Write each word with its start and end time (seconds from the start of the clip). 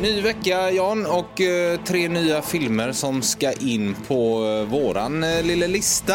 Ny 0.00 0.20
vecka 0.20 0.70
Jan 0.70 1.06
och 1.06 1.40
eh, 1.40 1.80
tre 1.80 2.08
nya 2.08 2.42
filmer 2.42 2.92
som 2.92 3.22
ska 3.22 3.52
in 3.52 3.96
på 4.08 4.44
eh, 4.44 4.70
våran 4.70 5.24
eh, 5.24 5.42
lilla 5.42 5.66
lista. 5.66 6.14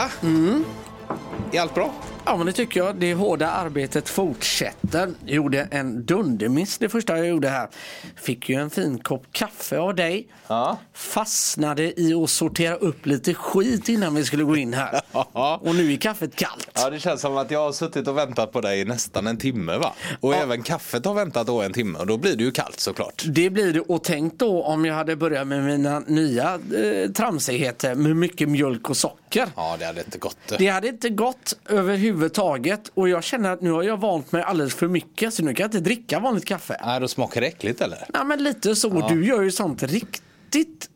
Är 1.52 1.62
allt 1.62 1.74
bra? 1.74 1.94
Ja, 2.30 2.38
men 2.38 2.46
det 2.46 2.54
tycker 2.54 2.80
jag. 2.80 2.96
Det 2.96 3.14
hårda 3.14 3.52
arbetet 3.52 4.10
fortsätter. 4.10 5.10
Jag 5.26 5.36
gjorde 5.36 5.68
en 5.72 6.06
dundermiss 6.06 6.78
det 6.78 6.90
första 6.90 7.18
jag 7.18 7.28
gjorde 7.28 7.50
här. 7.50 7.68
Fick 8.16 8.50
ju 8.50 8.56
en 8.56 8.70
fin 8.70 9.00
kopp 9.00 9.24
kaffe 9.32 9.78
av 9.78 9.96
dig. 9.96 10.28
Ja. 10.48 10.78
Fastnade 10.94 12.00
i 12.00 12.14
att 12.14 12.30
sortera 12.30 12.76
upp 12.76 13.06
lite 13.06 13.34
skit 13.34 13.90
innan 13.90 14.16
vi 14.16 14.26
skulle 14.26 14.44
gå 14.44 14.56
in 14.58 14.74
här. 14.74 15.02
Ja. 15.12 15.60
Och 15.64 15.76
nu 15.76 15.94
är 15.94 15.98
kaffet 15.98 16.36
kallt. 16.36 16.72
Ja, 16.74 16.90
det 16.90 17.00
känns 17.00 17.22
som 17.22 17.38
att 17.38 17.52
jag 17.52 17.60
har 17.60 17.72
suttit 17.72 18.08
och 18.08 18.18
väntat 18.18 18.52
på 18.52 18.62
dig 18.62 18.80
i 18.80 18.86
nästan 18.86 19.28
en 19.28 19.38
timme 19.38 19.78
va? 19.78 19.94
Och 20.20 20.36
även 20.36 20.64
kaffet 20.64 21.06
har 21.06 21.14
väntat 21.14 21.48
då 21.48 21.62
en 21.62 21.74
timme 21.74 22.00
och 22.00 22.08
då 22.08 22.18
blir 22.18 22.36
det 22.36 22.44
ju 22.44 22.52
kallt 22.52 22.80
såklart. 22.80 23.24
Det 23.28 23.50
blir 23.50 23.74
det. 23.74 23.80
Och 23.80 24.04
tänk 24.04 24.40
då 24.40 24.64
om 24.64 24.86
jag 24.86 24.96
hade 24.96 25.16
börjat 25.16 25.48
med 25.48 25.64
mina 25.64 26.00
nya 26.00 26.54
eh, 26.54 27.12
tramsigheter 27.12 27.96
med 27.96 28.16
mycket 28.16 28.50
mjölk 28.50 28.90
och 28.90 28.98
socker. 28.98 29.27
Ja, 29.36 29.76
det 29.80 29.86
hade 29.86 30.02
inte 30.02 30.18
gått. 30.18 30.38
Det 30.58 30.68
hade 30.68 30.88
inte 30.88 31.10
gått 31.10 31.54
överhuvudtaget 31.70 32.92
och 32.94 33.10
jag 33.10 33.24
känner 33.24 33.52
att 33.52 33.62
nu 33.62 33.72
har 33.72 33.84
jag 33.84 33.98
vant 33.98 34.32
mig 34.32 34.42
alldeles 34.42 34.76
för 34.76 34.88
mycket 34.88 35.34
så 35.34 35.44
nu 35.44 35.54
kan 35.54 35.64
jag 35.64 35.68
inte 35.68 35.80
dricka 35.80 36.20
vanligt 36.20 36.46
kaffe. 36.46 36.82
Nej, 36.86 37.00
då 37.00 37.08
smakar 37.08 37.42
det 37.42 37.48
äckligt 37.48 37.82
eller? 37.82 38.06
Ja 38.14 38.24
men 38.24 38.44
lite 38.44 38.76
så. 38.76 39.08
Du 39.10 39.26
gör 39.26 39.42
ju 39.42 39.52
sånt 39.52 39.84
riktigt 39.84 40.24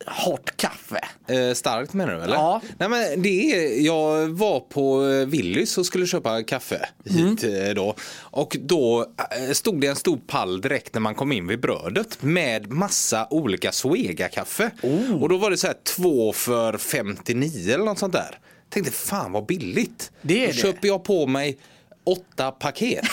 hot 0.06 0.56
kaffe. 0.56 1.00
Eh, 1.28 1.54
starkt 1.54 1.92
menar 1.92 2.14
du 2.14 2.20
eller? 2.20 2.34
Ja. 2.34 2.60
Nej, 2.78 2.88
men 2.88 3.22
det 3.22 3.28
är, 3.52 3.80
jag 3.86 4.28
var 4.28 4.60
på 4.60 5.06
eh, 5.06 5.26
Willys 5.26 5.78
och 5.78 5.86
skulle 5.86 6.06
köpa 6.06 6.42
kaffe 6.42 6.88
hit 7.04 7.42
Mm. 7.44 7.66
eh, 7.68 7.74
då. 7.74 7.94
Och 8.20 8.56
då 8.60 9.06
eh, 9.46 9.52
stod 9.52 9.80
det 9.80 9.86
en 9.86 9.96
stor 9.96 10.16
pall 10.26 10.60
direkt 10.60 10.94
när 10.94 11.00
man 11.00 11.14
kom 11.14 11.32
in 11.32 11.46
vid 11.46 11.60
brödet 11.60 12.22
med 12.22 12.70
massa 12.72 13.26
olika 13.30 13.70
Zoega-kaffe. 13.72 14.70
Oh. 14.82 15.22
Och 15.22 15.28
då 15.28 15.36
var 15.36 15.50
det 15.50 15.56
så 15.56 15.66
här 15.66 15.76
två 15.96 16.32
för 16.32 16.78
59 16.78 17.74
eller 17.74 17.84
något 17.84 17.98
sånt 17.98 18.12
där. 18.12 18.38
Tänkte 18.70 18.92
fan 18.92 19.32
vad 19.32 19.46
billigt. 19.46 20.10
Det 20.22 20.42
är 20.44 20.46
då 20.46 20.52
det. 20.52 20.58
köper 20.58 20.88
jag 20.88 21.04
på 21.04 21.26
mig 21.26 21.58
åtta 22.04 22.50
paket. 22.50 23.04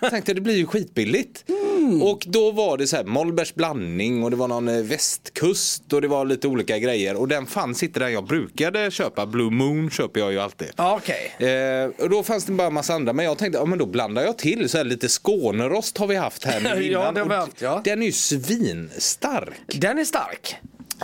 Tänkte 0.10 0.34
det 0.34 0.40
blir 0.40 0.56
ju 0.56 0.66
skitbilligt. 0.66 1.44
Mm. 1.48 2.02
Och 2.02 2.24
då 2.28 2.50
var 2.50 2.78
det 2.78 2.86
så 2.86 2.96
här 2.96 3.04
Mollbergs 3.04 3.54
blandning 3.54 4.24
och 4.24 4.30
det 4.30 4.36
var 4.36 4.48
någon 4.48 4.68
eh, 4.68 4.82
västkust 4.82 5.92
och 5.92 6.00
det 6.00 6.08
var 6.08 6.24
lite 6.24 6.48
olika 6.48 6.78
grejer. 6.78 7.16
Och 7.16 7.28
den 7.28 7.46
fanns 7.46 7.82
inte 7.82 8.00
där 8.00 8.08
jag 8.08 8.24
brukade 8.26 8.90
köpa. 8.90 9.26
Blue 9.26 9.50
Moon 9.50 9.90
köper 9.90 10.20
jag 10.20 10.32
ju 10.32 10.40
alltid. 10.40 10.68
Ja, 10.76 11.00
Okej. 11.02 11.48
Eh, 11.50 11.90
och 12.04 12.10
då 12.10 12.22
fanns 12.22 12.44
det 12.44 12.52
bara 12.52 12.66
en 12.66 12.74
massa 12.74 12.94
andra 12.94 13.12
men 13.12 13.24
jag 13.24 13.38
tänkte 13.38 13.58
ja, 13.58 13.64
men 13.64 13.78
då 13.78 13.86
blandar 13.86 14.22
jag 14.22 14.38
till 14.38 14.68
så 14.68 14.76
här 14.78 14.84
lite 14.84 15.08
Skånerost 15.08 15.98
har 15.98 16.06
vi 16.06 16.16
haft 16.16 16.44
här 16.44 16.60
nu 16.60 16.68
Ja, 16.90 17.00
innan. 17.00 17.14
det 17.14 17.20
har 17.20 17.28
vi 17.28 17.34
haft, 17.34 17.60
ja. 17.62 17.80
Den 17.84 18.02
är 18.02 18.06
ju 18.06 18.12
svinstark. 18.12 19.52
Den 19.66 19.98
är 19.98 20.04
stark. 20.04 20.56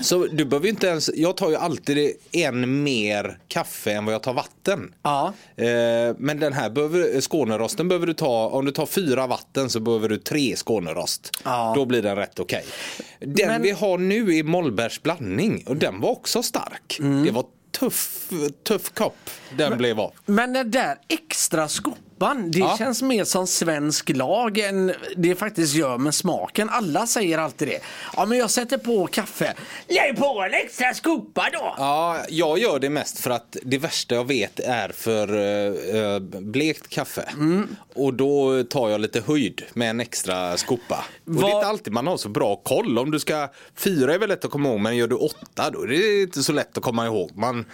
Så 0.03 0.27
du 0.27 0.45
behöver 0.45 0.69
inte 0.69 0.87
ens, 0.87 1.11
jag 1.15 1.37
tar 1.37 1.51
ju 1.51 1.57
alltid 1.57 2.13
en 2.33 2.83
mer 2.83 3.39
kaffe 3.49 3.93
än 3.93 4.05
vad 4.05 4.15
jag 4.15 4.23
tar 4.23 4.35
vatten. 4.35 4.95
Ja. 5.03 5.33
Eh, 5.57 5.67
men 6.19 6.41
den 6.41 6.53
här 6.53 6.71
behöver, 6.71 7.21
Skånerosten 7.21 7.89
behöver 7.89 8.07
du 8.07 8.15
ta, 8.15 8.47
om 8.49 8.65
du 8.65 8.73
tar 8.73 8.87
fyra 8.87 9.27
vatten 9.27 9.71
så 9.71 9.81
behöver 9.81 10.09
du 10.09 10.17
tre 10.19 10.57
Skånerost. 10.57 11.31
Ja. 11.45 11.73
Då 11.77 11.85
blir 11.85 12.03
den 12.03 12.17
rätt 12.17 12.41
okej. 12.41 12.65
Den 13.21 13.49
Men- 13.49 13.63
vi 13.63 13.71
har 13.71 13.99
nu 13.99 14.37
är 14.37 14.43
Mollbergs 14.43 15.03
blandning 15.03 15.65
och 15.67 15.77
den 15.77 16.01
var 16.01 16.11
också 16.11 16.43
stark. 16.43 16.97
Mm. 17.01 17.25
Det 17.25 17.31
var 17.31 17.45
tuff, 17.81 18.29
tuff 18.69 18.91
kopp 18.95 19.31
den 19.57 19.79
blev 19.79 20.01
av. 20.01 20.13
Men 20.27 20.53
den 20.53 20.71
där 20.71 20.97
extra 21.09 21.69
skopan, 21.69 22.51
det 22.51 22.59
Ja. 22.59 22.77
känns 22.79 23.03
mer 23.03 23.25
som 23.25 23.47
svensk 23.47 24.09
lag 24.09 24.59
än 24.59 24.93
det 25.17 25.35
faktiskt 25.35 25.75
gör 25.75 25.99
med 25.99 26.15
smaken. 26.15 26.69
Alla 26.71 27.07
säger 27.07 27.39
alltid 27.39 27.69
det. 27.69 27.81
Ja, 28.17 28.27
men 28.27 28.39
jag 28.39 28.51
sätter 28.51 28.79
på 28.79 29.07
kaffe. 29.07 29.55
Lägg 29.89 30.17
på 30.17 30.43
en 30.43 30.55
extra 30.55 30.95
skopa 30.95 31.49
då! 31.53 31.75
Ja, 31.79 32.21
jag 32.29 32.59
gör 32.59 32.79
det 32.79 32.91
mest 32.91 33.19
för 33.21 33.31
att 33.31 33.57
det 33.63 33.79
värsta 33.79 34.15
jag 34.15 34.25
vet 34.25 34.61
är 34.61 34.89
för 34.89 35.35
uh, 35.35 36.19
blekt 36.41 36.89
kaffe. 36.89 37.29
Mm. 37.33 37.77
Och 37.95 38.15
då 38.15 38.65
tar 38.65 38.89
jag 38.91 39.01
lite 39.01 39.21
höjd 39.27 39.63
med 39.75 39.91
en 39.91 40.01
extra 40.01 40.57
skopa. 40.57 41.05
Och 41.27 41.33
det 41.35 41.41
är 41.47 41.55
inte 41.55 41.67
alltid 41.67 41.93
man 41.93 42.07
har 42.07 42.17
så 42.17 42.29
bra 42.29 42.57
koll. 42.57 42.99
Om 42.99 43.11
du 43.11 43.21
ska, 43.21 43.49
fyra 43.77 44.15
är 44.15 44.19
väl 44.19 44.29
lätt 44.29 44.45
att 44.45 44.51
komma 44.51 44.69
ihåg, 44.69 44.81
men 44.81 44.97
gör 44.97 45.09
du 45.09 45.15
åtta 45.15 45.71
då 45.71 45.83
är 45.83 45.87
det 45.87 46.23
inte 46.23 46.43
så 46.43 46.53
lätt 46.53 46.77
att 46.79 46.83
komma 46.85 47.07
ihåg. 47.07 47.31
Man, 47.35 47.65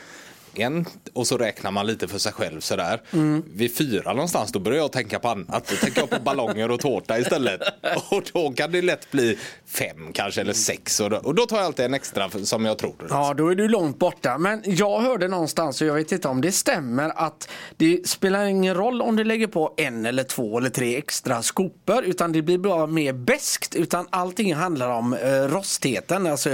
en, 0.55 0.87
och 1.13 1.27
så 1.27 1.39
räknar 1.39 1.71
man 1.71 1.87
lite 1.87 2.09
för 2.09 2.19
sig 2.19 2.33
själv 2.33 2.61
sådär. 2.61 3.01
Mm. 3.13 3.43
Vid 3.55 3.77
fyra 3.77 4.13
någonstans 4.13 4.53
då 4.53 4.59
börjar 4.59 4.79
jag 4.79 4.93
tänka 4.93 5.19
på 5.19 5.29
annat. 5.29 5.67
Då 5.69 5.77
tänker 5.77 6.01
jag 6.01 6.11
på 6.11 6.21
ballonger 6.21 6.71
och 6.71 6.81
tårta 6.81 7.19
istället. 7.19 7.61
Och 8.11 8.23
då 8.33 8.53
kan 8.53 8.73
det 8.73 8.83
lätt 8.83 9.11
bli 9.11 9.39
fem 9.67 10.13
kanske 10.13 10.41
eller 10.41 10.53
sex. 10.53 11.01
Och 11.01 11.11
då, 11.11 11.17
och 11.17 11.35
då 11.35 11.47
tar 11.47 11.57
jag 11.57 11.67
alltid 11.67 11.85
en 11.85 11.95
extra 11.95 12.31
som 12.31 12.65
jag 12.65 12.79
tror. 12.79 12.95
Ja, 13.11 13.35
då 13.35 13.49
är 13.49 13.55
du 13.55 13.69
långt 13.69 13.99
borta. 13.99 14.39
Men 14.39 14.63
jag 14.65 15.01
hörde 15.01 15.29
någonstans, 15.29 15.81
och 15.81 15.87
jag 15.87 15.95
vet 15.95 16.13
inte 16.13 16.29
om 16.29 16.41
det 16.41 16.53
stämmer, 16.53 17.13
att 17.17 17.49
det 17.77 18.09
spelar 18.09 18.45
ingen 18.45 18.75
roll 18.75 19.03
om 19.03 19.17
du 19.17 19.25
lägger 19.25 19.47
på 19.47 19.75
en 19.77 20.07
eller 20.07 20.25
två 20.25 20.59
eller 20.59 20.71
tre 20.71 20.97
extra 20.97 21.43
skopor, 21.43 22.05
utan 22.05 22.33
det 22.33 22.43
blir 22.43 22.59
bara 22.59 22.87
mer 22.87 23.13
beskt. 23.13 23.75
Utan 23.75 24.07
allting 24.11 24.55
handlar 24.55 24.89
om 24.89 25.15
eh, 25.15 25.29
rostheten, 25.29 26.27
alltså 26.27 26.51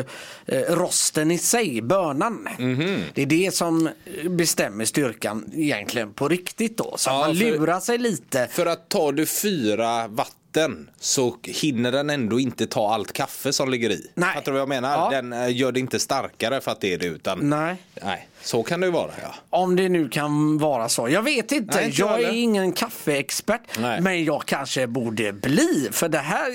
eh, 0.47 0.61
rosten 0.69 1.31
i 1.31 1.39
sig, 1.39 1.83
börnan. 1.83 2.49
Mhm. 2.59 3.01
Det 3.15 3.23
är 3.23 3.27
det 3.27 3.55
som 3.55 3.88
bestämmer 4.31 4.85
styrkan 4.85 5.51
egentligen 5.55 6.13
på 6.13 6.29
riktigt 6.29 6.77
då. 6.77 6.95
Så 6.97 7.11
Ja, 7.11 7.19
man 7.19 7.33
lurar 7.39 7.81
sig 7.81 7.99
lite. 7.99 8.49
För 8.51 8.67
att 8.67 8.89
tar 8.89 9.13
du 9.13 9.27
fyra 9.27 10.09
vatten 10.09 10.91
så 11.01 11.37
hinner 11.43 11.93
den 11.93 12.11
ändå 12.11 12.41
inte 12.41 12.67
ta 12.67 12.95
allt 12.95 13.13
kaffe 13.13 13.53
som 13.53 13.71
ligger 13.71 13.91
i. 13.91 14.11
Nej. 14.15 14.35
Fattar 14.35 14.45
du 14.45 14.53
vad 14.53 14.61
jag 14.61 14.69
menar? 14.69 14.91
Ja. 14.91 15.11
Den 15.11 15.33
eh, 15.33 15.57
gör 15.57 15.73
det 15.73 15.81
inte 15.81 15.99
starkare 15.99 16.61
för 16.61 16.71
att 16.73 16.81
det 16.81 16.95
är 16.95 16.99
det 16.99 17.07
utan 17.07 17.39
Nej. 17.51 17.77
Nej, 18.03 18.28
så 18.43 18.63
kan 18.63 18.81
det 18.81 18.87
ju 18.87 18.93
vara 18.93 19.11
ja. 19.23 19.35
Om 19.51 19.77
det 19.77 19.89
nu 19.89 20.09
kan 20.09 20.59
vara 20.59 20.89
så. 20.89 21.09
Jag 21.09 21.23
vet 21.23 21.53
inte. 21.53 21.77
Nej, 21.77 21.87
inte 21.87 22.01
jag 22.01 22.11
jag 22.11 22.21
är 22.21 22.25
heller. 22.27 22.39
ingen 22.39 22.73
kaffeexpert. 22.73 23.61
Nej. 23.79 24.01
Men 24.01 24.25
jag 24.25 24.43
kanske 24.47 24.87
borde 24.87 25.33
bli. 25.33 25.89
För 25.93 26.09
det 26.09 26.19
här, 26.19 26.53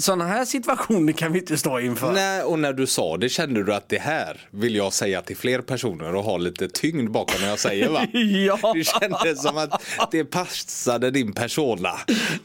sådana 0.00 0.26
här 0.26 0.44
situationer 0.44 1.12
kan 1.12 1.32
vi 1.32 1.38
inte 1.38 1.58
stå 1.58 1.80
inför. 1.80 2.12
Nej, 2.12 2.42
och 2.42 2.58
när 2.58 2.72
du 2.72 2.86
sa 2.86 3.16
det 3.16 3.28
kände 3.28 3.64
du 3.64 3.74
att 3.74 3.88
det 3.88 3.98
här 3.98 4.40
vill 4.50 4.74
jag 4.76 4.92
säga 4.92 5.22
till 5.22 5.36
fler 5.36 5.60
personer 5.60 6.14
och 6.14 6.24
ha 6.24 6.36
lite 6.36 6.68
tyngd 6.68 7.10
bakom 7.10 7.40
när 7.40 7.48
jag 7.48 7.58
säger 7.58 7.88
va? 7.88 8.06
Ja. 8.46 8.72
Det 8.74 8.84
kändes 8.84 9.42
som 9.42 9.58
att 9.98 10.10
det 10.10 10.24
passade 10.24 11.10
din 11.10 11.32
persona. 11.32 11.90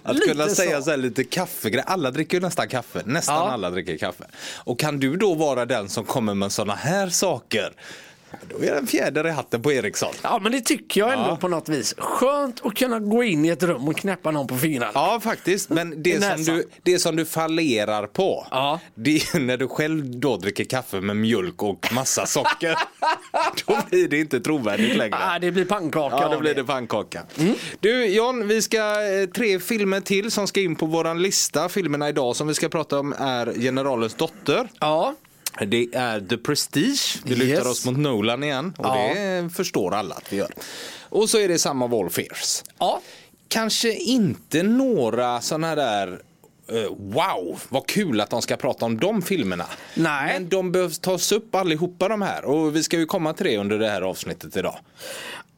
Att 0.03 0.15
Lite 0.15 0.27
kunna 0.27 0.47
säga 0.47 0.77
så. 0.77 0.83
så 0.83 0.89
här 0.89 0.97
lite 0.97 1.23
kaffegrejer. 1.23 1.85
Alla 1.87 2.11
dricker 2.11 2.37
ju 2.37 2.41
nästan 2.41 2.67
kaffe. 2.67 3.01
Nästan 3.05 3.35
Ja. 3.35 3.51
alla 3.51 3.69
dricker 3.69 3.97
kaffe. 3.97 4.23
Och 4.63 4.79
kan 4.79 4.99
du 4.99 5.15
då 5.15 5.33
vara 5.33 5.65
den 5.65 5.89
som 5.89 6.05
kommer 6.05 6.33
med 6.33 6.51
sådana 6.51 6.75
här 6.75 7.09
saker? 7.09 7.73
Då 8.49 8.57
är 8.65 8.71
det 8.71 8.77
en 8.77 8.87
fjäder 8.87 9.27
i 9.27 9.29
hatten 9.31 9.61
på 9.61 9.71
Eriksson. 9.71 10.13
Ja 10.21 10.39
men 10.43 10.51
det 10.51 10.61
tycker 10.61 10.99
jag 11.01 11.13
ändå 11.13 11.25
Ja. 11.29 11.35
på 11.35 11.47
något 11.47 11.69
vis. 11.69 11.95
Skönt 11.97 12.65
att 12.65 12.75
kunna 12.75 12.99
gå 12.99 13.23
in 13.23 13.45
i 13.45 13.49
ett 13.49 13.63
rum 13.63 13.87
och 13.87 13.97
knäppa 13.97 14.31
någon 14.31 14.47
på 14.47 14.57
fingrarna. 14.57 14.91
Ja, 14.95 15.19
faktiskt. 15.23 15.69
Men 15.69 16.03
det 16.03 16.23
som, 16.23 16.43
du, 16.55 16.69
det 16.83 16.99
som 16.99 17.15
du 17.15 17.25
fallerar 17.25 18.07
på, 18.07 18.47
Ja. 18.51 18.79
det 18.95 19.15
är 19.15 19.39
när 19.39 19.57
du 19.57 19.67
själv 19.67 20.19
då 20.19 20.37
dricker 20.37 20.63
kaffe 20.63 21.01
med 21.01 21.15
mjölk 21.17 21.63
och 21.63 21.87
massa 21.93 22.25
socker. 22.25 22.75
då 23.67 23.77
blir 23.89 24.07
det 24.07 24.19
inte 24.19 24.39
trovärdigt 24.39 24.97
längre. 24.97 25.17
Ah, 25.21 25.39
det 25.39 25.51
blir 25.51 25.65
pannkaka 25.65 26.15
Ja, 26.21 26.29
då 26.29 26.39
blir 26.39 26.55
det 26.55 26.63
pannkaka. 26.63 27.21
Mm. 27.39 27.53
Du, 27.79 28.05
John, 28.05 28.47
vi 28.47 28.61
ska 28.61 28.77
eh, 28.77 29.25
tre 29.35 29.59
filmer 29.59 29.99
till 30.01 30.31
som 30.31 30.47
ska 30.47 30.59
in 30.61 30.75
på 30.75 30.85
våran 30.85 31.21
lista. 31.21 31.69
Filmerna 31.69 32.09
idag 32.09 32.35
som 32.35 32.47
vi 32.47 32.53
ska 32.53 32.69
prata 32.69 32.99
om 32.99 33.13
är 33.17 33.53
Generalens 33.59 34.13
dotter. 34.13 34.67
Ja. 34.79 35.15
Det 35.67 35.87
är 35.93 36.19
The 36.19 36.37
Prestige. 36.37 37.17
Vi 37.25 37.35
lutar 37.35 37.47
Yes. 37.53 37.65
oss 37.65 37.85
mot 37.85 37.97
Nolan 37.97 38.43
igen 38.43 38.73
och 38.77 38.85
Ja. 38.85 39.13
det 39.13 39.49
förstår 39.55 39.93
alla 39.95 40.15
att 40.15 40.33
vi 40.33 40.37
gör. 40.37 40.51
Och 41.09 41.29
så 41.29 41.37
är 41.37 41.47
det 41.47 41.59
samma 41.59 41.85
of 41.85 41.93
All 41.93 42.09
Fears 42.09 42.63
Ja. 42.79 43.01
kanske 43.47 43.93
inte 43.93 44.63
några 44.63 45.41
sådana 45.41 45.75
där 45.75 46.21
eh, 46.67 46.75
Wow, 46.97 47.61
vad 47.69 47.87
kul 47.87 48.21
att 48.21 48.29
de 48.29 48.41
ska 48.41 48.55
prata 48.57 48.85
om 48.85 48.99
de 48.99 49.21
filmerna. 49.21 49.65
Nej. 49.95 50.33
Men 50.33 50.49
de 50.49 50.71
behövs 50.71 50.99
tas 50.99 51.31
upp 51.31 51.55
allihopa 51.55 52.07
de 52.07 52.21
här 52.21 52.45
och 52.45 52.75
vi 52.75 52.83
ska 52.83 52.97
ju 52.97 53.05
komma 53.05 53.33
till 53.33 53.45
det 53.45 53.57
under 53.57 53.77
det 53.79 53.89
här 53.89 54.01
avsnittet 54.01 54.57
idag. 54.57 54.77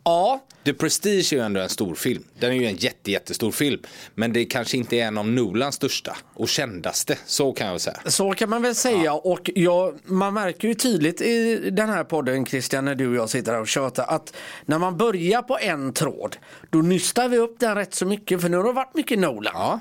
Ja. 0.03 0.43
The 0.65 0.73
Prestige 0.73 1.33
är 1.33 1.37
ju 1.37 1.43
ändå 1.43 1.59
en 1.59 1.69
stor 1.69 1.95
film. 1.95 2.23
Den 2.39 2.51
är 2.51 2.55
ju 2.55 2.65
en 2.65 2.75
jätte, 2.75 3.11
jättestor 3.11 3.51
film. 3.51 3.81
Men 4.15 4.33
det 4.33 4.45
kanske 4.45 4.77
inte 4.77 4.95
är 4.95 5.07
en 5.07 5.17
av 5.17 5.27
Nolans 5.27 5.75
största 5.75 6.17
och 6.33 6.49
kändaste. 6.49 7.17
Så 7.25 7.53
kan 7.53 7.67
jag 7.67 7.81
säga. 7.81 7.99
Så 8.05 8.31
kan 8.31 8.49
man 8.49 8.61
väl 8.61 8.75
säga 8.75 9.13
och 9.13 9.49
jag, 9.55 9.99
man 10.03 10.33
märker 10.33 10.67
ju 10.67 10.73
tydligt 10.73 11.21
i 11.21 11.69
den 11.69 11.89
här 11.89 12.03
podden 12.03 12.45
Christian 12.45 12.85
när 12.85 12.95
du 12.95 13.07
och 13.07 13.15
jag 13.15 13.29
sitter 13.29 13.51
här 13.51 13.61
och 13.61 13.67
tjötar 13.67 14.05
att 14.07 14.33
när 14.65 14.79
man 14.79 14.97
börjar 14.97 15.41
på 15.41 15.57
en 15.61 15.93
tråd 15.93 16.37
då 16.69 16.77
nystar 16.77 17.29
vi 17.29 17.37
upp 17.37 17.59
den 17.59 17.75
rätt 17.75 17.93
så 17.93 18.05
mycket 18.05 18.41
för 18.41 18.49
nu 18.49 18.57
har 18.57 18.63
det 18.63 18.71
varit 18.71 18.95
mycket 18.95 19.19
Nolan. 19.19 19.53
Ja. 19.55 19.79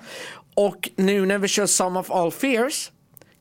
Och 0.54 0.90
nu 0.96 1.26
när 1.26 1.38
vi 1.38 1.48
kör 1.48 1.66
Some 1.66 2.00
of 2.00 2.10
All 2.10 2.30
Fears 2.30 2.90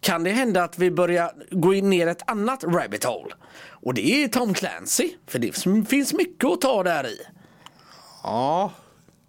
kan 0.01 0.23
det 0.23 0.31
hända 0.31 0.63
att 0.63 0.79
vi 0.79 0.91
börjar 0.91 1.31
gå 1.51 1.73
in 1.73 1.89
ner 1.89 2.07
ett 2.07 2.31
annat 2.31 2.63
rabbit 2.63 3.03
hole. 3.03 3.33
Och 3.69 3.93
det 3.93 4.23
är 4.23 4.27
Tom 4.27 4.53
Clancy. 4.53 5.09
För 5.27 5.39
det 5.39 5.57
finns 5.89 6.13
mycket 6.13 6.49
att 6.49 6.61
ta 6.61 6.83
där 6.83 7.07
i. 7.07 7.17
Ja, 8.23 8.71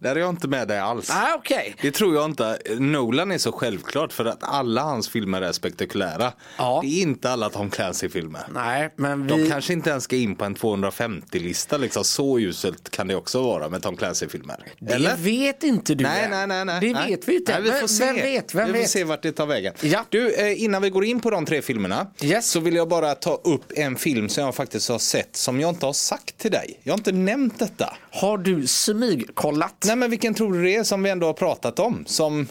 där 0.02 0.16
är 0.16 0.20
jag 0.20 0.30
inte 0.30 0.48
med 0.48 0.68
dig 0.68 0.78
alls. 0.78 1.08
Nej, 1.08 1.32
okej. 1.36 1.74
Det 1.82 1.90
tror 1.90 2.14
jag 2.14 2.24
inte. 2.24 2.58
Nolan 2.78 3.30
är 3.32 3.38
så 3.38 3.52
självklart 3.52 4.12
för 4.12 4.24
att 4.24 4.38
alla 4.40 4.82
hans 4.82 5.08
filmer 5.08 5.42
är 5.42 5.52
spektakulära. 5.52 6.32
Ja. 6.58 6.80
Det 6.84 6.88
är 6.88 7.02
inte 7.02 7.30
alla 7.30 7.50
Tom 7.50 7.70
Clancy-filmer. 7.70 8.42
Nej, 8.54 8.92
men 8.96 9.26
De 9.26 9.40
vi... 9.42 9.50
kanske 9.50 9.72
inte 9.72 9.90
ens 9.90 10.04
ska 10.04 10.16
in 10.16 10.36
på 10.36 10.44
en 10.44 10.56
250-lista. 10.56 11.76
Liksom. 11.78 12.04
Så 12.04 12.38
uselt 12.38 12.90
kan 12.90 13.06
det 13.08 13.14
också 13.14 13.42
vara 13.42 13.68
med 13.68 13.82
Tom 13.82 13.96
Clancy-filmer. 13.96 14.56
Det 14.78 15.14
vet 15.18 15.62
inte 15.64 15.94
du 15.94 16.04
Nej, 16.04 16.24
än. 16.24 16.30
nej, 16.30 16.46
nej, 16.46 16.64
nej. 16.64 16.80
Det 16.80 16.92
nej. 16.92 17.10
vet 17.10 17.28
vi 17.28 17.36
inte. 17.36 17.52
Nej, 17.52 17.62
vi 17.62 17.80
får 17.80 17.86
se. 17.88 18.04
Vem 18.04 18.14
vet? 18.16 18.54
Vem 18.54 18.66
vi 18.66 18.72
får 18.72 18.78
vet? 18.78 18.90
se 18.90 19.04
vart 19.04 19.22
det 19.22 19.32
tar 19.32 19.46
vägen. 19.46 19.74
Ja. 19.80 20.04
Du, 20.08 20.34
eh, 20.34 20.62
innan 20.62 20.82
vi 20.82 20.90
går 20.90 21.04
in 21.04 21.20
på 21.20 21.30
de 21.30 21.44
tre 21.46 21.62
filmerna 21.62 22.06
Yes. 22.22 22.50
så 22.50 22.60
vill 22.60 22.74
jag 22.74 22.88
bara 22.88 23.14
ta 23.14 23.34
upp 23.44 23.72
en 23.76 23.96
film 23.96 24.28
som 24.28 24.44
jag 24.44 24.54
faktiskt 24.54 24.88
har 24.88 24.98
sett 24.98 25.36
som 25.36 25.60
jag 25.60 25.68
inte 25.70 25.86
har 25.86 25.92
sagt 25.92 26.38
till 26.38 26.50
dig. 26.50 26.80
Jag 26.82 26.92
har 26.92 26.98
inte 26.98 27.12
nämnt 27.12 27.58
detta. 27.58 27.96
Har 28.10 28.38
du 28.38 28.66
smygkollat? 28.66 29.84
Nej, 29.92 29.96
men 29.96 30.10
vilken 30.10 30.34
tror 30.34 30.52
du 30.52 30.62
det 30.64 30.76
är 30.76 30.84
som 30.84 31.02
vi 31.02 31.10
ändå 31.10 31.26
har 31.26 31.32
pratat 31.34 31.78
om? 31.78 32.04
Som... 32.06 32.48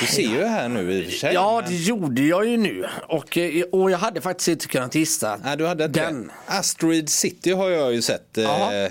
Du 0.00 0.06
ser 0.06 0.22
ju 0.22 0.44
här 0.44 0.68
nu 0.68 0.92
i 0.92 1.00
och 1.02 1.04
för 1.04 1.18
sig. 1.18 1.34
Ja, 1.34 1.60
men- 1.64 1.70
det 1.72 1.76
gjorde 1.76 2.22
jag 2.22 2.46
ju 2.48 2.56
nu. 2.56 2.86
Och, 3.08 3.38
eh, 3.38 3.62
och 3.72 3.90
jag 3.90 3.98
hade 3.98 4.20
faktiskt 4.20 4.48
inte 4.48 4.66
kunnat 4.66 4.94
gissa. 4.94 5.40
Nej, 5.44 5.56
du 5.56 5.66
hade 5.66 5.88
Den. 5.88 6.26
det. 6.26 6.32
Asteroid 6.46 7.08
City 7.08 7.52
har 7.52 7.70
jag 7.70 7.92
ju 7.94 8.02
sett. 8.02 8.28
Ja. 8.32 8.88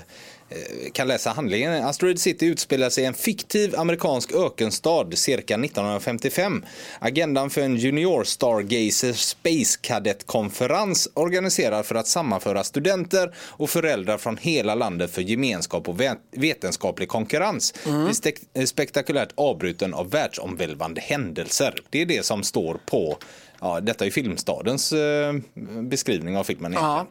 Eh, 0.52 0.90
kan 0.92 1.08
läsa 1.08 1.30
handlingen. 1.30 1.84
Asteroid 1.84 2.20
City 2.20 2.46
utspelar 2.46 2.90
sig 2.90 3.04
i 3.04 3.06
en 3.06 3.14
fiktiv 3.14 3.74
amerikansk 3.78 4.32
ökenstad 4.32 5.06
cirka 5.14 5.54
1955. 5.54 6.64
Agendan 6.98 7.50
för 7.50 7.60
en 7.60 7.76
Junior 7.76 8.24
Stargazer 8.24 9.12
Space 9.12 9.78
Cadet-konferens 9.80 11.08
organiserad 11.14 11.86
för 11.86 11.94
att 11.94 12.06
sammanföra 12.06 12.64
studenter 12.64 13.34
och 13.38 13.70
föräldrar 13.70 14.18
från 14.18 14.36
hela 14.36 14.74
landet 14.74 15.10
för 15.10 15.22
gemenskap 15.22 15.88
och 15.88 16.00
vet- 16.00 16.18
vetenskaplig 16.30 17.08
konkurrens. 17.08 17.74
Mm. 17.86 18.10
eh, 18.54 18.64
spektakulärt 18.64 19.32
avbruten 19.34 19.94
av 19.94 20.10
världsomvälvande 20.10 21.00
händelser. 21.00 21.74
Det 21.90 22.02
är 22.02 22.06
det 22.06 22.24
som 22.24 22.42
står 22.42 22.80
på 22.86 23.18
Ja, 23.62 23.80
detta 23.80 24.06
är 24.06 24.10
Filmstadens 24.10 24.92
eh, 24.92 25.34
beskrivning 25.82 26.36
av 26.36 26.44
filmen. 26.44 26.72
Ja. 26.72 27.06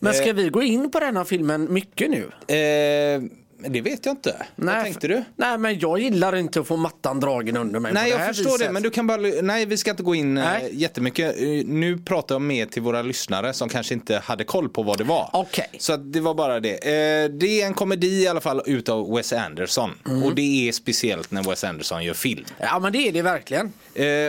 Men 0.00 0.14
ska 0.14 0.32
vi 0.32 0.48
gå 0.48 0.62
in 0.62 0.90
på 0.90 1.00
den 1.00 1.16
här 1.16 1.24
filmen 1.24 1.72
mycket 1.72 2.10
nu? 2.10 2.54
Eh, 2.56 3.22
det 3.68 3.80
vet 3.80 4.06
jag 4.06 4.12
inte. 4.12 4.46
Vad 4.56 4.82
tänkte 4.84 5.08
du? 5.08 5.24
Nej, 5.36 5.58
men 5.58 5.78
jag 5.78 5.98
gillar 5.98 6.36
inte 6.36 6.60
att 6.60 6.66
få 6.66 6.76
mattan 6.76 7.20
dragen 7.20 7.56
under 7.56 7.80
mig 7.80 7.92
Nej, 7.92 8.02
på 8.02 8.08
det 8.08 8.12
jag 8.14 8.18
här 8.26 8.32
förstår 8.32 8.50
viset. 8.50 8.66
det. 8.66 8.72
Men 8.72 8.82
du 8.82 8.90
kan 8.90 9.06
bara... 9.06 9.20
Nej, 9.42 9.66
vi 9.66 9.76
ska 9.76 9.90
inte 9.90 10.02
gå 10.02 10.14
in 10.14 10.36
eh, 10.38 10.44
Nej. 10.44 10.68
jättemycket. 10.72 11.36
Eh, 11.40 11.46
Nu 11.66 11.98
pratar 11.98 12.34
jag 12.34 12.42
mer 12.42 12.66
till 12.66 12.82
våra 12.82 13.02
lyssnare 13.02 13.52
som 13.52 13.68
kanske 13.68 13.94
inte 13.94 14.18
hade 14.18 14.44
koll 14.44 14.68
på 14.68 14.82
vad 14.82 14.98
det 14.98 15.04
var. 15.04 15.30
Okej. 15.32 15.70
Så 15.78 15.92
att 15.92 16.12
det 16.12 16.20
var 16.20 16.34
bara 16.34 16.60
det. 16.60 16.70
Eh, 16.72 17.30
det 17.30 17.62
är 17.62 17.66
en 17.66 17.74
komedi 17.74 18.22
i 18.22 18.28
alla 18.28 18.40
fall 18.40 18.62
utav 18.66 19.14
Wes 19.16 19.32
Anderson. 19.32 19.90
Mm. 20.08 20.22
Och 20.22 20.34
det 20.34 20.68
är 20.68 20.72
speciellt 20.72 21.30
när 21.30 21.42
Wes 21.42 21.64
Anderson 21.64 22.04
gör 22.04 22.14
film. 22.14 22.44
Ja, 22.58 22.78
men 22.78 22.92
det 22.92 23.08
är 23.08 23.12
det 23.12 23.22
verkligen. 23.22 23.72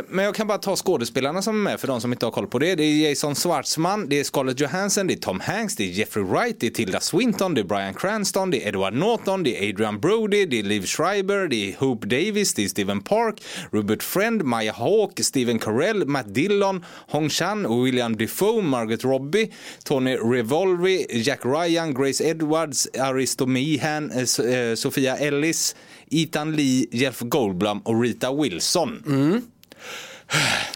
Men 0.09 0.25
jag 0.25 0.35
kan 0.35 0.47
bara 0.47 0.57
ta 0.57 0.75
skådespelarna 0.75 1.41
som 1.41 1.55
är 1.67 1.71
med 1.71 1.79
för 1.79 1.87
de 1.87 2.01
som 2.01 2.13
inte 2.13 2.25
har 2.25 2.31
koll 2.31 2.47
på 2.47 2.59
det. 2.59 2.75
Det 2.75 2.83
är 2.83 3.09
Jason 3.09 3.35
Schwartzman, 3.35 4.09
det 4.09 4.19
är 4.19 4.23
Scarlett 4.23 4.59
Johansson, 4.59 5.07
det 5.07 5.13
är 5.13 5.17
Tom 5.17 5.39
Hanks, 5.39 5.75
det 5.75 5.83
är 5.83 5.87
Jeffrey 5.87 6.25
Wright, 6.25 6.59
det 6.59 6.67
är 6.67 6.71
Tilda 6.71 6.99
Swinton, 6.99 7.53
det 7.53 7.61
är 7.61 7.65
Bryan 7.65 7.93
Cranston, 7.93 8.51
det 8.51 8.63
är 8.63 8.67
Edward 8.67 8.93
Norton, 8.93 9.24
det 9.25 9.65
är 9.65 9.69
Adrian 9.69 9.99
Brody, 9.99 10.45
det 10.45 10.59
är 10.59 10.63
Liv 10.63 10.85
Schreiber, 10.85 11.47
det 11.47 11.69
är 11.69 11.75
Hope 11.77 12.07
Davis, 12.07 12.53
det 12.53 12.63
är 12.63 12.67
Steven 12.67 13.01
Park, 13.01 13.43
Robert 13.71 14.03
Friend, 14.03 14.43
Maya 14.43 14.73
Hawke, 14.73 15.23
Steven 15.23 15.59
Carell, 15.59 16.05
Matt 16.05 16.33
Dillon, 16.33 16.85
Hong 17.07 17.29
Chan, 17.29 17.83
William 17.83 18.17
Defoe, 18.17 18.61
Margaret 18.61 19.03
Robbie, 19.03 19.51
Tony 19.83 20.15
Revolvi, 20.15 21.05
Jack 21.09 21.45
Ryan, 21.45 21.93
Grace 21.93 22.23
Edwards, 22.23 22.87
Aristo 22.99 23.45
Meehan, 23.45 24.11
eh, 24.11 24.45
eh, 24.55 24.75
Sofia 24.75 25.17
Ellis, 25.17 25.75
Ethan 26.11 26.55
Lee, 26.55 26.87
Jeff 26.91 27.19
Goldblum 27.19 27.79
och 27.79 28.01
Rita 28.01 28.33
Wilson. 28.33 29.03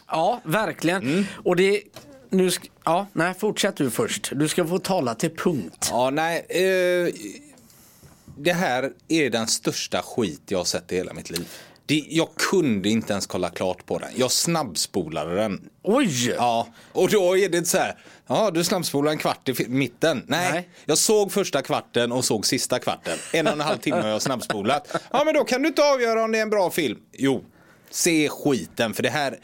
Ja, 0.07 0.41
verkligen. 0.43 1.01
Mm. 1.01 1.25
Och 1.43 1.55
det... 1.55 1.81
Nu 2.31 2.51
ja, 2.85 3.07
nej, 3.13 3.33
fortsätt 3.39 3.75
du 3.75 3.89
först. 3.89 4.31
Du 4.35 4.47
ska 4.47 4.67
få 4.67 4.79
tala 4.79 5.15
till 5.15 5.29
punkt. 5.29 5.87
Ja, 5.91 6.09
nej. 6.09 6.45
Eh, 6.49 7.13
det 8.39 8.53
här 8.53 8.91
är 9.07 9.29
den 9.29 9.47
största 9.47 10.01
skit 10.01 10.41
jag 10.45 10.57
har 10.57 10.65
sett 10.65 10.91
i 10.91 10.95
hela 10.95 11.13
mitt 11.13 11.29
liv. 11.29 11.47
Det, 11.85 12.03
jag 12.09 12.29
kunde 12.35 12.89
inte 12.89 13.13
ens 13.13 13.27
kolla 13.27 13.49
klart 13.49 13.85
på 13.85 13.99
den. 13.99 14.09
Jag 14.15 14.31
snabbspolade 14.31 15.35
den. 15.35 15.69
Oj! 15.83 16.29
Ja, 16.37 16.67
och 16.91 17.09
då 17.09 17.37
är 17.37 17.49
det 17.49 17.57
inte 17.57 17.69
så 17.69 17.77
här. 17.77 17.97
Ja, 18.27 18.51
du 18.51 18.63
snabbspolar 18.63 19.11
en 19.11 19.17
kvart 19.17 19.49
i 19.49 19.67
mitten. 19.67 20.23
Nej, 20.27 20.51
Nej. 20.51 20.69
jag 20.85 20.97
såg 20.97 21.31
första 21.31 21.61
kvarten 21.61 22.11
och 22.11 22.25
såg 22.25 22.45
sista 22.45 22.79
kvarten. 22.79 23.17
En 23.33 23.47
och 23.47 23.53
en 23.53 23.59
halv 23.59 23.77
timme 23.77 24.01
har 24.01 24.09
jag 24.09 24.21
snabbspolat. 24.21 24.95
Ja, 25.11 25.23
men 25.25 25.33
då 25.33 25.43
kan 25.43 25.61
du 25.61 25.67
inte 25.67 25.83
avgöra 25.83 26.23
om 26.23 26.31
det 26.31 26.37
är 26.37 26.41
en 26.41 26.49
bra 26.49 26.69
film. 26.71 26.99
Jo, 27.13 27.43
se 27.89 28.29
skiten 28.29 28.93
för 28.93 29.03
det 29.03 29.09
här. 29.09 29.39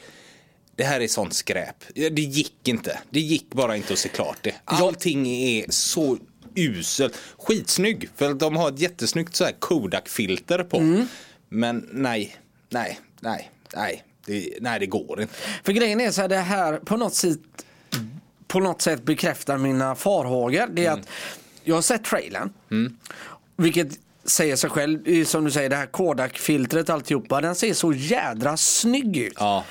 Det 0.76 0.84
här 0.84 1.02
är 1.02 1.08
sånt 1.08 1.34
skräp. 1.34 1.76
Det 1.94 2.22
gick 2.22 2.68
inte. 2.68 3.00
Det 3.10 3.20
gick 3.20 3.50
bara 3.50 3.78
inte 3.78 3.94
att 3.94 4.00
se 4.00 4.10
klart 4.10 4.38
det. 4.42 4.56
Allting 4.66 5.28
är 5.28 5.66
så 5.70 6.18
uselt. 6.56 7.18
Skitsnygg, 7.38 8.10
för 8.16 8.34
de 8.34 8.56
har 8.56 8.70
ett 8.70 8.80
jättesnyggt 8.80 9.36
så 9.36 9.44
här 9.46 9.52
Kodak-filter 9.60 10.64
på. 10.64 11.06
Men 11.50 11.90
nej, 11.92 12.36
nej, 12.70 13.00
nej, 13.20 13.52
nej. 13.76 14.04
Det, 14.26 14.50
nej, 14.62 14.80
det 14.80 14.86
går 14.86 15.22
inte. 15.22 15.34
För 15.64 15.74
grejen 15.74 16.02
är 16.02 16.12
så 16.12 16.22
här, 16.22 16.28
det 16.28 16.38
här 16.38 16.78
på 16.78 16.98
något 16.98 17.16
sätt, 17.16 17.40
på 18.48 18.60
något 18.60 18.82
sätt 18.82 19.04
bekräftar 19.04 19.58
mina 19.58 19.96
farhågor. 19.96 20.68
Det 20.74 20.86
är 20.86 20.92
Mm. 20.92 21.00
att 21.00 21.08
jag 21.64 21.76
har 21.76 21.82
sett 21.82 22.04
trailern. 22.04 22.54
Vilket 23.58 23.88
säger 24.26 24.56
sig 24.56 24.70
själv, 24.70 25.26
som 25.26 25.46
du 25.46 25.52
säger 25.52 25.70
det 25.70 25.76
här 25.76 25.86
Kodak-filtret 25.86 26.90
alltihopa. 26.90 27.42
Den 27.42 27.56
ser 27.56 27.74
så 27.74 27.94
jädra 27.94 28.58
snygg 28.58 29.18
ut. 29.18 29.34
Ja. 29.40 29.66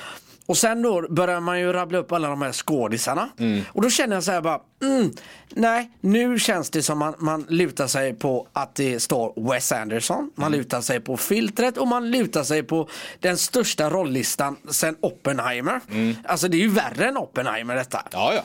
Och 0.47 0.57
sen 0.57 0.81
då 0.81 1.07
börjar 1.09 1.39
man 1.39 1.59
ju 1.59 1.73
rabbla 1.73 1.97
upp 1.97 2.11
alla 2.11 2.27
de 2.29 2.41
här 2.41 2.51
skådisarna. 2.51 3.29
Mm. 3.39 3.61
Och 3.67 3.81
då 3.81 3.89
känner 3.89 4.15
jag 4.15 4.23
så 4.23 4.31
här 4.31 4.41
bara, 4.41 4.59
mm, 4.83 5.11
nej 5.49 5.91
nu 6.01 6.39
känns 6.39 6.69
det 6.69 6.83
som 6.83 6.99
man, 6.99 7.13
man 7.19 7.45
lutar 7.49 7.87
sig 7.87 8.13
på 8.13 8.47
att 8.53 8.75
det 8.75 8.99
står 8.99 9.49
Wes 9.51 9.71
Anderson. 9.71 10.31
Man 10.35 10.47
Mm. 10.47 10.59
lutar 10.59 10.81
sig 10.81 10.99
på 10.99 11.17
filtret 11.17 11.77
och 11.77 11.87
man 11.87 12.11
lutar 12.11 12.43
sig 12.43 12.63
på 12.63 12.89
den 13.19 13.37
största 13.37 13.89
rolllistan 13.89 14.55
sen 14.69 14.95
Oppenheimer. 15.01 15.81
Alltså 16.25 16.47
det 16.47 16.57
är 16.57 16.61
ju 16.61 16.69
värre 16.69 17.07
än 17.07 17.17
Oppenheimer 17.17 17.75
detta. 17.75 18.01
Ja, 18.11 18.33
ja. 18.33 18.41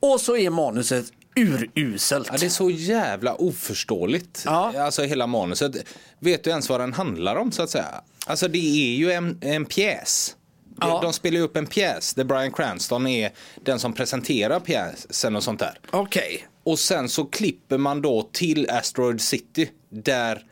Och 0.00 0.20
så 0.20 0.36
är 0.36 0.50
manuset 0.50 1.04
uruselt. 1.36 2.28
Ja, 2.32 2.38
det 2.38 2.46
är 2.46 2.50
så 2.50 2.70
jävla 2.70 3.34
oförståeligt. 3.34 4.42
Ja. 4.46 4.82
Alltså 4.84 5.02
hela 5.02 5.26
manuset. 5.26 5.72
Vet 6.18 6.44
du 6.44 6.50
ens 6.50 6.68
vad 6.68 6.80
den 6.80 6.92
handlar 6.92 7.36
om 7.36 7.52
så 7.52 7.62
att 7.62 7.70
säga? 7.70 7.86
Alltså 8.26 8.48
det 8.48 8.58
är 8.58 8.96
ju 8.96 9.12
en, 9.12 9.38
en 9.40 9.64
pjäs. 9.64 10.36
Ja. 10.80 11.00
De 11.02 11.12
spelar 11.12 11.40
upp 11.40 11.56
en 11.56 11.66
pjäs 11.66 12.14
där 12.14 12.24
Bryan 12.24 12.52
Cranston 12.52 13.06
är 13.06 13.32
den 13.64 13.78
som 13.78 13.92
presenterar 13.92 14.60
pjäsen 14.60 15.36
och 15.36 15.42
sånt 15.42 15.60
där. 15.60 15.78
Okej. 15.90 16.46
Och 16.64 16.78
sen 16.78 17.08
så 17.08 17.24
klipper 17.24 17.78
man 17.78 18.02
då 18.02 18.28
till 18.32 18.70
Asteroid 18.70 19.20
City 19.20 19.70
där 19.88 20.42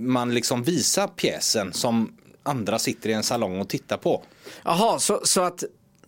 man 0.00 0.34
liksom 0.34 0.62
visar 0.62 1.06
pjäsen 1.06 1.72
som 1.72 2.16
andra 2.42 2.78
sitter 2.78 3.10
i 3.10 3.12
en 3.12 3.22
salong 3.22 3.60
och 3.60 3.68
tittar 3.68 3.96
på. 3.96 4.22
Jaha, 4.64 4.98
så, 4.98 5.20
så 5.24 5.40
att 5.40 5.64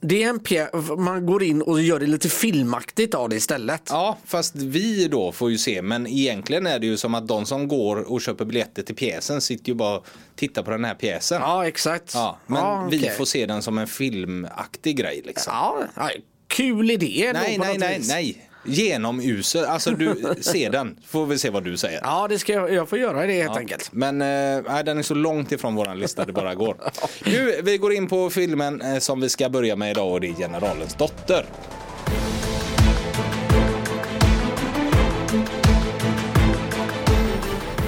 det 0.08 0.22
är 0.22 0.28
en 0.28 0.40
pjä- 0.40 0.96
man 0.96 1.26
går 1.26 1.42
in 1.42 1.62
och 1.62 1.82
gör 1.82 2.00
det 2.00 2.06
lite 2.06 2.28
filmaktigt 2.28 3.14
av 3.14 3.28
det 3.28 3.36
istället. 3.36 3.82
Ja, 3.88 4.18
fast 4.24 4.56
vi 4.56 5.08
då 5.08 5.32
får 5.32 5.50
ju 5.50 5.58
se. 5.58 5.82
Men 5.82 6.06
egentligen 6.06 6.66
är 6.66 6.78
det 6.78 6.86
ju 6.86 6.96
som 6.96 7.14
att 7.14 7.28
de 7.28 7.46
som 7.46 7.68
går 7.68 7.96
och 8.12 8.20
köper 8.20 8.44
biljetter 8.44 8.82
till 8.82 8.94
pjäsen 8.94 9.40
sitter 9.40 9.68
ju 9.68 9.74
bara 9.74 9.98
och 9.98 10.06
tittar 10.36 10.62
på 10.62 10.70
den 10.70 10.84
här 10.84 10.94
pjäsen. 10.94 11.40
Ja, 11.42 11.66
exakt. 11.66 12.14
Ja, 12.14 12.38
men 12.46 12.58
Ja, 12.58 12.88
vi 12.90 13.08
får 13.08 13.24
se 13.24 13.46
den 13.46 13.62
som 13.62 13.78
en 13.78 13.86
filmaktig 13.86 14.96
grej 14.96 15.22
liksom. 15.24 15.52
Ja, 15.96 16.10
kul 16.46 16.90
idé. 16.90 17.30
nej, 17.34 17.58
nej, 17.58 17.78
nej, 17.78 17.98
vis. 17.98 18.08
nej. 18.08 18.48
Genomusel. 18.64 19.64
Alltså 19.64 19.90
du, 19.90 20.34
se 20.40 20.68
den. 20.68 20.96
Får 21.06 21.26
vi 21.26 21.38
se 21.38 21.50
vad 21.50 21.64
du 21.64 21.76
säger. 21.76 22.00
Ja, 22.02 22.28
det 22.28 22.38
ska 22.38 22.52
jag, 22.52 22.72
jag 22.72 22.88
får 22.88 22.98
göra 22.98 23.26
det 23.26 23.42
helt 23.42 23.56
enkelt. 23.56 23.92
Men 23.92 24.22
eh, 24.22 24.84
den 24.84 24.98
är 24.98 25.02
så 25.02 25.14
långt 25.14 25.52
ifrån 25.52 25.74
våran 25.74 25.98
lista 25.98 26.24
det 26.24 26.32
bara 26.32 26.54
går. 26.54 26.76
Nu, 27.24 27.60
vi 27.62 27.78
går 27.78 27.92
in 27.92 28.08
på 28.08 28.30
filmen 28.30 28.82
eh, 28.82 28.98
som 28.98 29.20
vi 29.20 29.28
ska 29.28 29.48
börja 29.48 29.76
med 29.76 29.90
idag 29.90 30.12
och 30.12 30.20
det 30.20 30.28
är 30.28 30.34
Generalens 30.34 30.94
dotter. 30.94 31.46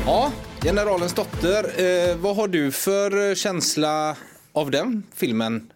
Ja, 0.07 0.33
Generalens 0.63 1.15
dotter. 1.15 1.65
Eh, 2.11 2.17
vad 2.17 2.37
har 2.37 2.49
du 2.49 2.73
för 2.73 3.29
eh, 3.29 3.35
känsla 3.35 4.17
av 4.53 4.71
den 4.71 5.03
filmen? 5.15 5.71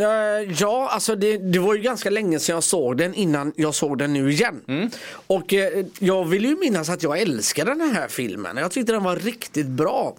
Eh, 0.00 0.52
Ja, 0.58 0.88
alltså 0.90 1.16
det, 1.16 1.36
det 1.36 1.58
var 1.58 1.74
ju 1.74 1.80
ganska 1.80 2.10
länge 2.10 2.38
sedan 2.38 2.54
jag 2.54 2.64
såg 2.64 2.96
den 2.96 3.14
innan 3.14 3.52
jag 3.56 3.74
såg 3.74 3.98
den 3.98 4.12
nu 4.12 4.30
igen. 4.32 4.62
Mm. 4.68 4.90
Och 5.26 5.54
eh, 5.54 5.86
jag 5.98 6.24
vill 6.24 6.44
ju 6.44 6.56
minnas 6.56 6.88
att 6.88 7.02
jag 7.02 7.18
älskade 7.20 7.70
den 7.74 7.90
här 7.90 8.08
filmen. 8.08 8.56
Jag 8.56 8.70
tyckte 8.70 8.92
den 8.92 9.02
var 9.02 9.16
riktigt 9.16 9.66
bra. 9.66 10.16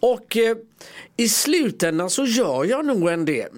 Och 0.00 0.36
eh, 0.36 0.56
i 1.16 1.28
slutändan 1.28 2.10
så 2.10 2.24
gör 2.24 2.64
jag 2.64 2.86
nog 2.86 3.08
en 3.08 3.24
det. 3.24 3.48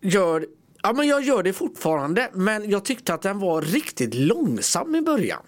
Gör, 0.00 0.46
ja, 0.82 0.92
men 0.92 1.08
jag 1.08 1.22
gör 1.22 1.42
det 1.42 1.52
fortfarande 1.52 2.30
men 2.32 2.70
jag 2.70 2.84
tyckte 2.84 3.14
att 3.14 3.22
den 3.22 3.38
var 3.38 3.62
riktigt 3.62 4.14
långsam 4.14 4.94
i 4.94 5.02
början. 5.02 5.42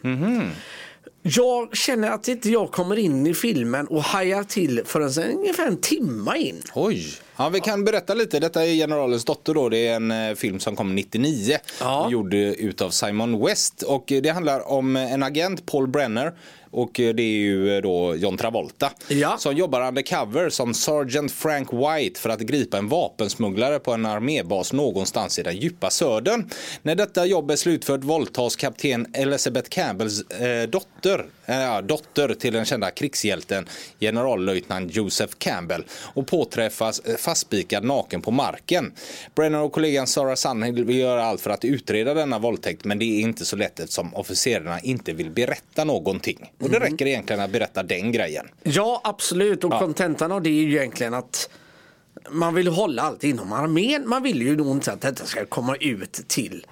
Jag 1.23 1.77
känner 1.77 2.11
att 2.11 2.29
inte 2.29 2.51
jag 2.51 2.73
kommer 2.73 2.97
in 2.99 3.27
i 3.27 3.35
filmen 3.35 3.87
och 3.87 4.03
hajar 4.03 4.45
till 4.45 4.83
förrän 4.85 5.33
ungefär 5.39 5.67
en 5.67 5.77
timma 5.81 6.37
in. 6.37 6.63
Oj! 6.75 7.07
Ja, 7.40 7.49
vi 7.49 7.61
kan 7.61 7.85
berätta 7.85 8.14
lite. 8.14 8.40
Detta 8.40 8.66
är 8.66 8.75
Generalens 8.75 9.25
dotter 9.25 9.54
då. 9.54 9.68
Det 9.68 9.87
är 9.87 9.97
en 9.97 10.11
eh, 10.11 10.35
film 10.35 10.61
som 10.61 10.76
kom 10.76 10.95
99. 10.95 11.59
Ja. 11.80 12.11
Gjord 12.11 12.35
utav 12.35 12.90
Simon 12.90 13.45
West. 13.47 13.83
Och 13.83 14.12
eh, 14.12 14.23
det 14.23 14.28
handlar 14.28 14.68
om 14.68 14.97
eh, 14.97 15.12
en 15.12 15.23
agent, 15.23 15.66
Paul 15.66 15.88
Brenner. 15.88 16.33
Och 16.71 16.90
det 16.95 17.23
är 17.23 17.38
ju 17.38 17.80
då 17.80 18.16
John 18.16 18.37
Travolta. 18.37 18.90
Ja. 19.09 19.37
Som 19.38 19.57
jobbar 19.57 19.88
undercover 19.88 20.50
som 20.50 20.75
Sergeant 20.75 21.33
Frank 21.33 21.68
White 21.73 22.21
för 22.21 22.30
att 22.30 22.40
gripa 22.40 22.78
en 22.78 22.88
vapensmugglare 22.88 23.78
på 23.78 23.92
en 23.92 24.07
armébas 24.07 24.73
någonstans 24.73 25.38
i 25.38 25.42
den 25.42 25.57
djupa 25.57 25.90
södern. 25.90 26.50
När 26.83 26.95
detta 26.95 27.26
jobb 27.26 27.50
är 27.50 27.57
slutfört 27.57 28.04
våldtas 28.04 28.57
kapten 28.57 29.07
Elizabeth 29.12 29.68
Campbells 29.68 30.30
eh, 30.30 30.68
dotter, 30.68 31.26
eh, 31.49 31.61
ja, 31.61 31.83
dotter 31.83 32.35
till 32.35 32.52
den 32.52 32.64
kända 32.64 32.90
krigshjälten 32.90 33.69
generallöjtnant 34.00 34.97
Joseph 34.97 35.35
Campbell 35.38 35.85
och 36.14 36.26
påträffas 36.26 37.00
eh, 37.00 37.17
fastspikad 37.17 37.85
naken 37.85 38.23
på 38.23 38.31
marken. 38.31 38.93
Brenner 39.35 39.62
och 39.62 39.73
kollegan 39.73 40.07
Sarah 40.07 40.35
Sunhill 40.35 40.85
vill 40.85 40.99
göra 40.99 41.25
allt 41.25 41.40
för 41.40 41.50
att 41.50 41.64
utreda 41.64 42.14
denna 42.14 42.38
våldtäkt 42.38 42.85
men 42.85 42.99
det 42.99 43.05
är 43.05 43.21
inte 43.21 43.45
så 43.45 43.57
lätt 43.57 43.81
eftersom 43.81 44.14
officerarna 44.14 44.81
inte 44.81 45.12
vill 45.12 45.31
berätta 45.31 45.85
någonting. 45.85 46.52
Och 46.61 46.71
det 46.71 46.81
räcker 46.81 47.07
egentligen 47.07 47.43
att 47.43 47.50
berätta 47.50 47.83
den 47.83 48.12
grejen. 48.12 48.49
Ja, 48.62 49.00
absolut. 49.05 49.64
Och 49.64 49.73
kontentan 49.73 50.33
av 50.33 50.43
det 50.43 50.50
är 50.50 50.62
ju 50.62 50.76
egentligen 50.76 51.14
att 51.14 51.50
man 52.31 52.55
vill 52.55 52.69
hålla 52.69 53.02
allt 53.02 53.25
inom 53.25 53.52
armén. 53.52 54.09
Man 54.09 54.23
vill 54.23 54.43
ju 54.43 54.57
nog 54.57 54.76
inte 54.76 54.93
att 54.93 55.00
detta 55.00 55.25
ska 55.25 55.47
komma 55.47 55.76
ut 55.76 56.12
till 56.28 56.67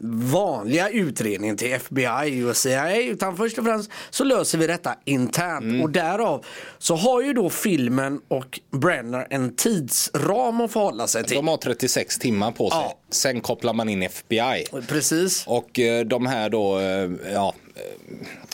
vanliga 0.00 0.88
utredningen 0.88 1.56
till 1.56 1.72
FBI 1.72 2.44
och 2.50 2.56
CIA 2.56 2.96
utan 3.02 3.36
först 3.36 3.58
och 3.58 3.64
främst 3.64 3.90
så 4.10 4.24
löser 4.24 4.58
vi 4.58 4.66
detta 4.66 4.94
internt 5.04 5.82
och 5.82 5.90
därav 5.90 6.44
så 6.78 6.96
har 6.96 7.22
ju 7.22 7.32
då 7.32 7.50
filmen 7.50 8.20
och 8.28 8.60
Brenner 8.70 9.26
en 9.30 9.56
tidsram 9.56 10.60
att 10.60 10.72
förhålla 10.72 11.06
sig 11.06 11.24
till. 11.24 11.36
De 11.36 11.48
har 11.48 11.56
36 11.56 12.18
timmar 12.18 12.52
på 12.52 12.70
sig. 12.70 12.78
Ja. 12.78 12.98
Sen 13.10 13.40
kopplar 13.40 13.72
man 13.72 13.88
in 13.88 14.02
FBI. 14.02 14.64
Precis. 14.88 15.44
Och 15.46 15.78
eh, 15.78 16.04
de 16.04 16.26
här 16.26 16.50
då, 16.50 16.78
eh, 16.78 17.10
ja, 17.32 17.54
eh, 17.74 17.82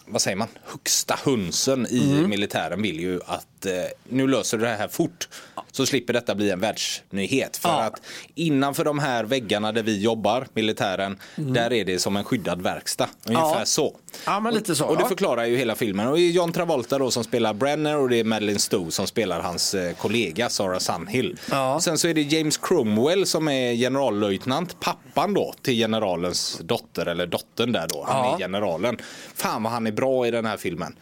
vad 0.07 0.21
säger 0.21 0.37
man, 0.37 0.49
högsta 0.65 1.19
hönsen 1.25 1.87
i 1.91 2.11
Mm. 2.19 2.31
militären 2.31 2.83
vill 2.83 3.01
ju 3.01 3.21
att 3.27 3.47
eh, 3.67 3.73
nu 4.09 4.27
löser 4.29 4.59
du 4.59 4.65
det 4.65 4.71
här 4.71 4.89
fort. 4.89 5.29
Så 5.73 5.87
slipper 5.87 6.13
detta 6.13 6.35
bli 6.35 6.51
en 6.51 6.61
världsnyhet. 6.61 7.57
För 7.57 7.69
Ja. 7.69 7.83
att 7.83 8.01
innanför 8.35 8.85
de 8.85 8.99
här 8.99 9.25
väggarna 9.25 9.73
där 9.73 9.83
vi 9.83 10.01
jobbar, 10.01 10.47
militären, 10.55 11.19
Mm. 11.39 11.53
där 11.53 11.73
är 11.73 11.85
det 11.85 11.99
som 11.99 12.17
en 12.17 12.25
skyddad 12.25 12.63
verkstad. 12.63 13.09
Ungefär 13.27 13.59
Ja. 13.59 13.65
så. 13.65 13.97
Ja, 14.27 14.41
men 14.41 14.55
lite 14.55 14.75
så, 14.75 14.85
Och 14.87 14.97
det 14.97 15.03
ja. 15.03 15.09
förklarar 15.09 15.45
ju 15.45 15.57
hela 15.57 15.75
filmen. 15.75 16.09
Och 16.09 16.17
det 16.17 16.23
är 16.23 16.31
John 16.31 16.53
Travolta 16.53 16.99
då 16.99 17.11
som 17.11 17.25
spelar 17.25 17.55
Brenner 17.55 17.97
och 17.99 18.09
det 18.09 18.17
är 18.21 18.25
Madeleine 18.25 18.59
Stowe 18.59 18.91
som 18.91 19.07
spelar 19.07 19.41
hans 19.41 19.75
eh, 19.75 19.95
kollega 19.95 20.49
Sarah 20.49 20.79
Sunhill. 20.79 21.37
Ja. 21.51 21.81
Sen 21.81 21.99
så 21.99 22.09
är 22.09 22.15
det 22.15 22.23
James 22.23 22.57
Cromwell 22.57 23.27
som 23.27 23.49
är 23.49 23.75
generallöjtnant, 23.75 24.81
pappan 24.81 25.35
då 25.35 25.55
till 25.63 25.75
generalens 25.75 26.59
dotter, 26.63 27.07
eller 27.07 27.27
dottern 27.27 27.73
där 27.73 27.87
då. 27.89 28.05
Han 28.09 28.17
Ja. 28.27 28.35
är 28.35 28.39
generalen. 28.39 28.97
Fan 29.35 29.63
vad 29.63 29.73
han 29.73 29.87
är 29.87 29.93
bra 29.93 30.27
i 30.27 30.31
den 30.31 30.45
här 30.47 30.57
filmen. 30.57 30.97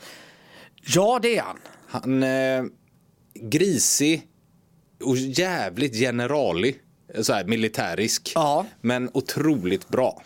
Ja, 0.86 1.18
det 1.22 1.36
är 1.38 1.42
han. 1.42 1.58
Han 1.92 2.22
eh, 2.22 2.64
grisig 3.34 4.28
och 5.04 5.16
jävligt 5.16 5.94
generalig. 5.94 6.76
Så 7.20 7.32
här 7.32 7.44
militärisk. 7.44 8.32
Ja. 8.34 8.66
Men 8.80 9.10
otroligt 9.12 9.88
bra. 9.88 10.22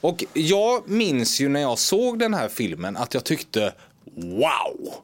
Och 0.00 0.24
jag 0.32 0.88
minns 0.88 1.40
ju 1.40 1.48
när 1.48 1.60
jag 1.60 1.78
såg 1.78 2.18
den 2.18 2.34
här 2.34 2.48
filmen 2.48 2.96
att 2.96 3.14
jag 3.14 3.24
tyckte 3.24 3.74
wow. 4.14 4.94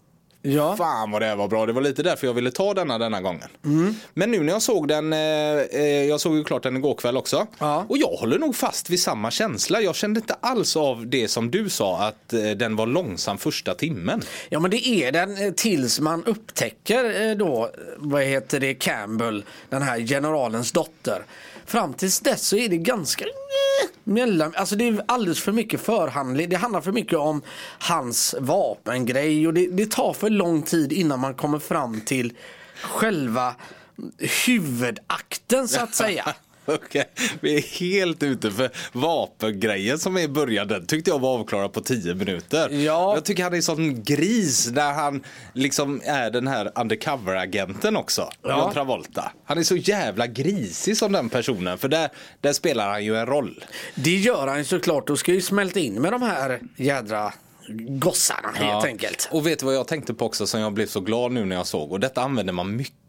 Ja. 0.47 0.77
Fan 0.77 1.11
vad 1.11 1.23
det 1.23 1.35
var 1.35 1.49
bra. 1.49 1.67
Det 1.67 1.73
var 1.73 1.81
lite 1.81 2.03
därför 2.03 2.27
jag 2.27 2.35
ville 2.35 2.51
ta 2.51 2.75
denna 2.75 2.99
denna 2.99 3.21
gången. 3.21 3.49
Mm. 3.65 3.95
Men 4.15 4.31
nu 4.31 4.41
när 4.41 4.53
jag 4.53 4.63
såg 4.63 4.89
den, 4.89 5.13
eh, 5.13 5.19
eh, 5.19 5.83
jag 5.85 6.21
såg 6.21 6.37
ju 6.37 6.45
klart 6.45 6.63
den 6.63 6.77
igår 6.77 6.95
kväll 6.95 7.17
också. 7.17 7.47
Ja. 7.59 7.87
Och 7.89 7.99
jag 7.99 8.09
håller 8.09 8.39
nog 8.39 8.57
fast 8.57 8.91
vid 8.91 9.01
samma 9.01 9.31
känsla. 9.31 9.81
Jag 9.81 9.95
kände 9.95 10.21
inte 10.21 10.37
alls 10.41 10.77
av 10.77 11.07
det 11.07 11.29
som 11.29 11.51
du 11.51 11.69
sa 11.69 11.99
att 11.99 12.33
eh, 12.33 12.51
den 12.51 12.77
var 12.77 12.87
långsam 12.87 13.39
första 13.39 13.75
timmen. 13.75 14.23
Ja 14.49 14.61
men 14.61 14.71
det 14.71 14.89
är 14.89 15.13
den 15.13 15.47
eh, 15.47 15.53
tills 15.53 16.01
man 16.01 16.25
upptäcker 16.25 17.31
eh, 17.31 17.37
då, 17.37 17.71
vad 17.97 18.23
heter 18.23 18.61
det, 18.61 18.75
Campbell, 18.75 19.45
den 19.69 19.83
här 19.83 19.99
generalens 19.99 20.73
dotter. 20.73 21.23
Fram 21.67 21.95
tills 21.95 22.21
dess 22.21 22.47
så 22.47 22.57
är 22.57 22.69
det 22.69 22.77
ganska 22.77 23.25
mellan, 24.05 24.55
alltså 24.57 24.77
det 24.77 24.89
är 24.89 25.05
alldeles 25.09 25.43
för 25.43 25.53
mycket 25.53 25.81
förhandling. 25.81 26.49
Det 26.49 26.57
handlar 26.57 26.81
för 26.81 26.93
mycket 26.93 27.19
om 27.19 27.43
hans 27.79 28.35
vapengrej 28.41 29.47
och 29.47 29.55
det, 29.55 29.67
det 29.67 29.91
tar 29.91 30.13
för 30.13 30.31
lång 30.31 30.63
tid 30.63 30.93
innan 30.93 31.21
man 31.21 31.35
kommer 31.35 31.59
fram 31.59 32.01
till 32.01 32.33
själva 32.83 33.55
huvudakten 34.47 35.69
så 35.69 35.81
att 35.81 35.95
säga. 35.95 36.35
Okej, 36.75 37.05
vi 37.41 37.57
är 37.57 37.81
helt 37.81 38.23
ute 38.23 38.51
för 38.51 38.71
vapengrejen 38.93 39.99
som 39.99 40.17
är 40.17 40.21
i 40.21 40.29
början. 40.29 40.69
Den 40.69 40.87
tyckte 40.87 41.11
jag 41.11 41.19
var 41.19 41.39
avklarad 41.39 41.73
på 41.73 41.81
10 41.81 42.15
minuter. 42.15 42.71
Ja. 42.71 43.15
Jag 43.15 43.25
tycker 43.25 43.43
han 43.43 43.55
är 43.55 43.61
sån 43.61 44.03
gris 44.03 44.67
där 44.67 44.93
han 44.93 45.25
liksom 45.53 46.01
är 46.05 46.31
den 46.31 46.47
här 46.47 46.73
undercover-agenten 46.75 47.97
också. 47.97 48.31
Ja. 48.43 48.59
John 48.59 48.73
Travolta. 48.73 49.33
Han 49.45 49.59
är 49.59 49.63
så 49.63 49.77
jävla 49.77 50.27
grisig 50.27 50.97
som 50.97 51.13
den 51.13 51.29
personen. 51.29 51.79
För 51.79 51.89
där, 51.89 52.11
där 52.41 52.53
spelar 52.53 52.91
han 52.91 53.05
ju 53.05 53.17
en 53.17 53.27
roll. 53.27 53.65
Det 53.95 54.17
gör 54.17 54.47
han 54.47 54.59
ju 54.59 54.65
såklart 54.65 55.11
och 55.11 55.19
ska 55.19 55.33
ju 55.33 55.41
smälta 55.41 55.81
in 55.81 55.95
med 55.95 56.13
de 56.13 56.23
här 56.23 56.61
jädra 56.77 57.33
gossarna 57.89 58.49
helt 58.55 58.85
enkelt. 58.85 59.29
Och 59.33 59.47
vet 59.47 59.59
du 59.59 59.67
vad 59.67 59.75
jag 59.75 59.89
tänkte 59.89 60.15
på 60.15 60.27
också 60.27 60.47
som 60.47 60.61
jag 60.61 60.73
blev 60.73 60.87
så 60.87 61.01
glad 61.01 61.33
nu 61.33 61.45
när 61.45 61.57
jag 61.57 61.67
såg? 61.67 61.93
Och 61.93 62.01
detta 62.01 62.23
använder 62.23 62.53
man 62.53 62.77
mycket 62.77 63.04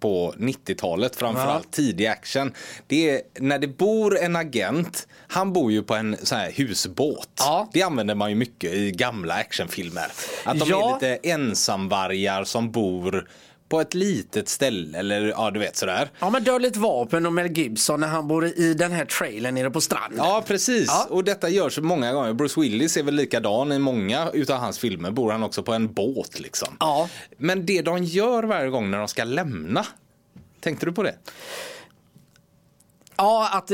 på 0.00 0.34
90-talet, 0.38 1.16
framförallt 1.16 1.70
tidig 1.70 2.06
action. 2.06 2.52
Det 2.86 3.10
är 3.10 3.20
när 3.40 3.58
det 3.58 3.68
bor 3.68 4.18
en 4.18 4.36
agent, 4.36 5.08
han 5.28 5.52
bor 5.52 5.72
ju 5.72 5.82
på 5.82 5.94
en 5.94 6.16
sån 6.22 6.38
här 6.38 6.50
husbåt. 6.52 7.28
Ja. 7.38 7.70
Det 7.72 7.82
använder 7.82 8.14
man 8.14 8.30
ju 8.30 8.36
mycket 8.36 8.72
i 8.72 8.90
gamla 8.90 9.34
actionfilmer. 9.34 10.06
Att 10.44 10.58
de 10.58 10.68
Ja. 10.68 10.88
är 10.90 10.94
lite 10.94 11.28
ensamvargar 11.28 12.44
som 12.44 12.70
bor 12.70 13.28
på 13.68 13.80
ett 13.80 13.94
litet 13.94 14.48
ställe 14.48 14.98
eller 14.98 15.20
ja 15.28 15.50
du 15.50 15.60
vet 15.60 15.76
sådär. 15.76 16.10
Ja 16.18 16.30
men 16.30 16.44
Dödligt 16.44 16.76
vapen 16.76 17.26
och 17.26 17.32
Mel 17.32 17.46
Gibson 17.58 18.00
när 18.00 18.08
han 18.08 18.28
bor 18.28 18.46
i 18.46 18.74
den 18.74 18.92
här 18.92 19.04
trailern 19.04 19.54
nere 19.54 19.70
på 19.70 19.80
stranden. 19.80 20.18
Ja 20.18 20.44
precis, 20.46 20.86
Ja. 20.88 21.06
och 21.10 21.24
detta 21.24 21.48
görs 21.48 21.78
många 21.78 22.12
gånger. 22.12 22.32
Bruce 22.32 22.60
Willis 22.60 22.96
är 22.96 23.02
väl 23.02 23.14
likadan 23.14 23.72
i 23.72 23.78
många 23.78 24.30
utav 24.32 24.58
hans 24.58 24.78
filmer. 24.78 25.10
Bor 25.10 25.32
han 25.32 25.42
också 25.42 25.62
på 25.62 25.72
en 25.72 25.92
båt 25.92 26.40
liksom. 26.40 26.76
Ja. 26.80 27.08
Men 27.36 27.66
det 27.66 27.82
de 27.82 28.04
gör 28.04 28.42
varje 28.42 28.70
gång 28.70 28.90
när 28.90 28.98
de 28.98 29.08
ska 29.08 29.24
lämna. 29.24 29.86
Tänkte 30.60 30.86
du 30.86 30.92
på 30.92 31.02
det? 31.02 31.14
Ja, 33.18 33.48
att 33.52 33.70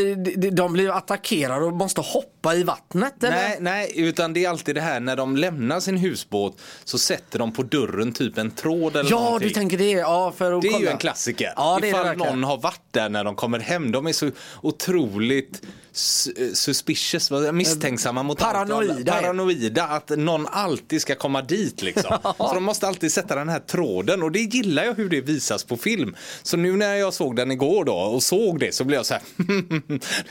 de, 0.53 0.73
blir 0.73 0.97
attackerade 0.97 1.65
och 1.65 1.73
måste 1.73 2.01
hoppa 2.01 2.55
i 2.55 2.63
vattnet 2.63 3.25
eller? 3.25 3.37
Nej, 3.37 3.57
nej, 3.61 3.93
utan 3.97 4.33
det 4.33 4.45
är 4.45 4.49
alltid 4.51 4.75
det 4.75 4.81
här 4.81 5.01
när 5.01 5.17
de 5.17 5.37
lämnar 5.37 5.81
sin 5.81 5.97
husbåt 5.97 6.61
så 6.85 6.99
sätter 6.99 7.39
de 7.39 7.53
på 7.53 7.63
dörren 7.63 8.13
typ 8.13 8.39
en 8.39 8.51
tråd 8.51 8.97
eller 8.97 9.11
Ja, 9.11 9.21
någonting. 9.25 9.49
du 9.49 9.55
tänker 9.55 9.79
det. 9.79 9.91
Ja, 9.91 10.33
för 10.37 10.53
att 10.53 10.63
Det 10.63 10.69
är 10.69 10.73
kolla. 10.73 10.85
ju 10.85 10.89
en 10.91 10.99
klassiker. 10.99 11.53
Ja, 11.57 11.73
det 11.73 11.79
är 11.79 11.81
det 11.81 11.89
Ifall 11.89 12.05
verkligen. 12.05 12.33
någon 12.41 12.45
har 12.45 12.57
varit 12.59 12.81
där 12.91 13.09
när 13.09 13.25
de 13.25 13.37
kommer 13.37 13.59
hem. 13.59 13.93
De 13.93 14.07
är 14.07 14.13
så 14.13 14.31
otroligt 14.63 15.63
suspicious, 15.93 17.31
vad- 17.31 17.55
misstänksamma 17.55 18.23
mot 18.23 18.43
allt. 18.43 18.53
Paranoida. 18.53 19.13
Paranoida. 19.13 19.85
Att 19.85 20.09
någon 20.09 20.47
alltid 20.47 21.03
ska 21.03 21.15
komma 21.15 21.43
dit 21.43 21.83
liksom. 21.83 22.19
Så 22.39 22.55
de 22.55 22.65
måste 22.65 22.89
alltid 22.89 23.13
sätta 23.13 23.35
den 23.35 23.49
här 23.49 23.59
tråden 23.59 24.23
och 24.23 24.33
det 24.33 24.41
gillar 24.41 24.85
jag 24.85 24.95
hur 24.95 25.09
det 25.09 25.21
visas 25.21 25.65
på 25.65 25.77
film. 25.77 26.17
Så 26.43 26.57
nu 26.57 26.77
när 26.77 26.95
jag 26.95 27.15
såg 27.15 27.37
den 27.37 27.51
igår 27.51 27.85
då 27.85 27.95
och 27.95 28.23
såg 28.23 28.59
det 28.61 28.75
så 28.75 28.85
blev 28.85 28.97
jag 28.97 29.07
så 29.07 29.15
här. 29.15 29.23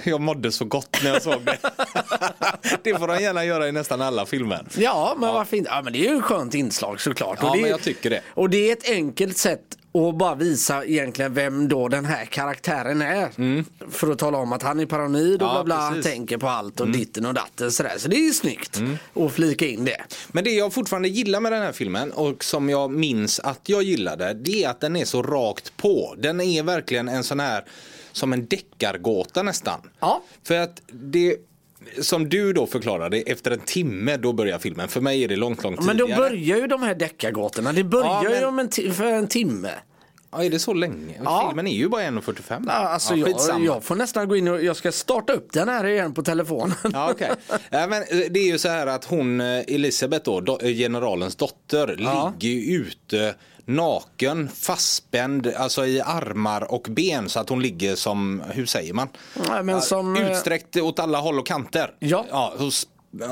jag 0.10 0.22
mådde 0.22 0.52
så 0.52 0.66
gott 0.66 0.98
när 1.04 1.14
jag 1.14 1.22
såg 1.22 1.42
det. 1.46 1.58
det 2.84 2.96
får 3.00 3.08
de 3.08 3.20
gärna 3.22 3.46
göra 3.46 3.68
i 3.68 3.72
nästan 3.72 4.02
alla 4.02 4.26
filmer. 4.26 4.66
Ja, 4.78 5.16
men 5.20 5.34
varför 5.34 5.58
inte? 5.58 5.70
Ja, 5.70 5.82
men 5.82 5.94
det 5.94 6.08
är 6.08 6.12
ju 6.12 6.18
ett 6.18 6.24
skönt 6.24 6.54
inslag 6.54 7.02
såklart. 7.02 7.38
Ja, 7.42 7.50
och 7.50 7.56
det 7.56 7.62
men 7.62 7.72
jag 7.72 7.82
tycker 7.82 8.10
det. 8.10 8.22
Och 8.34 8.50
det 8.50 8.70
är 8.70 8.74
ett 8.74 8.90
enkelt 8.90 9.38
sätt 9.38 9.62
att 9.94 10.18
bara 10.18 10.36
visa 10.36 10.86
egentligen 10.86 11.34
vem 11.34 11.68
då 11.68 11.88
den 11.88 12.06
här 12.06 12.26
karaktären 12.26 13.02
är. 13.02 13.30
För 13.92 14.12
att 14.12 14.20
tala 14.20 14.38
om 14.38 14.54
att 14.54 14.64
han 14.64 14.80
är 14.80 14.86
paranoid 14.86 15.42
och 15.42 15.48
Ja, 15.48 15.54
bla 15.54 15.64
bla, 15.64 15.76
han 15.76 15.94
precis. 15.94 16.12
tänker 16.12 16.38
på 16.38 16.48
allt 16.48 16.80
och 16.80 16.90
ditten 16.90 17.26
och 17.26 17.34
datten 17.34 17.72
sådär. 17.72 17.96
Så 17.98 18.08
det 18.08 18.16
är 18.16 18.26
ju 18.28 18.34
snyggt 18.34 18.82
att 19.14 19.32
flika 19.32 19.68
in 19.68 19.86
det. 19.86 20.02
Men 20.32 20.44
det 20.44 20.52
jag 20.52 20.74
fortfarande 20.74 21.10
gillar 21.10 21.40
med 21.40 21.52
den 21.52 21.62
här 21.62 21.72
filmen 21.72 22.12
och 22.12 22.44
som 22.44 22.70
jag 22.70 22.92
minns 22.92 23.40
att 23.40 23.62
jag 23.70 23.84
gillade 23.84 24.34
det 24.34 24.64
är 24.64 24.70
att 24.70 24.80
den 24.80 24.96
är 24.96 25.06
så 25.06 25.24
rakt 25.24 25.78
på. 25.78 26.16
Den 26.18 26.42
är 26.42 26.64
verkligen 26.64 27.10
en 27.10 27.24
sån 27.24 27.40
här 27.40 27.66
som 28.12 28.34
en 28.34 28.46
deckargåta 28.46 29.44
nästan. 29.44 29.80
Ja. 30.00 30.24
För 30.44 30.60
att 30.60 30.82
det 30.92 31.36
som 32.02 32.30
du 32.30 32.54
då 32.54 32.68
förklarade, 32.68 33.18
efter 33.18 33.52
en 33.52 33.60
timme 33.60 34.18
då 34.18 34.34
börjar 34.34 34.60
filmen. 34.60 34.88
För 34.88 35.02
mig 35.02 35.24
är 35.24 35.28
det 35.28 35.36
långt, 35.36 35.64
långt 35.64 35.86
Men 35.86 35.98
då 35.98 36.06
tidigare. 36.06 36.30
börjar 36.30 36.58
ju 36.58 36.68
de 36.68 36.84
här 36.84 36.96
deckargåtorna. 36.96 37.74
Det 37.74 37.84
börjar 37.84 38.06
Ja, 38.24 38.30
men- 38.30 38.40
ju 38.40 38.46
om 38.46 38.60
en 38.60 38.94
för 38.94 39.06
en 39.06 39.28
timme. 39.28 39.72
Ja, 40.34 40.44
är 40.44 40.50
det 40.50 40.60
så 40.60 40.74
länge? 40.74 41.22
Ja. 41.24 41.46
Filmen 41.50 41.68
är 41.68 41.72
ju 41.76 41.90
bara 41.90 42.02
1.45. 42.04 42.64
Ja, 42.68 42.74
alltså 42.74 43.16
ja, 43.16 43.28
jag, 43.48 43.66
jag 43.66 43.84
får 43.84 43.96
nästan 43.96 44.28
gå 44.28 44.36
in 44.36 44.48
och 44.48 44.64
jag 44.64 44.76
ska 44.76 44.92
starta 44.92 45.34
upp 45.34 45.54
den 45.54 45.70
här 45.70 45.86
igen 45.88 46.14
på 46.14 46.24
telefonen. 46.24 46.76
Ja, 46.94 47.12
okej. 47.12 47.32
ja, 47.70 47.88
men 47.88 48.02
eh, 48.02 48.08
det 48.32 48.40
är 48.40 48.52
ju 48.52 48.58
så 48.58 48.70
här 48.70 48.88
att 48.88 49.06
hon, 49.06 49.42
eh, 49.42 49.60
Elisabeth 49.68 50.24
då, 50.42 50.60
eh, 50.62 50.68
generalens 50.68 51.36
dotter, 51.36 51.88
ligger 51.88 52.56
ju 52.60 52.76
ute 52.76 53.36
naken, 53.76 54.50
fastspänd, 54.56 55.48
alltså 55.58 55.86
i 55.86 56.02
armar 56.02 56.72
och 56.72 56.88
ben 56.90 57.30
så 57.30 57.40
att 57.40 57.50
hon 57.50 57.62
ligger 57.62 57.96
som, 57.96 58.44
hur 58.50 58.66
säger 58.66 58.94
man? 58.94 59.08
Nej, 59.64 59.82
som, 59.82 60.16
eh, 60.16 60.32
Utsträckt 60.32 60.78
åt 60.78 61.00
alla 61.00 61.18
håll 61.20 61.40
och 61.40 61.48
kanter. 61.48 61.94
Ja. 62.00 62.26
ja 62.32 62.54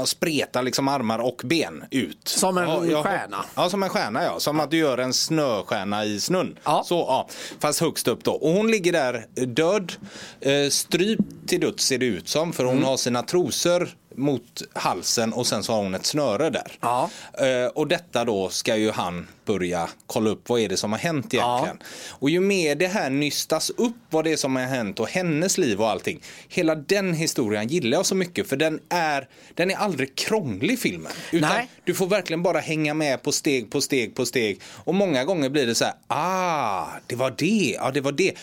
spretar 0.06 0.64
liksom 0.64 0.88
armar 0.88 1.20
och 1.20 1.42
ben 1.46 1.84
ut. 1.92 2.28
Som 2.28 2.58
en 2.58 2.70
ja, 2.70 2.86
jag- 2.86 3.04
stjärna. 3.04 3.46
Ja, 3.56 3.70
som 3.70 3.84
en 3.84 3.90
stjärna 3.90 4.24
ja. 4.24 4.40
Som 4.40 4.60
att 4.60 4.72
du 4.72 4.78
gör 4.78 4.98
en 4.98 5.14
snöstjärna 5.14 6.06
i 6.06 6.20
snön. 6.20 6.58
Ja. 6.64 6.84
Så, 6.86 6.96
ja. 6.96 7.28
Fast 7.60 7.80
högst 7.82 8.08
upp 8.08 8.24
då. 8.24 8.32
Och 8.32 8.52
hon 8.52 8.72
ligger 8.72 8.92
där 8.92 9.26
eh, 9.36 9.44
död, 9.48 9.94
eh, 10.42 10.70
strypt 10.70 11.48
till 11.48 11.60
döds 11.62 11.84
ser 11.86 11.98
det 11.98 12.06
ut 12.06 12.30
som. 12.30 12.54
För 12.54 12.64
hon 12.64 12.74
Mm. 12.74 12.86
har 12.86 12.98
sina 12.98 13.24
trosor 13.24 13.90
mot 14.20 14.62
halsen 14.74 15.34
och 15.34 15.48
sen 15.48 15.64
så 15.64 15.74
har 15.74 15.84
hon 15.84 15.96
ett 15.96 16.06
snöre 16.06 16.50
där. 16.50 16.72
Ja. 16.82 17.10
Eh, 17.34 17.66
och 17.66 17.88
detta 17.88 18.26
då 18.26 18.50
ska 18.50 18.76
ju 18.76 18.92
han 18.92 19.28
börja 19.46 19.90
kolla 20.08 20.30
upp 20.30 20.50
vad 20.50 20.60
är 20.60 20.70
det 20.70 20.78
som 20.78 20.92
har 20.92 21.00
hänt 21.00 21.34
egentligen. 21.34 21.80
Och 22.10 22.30
ju 22.30 22.40
mer 22.40 22.76
det 22.76 22.88
här 22.88 23.10
nystas 23.10 23.70
upp 23.70 23.96
vad 24.10 24.24
det 24.24 24.32
är 24.32 24.38
som 24.38 24.56
har 24.56 24.64
hänt 24.64 25.00
och 25.00 25.08
hennes 25.08 25.58
liv 25.58 25.82
och 25.82 25.90
allting. 25.90 26.22
Hela 26.48 26.76
den 26.76 27.14
historien 27.14 27.68
gillar 27.68 27.98
jag 27.98 28.06
så 28.06 28.16
mycket 28.16 28.50
för 28.50 28.56
den 28.58 28.80
är, 28.90 29.28
den 29.54 29.72
är 29.72 29.76
aldrig 29.76 30.16
krånglig 30.16 30.80
filmen. 30.80 31.12
Utan 31.32 31.50
Nej. 31.50 31.68
du 31.84 31.94
får 31.94 32.08
verkligen 32.08 32.44
bara 32.44 32.60
hänga 32.60 32.94
med 32.94 33.24
på 33.24 33.32
steg 33.32 33.72
på 33.72 33.82
steg 33.82 34.16
på 34.16 34.26
steg. 34.26 34.62
Och 34.84 34.96
många 34.96 35.26
gånger 35.26 35.50
blir 35.50 35.68
det 35.68 35.76
så 35.76 35.86
här, 35.86 35.94
ah, 36.08 36.88
det 37.08 37.16
var 37.16 37.34
det, 37.38 37.76
ja 37.80 37.92
det 37.92 38.02
var 38.02 38.12
det. 38.12 38.34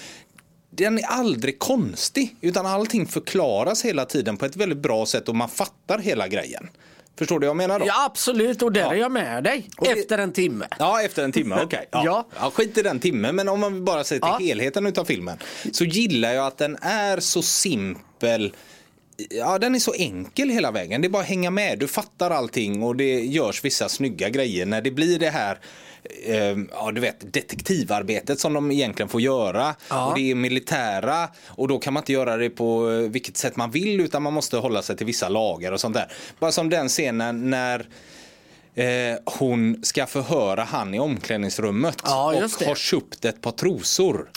Den 0.76 0.98
är 0.98 1.06
aldrig 1.06 1.58
konstig, 1.58 2.36
utan 2.40 2.66
allting 2.66 3.06
förklaras 3.06 3.84
hela 3.84 4.04
tiden 4.04 4.36
på 4.36 4.44
ett 4.46 4.56
väldigt 4.56 4.78
bra 4.78 5.06
sätt 5.06 5.28
och 5.28 5.36
man 5.36 5.48
fattar 5.48 5.98
hela 5.98 6.28
grejen. 6.28 6.68
Förstår 7.18 7.40
du 7.40 7.46
vad 7.46 7.50
jag 7.50 7.56
menar 7.56 7.78
då? 7.78 7.86
Ja 7.86 8.04
absolut 8.06 8.62
och 8.62 8.72
där 8.72 8.80
Ja. 8.80 8.92
är 8.92 8.96
jag 8.96 9.12
med 9.12 9.44
dig. 9.44 9.68
Och 9.76 9.84
det- 9.86 9.92
Efter 9.92 10.18
en 10.18 10.32
timme. 10.32 10.66
Ja, 10.78 11.02
efter 11.02 11.24
en 11.24 11.32
timme, 11.32 11.58
okej. 11.62 11.88
Ja. 11.92 12.02
Ja. 12.04 12.26
Ja. 12.40 12.50
skit 12.50 12.78
i 12.78 12.82
den 12.82 13.00
timmen, 13.00 13.36
men 13.36 13.48
om 13.48 13.60
man 13.60 13.84
bara 13.84 14.04
ser 14.04 14.16
till 14.16 14.20
Ja. 14.22 14.38
helheten 14.40 14.86
utav 14.86 15.04
filmen 15.04 15.38
så 15.72 15.84
gillar 15.84 16.32
jag 16.32 16.46
att 16.46 16.58
den 16.58 16.76
är 16.80 17.20
så 17.20 17.42
simpel. 17.42 18.52
Ja, 19.30 19.58
den 19.58 19.74
är 19.74 19.78
så 19.78 19.92
enkel 19.92 20.48
hela 20.50 20.70
vägen. 20.70 21.00
Det 21.00 21.06
är 21.06 21.10
bara 21.10 21.22
att 21.22 21.28
hänga 21.28 21.50
med. 21.50 21.78
Du 21.78 21.88
fattar 21.88 22.30
allting 22.30 22.82
och 22.82 22.96
det 22.96 23.20
görs 23.20 23.64
vissa 23.64 23.88
snygga 23.88 24.28
grejer 24.28 24.66
när 24.66 24.82
det 24.82 24.90
blir 24.90 25.18
det 25.18 25.30
här 25.30 25.58
eh, 26.24 26.56
ja, 26.72 26.90
du 26.92 27.00
vet, 27.00 27.32
detektivarbetet 27.32 28.40
som 28.40 28.52
de 28.52 28.70
egentligen 28.70 29.08
får 29.08 29.20
göra. 29.20 29.74
Ja. 29.90 30.06
Och 30.06 30.14
det 30.18 30.30
är 30.30 30.34
militära 30.34 31.28
och 31.46 31.68
då 31.68 31.78
kan 31.78 31.92
man 31.94 32.00
inte 32.00 32.12
göra 32.12 32.36
det 32.36 32.50
på 32.50 32.90
eh, 32.90 32.98
vilket 32.98 33.36
sätt 33.36 33.56
man 33.56 33.70
vill 33.70 34.00
utan 34.00 34.22
man 34.22 34.32
måste 34.32 34.56
hålla 34.56 34.82
sig 34.82 34.96
till 34.96 35.06
vissa 35.06 35.28
lagar 35.28 35.72
och 35.72 35.80
sånt 35.80 35.94
där. 35.94 36.12
Bara 36.38 36.52
som 36.52 36.70
den 36.70 36.88
scenen 36.88 37.50
när 37.50 37.86
hon 39.24 39.80
ska 39.82 40.06
förhöra 40.06 40.64
han 40.64 40.94
i 40.94 40.98
omklädningsrummet 40.98 41.96
Ja, 42.04 42.26
och 42.34 42.66
har 42.66 42.74
köpt 42.74 43.24
ett 43.24 43.40
par 43.42 43.50
trosor. 43.52 44.30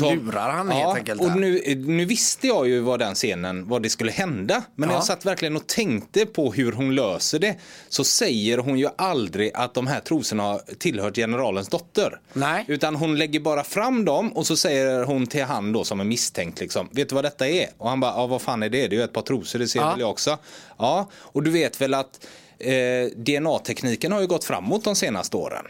Hon 0.00 0.14
lurar 0.14 0.50
han 0.50 0.70
helt 0.70 0.96
enkelt 0.98 1.20
Och 1.20 1.36
nu, 1.36 1.62
nu 1.86 2.04
visste 2.04 2.46
jag 2.46 2.68
ju 2.68 2.80
vad 2.80 2.98
den 2.98 3.14
scenen, 3.14 3.68
vad 3.68 3.82
det 3.82 3.90
skulle 3.90 4.12
hända. 4.12 4.62
Men 4.74 4.88
när 4.88 4.94
Ja. 4.94 4.98
jag 4.98 5.04
satt 5.04 5.26
verkligen 5.26 5.56
och 5.56 5.66
tänkte 5.66 6.26
på 6.26 6.52
hur 6.52 6.72
hon 6.72 6.94
löser 6.94 7.38
det 7.38 7.56
så 7.88 8.04
säger 8.04 8.58
hon 8.58 8.78
ju 8.78 8.88
aldrig 8.98 9.50
att 9.54 9.74
de 9.74 9.86
här 9.86 10.00
trosorna 10.00 10.42
har 10.42 10.60
tillhört 10.78 11.14
generalens 11.16 11.68
dotter. 11.68 12.20
Nej. 12.32 12.64
Utan 12.68 12.96
hon 12.96 13.18
lägger 13.18 13.40
bara 13.40 13.64
fram 13.64 14.04
dem 14.04 14.32
och 14.32 14.46
så 14.46 14.56
säger 14.56 15.04
hon 15.04 15.26
till 15.26 15.44
han 15.44 15.72
då 15.72 15.84
som 15.84 16.00
är 16.00 16.04
misstänkt 16.04 16.60
liksom, 16.60 16.88
vet 16.92 17.08
du 17.08 17.14
vad 17.14 17.24
detta 17.24 17.48
är? 17.48 17.66
Och 17.78 17.88
han 17.88 18.00
bara, 18.00 18.10
ja 18.12 18.26
vad 18.26 18.42
fan 18.42 18.62
är 18.62 18.68
det? 18.68 18.88
Det 18.88 18.96
är 18.96 18.98
ju 18.98 19.04
ett 19.04 19.12
par 19.12 19.22
trosor, 19.22 19.58
det 19.58 19.68
ser 19.68 19.80
Ja. 19.80 19.90
väl 19.90 20.00
jag 20.00 20.10
också. 20.10 20.38
Ja, 20.78 21.10
och 21.14 21.42
du 21.42 21.50
vet 21.50 21.80
väl 21.80 21.94
att 21.94 22.20
eh, 22.24 22.30
Eh, 22.60 23.06
DNA-tekniken 23.16 24.12
har 24.12 24.20
ju 24.20 24.26
gått 24.26 24.44
framåt 24.44 24.84
de 24.84 24.96
senaste 24.96 25.36
åren. 25.36 25.64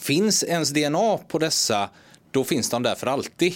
Finns 0.00 0.44
ens 0.44 0.70
DNA 0.70 1.18
på 1.28 1.38
dessa, 1.38 1.90
då 2.30 2.44
finns 2.44 2.70
de 2.70 2.82
där 2.82 2.94
för 2.94 3.06
alltid. 3.06 3.54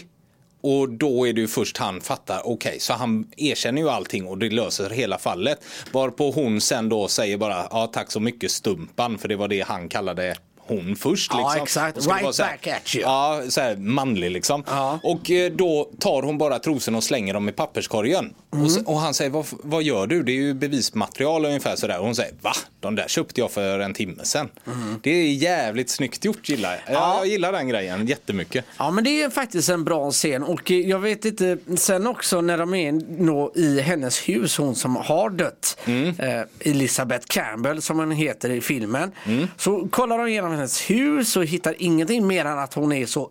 Och 0.60 0.88
då 0.88 1.28
är 1.28 1.32
det 1.32 1.40
ju 1.40 1.48
först 1.48 1.76
han 1.76 2.00
fattar, 2.00 2.46
okej, 2.46 2.80
så 2.80 2.92
han 2.92 3.30
erkänner 3.36 3.82
ju 3.82 3.88
allting 3.88 4.26
och 4.26 4.38
det 4.38 4.50
löser 4.50 4.90
hela 4.90 5.18
fallet. 5.18 5.64
Varpå 5.92 6.30
hon 6.30 6.60
sen 6.60 6.88
då 6.88 7.08
säger 7.08 7.36
bara, 7.36 7.68
ja 7.70 7.86
tack 7.86 8.10
så 8.10 8.20
mycket 8.20 8.50
Stumpan, 8.50 9.18
för 9.18 9.28
det 9.28 9.36
var 9.36 9.48
det 9.48 9.60
han 9.60 9.88
kallade 9.88 10.36
hon 10.68 10.96
först. 10.96 11.30
Ja, 11.34 11.38
Liksom. 11.38 11.62
exakt. 11.62 11.96
Och 11.96 12.02
skulle 12.02 12.18
Right 12.18 12.38
här- 12.40 12.50
back 12.50 12.66
at 12.66 12.94
you. 12.94 13.02
Ja, 13.04 13.42
så 13.48 13.60
här 13.60 13.76
manlig 13.76 14.30
liksom. 14.30 14.64
Ja. 14.68 14.98
Och 15.02 15.30
eh, 15.30 15.52
då 15.52 15.90
tar 15.98 16.22
hon 16.22 16.38
bara 16.38 16.58
trosorna 16.58 16.96
och 16.96 17.04
slänger 17.04 17.34
dem 17.34 17.48
i 17.48 17.52
papperskorgen. 17.52 18.34
Och, 18.50 18.56
Mm. 18.56 18.68
så, 18.68 18.84
och 18.84 19.00
han 19.00 19.14
säger, 19.14 19.30
vad, 19.30 19.46
vad 19.50 19.82
gör 19.82 20.06
du? 20.06 20.22
Det 20.22 20.32
är 20.32 20.34
ju 20.34 20.54
bevismaterial 20.54 21.44
ungefär 21.44 21.76
sådär. 21.76 21.98
Och 21.98 22.04
hon 22.04 22.14
säger, 22.14 22.34
va? 22.42 22.52
De 22.80 22.94
där 22.94 23.08
köpte 23.08 23.40
jag 23.40 23.50
för 23.50 23.78
en 23.78 23.94
timme 23.94 24.24
sedan. 24.24 24.48
Det 25.02 25.10
är 25.10 25.32
jävligt 25.32 25.90
snyggt 25.90 26.24
gjort 26.24 26.48
gillar 26.48 26.70
jag. 26.70 26.80
Mm. 26.80 26.92
Ja. 27.02 27.16
Jag 27.18 27.26
gillar 27.26 27.52
den 27.52 27.68
grejen 27.68 28.06
jättemycket. 28.06 28.64
Ja 28.78 28.90
men 28.90 29.04
det 29.04 29.22
är 29.22 29.30
faktiskt 29.30 29.68
en 29.68 29.84
bra 29.84 30.10
scen 30.10 30.42
och 30.42 30.70
eh, 30.70 30.76
jag 30.80 30.98
vet 30.98 31.24
inte, 31.24 31.58
sen 31.76 32.06
också 32.06 32.40
när 32.40 32.58
de 32.58 32.74
är 32.74 33.58
i 33.58 33.80
hennes 33.80 34.28
hus, 34.28 34.56
hon 34.58 34.74
som 34.74 34.96
har 34.96 35.30
dött, 35.30 35.78
eh, 36.18 36.70
Elizabeth 36.70 37.26
Campbell 37.28 37.82
som 37.82 37.98
hon 37.98 38.10
heter 38.10 38.50
i 38.50 38.60
filmen. 38.60 39.12
Så 39.56 39.88
kollar 39.90 40.18
de 40.18 40.26
igenom 40.26 40.57
hennes 40.58 40.90
hus 40.90 41.36
och 41.36 41.44
hittar 41.44 41.74
ingenting 41.78 42.26
mer 42.26 42.44
än 42.44 42.58
att 42.58 42.74
hon 42.74 42.92
är 42.92 43.06
så 43.06 43.30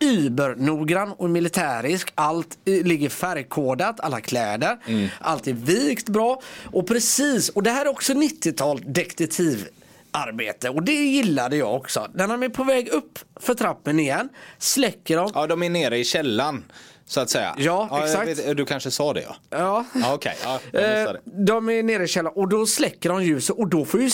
übernoggrann 0.00 1.12
och 1.12 1.30
militärisk. 1.30 2.12
Allt 2.14 2.58
eh, 2.64 2.86
ligger 2.86 3.08
färgkodat, 3.08 4.00
alla 4.00 4.20
kläder. 4.20 4.78
Allt 5.20 5.46
är 5.46 5.52
vikt 5.52 6.08
bra. 6.08 6.42
Och 6.64 6.86
precis, 6.86 7.48
och 7.48 7.62
det 7.62 7.70
här 7.70 7.86
är 7.86 7.90
också 7.90 8.12
90-tal 8.12 8.82
detektivarbete 8.86 10.68
och 10.68 10.82
det 10.82 10.92
gillade 10.92 11.56
jag 11.56 11.74
också. 11.74 12.08
När 12.14 12.28
de 12.28 12.42
är 12.42 12.48
på 12.48 12.64
väg 12.64 12.88
upp 12.88 13.18
för 13.36 13.54
trappen 13.54 14.00
igen 14.00 14.28
släcker 14.58 15.16
de. 15.16 15.30
Ja, 15.34 15.46
de 15.46 15.62
är 15.62 15.70
nere 15.70 15.98
i 15.98 16.04
källan. 16.04 16.64
Så 17.08 17.20
att 17.20 17.30
säga. 17.30 17.54
Ja, 17.58 17.88
jag 17.90 18.04
exakt. 18.04 18.28
vet- 18.38 18.56
du 18.56 18.64
kanske 18.64 18.90
sa 18.90 19.12
det 19.12 19.22
ja. 19.22 19.36
Ja. 19.50 19.84
Ja, 19.94 20.14
Okej, 20.14 20.36
ja, 20.44 20.60
jag 20.72 21.02
Eh, 21.02 21.10
de 21.46 21.68
är 21.68 21.82
nere 21.82 22.04
i 22.04 22.06
källaren 22.08 22.36
och 22.36 22.48
då 22.48 22.66
släcker 22.66 23.08
de 23.08 23.24
ljuset 23.24 23.56
och 23.56 23.68
då 23.68 23.84
får 23.84 24.00
ju 24.00 24.06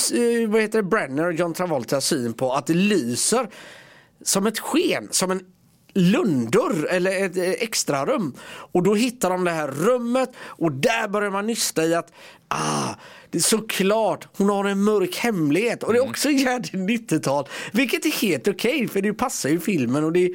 eh, 0.42 0.48
vad 0.50 0.60
heter 0.62 0.78
det, 0.78 0.88
Brenner 0.88 1.26
och 1.26 1.32
John 1.32 1.54
Travolta 1.54 2.00
syn 2.00 2.32
på 2.34 2.52
att 2.52 2.66
det 2.66 2.74
lyser 2.74 3.48
som 4.24 4.46
ett 4.46 4.58
sken, 4.58 5.08
som 5.10 5.30
en 5.30 5.40
lunddörr 5.94 6.86
eller 6.90 7.24
ett 7.26 7.36
eh, 7.36 7.50
extra 7.50 8.06
rum. 8.06 8.34
Och 8.72 8.82
då 8.82 8.94
hittar 8.94 9.30
de 9.30 9.44
det 9.44 9.50
här 9.50 9.68
rummet 9.68 10.30
och 10.46 10.72
där 10.72 11.08
börjar 11.08 11.30
man 11.30 11.46
nysta 11.46 11.84
i 11.84 11.94
att 11.94 12.12
ah, 12.48 12.94
det 13.30 13.38
är 13.38 13.42
såklart, 13.42 14.28
hon 14.36 14.48
har 14.48 14.64
en 14.64 14.84
mörk 14.84 15.16
hemlighet 15.16 15.82
och 15.82 15.92
det 15.92 15.98
Mm. 15.98 16.08
är 16.08 16.10
också 16.10 16.30
jävligt 16.30 16.72
90-tal. 17.10 17.48
Vilket 17.72 18.06
är 18.06 18.10
helt 18.10 18.48
okej 18.48 18.88
för 18.88 19.00
det 19.02 19.14
passar 19.14 19.48
ju 19.48 19.60
filmen 19.60 20.04
och 20.04 20.12
det 20.12 20.30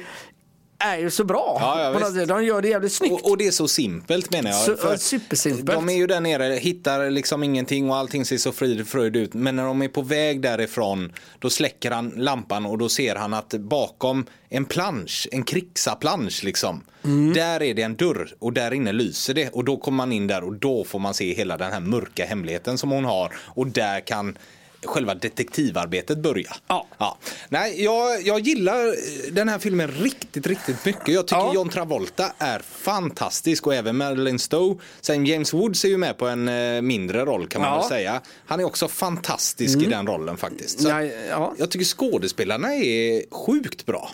är 0.80 0.98
ju 0.98 1.10
så 1.10 1.24
bra. 1.24 1.56
Ja, 1.60 2.00
ja. 2.14 2.26
De 2.26 2.44
gör 2.44 2.62
det 2.62 2.68
jävligt 2.68 2.92
snyggt. 2.92 3.12
Och, 3.12 3.30
och 3.30 3.36
det 3.38 3.46
är 3.46 3.50
så 3.50 3.68
simpelt 3.68 4.30
menar 4.32 4.50
jag. 4.50 4.58
Så- 4.60 4.76
För 4.76 4.96
supersimpelt. 4.96 5.66
De 5.70 5.88
är 5.88 5.92
ju 5.92 6.06
där 6.06 6.20
nere, 6.20 6.54
hittar 6.54 7.10
liksom 7.10 7.42
ingenting 7.42 7.90
och 7.90 7.96
allting 7.96 8.24
ser 8.24 8.36
så 8.36 8.52
frid 8.52 8.88
fröjd 8.88 9.16
ut. 9.16 9.34
Men 9.34 9.56
när 9.56 9.64
de 9.64 9.82
är 9.82 9.88
på 9.88 10.02
väg 10.02 10.40
därifrån 10.42 11.12
då 11.38 11.50
släcker 11.50 11.90
han 11.90 12.08
lampan 12.16 12.66
och 12.66 12.78
då 12.78 12.88
ser 12.88 13.14
han 13.16 13.34
att 13.34 13.48
bakom 13.48 14.26
en 14.48 14.64
plansch, 14.64 15.28
en 15.32 15.42
krigsaplansch 15.42 16.44
liksom. 16.44 16.80
Mm. 17.04 17.32
Där 17.32 17.62
är 17.62 17.74
det 17.74 17.82
en 17.82 17.96
dörr 17.96 18.34
och 18.38 18.52
där 18.52 18.74
inne 18.74 18.92
lyser 18.92 19.34
det. 19.34 19.48
Och 19.48 19.64
då 19.64 19.76
kommer 19.76 19.96
man 19.96 20.12
in 20.12 20.26
där 20.26 20.44
och 20.44 20.52
då 20.54 20.84
får 20.84 20.98
man 20.98 21.14
se 21.14 21.34
hela 21.34 21.56
den 21.56 21.72
här 21.72 21.80
mörka 21.80 22.24
hemligheten 22.24 22.78
som 22.78 22.90
hon 22.90 23.04
har. 23.04 23.32
Och 23.36 23.66
där 23.66 24.00
kan 24.00 24.38
själva 24.84 25.14
detektivarbetet 25.14 26.18
börja. 26.18 26.52
Ja. 26.68 27.18
Nej, 27.48 27.84
jag, 27.84 28.22
jag 28.22 28.40
gillar 28.40 28.94
den 29.32 29.48
här 29.48 29.58
filmen 29.58 29.88
riktigt, 29.90 30.46
riktigt 30.46 30.84
mycket. 30.84 31.08
Jag 31.08 31.26
tycker 31.26 31.40
Ja. 31.40 31.54
John 31.54 31.68
Travolta 31.68 32.32
är 32.38 32.58
fantastisk 32.58 33.66
och 33.66 33.74
även 33.74 33.96
Marilyn 33.96 34.38
Stowe. 34.38 34.80
Sen 35.00 35.26
James 35.26 35.54
Woods 35.54 35.84
är 35.84 35.88
ju 35.88 35.96
med 35.98 36.18
på 36.18 36.26
en 36.26 36.48
eh, 36.48 36.82
mindre 36.82 37.24
roll 37.24 37.46
kan 37.46 37.60
man 37.62 37.70
Ja. 37.70 37.80
väl 37.80 37.88
säga. 37.88 38.20
Han 38.46 38.60
är 38.60 38.64
också 38.64 38.88
fantastisk 38.88 39.78
i 39.78 39.86
den 39.86 40.06
rollen 40.06 40.36
faktiskt. 40.36 40.80
Så 40.82 40.88
Ja, 40.88 41.02
ja. 41.02 41.54
Jag 41.58 41.70
tycker 41.70 41.84
skådespelarna 41.86 42.74
är 42.74 43.34
sjukt 43.34 43.86
bra. 43.86 44.10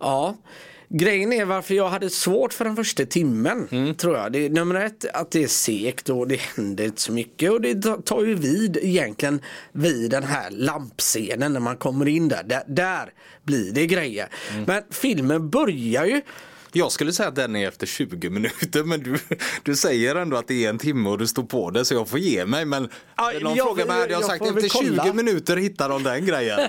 Ja. 0.00 0.36
Grejen 0.92 1.32
är 1.32 1.44
varför 1.44 1.74
jag 1.74 1.88
hade 1.88 2.10
svårt 2.10 2.52
för 2.52 2.64
den 2.64 2.76
första 2.76 3.04
timmen 3.06 3.68
Mm. 3.70 3.94
tror 3.94 4.16
jag. 4.16 4.32
Det 4.32 4.38
är 4.46 4.50
nummer 4.50 4.74
ett 4.74 5.04
att 5.14 5.30
det 5.30 5.42
är 5.42 5.48
segt 5.48 6.08
och 6.08 6.28
det 6.28 6.40
händer 6.40 6.84
inte 6.84 7.00
så 7.00 7.12
mycket 7.12 7.50
och 7.50 7.60
det 7.60 7.74
ta- 7.82 8.00
tar 8.02 8.24
ju 8.24 8.34
vid 8.34 8.76
egentligen 8.82 9.40
vid 9.72 10.10
den 10.10 10.22
här 10.24 10.50
lampscenen 10.50 11.52
när 11.52 11.60
man 11.60 11.76
kommer 11.76 12.08
in 12.08 12.28
där. 12.28 12.42
Där, 12.42 12.62
där 12.66 13.12
blir 13.42 13.72
det 13.72 13.86
grejer. 13.86 14.28
Mm. 14.52 14.64
Men 14.66 14.82
filmen 14.90 15.50
börjar 15.50 16.04
ju 16.06 16.20
Jag 16.72 16.92
skulle 16.92 17.12
säga 17.12 17.28
att 17.28 17.34
den 17.34 17.56
är 17.56 17.68
efter 17.68 17.86
20 17.86 18.30
minuter 18.30 18.84
men 18.84 19.02
du, 19.02 19.18
du 19.62 19.76
säger 19.76 20.14
ändå 20.14 20.36
att 20.36 20.48
det 20.48 20.64
är 20.64 20.70
en 20.70 20.78
timme 20.78 21.08
och 21.10 21.18
du 21.18 21.26
står 21.26 21.42
på 21.42 21.70
det 21.70 21.84
så 21.84 21.94
jag 21.94 22.08
får 22.08 22.18
ge 22.18 22.46
mig. 22.46 22.64
Men 22.64 22.88
Ja, 23.16 23.32
någon 23.42 23.54
jag- 23.56 23.66
frågar 23.66 23.86
mig 23.86 24.00
hade 24.00 24.12
jag, 24.12 24.22
jag 24.22 24.26
sagt 24.30 24.46
efter 24.46 24.68
20 24.82 24.96
kolla. 24.98 25.12
minuter 25.12 25.56
hittar 25.56 25.88
de 25.88 26.02
den 26.02 26.26
grejen. 26.26 26.60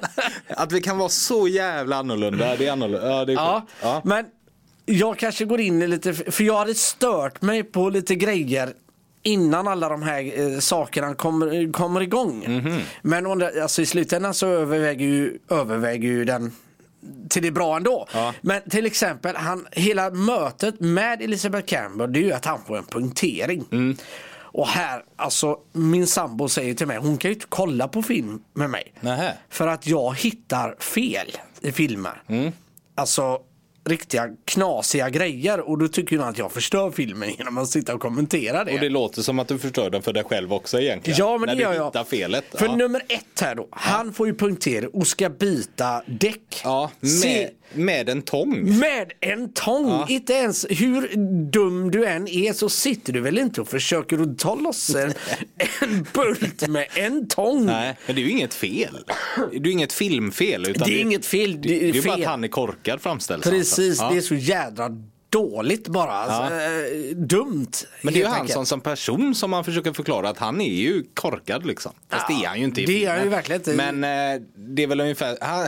att 0.47 0.71
vi 0.71 0.81
kan 0.81 0.97
vara 0.97 1.09
så 1.09 1.47
jävla 1.47 1.95
annorlunda. 1.95 2.55
Det 2.55 2.67
är 2.67 2.71
annorlunda. 2.71 3.07
Ja, 3.09 3.25
det 3.25 3.31
är 3.31 3.35
Ja, 3.35 3.67
ja. 3.81 4.01
men 4.05 4.25
jag 4.85 5.17
kanske 5.19 5.45
går 5.45 5.61
in 5.61 5.81
i 5.81 5.87
lite, 5.87 6.13
för 6.13 6.43
jag 6.43 6.57
hade 6.57 6.75
stört 6.75 7.41
mig 7.41 7.63
på 7.63 7.89
lite 7.89 8.15
grejer 8.15 8.73
innan 9.23 9.67
alla 9.67 9.89
de 9.89 10.01
här 10.03 10.39
eh, 10.53 10.59
sakerna 10.59 11.15
kommer, 11.15 11.71
kommer 11.73 12.01
igång. 12.01 12.43
Mhm. 12.47 12.79
Men 13.01 13.25
under, 13.25 13.61
alltså, 13.61 13.81
i 13.81 13.85
slutändan 13.85 14.33
så 14.33 14.47
överväger 14.47 15.05
ju, 15.05 15.37
överväger 15.49 16.07
ju 16.09 16.25
den 16.25 16.51
till 17.29 17.41
det 17.41 17.51
bra 17.51 17.77
ändå. 17.77 18.07
Ja. 18.13 18.33
Men 18.41 18.61
till 18.69 18.85
exempel, 18.85 19.35
han, 19.35 19.67
hela 19.71 20.09
mötet 20.09 20.79
med 20.79 21.21
Elizabeth 21.21 21.65
Campbell 21.65 22.13
det 22.13 22.19
är 22.19 22.23
ju 22.23 22.33
att 22.33 22.45
han 22.45 22.59
får 22.67 22.77
en 22.77 22.85
punktering. 22.85 23.65
Mm. 23.71 23.97
Och 24.53 24.67
här, 24.67 25.03
alltså 25.15 25.57
min 25.71 26.07
sambo 26.07 26.49
säger 26.49 26.73
till 26.73 26.87
mig, 26.87 26.97
hon 26.97 27.17
kan 27.17 27.29
ju 27.29 27.35
inte 27.35 27.47
kolla 27.49 27.87
på 27.87 28.03
film 28.03 28.41
med 28.53 28.69
mig. 28.69 28.93
Nähä. 28.99 29.37
För 29.49 29.67
att 29.67 29.87
jag 29.87 30.15
hittar 30.15 30.75
fel 30.79 31.27
i 31.61 31.71
filmer. 31.71 32.21
Mm. 32.27 32.51
Alltså 32.95 33.39
riktiga 33.85 34.29
knasiga 34.45 35.09
grejer 35.09 35.59
och 35.69 35.77
då 35.77 35.87
tycker 35.87 36.17
hon 36.17 36.27
att 36.27 36.37
jag 36.37 36.51
förstör 36.51 36.91
filmen 36.91 37.29
genom 37.37 37.57
att 37.57 37.67
sitta 37.69 37.93
och 37.95 38.01
kommentera 38.01 38.63
det. 38.63 38.73
Och 38.73 38.79
det 38.79 38.89
låter 38.89 39.21
som 39.21 39.39
att 39.39 39.47
du 39.47 39.57
förstör 39.59 39.89
den 39.89 40.01
för 40.01 40.13
dig 40.13 40.23
själv 40.23 40.53
också 40.53 40.79
egentligen. 40.81 41.19
Ja 41.19 41.37
men 41.37 41.47
När 41.47 41.55
det 41.55 41.61
gör 41.61 41.73
jag. 41.93 42.07
felet. 42.07 42.45
För 42.53 42.65
ja. 42.65 42.75
nummer 42.75 43.01
ett 43.07 43.41
här 43.41 43.55
då, 43.55 43.67
han 43.71 44.13
får 44.13 44.27
ju 44.27 44.35
punktering 44.35 44.89
och 44.93 45.07
ska 45.07 45.29
byta 45.29 46.01
däck. 46.07 46.61
ja, 46.63 46.91
Se- 47.21 47.39
med, 47.73 47.85
med 47.85 48.09
en 48.09 48.21
tång. 48.21 48.79
med 48.79 49.11
en 49.19 49.53
tång! 49.53 49.87
Ja. 49.89 50.05
Inte 50.09 50.33
ens 50.33 50.65
hur 50.69 51.15
dum 51.51 51.91
du 51.91 52.05
än 52.05 52.27
är 52.27 52.53
så 52.53 52.69
sitter 52.69 53.13
du 53.13 53.19
väl 53.21 53.37
inte 53.37 53.61
och 53.61 53.67
försöker 53.67 54.19
att 54.21 54.39
ta 54.39 54.55
loss 54.55 54.95
en, 54.95 55.13
en 55.81 56.07
bult 56.13 56.67
med 56.67 56.87
en 56.95 57.27
tång. 57.27 57.65
Nej, 57.65 57.97
men 58.05 58.15
det 58.15 58.21
är 58.21 58.23
ju 58.23 58.31
inget 58.31 58.53
fel. 58.53 58.97
Det 59.51 59.57
är 59.57 59.65
ju 59.65 59.71
inget 59.71 59.93
filmfel. 59.93 60.69
Utan 60.69 60.87
Det 60.87 60.95
är 60.95 61.01
inget 61.01 61.25
fel, 61.25 61.61
det 61.61 61.75
är 61.75 61.79
Det 61.79 61.89
är 61.89 61.93
ju 61.93 62.01
bara 62.01 62.13
att 62.13 62.23
han 62.25 62.43
är 62.43 62.47
korkad 62.47 63.01
framställs. 63.01 63.43
Precis, 63.43 63.70
Ja. 63.79 64.09
det 64.11 64.17
är 64.17 64.21
så 64.21 64.35
jädra 64.35 64.89
dåligt 65.31 65.87
bara. 65.87 66.11
Alltså, 66.11 66.55
eh, 66.55 67.15
dumt. 67.15 67.71
Men 68.01 68.13
det 68.13 68.19
är 68.21 68.23
ju 68.23 68.29
han 68.29 68.47
som, 68.47 68.65
som 68.65 68.81
person 68.81 69.35
som 69.35 69.51
man 69.51 69.63
försöker 69.63 69.93
förklara 69.93 70.29
att 70.29 70.37
han 70.37 70.61
är 70.61 70.73
ju 70.73 71.03
korkad 71.13 71.65
liksom. 71.65 71.91
Fast 72.09 72.25
Ja, 72.29 72.35
det 72.35 72.43
är 72.43 72.47
han 72.47 72.59
ju 72.59 72.65
inte 72.65 72.81
det 72.81 73.05
är 73.05 73.11
han 73.11 73.23
ju 73.23 73.29
verkligen 73.29 73.61
inte. 73.61 73.73
Men 73.73 74.03
eh, 74.03 74.41
det 74.55 74.83
är 74.83 74.87
väl 74.87 75.01
ungefär, 75.01 75.37
han, 75.41 75.67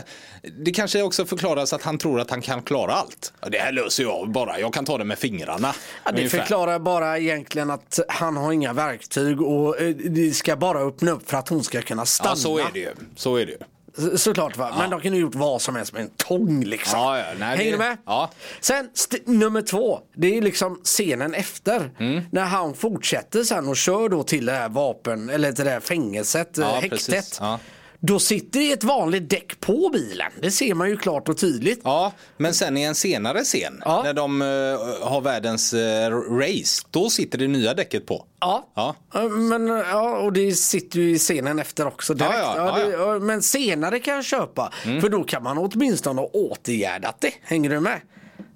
det 0.64 0.70
kanske 0.70 1.02
också 1.02 1.26
förklaras 1.26 1.72
att 1.72 1.82
han 1.82 1.98
tror 1.98 2.20
att 2.20 2.30
han 2.30 2.42
kan 2.42 2.62
klara 2.62 2.92
allt. 2.92 3.32
Ja, 3.40 3.48
Det 3.48 3.58
här 3.58 3.72
löser 3.72 4.02
jag 4.02 4.30
bara, 4.30 4.60
jag 4.60 4.74
kan 4.74 4.84
ta 4.84 4.98
det 4.98 5.04
med 5.04 5.18
fingrarna. 5.18 5.74
Ja, 6.04 6.10
det 6.12 6.18
ungefär. 6.18 6.38
förklarar 6.38 6.78
bara 6.78 7.18
egentligen 7.18 7.70
att 7.70 7.98
han 8.08 8.36
har 8.36 8.52
inga 8.52 8.72
verktyg 8.72 9.42
och 9.42 9.80
eh, 9.80 9.88
det 9.96 10.30
ska 10.30 10.56
bara 10.56 10.78
öppna 10.80 11.10
upp 11.10 11.30
för 11.30 11.36
att 11.36 11.48
hon 11.48 11.64
ska 11.64 11.82
kunna 11.82 12.06
stanna. 12.06 12.30
Ja, 12.30 12.36
så 12.36 12.58
är 12.58 12.66
det 12.72 12.78
ju. 12.80 12.90
Så 13.16 13.36
är 13.36 13.46
det 13.46 13.52
ju. 13.52 13.58
Så- 13.98 14.18
Såklart 14.18 14.56
va, 14.56 14.74
men 14.78 14.90
de 14.90 15.00
kan 15.00 15.14
ju 15.14 15.20
gjort 15.20 15.34
vad 15.34 15.62
som 15.62 15.76
helst 15.76 15.92
med 15.92 16.02
en 16.02 16.10
tång 16.16 16.64
liksom. 16.64 16.98
Ja, 17.00 17.18
ja, 17.18 17.24
nej, 17.38 17.48
Hänger 17.56 17.64
det- 17.64 17.70
du 17.70 17.78
med? 17.78 17.96
ja. 18.06 18.30
Sen 18.60 18.88
nummer 19.24 19.62
två, 19.62 20.00
det 20.16 20.36
är 20.38 20.42
liksom 20.42 20.80
scenen 20.84 21.34
efter. 21.34 21.90
Mm. 21.98 22.22
När 22.32 22.42
han 22.44 22.74
fortsätter 22.74 23.42
sen 23.44 23.68
och 23.68 23.76
kör 23.76 24.08
då 24.08 24.22
till 24.22 24.46
det 24.46 24.52
här 24.52 24.68
vapen, 24.68 25.30
eller 25.30 25.52
till 25.52 25.64
det 25.64 25.70
här 25.70 25.80
fängelset, 25.80 26.50
Ja, 26.54 26.62
ja, 26.62 26.80
häktet. 26.80 27.38
Ja. 27.40 27.58
Då 28.06 28.18
sitter 28.18 28.60
det 28.60 28.72
ett 28.72 28.84
vanligt 28.84 29.30
däck 29.30 29.60
på 29.60 29.90
bilen. 29.92 30.32
Det 30.40 30.50
ser 30.50 30.74
man 30.74 30.88
ju 30.90 30.96
klart 30.96 31.28
och 31.28 31.38
tydligt. 31.38 31.80
Ja, 31.84 32.12
men 32.36 32.54
sen 32.54 32.76
i 32.76 32.82
en 32.82 32.94
senare 32.94 33.44
scen 33.44 33.82
Ja. 33.84 34.02
när 34.02 34.14
de 34.14 34.42
eh, 34.42 35.08
har 35.08 35.20
världens 35.20 35.74
eh, 35.74 36.10
race, 36.10 36.86
då 36.90 37.10
sitter 37.10 37.38
det 37.38 37.48
nya 37.48 37.74
däcket 37.74 38.06
på. 38.06 38.26
Ja. 38.40 38.68
Ja. 38.74 38.94
Men, 39.28 39.66
ja, 39.68 40.16
och 40.18 40.32
det 40.32 40.52
sitter 40.52 40.98
ju 41.00 41.10
i 41.14 41.18
scenen 41.18 41.58
efter 41.58 41.86
också 41.86 42.14
direkt. 42.14 42.34
Ja, 42.38 42.78
ja, 42.80 42.90
ja, 42.92 43.12
det, 43.12 43.20
Men 43.20 43.42
senare 43.42 43.98
kan 43.98 44.14
jag 44.14 44.24
köpa. 44.24 44.72
Mm. 44.84 45.00
För 45.00 45.08
då 45.08 45.24
kan 45.24 45.42
man 45.42 45.58
åtminstone 45.58 46.20
ha 46.20 46.28
åtgärdat 46.28 47.16
det. 47.20 47.32
Hänger 47.42 47.70
du 47.70 47.80
med? 47.80 48.00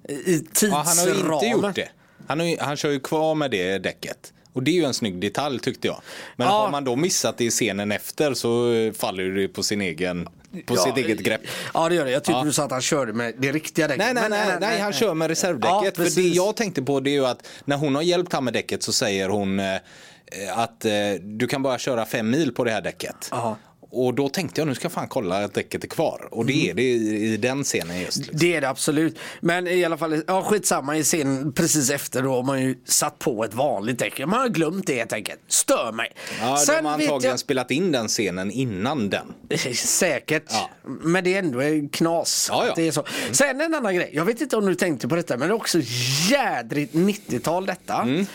I 0.09 0.43
Ja, 0.61 0.67
han 0.67 0.97
har 0.97 1.07
inte 1.07 1.19
tidsramen. 1.19 1.51
gjort 1.51 1.75
det. 1.75 1.89
Han, 2.27 2.39
har 2.39 2.57
han 2.65 2.77
kör 2.77 2.89
ju 2.91 2.99
kvar 2.99 3.35
med 3.35 3.51
det 3.51 3.77
däcket. 3.77 4.33
Och 4.59 4.63
det 4.63 4.71
är 4.71 4.75
ju 4.75 4.83
en 4.85 4.93
snygg 4.93 5.19
detalj 5.21 5.59
tyckte 5.59 5.87
jag. 5.87 6.01
Men 6.35 6.47
Ja. 6.47 6.53
har 6.53 6.69
man 6.71 6.83
då 6.83 6.95
missat 6.95 7.37
det 7.37 7.45
i 7.45 7.49
scenen 7.49 7.91
efter 7.91 8.33
så 8.33 8.71
faller 8.97 9.23
det 9.23 9.47
på 9.47 9.63
sin 9.63 9.81
egen 9.81 10.25
på 10.65 10.75
Ja, 10.75 10.81
sitt 10.83 10.97
eget 10.97 11.19
grepp. 11.19 11.41
Ja 11.73 11.89
det 11.89 11.95
gör 11.95 12.05
det. 12.05 12.11
Jag 12.11 12.23
tyckte 12.23 12.39
Ja. 12.39 12.43
du 12.45 12.53
sa 12.53 12.63
att 12.65 12.71
han 12.71 12.81
körde 12.81 13.13
med 13.13 13.33
det 13.37 13.51
riktiga 13.51 13.87
däcket. 13.87 14.05
Nej, 14.05 14.13
nej, 14.13 14.23
Men 14.29 14.31
nej, 14.49 14.57
nej, 14.61 14.79
han 14.79 14.93
kör 14.93 15.13
med 15.13 15.25
Ja, 15.25 15.31
reservdäcket. 15.31 15.95
för 15.95 16.21
det 16.21 16.27
jag 16.27 16.55
tänkte 16.55 16.81
på 16.81 16.99
det 16.99 17.09
är 17.09 17.13
ju 17.13 17.25
att 17.25 17.47
när 17.65 17.77
hon 17.77 17.95
har 17.95 18.01
hjälpt 18.01 18.33
han 18.33 18.43
med 18.43 18.53
däcket 18.53 18.83
så 18.83 18.93
säger 18.93 19.29
hon 19.29 19.59
eh, 19.59 19.75
att 20.55 20.85
eh, 20.85 20.91
du 21.21 21.47
kan 21.47 21.63
bara 21.63 21.77
köra 21.77 22.05
fem 22.05 22.29
mil 22.29 22.53
på 22.53 22.63
det 22.63 22.71
här 22.71 22.81
däcket. 22.81 23.27
Ja. 23.31 23.57
Och 23.91 24.13
då 24.13 24.29
tänkte 24.29 24.61
jag 24.61 24.67
nu 24.67 24.75
ska 24.75 24.85
jag 24.85 24.91
fan 24.91 25.07
kolla 25.07 25.43
att 25.45 25.53
däcket 25.53 25.83
är 25.83 25.87
kvar. 25.87 26.27
Och 26.31 26.45
det 26.45 26.53
Mm. 26.53 26.69
är 26.69 26.73
det 26.73 26.81
i, 26.83 27.33
i 27.33 27.37
den 27.37 27.63
scenen 27.63 27.99
just. 28.01 28.17
Liksom. 28.17 28.37
Det 28.39 28.55
är 28.55 28.61
det 28.61 28.69
absolut. 28.69 29.19
Men 29.41 29.67
i 29.67 29.85
alla 29.85 29.97
fall, 29.97 30.23
ja 30.27 30.41
skitsamma 30.43 30.97
i 30.97 31.03
scenen 31.03 31.53
precis 31.53 31.89
efter 31.89 32.23
då 32.23 32.29
har 32.35 32.43
man 32.43 32.61
ju 32.61 32.75
satt 32.85 33.19
på 33.19 33.43
ett 33.43 33.53
vanligt 33.53 33.99
däck. 33.99 34.19
Man 34.19 34.29
har 34.39 34.49
glömt 34.49 34.87
det 34.87 34.95
helt 34.95 35.13
enkelt. 35.13 35.39
Stör 35.47 35.91
mig. 35.91 36.11
Ja, 36.41 36.57
Sen 36.57 36.75
de 36.75 36.85
har 36.85 36.93
antagligen 36.93 37.29
jag- 37.31 37.39
spelat 37.39 37.71
in 37.71 37.91
den 37.91 38.07
scenen 38.07 38.51
innan 38.51 39.09
den. 39.09 39.33
Säkert. 39.75 40.43
Ja. 40.49 40.69
Men 40.83 41.23
det 41.23 41.33
är 41.35 41.39
ändå 41.39 41.89
knas. 41.91 42.47
Ja, 42.51 42.65
ja. 42.67 42.73
Det 42.75 42.87
är 42.87 42.91
så. 42.91 43.05
Sen 43.31 43.61
en 43.61 43.73
annan 43.73 43.95
grej. 43.95 44.09
Jag 44.13 44.25
vet 44.25 44.41
inte 44.41 44.57
om 44.57 44.65
du 44.65 44.75
tänkte 44.75 45.07
på 45.07 45.15
detta 45.15 45.37
men 45.37 45.47
det 45.47 45.53
är 45.53 45.55
också 45.55 45.79
jädrigt 46.29 46.93
90-tal 46.93 47.65
detta. 47.65 48.01
Mm. 48.01 48.25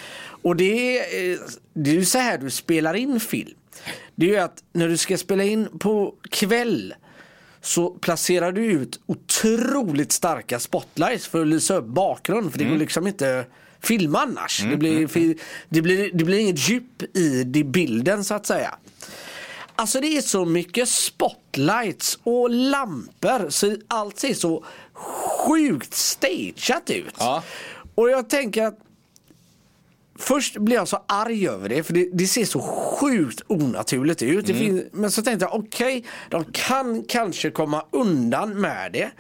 Och 0.43 0.57
det 0.57 0.99
är, 0.99 1.31
eh, 1.33 1.39
det 1.75 1.91
är 1.91 1.95
ju 1.95 2.05
så 2.05 2.19
här 2.19 2.39
du 2.39 2.51
spelar 2.51 2.95
in 2.95 3.21
film. 3.21 3.51
Det 4.15 4.27
är 4.27 4.31
ju 4.31 4.37
att 4.39 4.63
när 4.73 4.89
du 4.89 4.97
ska 4.97 5.19
spela 5.19 5.45
in 5.45 5.69
på 5.79 6.15
kväll 6.31 6.95
så 7.61 7.91
placerar 7.91 8.53
du 8.53 8.65
ut 8.65 9.01
otroligt 9.07 10.13
starka 10.13 10.59
spotlights 10.61 11.27
för 11.27 11.41
att 11.41 11.47
lysa 11.47 11.77
upp 11.77 11.85
bakgrund. 11.87 12.51
För 12.53 12.59
det 12.59 12.65
Mm. 12.65 12.75
går 12.75 12.81
liksom 12.81 13.07
inte 13.07 13.47
filma 13.81 14.21
annars. 14.21 14.63
Det, 14.71 14.77
blir, 14.77 15.09
det, 15.69 15.83
blir, 15.83 16.11
det 16.15 16.25
blir 16.25 16.39
inget 16.39 16.69
djup 16.69 17.17
i 17.17 17.45
det 17.45 17.65
bilden 17.65 18.25
så 18.25 18.35
att 18.35 18.47
säga. 18.47 18.75
Alltså 19.77 20.01
det 20.01 20.17
är 20.17 20.21
så 20.21 20.45
mycket 20.45 20.89
spotlights 20.89 22.19
och 22.23 22.51
lampor 22.51 23.51
så 23.51 23.77
allt 23.89 24.19
ser 24.19 24.35
så 24.35 24.65
sjukt 25.47 25.95
stageat 25.95 26.91
ut. 26.91 27.15
Ja. 27.19 27.43
Och 27.95 28.11
jag 28.11 28.31
tänker 28.31 28.63
att 28.65 28.79
Först 30.19 30.57
blir 30.57 30.77
jag 30.77 30.89
så 30.89 31.05
arg 31.09 31.49
över 31.49 31.69
det 31.69 31.83
för 31.83 31.93
det, 31.95 32.09
det 32.13 32.27
ser 32.27 32.45
så 32.45 32.61
sjukt 32.61 33.41
onaturligt 33.47 34.23
ut. 34.23 34.47
Det 34.47 34.55
finns, 34.55 34.83
men 34.93 35.11
så 35.11 35.23
tänkte 35.23 35.45
jag 35.45 35.55
okej, 35.55 36.05
de 36.31 36.45
kan 36.53 37.05
kanske 37.09 37.51
komma 37.51 37.85
undan 37.91 38.61
med 38.61 38.93
det. 38.93 39.11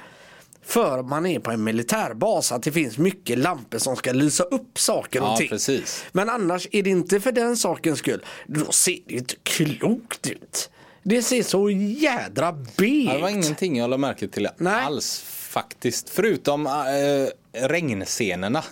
För 0.67 1.03
man 1.03 1.27
är 1.27 1.39
på 1.39 1.51
en 1.51 1.65
militärbas 1.65 2.53
att 2.53 2.63
det 2.63 2.73
finns 2.73 2.99
mycket 2.99 3.39
lampor 3.39 3.79
som 3.79 3.97
ska 3.97 4.13
lysa 4.13 4.45
upp 4.45 4.79
saker 4.79 5.21
och 5.21 5.27
Ja, 5.29 5.37
ting. 5.37 5.49
precis. 5.49 6.05
Men 6.13 6.29
annars 6.29 6.69
är 6.73 6.83
det 6.83 6.91
inte 6.91 7.21
för 7.21 7.33
den 7.33 7.57
sakens 7.57 7.99
skull. 7.99 8.25
Då 8.47 8.73
ser 8.73 8.99
det 9.07 9.15
inte 9.15 9.35
klokt 9.43 10.27
ut. 10.31 10.71
Det 11.03 11.23
ser 11.23 11.43
så 11.43 11.71
jädra 11.71 12.53
B 12.53 12.87
Ja, 13.07 13.13
det 13.15 13.23
var 13.23 13.29
ingenting 13.29 13.79
jag 13.79 13.91
lade 13.91 14.01
märke 14.01 14.29
till 14.29 14.49
Nej. 14.57 14.85
alls 14.85 15.21
faktiskt. 15.27 16.11
Förutom 16.11 16.67
äh, 16.67 16.73
regnscenerna. 17.69 18.65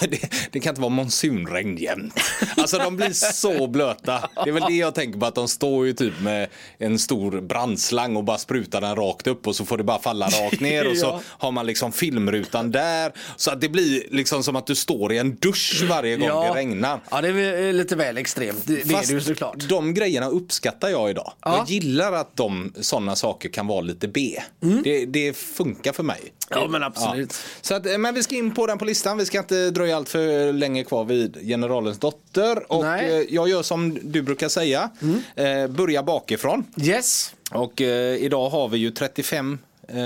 Det, 0.00 0.28
det 0.52 0.60
kan 0.60 0.70
inte 0.70 0.80
vara 0.80 0.90
monsunregn 0.90 1.76
jämt. 1.76 2.20
Alltså 2.56 2.78
de 2.78 2.96
blir 2.96 3.12
så 3.32 3.66
blöta. 3.66 4.28
Det 4.44 4.50
är 4.50 4.52
väl 4.52 4.62
det 4.68 4.74
jag 4.74 4.94
tänker 4.94 5.20
på 5.20 5.26
att 5.26 5.34
de 5.34 5.48
står 5.48 5.86
ju 5.86 5.92
typ 5.92 6.20
med 6.20 6.48
en 6.78 6.98
stor 6.98 7.40
brandslang 7.40 8.16
och 8.16 8.24
bara 8.24 8.38
sprutar 8.38 8.80
den 8.80 8.96
rakt 8.96 9.26
upp 9.26 9.46
och 9.46 9.56
så 9.56 9.64
får 9.64 9.76
det 9.78 9.84
bara 9.84 9.98
falla 9.98 10.26
rakt 10.26 10.60
ner 10.60 10.90
och 10.90 10.96
så 10.96 11.06
Ja. 11.08 11.20
har 11.26 11.52
man 11.52 11.66
liksom 11.66 11.92
filmrutan 11.92 12.70
där. 12.70 13.12
Så 13.36 13.50
att 13.50 13.60
det 13.60 13.68
blir 13.68 14.02
liksom 14.10 14.42
som 14.42 14.56
att 14.56 14.66
du 14.66 14.74
står 14.74 15.12
i 15.12 15.18
en 15.18 15.36
dusch 15.36 15.84
varje 15.88 16.16
gång 16.16 16.28
det 16.28 16.54
regnar. 16.54 17.00
Ja, 17.10 17.20
det 17.20 17.28
är 17.28 17.72
lite 17.72 17.96
väl 17.96 18.18
extremt. 18.18 18.66
Det, 18.66 18.74
det 18.74 18.94
är 18.94 19.06
det 19.06 19.12
ju 19.12 19.20
såklart. 19.20 19.56
de 19.68 19.94
grejerna 19.94 20.28
uppskattar 20.28 20.88
jag 20.88 21.10
idag. 21.10 21.32
Ja. 21.42 21.56
Jag 21.56 21.70
gillar 21.70 22.12
att 22.12 22.36
de 22.36 22.72
sådana 22.80 23.16
saker 23.16 23.48
kan 23.48 23.66
vara 23.66 23.80
lite 23.80 24.08
B. 24.08 24.42
Det, 24.84 25.06
det 25.06 25.36
funkar 25.36 25.92
för 25.92 26.02
mig. 26.02 26.18
Mm. 26.20 26.62
Ja, 26.62 26.68
men 26.68 26.82
absolut. 26.82 27.34
Så 27.60 27.74
att, 27.74 27.86
eh, 27.86 27.98
men 27.98 28.14
vi 28.14 28.22
ska 28.22 28.34
in 28.34 28.54
på 28.54 28.66
den 28.66 28.78
på 28.78 28.84
listan. 28.84 29.18
Vi 29.18 29.26
ska 29.26 29.38
inte 29.38 29.67
dröja 29.70 29.96
allt 29.96 30.08
för 30.08 30.52
länge 30.52 30.84
kvar 30.84 31.04
vid 31.04 31.36
Generalens 31.46 31.98
dotter. 31.98 32.72
Och 32.72 32.84
Nej. 32.84 33.04
Mm. 33.04 33.20
eh, 33.20 33.26
jag 33.34 33.48
gör 33.48 33.62
som 33.62 33.98
du 34.02 34.22
brukar 34.22 34.48
säga. 34.48 34.90
Eh, 35.36 35.66
börja 35.66 36.02
bakifrån. 36.02 36.64
Yes. 36.82 37.34
Och 37.50 37.82
eh, 37.82 38.16
idag 38.16 38.50
har 38.50 38.68
vi 38.68 38.78
ju 38.78 38.90
35 38.90 39.58
eh, 39.88 39.96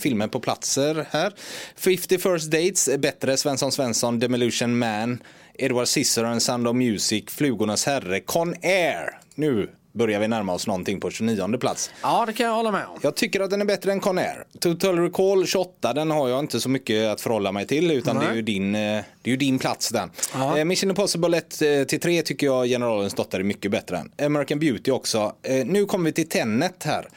filmer 0.00 0.26
på 0.26 0.40
platser 0.40 1.06
här. 1.10 1.34
50 1.76 2.18
First 2.18 2.50
Dates 2.50 2.88
bättre, 2.98 3.36
Svensson 3.36 3.72
Svensson, 3.72 4.18
Demolition 4.18 4.78
Man, 4.78 5.22
Edward 5.54 5.88
Scissorhands, 5.88 6.44
Sound 6.44 6.68
of 6.68 6.76
Music, 6.76 7.24
Flugornas 7.28 7.86
Herre, 7.86 8.20
Con 8.20 8.54
Air. 8.62 9.18
Nu 9.34 9.70
börjar 9.92 10.20
vi 10.20 10.28
närma 10.28 10.52
oss 10.54 10.66
någonting 10.66 11.00
på 11.00 11.10
29 11.10 11.58
plats. 11.58 11.90
Ja, 12.02 12.24
det 12.26 12.32
kan 12.32 12.46
jag 12.46 12.54
hålla 12.54 12.70
med 12.70 12.86
om. 12.86 12.98
Jag 13.02 13.14
tycker 13.14 13.40
att 13.40 13.50
den 13.50 13.60
är 13.60 13.64
bättre 13.64 13.92
än 13.92 14.00
Conair. 14.00 14.44
Total 14.60 14.98
Recall 14.98 15.46
28, 15.46 15.92
den 15.92 16.10
har 16.10 16.28
jag 16.28 16.38
inte 16.40 16.60
så 16.60 16.68
mycket 16.68 17.08
att 17.08 17.20
förhålla 17.20 17.52
mig 17.52 17.66
till 17.66 17.90
utan 17.90 18.18
det 18.18 18.26
är, 18.26 18.34
ju 18.34 18.42
din, 18.42 18.74
eh, 18.74 18.80
det 19.22 19.28
är 19.28 19.30
ju 19.30 19.36
din 19.36 19.58
plats 19.58 19.88
den. 19.88 20.10
Ja. 20.34 20.58
Eh, 20.58 20.64
Mission 20.64 20.90
Impossible 20.90 21.38
1 21.38 21.48
till 21.88 22.00
3 22.00 22.22
tycker 22.22 22.46
jag 22.46 22.66
Generalens 22.66 23.14
dotter 23.14 23.40
är 23.40 23.44
mycket 23.44 23.70
bättre 23.70 23.98
än. 23.98 24.26
American 24.26 24.58
Beauty 24.58 24.90
också. 24.90 25.32
Eh, 25.42 25.66
Nu 25.66 25.86
kommer 25.86 26.04
vi 26.04 26.12
till 26.12 26.28
Tenet 26.28 26.84
här. 26.84 27.08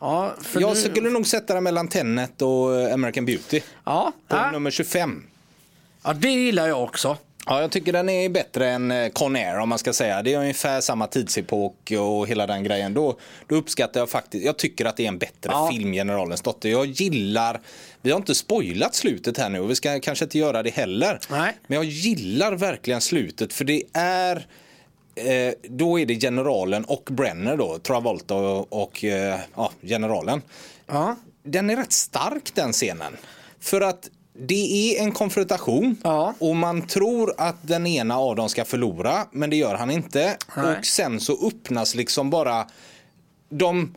Ja, 0.00 0.34
Jag 0.54 0.74
nu- 0.74 0.80
skulle 0.80 1.10
nog 1.10 1.26
sätta 1.26 1.54
den 1.54 1.62
mellan 1.64 1.88
Tenet 1.88 2.42
och 2.42 2.80
eh, 2.80 2.94
American 2.94 3.24
Beauty. 3.26 3.60
ja, 3.84 4.12
På 4.28 4.36
ja. 4.36 4.50
nummer 4.50 4.70
25. 4.70 5.22
ja, 6.04 6.12
det 6.12 6.28
gillar 6.30 6.68
jag 6.68 6.82
också. 6.82 7.16
Ja, 7.46 7.60
jag 7.60 7.70
tycker 7.72 7.92
den 7.92 8.08
är 8.08 8.28
bättre 8.28 8.70
än 8.70 8.90
eh, 8.90 9.08
Conair 9.08 9.58
om 9.58 9.68
man 9.68 9.78
ska 9.78 9.92
säga. 9.92 10.22
Det 10.22 10.34
är 10.34 10.38
ungefär 10.38 10.80
samma 10.80 11.06
tidsepok 11.06 11.92
och 12.00 12.28
hela 12.28 12.46
den 12.46 12.64
grejen. 12.64 12.94
Då, 12.94 13.18
då 13.48 13.54
uppskattar 13.56 14.00
jag 14.00 14.10
faktiskt, 14.10 14.44
jag 14.44 14.56
tycker 14.56 14.84
att 14.84 14.96
det 14.96 15.04
är 15.04 15.08
en 15.08 15.18
bättre 15.18 15.50
Ja. 15.52 15.68
film, 15.72 15.92
Generalens 15.92 16.40
dotter. 16.42 16.68
Jag 16.68 16.86
gillar, 16.86 17.60
vi 18.02 18.10
har 18.10 18.16
inte 18.18 18.34
spoilat 18.34 18.94
slutet 18.94 19.38
här 19.38 19.48
nu 19.50 19.60
och 19.60 19.70
vi 19.70 19.74
ska 19.74 20.00
kanske 20.00 20.24
inte 20.24 20.38
göra 20.38 20.62
det 20.62 20.70
heller. 20.70 21.20
Nej. 21.30 21.52
Men 21.66 21.76
jag 21.76 21.84
gillar 21.84 22.52
verkligen 22.52 23.00
slutet 23.00 23.52
för 23.52 23.64
det 23.64 23.82
är 23.92 24.46
Eh, 25.16 25.52
då 25.62 26.00
är 26.00 26.06
det 26.06 26.14
generalen 26.20 26.84
och 26.84 27.08
Brenner 27.12 27.56
då, 27.56 27.78
Travolta 27.78 28.34
och, 28.34 28.82
och 28.82 29.04
eh, 29.04 29.38
ja, 29.56 29.72
generalen 29.82 30.42
Ja. 30.86 31.16
den 31.42 31.70
är 31.70 31.76
rätt 31.76 31.92
stark 31.92 32.54
den 32.54 32.72
scenen. 32.72 33.16
För 33.60 33.80
att 33.80 34.10
det 34.38 34.96
är 34.98 35.02
en 35.02 35.12
konfrontation 35.12 35.96
Ja. 36.04 36.34
och 36.38 36.56
man 36.56 36.86
tror 36.86 37.34
att 37.38 37.56
den 37.62 37.86
ena 37.86 38.18
av 38.18 38.36
dem 38.36 38.48
ska 38.48 38.64
förlora 38.64 39.26
men 39.32 39.50
det 39.50 39.56
gör 39.56 39.74
han 39.74 39.90
inte. 39.90 40.36
Nej. 40.56 40.78
Och 40.78 40.84
sen 40.84 41.20
så 41.20 41.46
öppnas 41.46 41.94
liksom 41.94 42.30
bara 42.30 42.66
de 43.50 43.94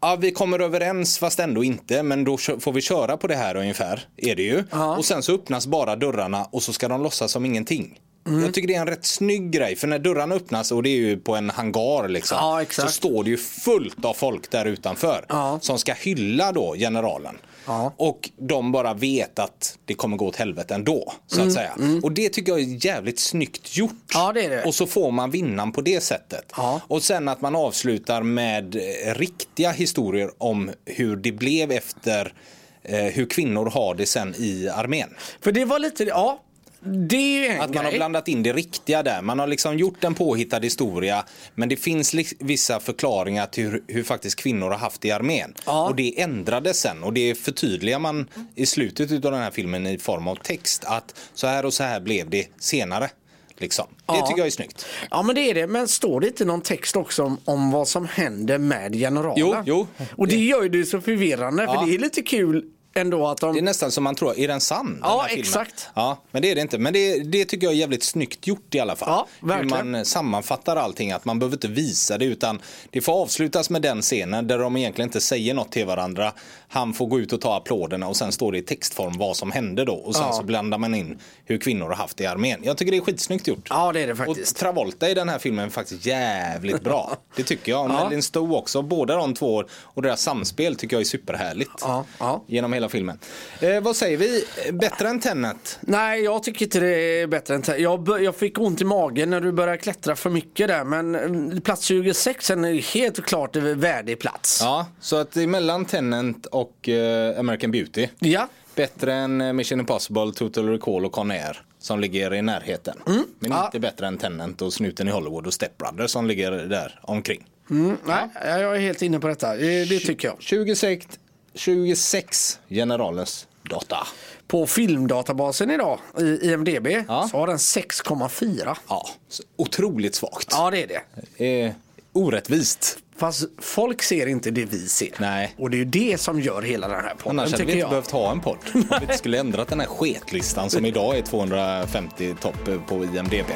Ja, 0.00 0.16
vi 0.16 0.30
kommer 0.32 0.58
överens 0.58 1.18
fast 1.18 1.38
ändå 1.38 1.64
inte, 1.64 2.02
men 2.02 2.24
då 2.24 2.36
får 2.36 2.72
vi 2.72 2.80
köra 2.80 3.16
på 3.16 3.26
det 3.26 3.34
här 3.36 3.56
ungefär. 3.56 4.08
Är 4.16 4.36
det 4.36 4.42
ju. 4.42 4.64
Ja. 4.70 4.96
Och 4.96 5.04
sen 5.04 5.22
så 5.22 5.34
öppnas 5.34 5.66
bara 5.66 5.96
dörrarna 5.96 6.44
och 6.50 6.62
så 6.62 6.72
ska 6.72 6.88
de 6.88 7.02
låtsas 7.02 7.32
som 7.32 7.44
ingenting. 7.44 7.98
Mm. 8.26 8.42
Jag 8.42 8.54
tycker 8.54 8.68
det 8.68 8.74
är 8.74 8.80
en 8.80 8.86
rätt 8.86 9.04
snygg 9.04 9.50
grej, 9.50 9.76
för 9.76 9.86
när 9.86 9.98
dörrarna 9.98 10.34
öppnas 10.34 10.72
och 10.72 10.82
det 10.82 10.88
är 10.88 10.96
ju 10.96 11.16
på 11.16 11.36
en 11.36 11.50
hangar 11.50 12.08
liksom. 12.08 12.38
Ja. 12.40 12.64
Så 12.70 12.88
står 12.88 13.24
det 13.24 13.30
ju 13.30 13.36
fullt 13.36 14.04
av 14.04 14.14
folk 14.14 14.50
där 14.50 14.64
utanför. 14.64 15.24
Som 15.60 15.78
ska 15.78 15.92
hylla 15.92 16.52
då 16.52 16.74
generalen. 16.74 17.36
Ja. 17.66 17.92
Och 17.96 18.30
de 18.36 18.72
bara 18.72 18.94
vet 18.94 19.38
att 19.38 19.78
det 19.84 19.94
kommer 19.94 20.16
gå 20.16 20.26
åt 20.26 20.36
helvete 20.36 20.74
ändå. 20.74 21.12
Så 21.26 21.42
att 21.42 21.52
säga. 21.52 21.72
Och 22.02 22.12
det 22.12 22.28
tycker 22.28 22.52
jag 22.52 22.60
är 22.60 22.86
jävligt 22.86 23.18
snyggt 23.18 23.76
gjort. 23.76 23.90
Mm, 23.90 24.00
Ja, 24.14 24.32
det 24.32 24.48
det. 24.48 24.64
Och 24.64 24.74
så 24.74 24.86
får 24.86 25.10
man 25.10 25.30
vinnaren 25.30 25.72
på 25.72 25.80
det 25.80 26.00
sättet. 26.02 26.52
Ja. 26.56 26.80
Och 26.88 27.02
sen 27.02 27.28
att 27.28 27.40
man 27.40 27.56
avslutar 27.56 28.22
med 28.22 28.76
eh, 28.76 29.14
riktiga 29.14 29.70
historier 29.70 30.30
om 30.38 30.70
hur 30.84 31.16
det 31.16 31.32
blev 31.32 31.72
efter 31.72 32.34
eh, 32.82 32.98
hur 33.04 33.26
kvinnor 33.26 33.70
har 33.70 33.94
det 33.94 34.06
sen 34.06 34.34
i 34.38 34.68
armén. 34.68 35.08
För 35.40 35.52
det 35.52 35.64
var 35.64 35.78
lite, 35.78 36.04
ja. 36.04 36.40
Det 36.86 37.16
är 37.16 37.38
ju 37.42 37.46
en 37.48 37.60
Att 37.60 37.74
man 37.74 37.84
har 37.84 37.90
grej. 37.90 37.98
blandat 37.98 38.28
in 38.28 38.42
det 38.42 38.52
riktiga 38.52 39.02
där. 39.02 39.22
Man 39.22 39.38
har 39.38 39.46
liksom 39.46 39.78
gjort 39.78 40.04
en 40.04 40.14
påhittad 40.14 40.60
historia 40.60 41.24
men 41.54 41.68
det 41.68 41.76
finns 41.76 42.14
vissa 42.38 42.80
förklaringar 42.80 43.46
till 43.46 43.64
hur, 43.64 43.82
hur 43.88 44.02
faktiskt 44.02 44.36
kvinnor 44.36 44.70
har 44.70 44.78
haft 44.78 45.00
det 45.00 45.08
i 45.08 45.10
armén. 45.10 45.54
Ja. 45.66 45.88
Och 45.88 45.96
det 45.96 46.20
ändrades 46.20 46.80
sen 46.80 47.02
och 47.02 47.12
det 47.12 47.34
förtydligar 47.34 47.98
man 47.98 48.28
i 48.54 48.66
slutet 48.66 49.12
av 49.12 49.20
den 49.32 49.34
här 49.42 49.50
filmen 49.50 49.86
i 49.86 49.98
form 49.98 50.28
av 50.28 50.36
text 50.36 50.84
att 50.86 51.14
så 51.34 51.46
här 51.46 51.64
och 51.64 51.74
så 51.74 51.82
här 51.84 52.00
blev 52.00 52.30
det 52.30 52.46
senare. 52.58 53.10
Liksom. 53.58 53.86
Det 53.90 54.02
Ja. 54.06 54.26
tycker 54.26 54.38
jag 54.40 54.46
är 54.46 54.50
snyggt. 54.50 54.86
Ja 55.10 55.22
men 55.22 55.34
det 55.34 55.40
är 55.50 55.54
det, 55.54 55.66
men 55.66 55.88
står 55.88 56.20
det 56.20 56.26
inte 56.26 56.44
någon 56.44 56.60
text 56.60 56.96
också 56.96 57.22
om, 57.22 57.38
om 57.44 57.70
vad 57.70 57.88
som 57.88 58.06
händer 58.06 58.58
med 58.58 58.92
generalen? 58.94 59.34
Jo, 59.38 59.56
jo. 59.66 59.86
Och 60.16 60.28
det 60.28 60.36
gör 60.36 60.62
ju 60.62 60.68
det 60.68 60.84
så 60.84 61.00
förvirrande 61.00 61.62
Ja. 61.62 61.74
för 61.80 61.86
det 61.86 61.94
är 61.94 61.98
lite 61.98 62.22
kul 62.22 62.64
ändå 62.94 63.26
att 63.28 63.38
de... 63.38 63.52
Det 63.54 63.60
är 63.60 63.62
nästan 63.62 63.90
som 63.90 64.04
man 64.04 64.14
tror, 64.14 64.38
är 64.38 64.48
den 64.48 64.60
sann? 64.60 64.98
Ja, 65.02 65.26
exakt. 65.30 65.88
Ja, 65.94 66.22
men 66.30 66.42
det 66.42 66.50
är 66.50 66.54
det 66.54 66.60
inte. 66.60 66.78
Men 66.78 66.92
det, 66.92 67.18
det 67.18 67.44
tycker 67.44 67.66
jag 67.66 67.72
är 67.74 67.78
jävligt 67.78 68.02
snyggt 68.02 68.46
gjort 68.46 68.74
i 68.74 68.80
alla 68.80 68.96
fall. 68.96 69.26
Ja, 69.42 69.54
Hur 69.56 69.62
man 69.64 70.04
sammanfattar 70.04 70.76
allting, 70.76 71.12
att 71.12 71.24
man 71.24 71.38
behöver 71.38 71.56
inte 71.56 71.68
visa 71.68 72.18
det 72.18 72.24
utan 72.24 72.60
det 72.90 73.00
får 73.00 73.12
avslutas 73.12 73.70
med 73.70 73.82
den 73.82 74.02
scenen 74.02 74.46
där 74.46 74.58
de 74.58 74.76
egentligen 74.76 75.08
inte 75.08 75.20
säger 75.20 75.54
något 75.54 75.72
till 75.72 75.86
varandra. 75.86 76.32
Han 76.68 76.92
får 76.94 77.06
gå 77.06 77.20
ut 77.20 77.32
och 77.32 77.40
ta 77.40 77.56
applåderna 77.56 78.08
och 78.08 78.16
sen 78.16 78.32
står 78.32 78.52
det 78.52 78.58
i 78.58 78.62
textform 78.62 79.18
vad 79.18 79.36
som 79.36 79.52
hände 79.52 79.84
då 79.84 79.94
och 79.94 80.14
sen 80.16 80.24
Ja. 80.26 80.32
så 80.32 80.42
blandar 80.42 80.78
man 80.78 80.94
in 80.94 81.18
hur 81.44 81.58
kvinnor 81.58 81.86
har 81.88 81.94
haft 81.96 82.16
det 82.16 82.24
i 82.24 82.26
armén. 82.26 82.60
Jag 82.62 82.76
tycker 82.76 82.92
det 82.92 82.98
är 82.98 83.00
skitsnyggt 83.00 83.46
gjort. 83.46 83.66
Ja 83.70 83.92
det 83.92 84.00
är 84.00 84.06
det 84.06 84.12
Och 84.12 84.18
faktiskt. 84.18 84.56
Travolta 84.56 85.08
i 85.10 85.14
den 85.14 85.28
här 85.28 85.38
filmen 85.38 85.64
är 85.64 85.70
faktiskt 85.70 86.06
jävligt 86.06 86.82
bra. 86.84 87.16
Det 87.36 87.42
tycker 87.42 87.72
jag. 87.72 87.84
Och 87.84 87.90
Ja. 87.90 87.94
Madeline 87.94 88.22
Stowe 88.22 88.54
också. 88.56 88.82
Båda 88.82 89.16
de 89.16 89.34
två 89.34 89.64
och 89.82 90.02
deras 90.02 90.22
samspel 90.22 90.76
tycker 90.76 90.96
jag 90.96 91.00
är 91.00 91.04
superhärligt. 91.04 91.70
Ja, 91.80 92.04
ja. 92.18 92.44
Genom 92.46 92.72
hela 92.72 92.83
filmen. 92.88 93.18
Eh, 93.60 93.80
vad 93.80 93.96
säger 93.96 94.16
vi? 94.16 94.44
Bättre 94.72 95.08
än 95.08 95.20
Tenet? 95.20 95.78
Nej 95.80 96.20
jag 96.22 96.42
tycker 96.42 96.64
inte 96.64 96.80
det 96.80 96.96
är 97.20 97.26
bättre 97.26 97.54
än 97.54 97.62
te- 97.62 97.76
jag, 97.76 98.22
jag 98.22 98.36
fick 98.36 98.58
ont 98.58 98.80
i 98.80 98.84
magen 98.84 99.30
när 99.30 99.40
du 99.40 99.52
började 99.52 99.78
klättra 99.78 100.16
för 100.16 100.30
mycket 100.30 100.68
där 100.68 100.84
men 100.84 101.14
mm, 101.14 101.60
plats 101.60 101.84
26 101.84 102.50
är 102.50 102.94
helt 102.94 103.24
klart 103.26 103.56
en 103.56 103.80
värdig 103.80 104.18
plats. 104.18 104.58
Ja, 104.62 104.86
så 105.00 105.16
att 105.16 105.34
mellan 105.34 105.84
Tenet 105.84 106.46
och 106.46 106.88
eh, 106.88 107.38
American 107.38 107.70
Beauty. 107.70 108.08
Ja. 108.18 108.48
Bättre 108.74 109.14
än 109.14 109.40
eh, 109.40 109.52
Mission 109.52 109.80
Impossible, 109.80 110.32
Total 110.34 110.68
Recall 110.68 111.04
och 111.04 111.12
Conair 111.12 111.62
som 111.78 112.00
ligger 112.00 112.34
i 112.34 112.42
närheten. 112.42 112.96
Men 113.04 113.14
Mm. 113.14 113.26
Ja. 113.40 113.64
inte 113.66 113.78
bättre 113.80 114.06
än 114.06 114.18
Tenet 114.18 114.62
och 114.62 114.72
Snuten 114.72 115.08
i 115.08 115.10
Hollywood 115.10 115.46
och 115.46 115.54
Step 115.54 115.78
Brothers 115.78 116.10
som 116.10 116.26
ligger 116.26 116.50
där 116.52 117.00
omkring. 117.02 117.44
Mm, 117.70 117.96
nej, 118.04 118.28
jag 118.44 118.76
är 118.76 118.80
helt 118.80 119.02
inne 119.02 119.18
på 119.20 119.28
detta. 119.28 119.56
Det, 119.56 119.84
det 119.84 119.98
tycker 119.98 120.28
jag. 120.28 120.36
26, 120.40 121.06
26 121.54 122.58
Generalens 122.68 123.46
data. 123.70 124.06
På 124.46 124.66
filmdatabasen 124.66 125.70
idag 125.70 125.98
i 126.20 126.50
IMDB 126.52 126.86
Ja. 127.08 127.28
så 127.30 127.36
har 127.36 127.46
den 127.46 127.56
6,4. 127.58 128.76
Ja, 128.88 129.08
otroligt 129.56 130.14
svagt. 130.14 130.48
Ja 130.50 130.70
det 130.70 130.82
är 130.82 131.02
det. 131.36 131.62
Eh, 131.64 131.72
orättvist. 132.12 132.98
Fast 133.16 133.44
folk 133.60 134.02
ser 134.02 134.26
inte 134.26 134.50
det 134.50 134.64
vi 134.64 134.88
ser. 134.88 135.10
Nej. 135.18 135.54
Och 135.58 135.70
det 135.70 135.76
är 135.76 135.78
ju 135.78 135.84
det 135.84 136.20
som 136.20 136.40
gör 136.40 136.62
hela 136.62 136.88
den 136.88 137.00
här 137.04 137.14
podden 137.14 137.38
Annars 137.38 137.52
hade 137.52 137.64
vi 137.64 137.72
inte 137.72 137.80
jag. 137.80 137.88
behövt 137.90 138.10
ha 138.10 138.32
en 138.32 138.40
podd. 138.40 138.58
Om 138.74 138.84
vi 138.90 138.96
inte 139.02 139.18
skulle 139.18 139.38
ändrat 139.38 139.68
den 139.68 139.80
här 139.80 139.86
sketlistan 139.86 140.70
som 140.70 140.84
idag 140.84 141.18
är 141.18 141.22
250 141.22 142.34
topp 142.40 142.68
på 142.88 143.04
IMDB. 143.04 143.50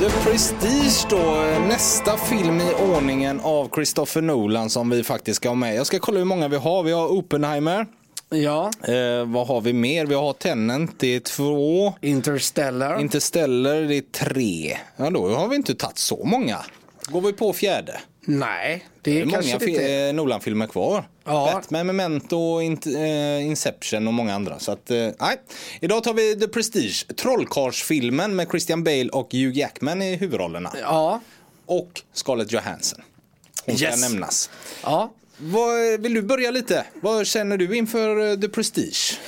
The 0.00 0.10
Prestige 0.10 1.06
då, 1.10 1.18
nästa 1.68 2.16
film 2.16 2.60
i 2.60 2.72
ordningen 2.94 3.40
av 3.40 3.70
Christopher 3.74 4.22
Nolan 4.22 4.70
som 4.70 4.90
vi 4.90 5.04
faktiskt 5.04 5.36
ska 5.36 5.48
ha 5.48 5.54
med. 5.54 5.74
Jag 5.74 5.86
ska 5.86 5.98
kolla 5.98 6.18
hur 6.18 6.24
många 6.24 6.48
vi 6.48 6.56
har. 6.56 6.82
Vi 6.82 6.92
har 6.92 7.12
Oppenheimer. 7.12 7.86
Ja. 8.28 8.70
Eh, 8.82 9.24
vad 9.26 9.46
har 9.46 9.60
vi 9.60 9.72
mer? 9.72 10.06
Vi 10.06 10.14
har 10.14 10.32
Tenant, 10.32 11.00
det 11.00 11.16
är 11.16 11.20
två. 11.20 11.94
Interstellar. 12.00 13.00
Interstellar, 13.00 13.74
det 13.74 13.96
är 13.96 14.00
tre. 14.12 14.76
Ja, 14.96 15.10
då 15.10 15.28
har 15.28 15.48
vi 15.48 15.56
inte 15.56 15.74
tagit 15.74 15.98
så 15.98 16.24
många. 16.24 16.58
Går 17.08 17.20
vi 17.20 17.32
på 17.32 17.52
fjärde? 17.52 18.00
Nej, 18.24 18.86
det 19.02 19.10
Det 19.12 19.20
är 19.20 19.26
kanske 19.30 19.52
många 19.52 19.60
fi- 19.78 20.08
eh, 20.08 20.14
Nolan-filmer 20.14 20.66
kvar. 20.66 21.08
Ja. 21.24 21.50
Batman, 21.54 21.86
Memento, 21.86 22.60
eh, 22.60 23.46
Inception 23.46 24.06
och 24.08 24.14
många 24.14 24.34
andra. 24.34 24.58
Så 24.58 24.72
att, 24.72 24.90
eh, 24.90 24.96
nej. 24.96 25.40
Idag 25.80 26.04
tar 26.04 26.14
vi 26.14 26.36
The 26.40 26.48
Prestige, 26.48 27.06
Trollkarlsfilmen 27.16 28.36
med 28.36 28.48
Christian 28.50 28.84
Bale 28.84 29.08
och 29.08 29.32
Hugh 29.32 29.58
Jackman 29.58 30.02
i 30.02 30.16
huvudrollerna. 30.16 30.72
Ja. 30.80 31.20
Och 31.66 32.02
Scarlett 32.12 32.52
Johansson. 32.52 33.00
Hon 33.66 33.76
ska 33.76 33.86
Yes. 33.86 34.10
nämnas. 34.10 34.50
Ja. 34.82 35.12
Vad, 35.38 36.00
vill 36.00 36.14
du 36.14 36.22
börja 36.22 36.50
lite? 36.50 36.84
Vad 37.02 37.26
känner 37.26 37.56
du 37.56 37.76
inför 37.76 38.36
The 38.36 38.48
Prestige? 38.48 39.18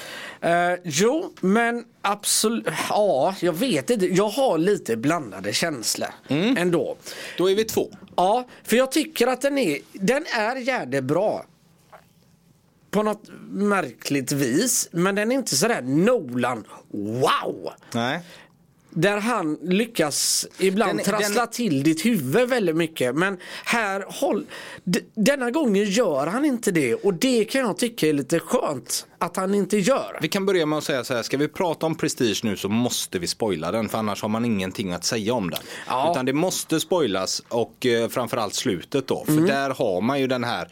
Eh, 0.43 0.73
jo, 0.85 1.33
men 1.41 1.85
absolut. 2.03 2.67
Ja, 2.89 3.35
jag 3.41 3.53
vet 3.53 3.91
inte. 3.91 4.07
Jag 4.07 4.29
har 4.29 4.59
lite 4.59 4.97
blandade 4.97 5.53
känslor 5.53 6.09
Mm. 6.29 6.57
ändå. 6.57 6.97
Då 7.39 7.51
är 7.51 7.55
vi 7.55 7.65
två. 7.65 7.91
Ja, 8.17 8.49
för 8.65 8.77
jag 8.77 8.93
tycker 8.93 9.27
att 9.27 9.41
den 9.41 9.59
är, 9.59 9.79
den 9.93 10.25
är 10.39 10.57
jävligt 10.57 11.05
bra. 11.05 11.45
På 12.91 13.03
något 13.03 13.23
märkligt 13.51 14.33
vis. 14.33 14.89
Men 14.93 15.15
den 15.15 15.33
är 15.33 15.37
inte 15.37 15.57
sådär 15.57 15.83
Nolan, 15.83 16.65
wow! 16.91 17.71
Nej. 17.95 18.21
Där 18.95 19.17
han 19.21 19.59
lyckas 19.63 20.47
ibland 20.59 20.99
Den- 20.99 21.05
trassla 21.05 21.41
den- 21.45 21.53
till 21.53 21.83
ditt 21.83 22.05
huvud 22.05 22.49
väldigt 22.49 22.77
mycket. 22.77 23.15
Men 23.15 23.39
här, 23.65 24.05
håll, 24.09 24.47
denna 25.15 25.51
gången 25.51 25.85
gör 25.85 26.27
han 26.27 26.45
inte 26.45 26.71
det. 26.71 26.95
Och 26.95 27.15
det 27.15 27.45
kan 27.45 27.61
jag 27.61 27.79
tycka 27.79 28.09
är 28.09 28.13
lite 28.13 28.41
skönt 28.41 29.07
att 29.19 29.37
han 29.37 29.55
inte 29.55 29.79
gör. 29.79 30.19
Vi 30.23 30.29
kan 30.29 30.47
börja 30.47 30.67
med 30.67 30.79
att 30.79 30.85
säga 30.85 31.05
så 31.05 31.15
här, 31.15 31.23
ska 31.23 31.37
vi 31.37 31.49
prata 31.49 31.87
om 31.87 31.95
Prestige 31.95 32.41
nu 32.45 32.57
så 32.57 32.69
måste 32.69 33.19
vi 33.19 33.27
spoila 33.27 33.73
den 33.73 33.89
för 33.89 33.99
annars 33.99 34.23
har 34.23 34.29
man 34.29 34.45
ingenting 34.45 34.93
att 34.93 35.05
säga 35.05 35.35
om 35.35 35.51
den. 35.51 35.61
Ja. 35.87 36.11
Utan 36.11 36.27
det 36.27 36.33
måste 36.33 36.81
spoilas 36.81 37.43
och 37.49 37.87
eh, 37.87 38.09
framförallt 38.09 38.55
slutet 38.55 39.07
då. 39.07 39.25
För 39.25 39.33
där 39.47 39.71
har 39.71 40.01
man 40.01 40.21
ju 40.21 40.27
den 40.27 40.45
här 40.45 40.69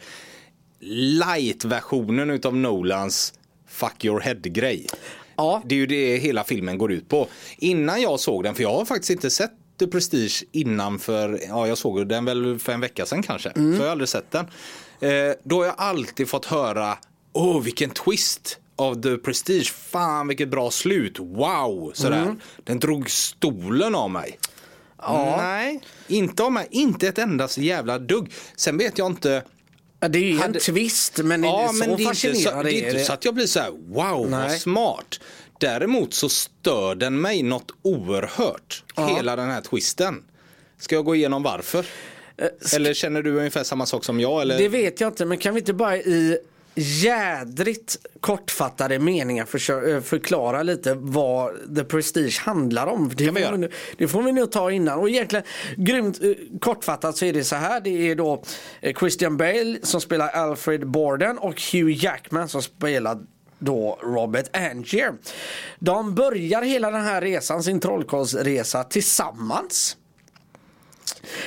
light-versionen 1.19 2.29
utav 2.29 2.55
Nolans 2.55 3.33
fuck 3.67 4.05
your 4.05 4.19
head-grej. 4.19 4.87
Ja. 5.41 5.61
Det 5.65 5.75
är 5.75 5.79
ju 5.79 5.85
det 5.85 6.17
hela 6.17 6.43
filmen 6.43 6.77
går 6.77 6.91
ut 6.91 7.09
på. 7.09 7.27
Innan 7.57 8.01
jag 8.01 8.19
såg 8.19 8.43
den, 8.43 8.55
för 8.55 8.63
jag 8.63 8.73
har 8.73 8.85
faktiskt 8.85 9.09
inte 9.09 9.29
sett 9.29 9.51
The 9.79 9.87
Prestige 9.87 10.43
innan 10.51 10.99
för, 10.99 11.39
ja 11.47 11.67
jag 11.67 11.77
såg 11.77 12.07
den 12.07 12.25
väl 12.25 12.59
för 12.59 12.71
en 12.71 12.81
vecka 12.81 13.05
sedan 13.05 13.23
kanske. 13.23 13.51
För 13.53 13.61
jag 13.61 13.83
har 13.83 13.91
aldrig 13.91 14.09
sett 14.09 14.31
den. 14.31 14.45
Eh, 14.99 15.33
då 15.43 15.57
har 15.57 15.65
jag 15.65 15.75
alltid 15.77 16.29
fått 16.29 16.45
höra, 16.45 16.97
åh 17.33 17.61
vilken 17.61 17.89
twist 17.89 18.57
av 18.75 19.01
The 19.01 19.17
Prestige. 19.17 19.71
Fan 19.73 20.27
vilket 20.27 20.49
bra 20.49 20.71
slut, 20.71 21.19
wow! 21.19 21.91
Sådär. 21.93 22.35
Den 22.63 22.79
drog 22.79 23.09
stolen 23.09 23.95
av 23.95 24.09
mig. 24.09 24.39
Nej, 25.37 25.81
inte 26.07 26.43
av 26.43 26.51
mig. 26.51 26.67
Inte 26.71 27.07
ett 27.07 27.17
enda 27.17 27.47
jävla 27.57 27.99
dugg. 27.99 28.33
Sen 28.55 28.77
vet 28.77 28.97
jag 28.97 29.07
inte. 29.07 29.43
Ja, 30.03 30.07
det 30.07 30.19
är 30.19 30.23
ju 30.23 30.31
en 30.31 30.37
Hade- 30.41 30.59
twist 30.59 31.17
men, 31.23 31.43
Ja, 31.43 31.67
så 31.67 31.75
men 31.75 31.89
det 31.89 32.03
är, 32.03 32.07
inte 32.07 32.15
så, 32.15 32.27
fascinerande 32.29 32.63
det 32.69 32.75
är 32.81 32.87
inte 32.93 33.03
så 33.05 33.13
att 33.13 33.25
jag 33.25 33.33
blir 33.33 33.45
så 33.45 33.59
här, 33.59 33.71
wow 33.71 34.29
Nej. 34.29 34.39
vad 34.49 34.51
smart. 34.59 35.19
Däremot 35.59 36.13
så 36.13 36.29
stör 36.29 36.95
den 36.95 37.21
mig 37.21 37.43
något 37.43 37.71
oerhört. 37.81 38.83
Hela 39.15 39.35
den 39.35 39.49
här 39.49 39.61
twisten. 39.61 40.23
Ska 40.79 40.95
jag 40.95 41.05
gå 41.05 41.15
igenom 41.15 41.43
varför? 41.43 41.85
Eller 42.73 42.93
känner 42.93 43.21
du 43.21 43.37
ungefär 43.37 43.63
samma 43.63 43.85
sak 43.85 44.03
som 44.05 44.19
jag? 44.19 44.41
Eller? 44.41 44.57
Det 44.57 44.67
vet 44.67 45.01
jag 45.01 45.07
inte, 45.07 45.25
men 45.25 45.37
kan 45.37 45.53
vi 45.53 45.59
inte 45.59 45.73
bara 45.73 45.97
i 45.97 46.37
jädrigt 46.75 47.97
kortfattade 48.19 48.99
meningar 48.99 49.45
försö- 49.45 49.95
eh, 49.95 50.01
förklara 50.01 50.63
lite 50.63 50.93
vad 50.93 51.75
The 51.75 51.83
Prestige 51.83 52.39
handlar 52.41 52.87
om? 52.87 53.11
Det, 53.15 53.31
vi 53.31 53.43
får 53.43 53.57
nu, 53.57 53.71
det 53.97 54.07
får 54.07 54.23
vi 54.23 54.31
nog 54.31 54.51
ta 54.51 54.71
innan. 54.71 54.99
Och 54.99 55.09
egentligen 55.09 55.45
grymt 55.77 56.23
eh, 56.23 56.31
kortfattat 56.59 57.17
så 57.17 57.25
är 57.25 57.33
det 57.33 57.43
så 57.43 57.55
här. 57.55 57.81
Det 57.81 58.09
är 58.11 58.15
då 58.15 58.43
eh, 58.81 58.95
Christian 58.99 59.37
Bale 59.37 59.79
som 59.83 60.01
spelar 60.01 60.27
Alfred 60.27 60.87
Borden 60.87 61.37
och 61.37 61.61
Hugh 61.71 62.03
Jackman 62.05 62.49
som 62.49 62.61
spelar 62.61 63.17
då 63.59 63.99
Robert 64.03 64.57
Angier. 64.57 65.13
De 65.79 66.15
börjar 66.15 66.61
hela 66.61 66.91
den 66.91 67.03
här 67.03 67.21
resan, 67.21 67.63
sin 67.63 67.79
trollkarlsresa 67.79 68.83
tillsammans. 68.83 69.97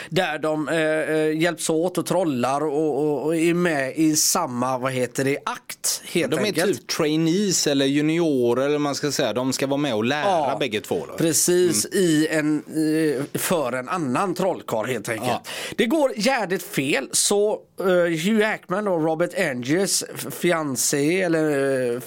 Där 0.09 0.39
de 0.39 0.69
eh, 0.69 0.77
eh, 0.79 1.41
hjälps 1.43 1.71
åt 1.71 1.99
och 1.99 2.07
trollar 2.07 2.61
och, 2.61 2.99
och, 3.05 3.25
och 3.27 3.37
är 3.37 3.55
med 3.55 3.97
i 3.97 4.17
samma, 4.17 4.79
vad 4.79 4.93
heter 4.93 5.25
det, 5.25 5.39
akt 5.47 6.03
helt 6.05 6.31
De 6.31 6.41
är 6.41 6.45
enkelt. 6.45 6.79
typ 6.79 6.87
trainees 6.89 7.67
eller 7.67 7.87
juniorer 7.87 8.67
eller 8.67 8.79
man 8.79 8.95
ska 8.95 9.13
säga. 9.13 9.33
De 9.33 9.53
ska 9.53 9.67
vara 9.67 9.77
med 9.81 9.95
och 9.95 10.05
lära 10.05 10.23
Ja, 10.25 10.57
bägge 10.61 10.81
två. 10.81 11.05
Då. 11.09 11.15
Precis 11.17 11.87
i 11.87 12.27
en, 12.31 12.57
eh, 12.67 13.39
för 13.41 13.73
en 13.73 13.89
annan 13.89 14.35
trollkarl 14.35 14.87
helt 14.87 15.09
enkelt. 15.09 15.29
Ja. 15.31 15.43
Det 15.77 15.87
går 15.87 16.13
jävligt 16.17 16.63
fel 16.63 17.09
så 17.13 17.59
Hugh 17.77 18.41
Jackman 18.41 18.89
och 18.89 19.03
Robert 19.05 19.31
Angiers 19.39 20.05
fiancé 20.31 21.23
eller 21.23 21.51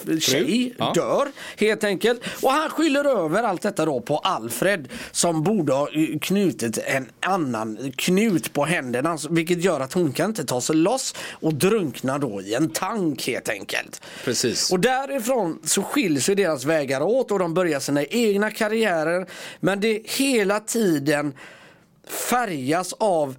uh, 0.10 0.20
tjej 0.20 0.74
Ja. 0.78 0.92
dör 0.96 1.28
helt 1.58 1.84
enkelt. 1.84 2.22
Och 2.44 2.52
han 2.52 2.70
skyller 2.70 3.06
över 3.26 3.44
allt 3.44 3.62
detta 3.62 3.86
då 3.86 4.02
på 4.02 4.18
Alfred 4.18 4.88
som 5.12 5.44
borde 5.44 5.74
ha 5.74 5.90
eh, 5.94 6.20
knutit 6.22 6.78
en 6.78 7.10
annan 7.20 7.92
knut 7.96 8.54
på 8.54 8.66
händerna 8.66 9.18
vilket 9.30 9.64
gör 9.64 9.80
att 9.80 9.94
hon 9.94 10.12
kan 10.14 10.26
inte 10.30 10.46
ta 10.46 10.62
sig 10.62 10.76
loss 10.76 11.16
och 11.32 11.54
drunknar 11.54 12.20
då 12.20 12.42
i 12.42 12.54
en 12.54 12.70
tank 12.70 13.28
helt 13.28 13.50
enkelt. 13.50 14.02
Precis. 14.26 14.72
Och 14.72 14.80
därifrån 14.80 15.60
så 15.64 15.84
skiljs 15.84 16.30
ju 16.30 16.36
deras 16.36 16.66
vägar 16.66 17.02
åt 17.02 17.32
och 17.32 17.40
de 17.40 17.54
börjar 17.54 17.80
sina 17.80 18.04
egna 18.04 18.52
karriärer. 18.52 19.28
Men 19.60 19.80
det 19.80 20.02
hela 20.06 20.60
tiden 20.60 21.34
färgas 22.30 22.94
av 22.94 23.36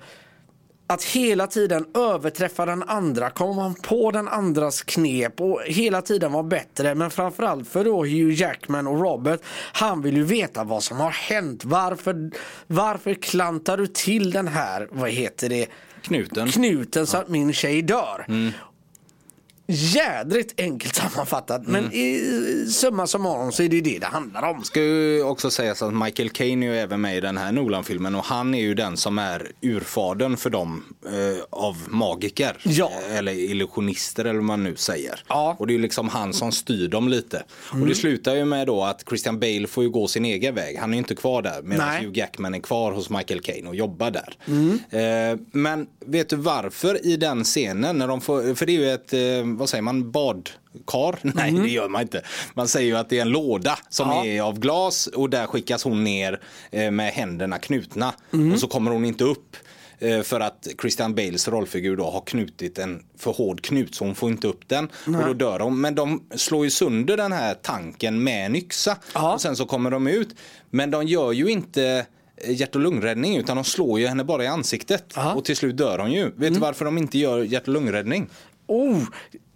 att 0.91 1.05
hela 1.05 1.47
tiden 1.47 1.87
överträffa 1.95 2.67
den 2.67 2.83
andra, 2.83 3.31
komma 3.31 3.75
på 3.83 4.11
den 4.11 4.29
andras 4.29 4.83
knep 4.83 5.41
och 5.41 5.61
hela 5.67 6.03
tiden 6.03 6.33
vara 6.33 6.43
bättre. 6.43 6.95
Men 6.95 7.11
framförallt 7.11 7.69
för 7.69 7.85
då 7.85 8.05
Hugh 8.05 8.41
Jackman 8.41 8.87
och 8.87 9.01
Robert, 9.01 9.41
han 9.73 10.03
vill 10.03 10.17
ju 10.17 10.23
veta 10.23 10.65
vad 10.65 10.83
som 10.83 10.97
har 10.97 11.11
hänt. 11.11 11.65
Varför, 11.65 12.31
varför 12.67 13.15
klantar 13.15 13.77
du 13.77 13.87
till 13.87 14.31
den 14.31 14.49
här, 14.49 14.89
vad 14.91 15.11
heter 15.11 15.49
det, 15.49 15.67
Knuten. 16.03 16.49
knuten 16.49 17.07
så 17.07 17.17
att 17.17 17.29
min 17.29 17.53
tjej 17.53 17.83
dör? 17.83 18.27
Jädrigt 19.71 20.61
enkelt 20.61 20.95
sammanfattat 20.95 21.67
men 21.67 21.93
i 21.93 22.67
summa 22.71 23.07
summarum 23.07 23.53
så 23.53 23.63
är 23.63 23.69
det 23.69 23.81
det 23.81 23.99
det 23.99 24.07
handlar 24.07 24.43
om. 24.43 24.65
ska 24.65 24.81
ju 24.83 25.23
också 25.23 25.51
sägas 25.51 25.83
att 25.83 25.95
Michael 25.95 26.31
Caine 26.31 26.63
är 26.63 26.67
ju 26.67 26.79
även 26.79 27.01
med 27.01 27.17
i 27.17 27.21
den 27.21 27.37
här 27.37 27.53
Nolan-filmen 27.53 28.15
och 28.15 28.25
han 28.25 28.55
är 28.55 28.61
ju 28.61 28.75
den 28.75 28.97
som 28.97 29.19
är 29.19 29.53
urfadern 29.61 30.37
för 30.37 30.51
dem 30.51 30.85
eh, 31.07 31.45
av 31.51 31.77
magiker. 31.89 32.57
Ja. 32.63 32.93
Eller 33.11 33.33
illusionister 33.33 34.25
eller 34.25 34.35
vad 34.35 34.45
man 34.45 34.65
nu 34.65 34.77
säger. 34.77 35.25
Ja. 35.29 35.45
Mm. 35.45 35.57
Och 35.57 35.67
det 35.67 35.73
är 35.73 35.77
ju 35.77 35.83
liksom 35.83 36.09
han 36.09 36.33
som 36.33 36.53
styr 36.53 36.89
dem 36.89 37.09
lite. 37.09 37.43
Och 37.71 37.87
det 37.87 37.95
slutar 37.95 38.35
ju 38.35 38.45
med 38.45 38.67
då 38.67 38.85
att 38.85 39.05
Christian 39.09 39.41
Bale 39.41 39.67
får 39.67 39.85
ju 39.85 39.91
gå 39.91 40.09
sin 40.09 40.25
egen 40.25 40.55
väg. 40.55 40.79
Han 40.79 40.91
är 40.91 40.95
ju 40.95 40.99
inte 40.99 41.15
kvar 41.15 41.43
där 41.43 41.63
medan 41.63 41.89
Nej. 41.89 42.05
Hugh 42.05 42.19
Jackman 42.19 42.55
är 42.55 42.61
kvar 42.61 42.93
hos 42.93 43.11
Michael 43.11 43.41
Caine 43.41 43.67
och 43.67 43.75
jobbar 43.75 44.11
där. 44.11 44.35
Mm. 44.47 44.79
Eh, 44.91 45.41
men 45.53 45.87
vet 46.07 46.29
du 46.29 46.37
varför 46.37 47.07
i 47.07 47.17
den 47.17 47.45
scenen 47.45 47.99
när 47.99 48.09
de 48.09 48.21
får, 48.21 48.55
för 48.55 48.67
det 48.67 48.73
är 48.73 48.81
ju 48.81 48.91
ett, 48.91 49.13
eh, 49.13 49.58
vad 49.59 49.69
säger 49.69 49.83
man, 49.83 50.11
badkar? 50.11 51.19
Nej 51.35 51.53
det 51.53 51.69
gör 51.69 51.89
man 51.89 52.03
inte. 52.03 52.23
Man 52.55 52.69
säger 52.69 52.87
ju 52.89 52.97
att 52.97 53.09
det 53.11 53.19
är 53.19 53.23
en 53.23 53.29
låda 53.31 53.79
som 53.89 54.11
Mm. 54.11 54.19
Ja. 54.19 54.25
är 54.27 54.43
av 54.43 54.59
glas 54.61 55.07
och 55.07 55.31
där 55.31 55.47
skickas 55.47 55.85
hon 55.85 56.05
ner 56.05 56.41
eh, 56.71 56.91
med 56.91 57.13
händerna 57.13 57.59
knutna. 57.59 58.15
Mm. 58.33 58.53
Och 58.53 58.61
så 58.61 58.67
kommer 58.69 58.91
hon 58.91 59.05
inte 59.05 59.25
upp. 59.25 59.57
eh, 59.99 60.23
För 60.23 60.41
att 60.41 60.69
Christian 60.81 61.15
Bales 61.15 61.49
rollfigur 61.49 61.97
då 61.97 62.11
har 62.11 62.21
knutit 62.21 62.79
en 62.79 63.03
för 63.19 63.33
hård 63.33 63.61
knut 63.61 63.95
så 63.95 64.05
hon 64.05 64.15
får 64.15 64.31
inte 64.31 64.47
upp 64.47 64.69
den. 64.69 64.89
Och 65.07 65.27
då 65.27 65.33
dör 65.33 65.61
hon. 65.61 65.81
Men 65.81 65.95
de 65.95 66.23
slår 66.37 66.65
ju 66.65 66.71
sönder 66.71 67.17
den 67.17 67.33
här 67.33 67.55
tanken 67.55 68.23
med 68.23 68.47
en 68.47 68.57
yxa. 68.57 68.97
Ja. 69.15 69.35
Och 69.35 69.41
sen 69.41 69.57
så 69.57 69.67
kommer 69.67 69.91
de 69.91 70.07
ut. 70.07 70.29
Men 70.71 70.91
de 70.91 71.07
gör 71.07 71.33
ju 71.33 71.49
inte 71.51 72.07
eh, 72.37 72.51
hjärt 72.61 72.75
och 72.75 72.81
lungräddning 72.81 73.37
utan 73.37 73.57
de 73.57 73.65
slår 73.65 74.01
ju 74.01 74.07
henne 74.07 74.25
bara 74.25 74.45
i 74.45 74.47
ansiktet. 74.47 75.05
Ja. 75.17 75.35
Och 75.35 75.45
till 75.45 75.57
slut 75.57 75.77
dör 75.77 75.99
hon 75.99 76.13
ju. 76.13 76.31
Vet 76.37 76.55
du 76.55 76.61
varför 76.61 76.85
de 76.85 76.99
inte 76.99 77.19
gör 77.19 77.43
hjärt 77.43 77.69
och 77.69 77.75
lungräddning? 77.75 78.29
Oh, 78.67 78.99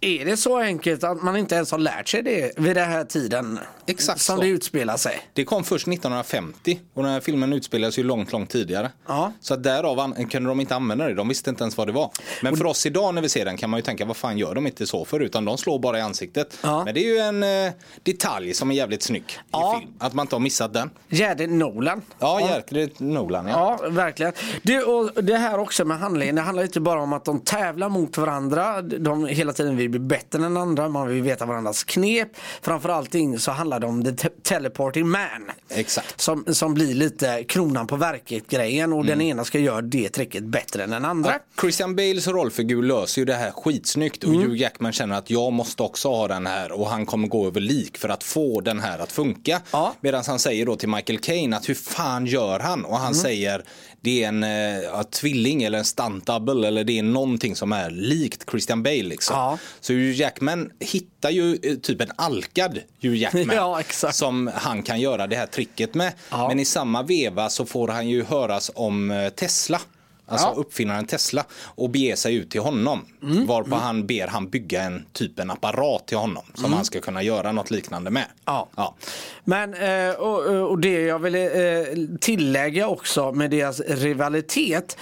är 0.03 0.25
det 0.25 0.37
så 0.37 0.57
enkelt 0.59 1.03
att 1.03 1.23
man 1.23 1.37
inte 1.37 1.55
ens 1.55 1.71
har 1.71 1.77
lärt 1.77 2.07
sig 2.07 2.21
det 2.23 2.51
vid 2.57 2.75
den 2.75 2.89
här 2.89 3.03
tiden? 3.03 3.59
Exakt 3.85 4.21
Som 4.21 4.35
så. 4.35 4.41
det 4.41 4.47
utspelar 4.47 4.97
sig. 4.97 5.19
Det 5.33 5.45
kom 5.45 5.63
först 5.63 5.87
1950 5.87 6.79
och 6.93 7.03
den 7.03 7.11
här 7.11 7.19
filmen 7.19 7.53
utspelades 7.53 7.99
ju 7.99 8.03
långt, 8.03 8.31
långt 8.31 8.49
tidigare. 8.49 8.91
Ja. 9.07 9.31
Så 9.39 9.53
att 9.53 9.63
därav 9.63 10.13
kunde 10.29 10.49
de 10.49 10.59
inte 10.59 10.75
använda 10.75 11.07
det. 11.07 11.13
De 11.13 11.27
visste 11.27 11.49
inte 11.49 11.63
ens 11.63 11.77
vad 11.77 11.87
det 11.87 11.91
var. 11.93 12.11
Men 12.41 12.57
för 12.57 12.65
oss 12.65 12.85
idag 12.85 13.15
när 13.15 13.21
vi 13.21 13.29
ser 13.29 13.45
den 13.45 13.57
kan 13.57 13.69
man 13.69 13.77
ju 13.77 13.81
tänka 13.81 14.05
vad 14.05 14.17
fan 14.17 14.37
gör 14.37 14.55
de 14.55 14.67
inte 14.67 14.85
så 14.87 15.05
för 15.05 15.19
utan 15.19 15.45
de 15.45 15.57
slår 15.57 15.79
bara 15.79 15.97
i 15.97 16.01
ansiktet. 16.01 16.57
Ja. 16.63 16.83
Men 16.85 16.93
det 16.93 16.99
är 17.05 17.09
ju 17.13 17.17
en 17.17 17.43
eh, 17.67 17.73
detalj 18.03 18.53
som 18.53 18.71
är 18.71 18.75
jävligt 18.75 19.03
snygg 19.03 19.39
Ja. 19.51 19.77
i 19.77 19.79
film. 19.81 19.93
Att 19.99 20.13
man 20.13 20.23
inte 20.23 20.35
har 20.35 20.39
missat 20.39 20.73
den. 20.73 20.89
Gärde 21.09 21.47
Nolan. 21.47 22.01
Ja, 22.19 22.41
jäkligt 22.55 22.99
Nolan 22.99 23.47
ja. 23.47 23.79
Ja, 23.81 23.89
verkligen. 23.89 24.33
Det, 24.63 24.79
och 24.83 25.23
det 25.23 25.37
här 25.37 25.59
också 25.59 25.85
med 25.85 25.99
handlingen, 25.99 26.35
det 26.35 26.41
handlar 26.41 26.63
inte 26.63 26.79
bara 26.79 27.01
om 27.01 27.13
att 27.13 27.25
de 27.25 27.39
tävlar 27.39 27.89
mot 27.89 28.17
varandra. 28.17 28.81
De 28.81 29.25
hela 29.25 29.53
tiden 29.53 29.77
vill 29.77 29.92
bli 29.99 30.07
bättre 30.07 30.45
än 30.45 30.57
andra, 30.57 30.89
man 30.89 31.07
vill 31.07 31.21
veta 31.23 31.45
varandras 31.45 31.83
knep. 31.83 32.27
Framförallt 32.61 33.15
så 33.39 33.51
handlar 33.51 33.79
det 33.79 33.87
om 33.87 34.03
the 34.03 34.11
te- 34.11 34.29
teleporting 34.43 35.09
man. 35.09 35.51
Exakt. 35.69 36.21
Som, 36.21 36.45
som 36.53 36.73
blir 36.73 36.93
lite 36.93 37.43
kronan 37.43 37.87
på 37.87 37.95
verket 37.95 38.47
grejen 38.49 38.93
och 38.93 39.05
den 39.05 39.21
ena 39.21 39.43
ska 39.45 39.59
göra 39.59 39.81
det 39.81 40.09
tricket 40.09 40.43
bättre 40.43 40.83
än 40.83 40.89
den 40.89 41.05
andra. 41.05 41.31
Ja, 41.31 41.39
Christian 41.61 41.95
Bales 41.95 42.27
rollfigur 42.27 42.83
löser 42.83 43.21
ju 43.21 43.25
det 43.25 43.33
här 43.33 43.51
skitsnyggt 43.51 44.23
och 44.23 44.29
Mm. 44.33 44.41
Hugh 44.45 44.61
Jackman 44.61 44.91
känner 44.93 45.17
att 45.17 45.29
jag 45.29 45.53
måste 45.53 45.83
också 45.83 46.09
ha 46.09 46.27
den 46.27 46.47
här 46.47 46.71
och 46.71 46.87
han 46.89 47.05
kommer 47.05 47.27
gå 47.27 47.47
över 47.47 47.61
lik 47.61 47.97
för 47.97 48.09
att 48.09 48.23
få 48.23 48.61
den 48.61 48.79
här 48.79 48.99
att 48.99 49.11
funka. 49.11 49.61
Ja. 49.71 49.93
Medan 50.01 50.23
han 50.27 50.39
säger 50.39 50.65
då 50.65 50.75
till 50.75 50.89
Michael 50.89 51.19
Caine 51.19 51.53
att 51.53 51.69
hur 51.69 51.73
fan 51.73 52.25
gör 52.25 52.59
han? 52.59 52.85
Och 52.85 52.95
han 52.97 53.03
Mm. 53.13 53.13
säger 53.21 53.63
det 54.03 54.23
är 54.23 54.27
en 54.27 54.43
eh, 54.43 54.83
ja, 54.83 55.03
tvilling 55.03 55.63
eller 55.63 55.77
en 55.77 55.85
stunt 55.85 56.25
double 56.25 56.67
eller 56.67 56.83
det 56.83 56.99
är 56.99 57.03
någonting 57.03 57.55
som 57.55 57.71
är 57.71 57.89
likt 57.89 58.49
Christian 58.51 58.83
Bale 58.83 59.03
liksom. 59.03 59.35
Ja. 59.35 59.57
Så 59.79 59.93
Hugh 59.93 60.11
Jackman 60.11 60.71
hittar 60.79 61.29
ju 61.29 61.57
eh, 61.63 61.75
typ 61.75 62.01
en 62.01 62.11
alkad 62.15 62.79
Hugh 63.01 63.15
Jackman 63.15 63.51
Ja, 63.55 63.81
som 64.11 64.51
han 64.55 64.83
kan 64.83 65.01
göra 65.01 65.27
det 65.27 65.35
här 65.35 65.45
tricket 65.45 65.93
med. 65.93 66.13
Men 66.47 66.59
i 66.59 66.65
samma 66.65 67.03
veva 67.03 67.49
så 67.49 67.65
får 67.65 67.87
han 67.87 68.09
ju 68.09 68.23
höras 68.23 68.71
om 68.75 69.11
eh, 69.11 69.29
Tesla. 69.29 69.81
Alltså 70.27 70.47
Ja. 70.47 70.53
uppfinnaren 70.57 71.05
Tesla 71.05 71.45
och 71.65 71.89
bege 71.89 72.15
sig 72.15 72.35
ut 72.35 72.51
till 72.51 72.61
honom. 72.61 73.05
Mm. 73.23 73.45
Varpå 73.47 73.75
han 73.75 74.07
ber 74.07 74.27
han 74.27 74.49
bygga 74.49 74.81
en 74.81 75.05
typ 75.13 75.39
en 75.39 75.51
apparat 75.51 76.07
till 76.07 76.17
honom 76.17 76.43
som 76.53 76.73
han 76.73 76.85
ska 76.85 76.99
kunna 76.99 77.23
göra 77.23 77.51
något 77.51 77.71
liknande 77.71 78.09
med. 78.09 78.23
Mm. 78.23 78.35
Ja. 78.45 78.69
Ja. 78.75 78.95
Men 79.43 79.73
eh, 79.73 80.15
och, 80.15 80.69
och 80.69 80.79
det 80.79 81.01
jag 81.01 81.19
vill 81.19 81.35
eh, 81.35 81.49
tillägga 82.19 82.87
också 82.87 83.31
med 83.31 83.51
deras 83.51 83.79
rivalitet 83.79 84.97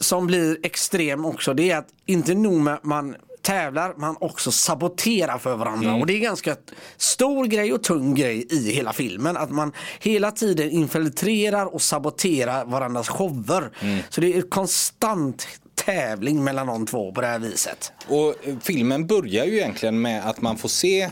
som 0.00 0.26
blir 0.26 0.58
extrem 0.62 1.24
också 1.24 1.54
det 1.54 1.70
är 1.70 1.76
att 1.76 1.88
inte 2.06 2.34
nog 2.34 2.60
med 2.60 2.74
att 2.74 2.84
man 2.84 3.16
tävlar 3.44 3.94
man 3.96 4.16
också 4.20 4.52
saboterar 4.52 5.38
för 5.38 5.56
varandra 5.56 5.94
och 5.94 6.06
det 6.06 6.12
är 6.12 6.20
ganska 6.20 6.56
stor 6.96 7.44
grej 7.44 7.72
och 7.72 7.82
tung 7.82 8.14
grej 8.14 8.46
i 8.50 8.72
hela 8.72 8.92
filmen 8.92 9.36
att 9.36 9.50
man 9.50 9.72
hela 10.00 10.30
tiden 10.30 10.70
infiltrerar 10.70 11.74
och 11.74 11.82
saboterar 11.82 12.64
varandras 12.64 13.08
shower. 13.08 13.70
Så 14.08 14.20
det 14.20 14.36
är 14.36 14.42
konstant 14.42 15.46
tävling 15.74 16.44
mellan 16.44 16.66
de 16.66 16.86
två 16.86 17.12
på 17.12 17.20
det 17.20 17.26
här 17.26 17.38
viset. 17.38 17.92
Och 18.08 18.46
eh, 18.46 18.56
filmen 18.62 19.06
börjar 19.06 19.44
ju 19.44 19.56
egentligen 19.56 20.00
med 20.02 20.28
att 20.28 20.40
man 20.40 20.56
får 20.56 20.68
se 20.68 21.02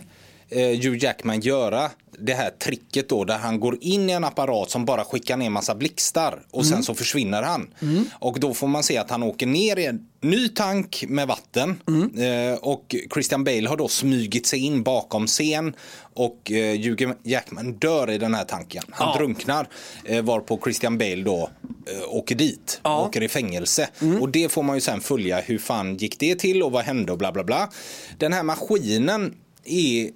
eh, 0.49 0.68
Hugh 0.68 1.05
Jackman 1.05 1.41
göra 1.41 1.91
det 2.19 2.35
här 2.35 2.51
tricket 2.51 3.09
då 3.09 3.25
där 3.25 3.39
han 3.39 3.61
går 3.61 3.79
in 3.81 4.11
i 4.11 4.13
en 4.13 4.25
apparat 4.25 4.71
som 4.71 4.85
bara 4.85 5.05
skickar 5.05 5.37
ner 5.37 5.51
massa 5.51 5.75
blixtar 5.75 6.43
och 6.51 6.67
sen 6.67 6.83
så 6.83 6.95
försvinner 6.95 7.43
han. 7.43 7.75
Och 8.19 8.41
då 8.41 8.55
får 8.55 8.67
man 8.67 8.83
se 8.83 8.99
att 8.99 9.11
han 9.11 9.23
åker 9.23 9.47
ner 9.47 9.79
i 9.79 9.87
en 9.87 10.09
ny 10.21 10.49
tank 10.49 11.05
med 11.09 11.29
vatten 11.29 11.81
eh, 12.19 12.59
och 12.59 12.95
Christian 13.13 13.45
Bale 13.45 13.69
har 13.69 13.77
då 13.77 13.89
smugit 13.89 14.47
sig 14.47 14.59
in 14.59 14.83
bakom 14.83 15.27
scen 15.27 15.75
och 16.15 16.51
eh, 16.53 16.79
Hugh 16.81 17.13
Jackman 17.23 17.73
dör 17.73 18.11
i 18.11 18.19
den 18.19 18.35
här 18.35 18.45
tanken. 18.45 18.83
Han 18.91 19.09
Ja. 19.09 19.19
drunknar 19.19 19.69
eh, 20.05 20.23
varpå 20.23 20.61
Christian 20.65 20.99
Bale 20.99 21.23
då 21.23 21.51
eh, 21.87 22.09
åker 22.15 22.35
dit, 22.35 22.81
Ja. 22.83 23.07
åker 23.07 23.23
i 23.23 23.29
fängelse. 23.29 23.89
Och 24.21 24.29
det 24.29 24.53
får 24.53 24.63
man 24.63 24.77
ju 24.77 24.81
sen 24.81 25.01
följa 25.01 25.41
hur 25.41 25.59
fan 25.59 25.97
gick 25.97 26.19
det 26.19 26.35
till 26.35 26.63
och 26.63 26.73
vad 26.73 26.85
hände 26.85 27.13
och 27.13 27.19
bla 27.19 27.33
bla 27.33 27.45
bla. 27.45 27.71
Den 28.19 28.33
här 28.33 28.43
maskinen 28.43 29.35
är 29.65 30.11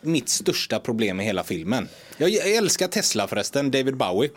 mitt 0.00 0.28
största 0.28 0.80
problem 0.80 1.20
i 1.20 1.24
hela 1.24 1.44
filmen. 1.44 1.88
Jag, 2.16 2.30
jag 2.30 2.50
älskar 2.50 2.88
Tesla 2.88 3.28
förresten, 3.28 3.70
David 3.70 3.96
Bowie. 3.96 4.30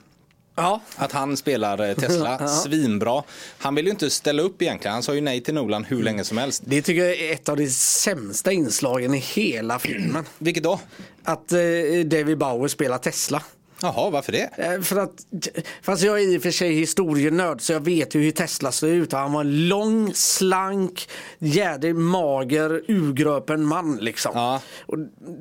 Ja. 0.55 0.82
Att 0.95 1.12
han 1.12 1.38
spelar 1.38 1.89
eh, 1.89 1.95
Tesla, 1.95 2.47
svinbra. 2.64 3.24
Han 3.57 3.76
vill 3.76 3.86
ju 3.86 3.91
inte 3.91 4.09
ställa 4.09 4.41
upp 4.41 4.62
egentligen. 4.62 4.93
Han 4.93 5.03
sa 5.03 5.16
ju 5.16 5.22
nej 5.22 5.41
till 5.41 5.53
Nolan 5.53 5.84
hur 5.84 6.03
länge 6.03 6.24
som 6.24 6.38
helst. 6.38 6.64
Det 6.66 6.82
tycker 6.82 7.05
jag 7.05 7.20
är 7.20 7.34
ett 7.34 7.49
av 7.49 7.57
de 7.57 7.70
sämsta 7.70 8.51
inslagen 8.51 9.14
i 9.14 9.18
hela 9.18 9.80
filmen. 9.80 10.26
Vilket 10.38 10.64
då? 10.64 10.80
Att 11.24 11.51
eh, 11.51 11.59
David 12.05 12.38
Bauer 12.38 12.68
spelar 12.68 12.97
Tesla. 12.97 13.43
Jaha, 13.82 14.09
varför 14.09 14.32
det? 14.32 14.49
Eh, 14.57 14.82
För 14.82 14.99
att, 14.99 15.11
fast 15.82 16.03
jag 16.03 16.21
är 16.21 16.34
i 16.34 16.38
och 16.38 16.41
för 16.41 16.51
sig 16.51 16.73
historienörd 16.73 17.61
så 17.61 17.73
jag 17.73 17.79
vet 17.86 18.15
ju 18.15 18.21
hur 18.21 18.32
Tesla 18.32 18.71
ser 18.71 18.88
ut. 18.88 19.11
Han 19.13 19.34
var 19.34 19.41
en 19.41 19.67
lång, 19.67 20.13
slank, 20.13 21.09
jädrig, 21.39 21.95
mager, 21.95 22.82
urgröpen 22.88 23.63
man 23.65 23.97
liksom. 23.97 24.32
Ja. 24.36 24.61
Och 24.86 24.97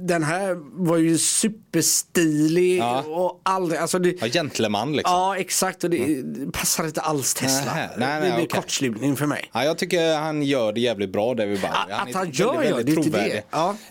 den 0.06 0.22
här 0.22 0.56
var 0.86 0.96
ju 0.96 1.18
superstilig 1.18 2.78
Ja. 2.78 3.02
och 3.02 3.40
aldrig, 3.42 3.80
alltså 3.80 3.98
det, 3.98 4.16
Ja, 4.20 4.26
gentleman 4.28 4.92
liksom. 4.96 5.14
Ja 5.14 5.36
exakt 5.36 5.84
och 5.84 5.90
det 5.90 6.22
passar 6.52 6.84
inte 6.84 7.00
alls 7.00 7.34
Tesla. 7.34 7.74
Nähä, 7.74 7.90
nej, 7.96 8.08
nej, 8.08 8.14
det 8.30 8.36
blir 8.36 8.46
okej. 8.46 8.48
kortslutning 8.60 9.16
för 9.16 9.26
mig. 9.26 9.50
Ja, 9.54 9.64
jag 9.64 9.78
tycker 9.78 10.16
han 10.16 10.42
gör 10.42 10.72
det 10.72 10.80
jävligt 10.80 11.10
bra 11.12 11.34
David 11.34 11.60
Bowie. 11.60 11.70
Ja, 11.88 11.96
att 11.96 12.08
är 12.08 12.14
han 12.14 12.30
gör 12.30 12.52
väldigt, 12.58 12.68
det, 12.68 12.76
väldigt 12.76 12.86
det 12.86 12.92
är 12.92 12.96
inte 12.96 13.10
trovärdig. 13.10 13.42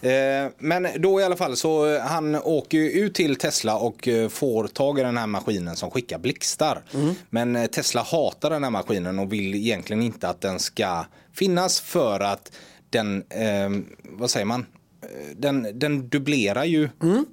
det. 0.02 0.44
Eh, 0.46 0.50
Men 0.60 0.88
då 1.02 1.22
i 1.22 1.24
alla 1.24 1.36
fall 1.38 1.56
så 1.58 1.94
eh, 1.96 2.02
han 2.02 2.36
åker 2.36 2.78
ju 2.78 2.92
ut 2.92 3.14
till 3.14 3.36
Tesla 3.36 3.78
och 3.78 4.08
får 4.40 4.68
tag 4.68 5.00
i 5.00 5.02
den 5.04 5.18
här 5.18 5.28
maskinen 5.28 5.76
som 5.76 5.92
skickar 5.92 6.20
blixtar. 6.20 6.84
Mm. 6.94 7.16
Men 7.30 7.56
eh, 7.56 7.66
Tesla 7.66 8.02
hatar 8.02 8.50
den 8.50 8.64
här 8.64 8.72
maskinen 8.72 9.20
och 9.20 9.34
vill 9.34 9.56
egentligen 9.56 10.04
inte 10.04 10.30
att 10.30 10.42
den 10.42 10.60
ska 10.60 11.06
finnas 11.34 11.80
för 11.80 12.20
att 12.20 12.52
den, 12.90 13.24
eh, 13.30 13.70
vad 14.04 14.30
säger 14.30 14.46
man, 14.46 14.66
Eh, 15.02 15.36
den, 15.36 15.80
den 15.80 16.10
dubblerar 16.10 16.66
ju 16.66 16.90
Mm. 17.04 17.26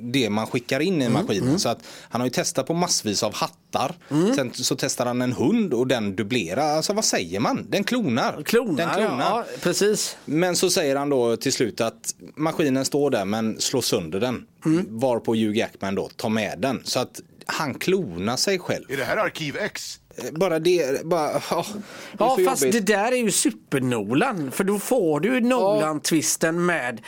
Det 0.00 0.30
man 0.30 0.46
skickar 0.46 0.80
in 0.80 1.02
i 1.02 1.08
maskinen. 1.08 1.58
Så 1.58 1.68
att 1.68 1.78
han 2.08 2.20
har 2.20 2.26
ju 2.26 2.30
testat 2.30 2.66
på 2.66 2.74
massvis 2.74 3.22
av 3.22 3.34
hattar. 3.34 3.94
Mm. 4.10 4.34
Sen 4.34 4.52
så 4.54 4.76
testar 4.76 5.06
han 5.06 5.22
en 5.22 5.32
hund 5.32 5.74
och 5.74 5.86
den 5.86 6.16
dubblerar. 6.16 6.76
Alltså 6.76 6.92
vad 6.92 7.04
säger 7.04 7.40
man? 7.40 7.66
Den 7.70 7.84
klonar. 7.84 8.42
Klonar, 8.44 8.76
den 8.86 8.94
klonar. 8.94 9.20
Ja, 9.20 9.44
precis. 9.60 10.16
Men 10.24 10.56
så 10.56 10.70
säger 10.70 10.96
han 10.96 11.08
då 11.08 11.36
till 11.36 11.52
slut 11.52 11.80
att 11.80 12.14
maskinen 12.36 12.84
står 12.84 13.10
där 13.10 13.24
men 13.24 13.60
slår 13.60 13.80
sönder 13.80 14.20
den. 14.20 14.46
Mm. 14.64 14.86
Varpå 14.88 15.34
Hugh 15.34 15.58
Jackman 15.58 15.94
då 15.94 16.08
tar 16.08 16.28
med 16.28 16.58
den. 16.58 16.80
Så 16.84 16.98
att 17.00 17.20
han 17.46 17.74
klonar 17.74 18.36
sig 18.36 18.58
själv. 18.58 18.84
Är 18.92 18.96
det 18.96 19.04
här 19.04 19.16
Arkiv 19.16 19.56
X? 19.56 20.00
Eh, 20.16 20.24
Bara 20.32 20.58
det, 20.58 21.04
bara, 21.04 21.36
åh, 21.52 21.66
det 21.74 21.82
Ja 22.18 22.38
fast 22.46 22.62
jobbigt. 22.62 22.86
det 22.86 22.92
där 22.94 23.12
är 23.12 23.16
ju 23.16 23.30
super-Nolan. 23.30 24.50
För 24.52 24.64
då 24.64 24.78
får 24.78 25.20
du 25.20 25.34
ju 25.34 25.40
Nolan-twisten 25.40 26.66
med 26.66 27.00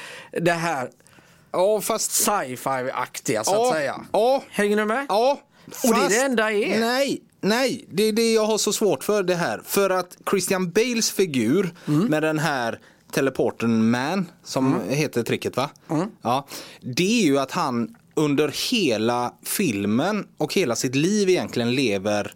det 0.42 0.52
här 0.52 0.88
Ja 1.56 1.80
fast 1.80 2.10
sci-fi-aktiga 2.12 3.44
så 3.44 3.50
Ja, 3.52 3.68
att 3.70 3.76
säga. 3.76 4.00
ja. 4.12 4.42
Hänger 4.50 4.76
du 4.76 4.84
med? 4.84 5.06
Ja. 5.08 5.40
Och 5.84 5.94
det 5.94 6.00
är 6.04 6.08
det 6.08 6.20
enda 6.24 6.52
är. 6.52 6.80
Nej, 6.80 7.20
nej. 7.40 7.84
Det 7.90 8.02
är 8.02 8.12
det 8.12 8.32
jag 8.32 8.46
har 8.46 8.58
så 8.58 8.72
svårt 8.72 9.04
för 9.04 9.22
det 9.22 9.34
här. 9.34 9.62
För 9.64 9.90
att 9.90 10.16
Christian 10.30 10.70
Bales 10.70 11.10
figur 11.10 11.74
Mm. 11.88 12.04
med 12.06 12.22
den 12.22 12.38
här 12.38 12.80
teleporten 13.12 13.90
man 13.90 14.26
som 14.44 14.80
heter 14.88 15.22
tricket 15.22 15.56
va? 15.56 15.70
Mm. 15.90 16.08
Ja. 16.22 16.46
Det 16.80 17.22
är 17.22 17.26
ju 17.26 17.38
att 17.38 17.50
han 17.52 17.94
under 18.14 18.70
hela 18.70 19.32
filmen 19.42 20.26
och 20.38 20.54
hela 20.54 20.76
sitt 20.76 20.94
liv 20.94 21.28
egentligen 21.28 21.74
lever 21.74 22.32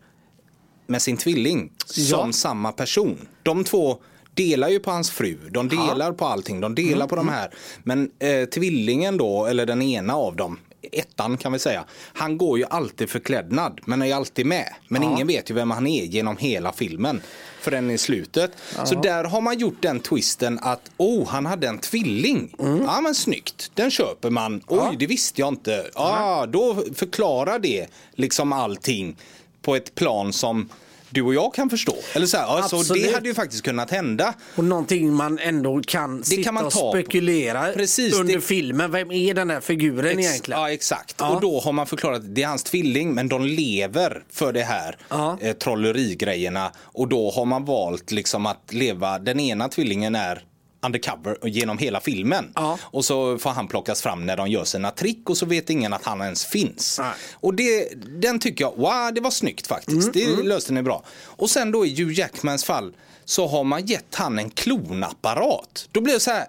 med 0.86 1.02
sin 1.02 1.16
tvilling 1.16 1.72
Ja. 1.94 2.16
som 2.16 2.32
samma 2.32 2.72
person. 2.72 3.28
De 3.42 3.64
två 3.64 3.98
delar 4.40 4.68
ju 4.68 4.80
på 4.80 4.90
hans 4.90 5.10
fru, 5.10 5.38
de 5.50 5.68
delar 5.68 6.12
på 6.12 6.26
allting, 6.26 6.60
de 6.60 6.74
delar 6.74 7.06
på 7.06 7.16
de 7.16 7.28
här. 7.28 7.50
Men 7.82 8.10
eh, 8.18 8.44
tvillingen 8.44 9.16
då, 9.16 9.46
eller 9.46 9.66
den 9.66 9.82
ena 9.82 10.14
av 10.14 10.36
dem, 10.36 10.58
ettan 10.92 11.36
kan 11.36 11.52
vi 11.52 11.58
säga, 11.58 11.84
han 12.12 12.38
går 12.38 12.58
ju 12.58 12.64
alltid 12.70 13.10
förklädnad 13.10 13.80
men 13.84 14.02
är 14.02 14.14
alltid 14.14 14.46
med. 14.46 14.74
Men 14.88 15.02
ingen 15.02 15.26
vet 15.26 15.50
ju 15.50 15.54
vem 15.54 15.70
han 15.70 15.86
är 15.86 16.04
genom 16.04 16.36
hela 16.36 16.72
filmen 16.72 17.22
förrän 17.60 17.90
i 17.90 17.98
slutet. 17.98 18.52
Så 18.84 18.94
där 18.94 19.24
har 19.24 19.40
man 19.40 19.58
gjort 19.58 19.82
den 19.82 20.00
twisten 20.00 20.58
att 20.62 20.90
oh, 20.96 21.28
han 21.28 21.46
hade 21.46 21.68
en 21.68 21.78
tvilling. 21.78 22.54
Ja 22.58 23.00
men 23.00 23.14
snyggt, 23.14 23.70
den 23.74 23.90
köper 23.90 24.30
man. 24.30 24.62
Oj, 24.66 24.96
det 24.98 25.06
visste 25.06 25.40
jag 25.40 25.48
inte. 25.48 25.90
Ja, 25.94 26.46
då 26.48 26.84
förklarar 26.94 27.58
det 27.58 27.86
liksom 28.14 28.52
allting 28.52 29.16
på 29.62 29.76
ett 29.76 29.94
plan 29.94 30.32
som 30.32 30.68
du 31.10 31.22
och 31.22 31.34
jag 31.34 31.54
kan 31.54 31.70
förstå. 31.70 31.96
Eller 32.14 32.26
så 32.26 32.36
här, 32.36 32.44
ja, 32.44 32.68
så 32.68 32.76
Absolut. 32.80 33.02
det 33.04 33.14
hade 33.14 33.28
ju 33.28 33.34
faktiskt 33.34 33.62
kunnat 33.62 33.90
hända. 33.90 34.34
Och 34.56 34.64
någonting 34.64 35.12
man 35.12 35.38
ändå 35.38 35.80
kan 35.86 36.24
sitta 36.24 36.42
kan 36.42 36.54
man 36.54 36.64
och 36.66 36.72
ta 36.72 36.80
på. 36.80 36.92
spekulera 36.92 37.72
Precis, 37.72 38.14
under 38.14 38.34
det- 38.34 38.40
filmen. 38.40 38.90
Vem 38.90 39.10
är 39.10 39.34
den 39.34 39.50
här 39.50 39.60
figuren 39.60 40.18
Ex- 40.18 40.28
egentligen? 40.28 40.60
Ja 40.60 40.70
exakt. 40.70 41.14
Ja. 41.18 41.28
Och 41.34 41.40
då 41.40 41.60
har 41.60 41.72
man 41.72 41.86
förklarat 41.86 42.18
att 42.18 42.34
det 42.34 42.42
är 42.42 42.46
hans 42.46 42.62
tvilling 42.62 43.14
men 43.14 43.28
de 43.28 43.44
lever 43.44 44.22
för 44.32 44.52
det 44.52 44.62
här 44.62 44.96
Ja. 45.08 45.38
eh, 45.40 45.52
trollerigrejerna. 45.52 46.72
Och 46.78 47.08
då 47.08 47.30
har 47.30 47.44
man 47.44 47.64
valt 47.64 48.10
liksom 48.12 48.46
att 48.46 48.72
leva, 48.72 49.18
den 49.18 49.40
ena 49.40 49.68
tvillingen 49.68 50.14
är 50.14 50.42
undercover 50.82 51.48
genom 51.48 51.78
hela 51.78 52.00
filmen. 52.00 52.52
Ja. 52.54 52.78
Och 52.82 53.04
så 53.04 53.38
får 53.38 53.50
han 53.50 53.68
plockas 53.68 54.02
fram 54.02 54.26
när 54.26 54.36
de 54.36 54.48
gör 54.48 54.64
sina 54.64 54.90
trick 54.90 55.30
och 55.30 55.36
så 55.38 55.46
vet 55.46 55.70
ingen 55.70 55.92
att 55.92 56.04
han 56.04 56.20
ens 56.20 56.44
finns. 56.44 56.98
Nej. 56.98 57.12
Och 57.34 57.54
det, 57.54 57.88
den 58.20 58.38
tycker 58.38 58.64
jag, 58.64 58.76
wow 58.76 59.14
det 59.14 59.20
var 59.20 59.30
snyggt 59.30 59.66
faktiskt. 59.66 60.16
Mm, 60.16 60.36
det 60.36 60.42
löste 60.42 60.72
ni 60.72 60.82
bra. 60.82 61.02
Och 61.24 61.50
sen 61.50 61.72
då 61.72 61.86
i 61.86 61.94
Hugh 61.96 62.18
Jackmans 62.18 62.64
fall 62.64 62.92
så 63.24 63.46
har 63.46 63.64
man 63.64 63.86
gett 63.86 64.14
han 64.14 64.38
en 64.38 64.50
klonapparat. 64.50 65.88
Då 65.92 66.00
blir 66.00 66.14
det 66.14 66.20
så 66.20 66.30
här, 66.30 66.46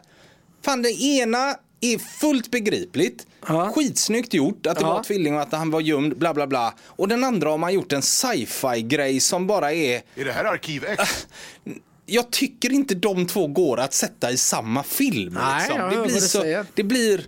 fan 0.66 0.82
det 0.82 1.02
ena 1.04 1.56
är 1.82 1.98
fullt 2.20 2.52
begripligt. 2.52 3.28
Ja. 3.48 3.72
Skitsnyggt 3.76 4.34
gjort 4.34 4.68
att 4.68 4.78
det 4.80 4.84
Ja. 4.86 4.94
var 4.94 5.04
tvilling 5.04 5.36
och 5.36 5.42
att 5.42 5.52
han 5.52 5.72
var 5.72 5.82
gömd, 5.82 6.18
bla 6.18 6.34
bla 6.34 6.48
bla. 6.48 6.74
Och 6.86 7.08
den 7.08 7.24
andra 7.24 7.50
har 7.50 7.58
man 7.58 7.74
gjort 7.74 7.94
en 7.94 8.02
sci-fi 8.02 8.82
grej 8.82 9.20
som 9.20 9.48
bara 9.48 9.74
är 9.74 10.02
Är 10.16 10.26
det 10.26 10.32
här 10.32 10.46
Arkiv 10.46 10.86
X? 10.86 11.28
jag 12.12 12.32
tycker 12.32 12.72
inte 12.74 12.96
de 12.96 13.28
två 13.28 13.48
går 13.48 13.80
att 13.80 13.94
sätta 13.94 14.32
i 14.32 14.38
samma 14.38 14.84
film. 14.84 15.34
Nej, 15.34 15.70
liksom. 15.70 15.90
det, 15.90 16.08
blir 16.08 16.20
så, 16.20 16.66
det 16.74 16.84
blir... 16.84 17.26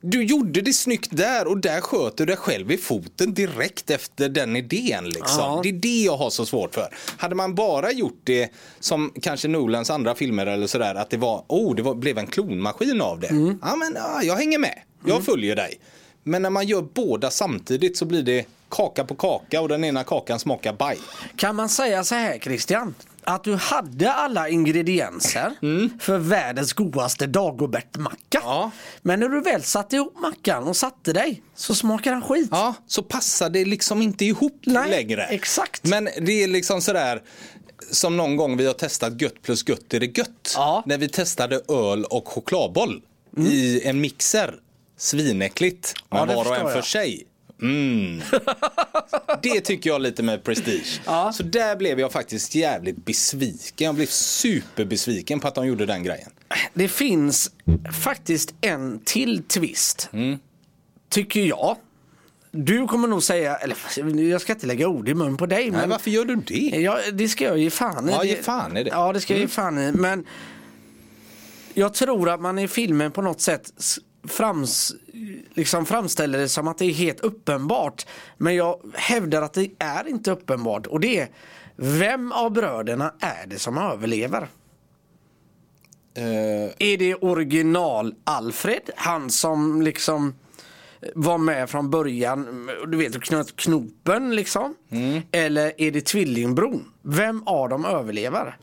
Du 0.00 0.24
gjorde 0.24 0.60
det 0.60 0.72
snyggt 0.72 1.08
där 1.16 1.46
och 1.46 1.58
där 1.58 1.80
sköt 1.80 2.16
du 2.16 2.26
dig 2.26 2.36
själv 2.36 2.72
i 2.72 2.76
foten 2.76 3.34
direkt 3.34 3.90
efter 3.90 4.28
den 4.28 4.56
idén. 4.56 5.04
Liksom. 5.04 5.38
Ja. 5.38 5.60
Det 5.62 5.68
är 5.68 5.72
det 5.72 6.02
jag 6.02 6.16
har 6.16 6.30
så 6.30 6.46
svårt 6.46 6.74
för. 6.74 6.94
Hade 7.16 7.34
man 7.34 7.54
bara 7.54 7.92
gjort 7.92 8.20
det 8.24 8.52
som 8.80 9.12
kanske 9.22 9.48
Nolans 9.48 9.90
andra 9.90 10.14
filmer 10.14 10.46
eller 10.46 10.66
sådär, 10.66 10.94
att 10.94 11.10
det 11.10 11.16
var, 11.16 11.44
oh, 11.48 11.74
det 11.74 11.82
var, 11.82 11.94
blev 11.94 12.18
en 12.18 12.26
klonmaskin 12.26 13.00
av 13.00 13.20
det. 13.20 13.28
Mm. 13.28 13.58
Ja, 13.62 13.76
men 13.76 13.92
ja, 13.96 14.22
jag 14.22 14.36
hänger 14.36 14.58
med. 14.58 14.78
Jag 15.06 15.24
följer 15.24 15.56
dig. 15.56 15.80
Men 16.22 16.42
när 16.42 16.50
man 16.50 16.66
gör 16.66 16.82
båda 16.82 17.30
samtidigt 17.30 17.96
så 17.96 18.04
blir 18.04 18.22
det 18.22 18.46
kaka 18.68 19.04
på 19.04 19.14
kaka 19.14 19.60
och 19.60 19.68
den 19.68 19.84
ena 19.84 20.04
kakan 20.04 20.38
smakar 20.38 20.72
baj. 20.72 20.98
Kan 21.36 21.56
man 21.56 21.68
säga 21.68 22.04
så 22.04 22.14
här 22.14 22.38
Christian? 22.38 22.94
Att 23.24 23.44
du 23.44 23.54
hade 23.54 24.12
alla 24.12 24.48
ingredienser 24.48 25.52
för 26.00 26.18
världens 26.18 26.72
godaste 26.72 27.26
Dagobert-macka. 27.26 28.40
Ja. 28.44 28.70
Men 29.02 29.20
när 29.20 29.28
du 29.28 29.40
väl 29.40 29.62
satte 29.62 29.96
ihop 29.96 30.18
mackan 30.20 30.64
och 30.64 30.76
satte 30.76 31.12
dig 31.12 31.42
så 31.54 31.74
smakar 31.74 32.10
den 32.12 32.22
skit. 32.22 32.48
Ja, 32.50 32.74
så 32.86 33.02
passar 33.02 33.50
det 33.50 33.64
liksom 33.64 34.02
inte 34.02 34.24
ihop 34.24 34.60
Nej, 34.66 34.90
längre. 34.90 35.24
exakt. 35.26 35.84
Men 35.84 36.04
det 36.04 36.42
är 36.42 36.48
liksom 36.48 36.80
sådär 36.82 37.22
som 37.90 38.16
någon 38.16 38.36
gång 38.36 38.56
vi 38.56 38.66
har 38.66 38.74
testat 38.74 39.20
gött 39.22 39.42
plus 39.42 39.68
gött 39.68 39.94
är 39.94 40.00
det 40.00 40.18
gött. 40.18 40.52
Ja. 40.56 40.82
När 40.86 40.98
vi 40.98 41.08
testade 41.08 41.56
öl 41.68 42.04
och 42.04 42.28
chokladboll 42.28 43.02
i 43.38 43.82
en 43.88 44.00
mixer. 44.00 44.54
Svinäckligt, 44.96 45.94
men 46.10 46.18
Ja, 46.28 46.34
var 46.34 46.34
och 46.34 46.40
en 46.40 46.60
förstår 46.60 46.68
för 46.70 46.76
jag. 46.76 46.84
sig. 46.86 47.26
Mm. 47.62 48.22
det 49.42 49.60
tycker 49.60 49.90
jag 49.90 50.00
lite 50.00 50.22
med 50.22 50.44
prestige. 50.44 51.00
Ja. 51.06 51.32
Så 51.32 51.42
där 51.42 51.76
blev 51.76 52.00
jag 52.00 52.12
faktiskt 52.12 52.54
jävligt 52.54 53.04
besviken. 53.04 53.84
Jag 53.84 53.94
blev 53.94 54.06
superbesviken 54.06 55.40
på 55.40 55.48
att 55.48 55.54
de 55.54 55.66
gjorde 55.66 55.86
den 55.86 56.02
grejen. 56.02 56.30
Det 56.74 56.88
finns 56.88 57.50
faktiskt 58.02 58.54
en 58.60 59.00
till 59.04 59.42
twist. 59.42 60.08
Mm. 60.12 60.38
Tycker 61.08 61.40
jag. 61.40 61.76
Du 62.52 62.86
kommer 62.86 63.08
nog 63.08 63.22
säga, 63.22 63.56
eller 63.56 63.76
jag 64.30 64.40
ska 64.40 64.52
inte 64.52 64.66
lägga 64.66 64.88
ord 64.88 65.08
i 65.08 65.14
mun 65.14 65.36
på 65.36 65.46
dig. 65.46 65.70
Nej, 65.70 65.80
men 65.80 65.90
varför 65.90 66.10
gör 66.10 66.24
du 66.24 66.36
det? 66.36 66.80
Ja, 66.80 66.98
det 67.12 67.28
ska 67.28 67.44
jag 67.44 67.58
ge 67.58 67.70
fan 67.70 68.08
i. 68.08 68.12
Ja, 68.12 68.24
ge 68.24 68.36
fan 68.36 68.76
i 68.76 68.84
det. 68.84 68.90
Ja, 68.90 69.12
det 69.12 69.20
ska 69.20 69.34
jag 69.34 69.40
ge 69.40 69.48
fan 69.48 69.78
i. 69.78 69.92
Men 69.92 70.26
jag 71.74 71.94
tror 71.94 72.28
att 72.28 72.40
man 72.40 72.58
i 72.58 72.68
filmen 72.68 73.12
på 73.12 73.22
något 73.22 73.40
sätt 73.40 73.72
frams, 74.28 74.92
liksom 75.54 75.86
framställer 75.86 76.38
det 76.38 76.48
som 76.48 76.68
att 76.68 76.78
det 76.78 76.84
är 76.84 76.92
helt 76.92 77.20
uppenbart. 77.20 78.06
Men 78.36 78.54
jag 78.54 78.80
hävdar 78.94 79.42
att 79.42 79.52
det 79.52 79.70
är 79.78 80.08
inte 80.08 80.30
uppenbart. 80.30 80.86
Och 80.86 81.00
det 81.00 81.20
är, 81.20 81.28
vem 81.76 82.32
av 82.32 82.52
bröderna 82.52 83.14
är 83.20 83.46
det 83.46 83.58
som 83.58 83.78
överlever? 83.78 84.48
Eh, 86.14 86.72
Är 86.78 86.98
det 86.98 87.14
original 87.14 88.14
Alfred? 88.24 88.90
Han 88.96 89.30
som 89.30 89.82
liksom 89.82 90.34
var 91.14 91.38
med 91.38 91.70
från 91.70 91.90
början, 91.90 92.70
du 92.86 92.98
vet, 92.98 93.22
knöt 93.22 93.56
knopen 93.56 94.36
liksom. 94.36 94.74
Eller 95.32 95.72
är 95.80 95.90
det 95.90 96.00
tvillingbron? 96.00 96.92
Vem 97.02 97.42
av 97.46 97.68
dem 97.68 97.84
överlever? 97.84 98.56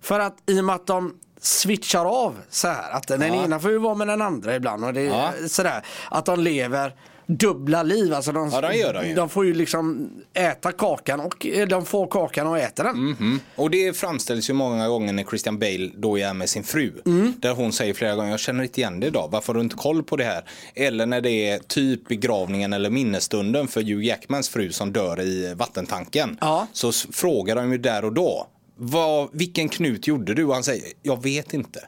För 0.00 0.20
att 0.20 0.36
i 0.46 0.60
och 0.60 0.64
med 0.64 0.74
att 0.74 0.86
de 0.86 1.14
switchar 1.40 2.04
av 2.24 2.36
så 2.50 2.68
här, 2.68 2.90
att 2.92 3.06
den 3.08 3.20
Ja. 3.22 3.44
ena 3.44 3.60
får 3.60 3.70
ju 3.70 3.78
vara 3.78 3.94
med 3.94 4.08
den 4.08 4.22
andra 4.22 4.56
ibland 4.56 4.84
och 4.84 4.92
det 4.92 5.00
är 5.00 5.04
Ja. 5.06 5.32
sådär, 5.48 5.82
att 6.10 6.24
de 6.24 6.40
lever 6.40 6.94
dubbla 7.26 7.82
liv. 7.82 8.14
Alltså 8.14 8.32
de, 8.32 8.50
Ja, 8.50 8.60
de 8.60 8.92
de 8.92 9.14
de 9.14 9.28
får 9.28 9.46
ju 9.46 9.54
liksom 9.54 10.10
äta 10.34 10.72
kakan 10.72 11.20
och 11.20 11.46
eh, 11.46 11.68
de 11.68 11.84
får 11.84 12.06
kakan 12.06 12.46
och 12.46 12.58
äter 12.58 12.84
den. 12.84 12.96
Mhm. 13.04 13.40
Och 13.56 13.70
det 13.70 13.96
framställs 13.96 14.50
ju 14.50 14.54
många 14.54 14.88
gånger 14.88 15.12
när 15.12 15.24
Christian 15.24 15.58
Bale 15.58 15.90
då 15.96 16.18
är 16.18 16.34
med 16.34 16.48
sin 16.48 16.64
fru. 16.64 16.92
Där 17.38 17.54
hon 17.54 17.72
säger 17.72 17.94
flera 17.94 18.14
gånger, 18.14 18.30
jag 18.30 18.40
känner 18.40 18.62
inte 18.62 18.80
igen 18.80 19.00
det 19.00 19.06
idag, 19.06 19.28
varför 19.32 19.52
har 19.52 19.54
du 19.54 19.64
inte 19.64 19.76
koll 19.76 20.02
på 20.02 20.16
det 20.16 20.24
här? 20.24 20.44
Eller 20.74 21.06
när 21.06 21.20
det 21.20 21.50
är 21.50 21.58
typ 21.58 22.08
begravningen 22.08 22.72
eller 22.72 22.90
minnesstunden 22.90 23.68
för 23.68 23.80
Hugh 23.80 24.04
Jackmans 24.06 24.48
fru 24.48 24.72
som 24.72 24.92
dör 24.92 25.20
i 25.20 25.54
vattentanken. 25.54 26.36
Ja. 26.40 26.66
Så 26.72 26.92
frågar 26.92 27.56
de 27.56 27.72
ju 27.72 27.78
där 27.78 28.04
och 28.04 28.12
då, 28.12 28.46
vad, 28.82 29.28
vilken 29.32 29.68
knut 29.68 30.06
gjorde 30.06 30.34
du? 30.34 30.44
Och 30.44 30.54
han 30.54 30.64
säger, 30.64 30.84
jag 31.02 31.22
vet 31.22 31.54
inte. 31.54 31.80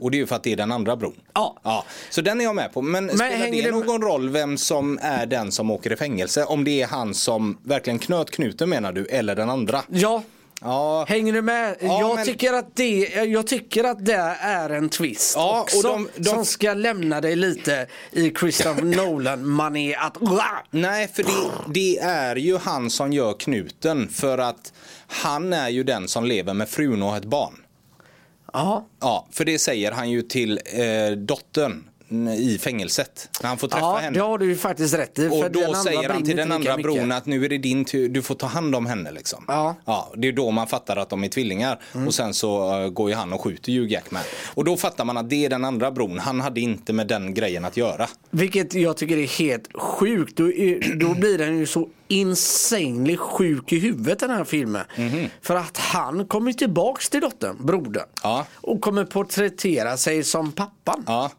Och 0.00 0.10
det 0.10 0.16
är 0.16 0.18
ju 0.18 0.26
för 0.26 0.36
att 0.36 0.42
det 0.42 0.52
är 0.52 0.56
den 0.56 0.72
andra 0.72 0.96
bron. 0.96 1.14
Ja. 1.34 1.56
ja. 1.62 1.84
Så 2.10 2.20
den 2.20 2.40
är 2.40 2.44
jag 2.44 2.54
med 2.54 2.72
på. 2.72 2.82
Men, 2.82 3.08
spelar 3.08 3.24
hänger 3.30 3.62
det 3.62 3.70
det 3.70 3.76
någon 3.86 4.02
roll 4.02 4.28
vem 4.28 4.58
som 4.58 4.98
är 5.02 5.26
den 5.26 5.52
som 5.52 5.70
åker 5.70 5.92
i 5.92 5.96
fängelse? 5.96 6.44
Om 6.44 6.64
det 6.64 6.82
är 6.82 6.86
han 6.86 7.14
som 7.14 7.58
verkligen 7.62 7.98
knöt 7.98 8.30
knuten 8.30 8.68
menar 8.68 8.92
du, 8.92 9.06
eller 9.06 9.34
den 9.36 9.50
andra? 9.50 9.82
Ja, 9.88 10.22
Ja, 10.60 11.04
Hänger 11.08 11.32
du 11.32 11.42
med? 11.42 11.76
Ja, 11.80 12.00
jag, 12.00 12.14
men- 12.16 12.24
tycker 12.26 12.52
att 12.52 12.76
det, 12.76 12.98
jag 13.24 13.46
tycker 13.46 13.84
att 13.84 14.04
det 14.06 14.36
är 14.40 14.70
en 14.70 14.88
twist 14.88 15.32
Ja, 15.36 15.52
och 15.56 15.60
också. 15.62 15.82
de- 15.82 16.08
de- 16.16 16.24
Som 16.24 16.44
ska 16.44 16.74
lämna 16.74 17.20
dig 17.20 17.36
lite 17.36 17.86
i 18.12 18.30
Christopher 18.30 18.82
Nolan-mané 18.96 19.94
att... 19.94 20.16
Nej, 20.70 21.08
för 21.14 21.22
det, 21.22 21.30
det 21.74 21.98
är 21.98 22.36
ju 22.36 22.56
han 22.58 22.90
som 22.90 23.12
gör 23.12 23.32
knuten 23.32 24.08
för 24.08 24.38
att 24.38 24.72
han 25.06 25.52
är 25.52 25.68
ju 25.68 25.82
den 25.82 26.08
som 26.08 26.24
lever 26.24 26.54
med 26.54 26.68
frun 26.68 27.02
och 27.02 27.16
ett 27.16 27.24
barn. 27.24 27.60
Ja, 28.52 28.86
Ja, 29.00 29.26
för 29.30 29.44
det 29.44 29.58
säger 29.58 29.92
han 29.92 30.10
ju 30.10 30.22
till 30.22 30.60
eh, 30.64 31.16
dottern 31.16 31.84
i 32.38 32.58
fängelset 32.58 33.28
när 33.42 33.48
han 33.48 33.58
får 33.58 33.68
träffa 33.68 33.86
ja 33.86 33.96
henne. 33.96 34.18
det 34.18 34.24
har 34.24 34.38
du 34.38 34.46
ju 34.46 34.56
faktiskt 34.56 34.94
rätt 34.94 35.18
i. 35.18 35.28
Och 35.28 35.50
då 35.50 35.74
säger 35.74 36.08
han 36.08 36.24
till 36.24 36.36
den 36.36 36.52
andra 36.52 36.76
bron 36.76 37.12
att 37.12 37.26
nu 37.26 37.44
är 37.44 37.48
det 37.48 37.58
din 37.58 37.84
tur, 37.84 38.08
du 38.08 38.22
får 38.22 38.34
ta 38.34 38.46
hand 38.46 38.74
om 38.74 38.86
henne 38.86 39.12
liksom. 39.12 39.44
Ja. 39.48 39.76
ja 39.84 40.12
det 40.16 40.28
är 40.28 40.32
då 40.32 40.50
man 40.50 40.66
fattar 40.66 40.96
att 40.96 41.10
de 41.10 41.24
är 41.24 41.28
tvillingar. 41.28 41.80
Mm. 41.94 42.06
Och 42.06 42.14
sen 42.14 42.34
så 42.34 42.80
eh, 42.82 42.88
går 42.88 43.10
ju 43.10 43.16
han 43.16 43.32
och 43.32 43.40
skjuter 43.40 43.72
Hugh 43.72 43.92
Jackman. 43.92 44.22
Och 44.54 44.64
då 44.64 44.76
fattar 44.76 45.04
man 45.04 45.16
att 45.16 45.30
det 45.30 45.44
är 45.44 45.50
den 45.50 45.64
andra 45.64 45.90
bron, 45.90 46.18
han 46.18 46.40
hade 46.40 46.60
inte 46.60 46.92
med 46.92 47.06
den 47.06 47.34
grejen 47.34 47.64
att 47.64 47.76
göra. 47.76 48.08
Vilket 48.30 48.74
jag 48.74 48.96
tycker 48.96 49.16
är 49.16 49.26
helt 49.26 49.68
sjukt. 49.80 50.36
Då, 50.36 50.52
är- 50.52 50.94
då 50.96 51.14
blir 51.14 51.38
den 51.38 51.58
ju 51.58 51.66
så 51.66 51.88
insanely 52.08 53.16
sjuk 53.16 53.72
i 53.72 53.78
huvudet 53.78 54.18
den 54.18 54.30
här 54.30 54.44
filmen. 54.44 54.84
För 55.42 55.56
att 55.56 55.78
han 55.78 56.26
kommer 56.26 56.52
tillbaks 56.52 57.10
till 57.10 57.20
dottern, 57.20 57.66
brodern. 57.66 58.06
Ja. 58.22 58.46
Och 58.54 58.80
kommer 58.80 59.04
porträttera 59.04 59.96
sig 59.96 60.24
som 60.24 60.52
pappan. 60.52 61.04
Ja. 61.06 61.30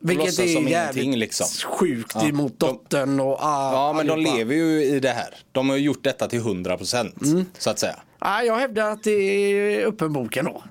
Vilket 0.00 0.38
är 0.38 0.46
som 0.54 0.68
jävligt 0.68 1.18
liksom. 1.18 1.46
sjukt 1.64 2.12
Ja, 2.14 2.28
emot 2.28 2.54
de- 2.58 2.66
dottern 2.66 3.20
och 3.20 3.38
ah, 3.40 3.72
Ja, 3.72 3.92
men 3.92 4.06
de 4.06 4.12
allihopa. 4.12 4.36
lever 4.38 4.54
ju 4.54 4.84
i 4.84 5.00
det 5.00 5.08
här. 5.10 5.34
De 5.52 5.68
har 5.68 5.76
gjort 5.76 6.04
detta 6.04 6.28
till 6.28 6.38
100 6.38 6.76
procent, 6.76 7.22
Mm. 7.22 7.46
så 7.58 7.70
att 7.70 7.78
säga. 7.78 7.96
Ja, 8.20 8.42
jag 8.42 8.56
hävdar 8.56 8.90
att 8.90 9.02
det 9.04 9.10
är 9.10 9.86
öppenboken 9.86 10.44
då. 10.44 10.62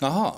Jaha. 0.00 0.32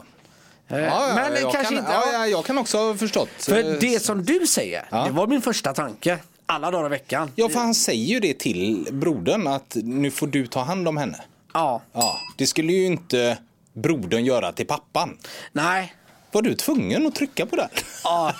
Eh, 0.69 0.79
Ja, 0.79 1.13
men 1.15 1.43
jag 1.43 1.53
kanske 1.53 1.63
kan, 1.75 1.79
inte. 1.79 1.93
Ja, 1.93 2.03
ja. 2.07 2.19
ja, 2.19 2.27
jag 2.27 2.45
kan 2.45 2.59
också 2.59 2.79
ha 2.79 2.95
förstått. 2.95 3.29
För 3.39 3.65
Eh, 3.73 3.79
det 3.81 4.03
som 4.03 4.25
du 4.25 4.47
säger, 4.47 4.85
Ja. 4.91 5.05
det 5.05 5.11
var 5.13 5.27
min 5.27 5.43
första 5.43 5.75
tanke. 5.75 6.19
Alla 6.47 6.71
dagar 6.71 6.87
i 6.87 6.89
veckan. 6.89 7.33
Ja, 7.35 7.49
för 7.49 7.59
han 7.61 7.75
säger 7.75 8.05
ju 8.07 8.21
det 8.21 8.39
till 8.39 8.89
brodern 8.93 9.47
att 9.47 9.77
nu 9.83 10.11
får 10.11 10.27
du 10.27 10.47
ta 10.47 10.61
hand 10.61 10.89
om 10.89 10.97
henne. 10.97 11.21
Ja. 11.55 11.83
Ja, 11.93 12.19
det 12.37 12.47
skulle 12.47 12.73
ju 12.73 12.87
inte 12.87 13.39
brodern 13.73 14.25
göra 14.25 14.53
till 14.53 14.67
pappan. 14.67 15.17
Nej. 15.53 15.95
Var 16.33 16.43
du 16.43 16.55
tvungen 16.55 17.07
att 17.07 17.15
trycka 17.15 17.47
på 17.47 17.57
det? 17.57 17.69
Ja. 18.05 18.33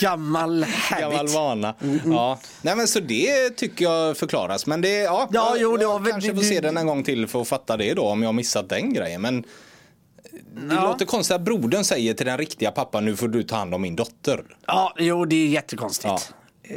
Gammal 0.00 0.64
habit. 0.64 1.00
Gammal 1.04 1.28
vana. 1.28 1.74
Ja. 2.04 2.38
Nej 2.62 2.76
men 2.76 2.88
så 2.88 3.00
det 3.00 3.50
tycker 3.50 3.84
jag 3.84 4.16
förklaras. 4.16 4.66
Men 4.66 4.80
det, 4.80 4.88
ja, 4.98 5.28
Ja, 5.32 5.48
jag, 5.50 5.60
jo, 5.60 5.76
det 5.76 5.82
jag 5.82 6.06
kanske 6.10 6.34
får 6.34 6.42
se 6.42 6.60
den 6.60 6.76
en 6.76 6.86
gång 6.86 7.04
till 7.04 7.26
för 7.26 7.42
att 7.42 7.48
fatta 7.48 7.76
det 7.76 7.94
då 7.94 8.02
om 8.02 8.22
jag 8.22 8.34
missat 8.34 8.68
den 8.68 8.92
grejen. 8.94 9.20
Men 9.20 9.42
det 10.68 10.74
Ja. 10.74 10.82
låter 10.82 11.06
konstigt 11.06 11.34
att 11.34 11.40
brodern 11.40 11.84
säger 11.84 12.14
till 12.14 12.26
den 12.26 12.38
riktiga 12.38 12.70
pappan 12.70 13.04
nu 13.04 13.16
får 13.16 13.28
du 13.28 13.42
ta 13.42 13.56
hand 13.56 13.74
om 13.74 13.82
min 13.82 13.96
dotter. 13.96 14.44
Ja, 14.66 14.94
jo 14.98 15.24
det 15.24 15.36
är 15.36 15.48
jättekonstigt. 15.48 16.06
Ja. 16.08 16.20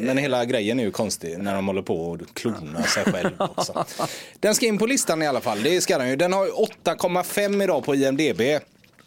Men 0.02 0.18
hela 0.18 0.46
grejen 0.46 0.80
är 0.80 0.84
ju 0.84 0.92
konstig 0.92 1.40
när 1.40 1.56
de 1.56 1.68
håller 1.68 1.82
på 1.82 2.10
och 2.12 2.20
klona 2.34 2.84
sig 2.84 3.04
själv 3.06 3.32
också. 3.38 3.86
Den 4.40 4.56
ska 4.56 4.66
in 4.66 4.78
på 4.78 4.86
listan 4.86 5.22
i 5.22 5.28
alla 5.28 5.42
fall. 5.42 5.64
Det 5.64 5.82
ska 5.82 5.98
den 5.98 6.10
ju. 6.10 6.16
Den 6.16 6.34
har 6.34 6.46
ju 6.46 6.52
8,5 6.52 7.64
idag 7.64 7.84
på 7.84 7.96
IMDB. 7.96 8.42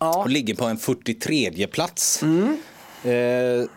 Ja. 0.03 0.18
Och 0.18 0.30
ligger 0.30 0.55
på 0.55 0.64
en 0.64 0.76
43 0.76 1.66
plats. 1.66 2.22
Mm. 2.22 2.57
Eh, 3.05 3.68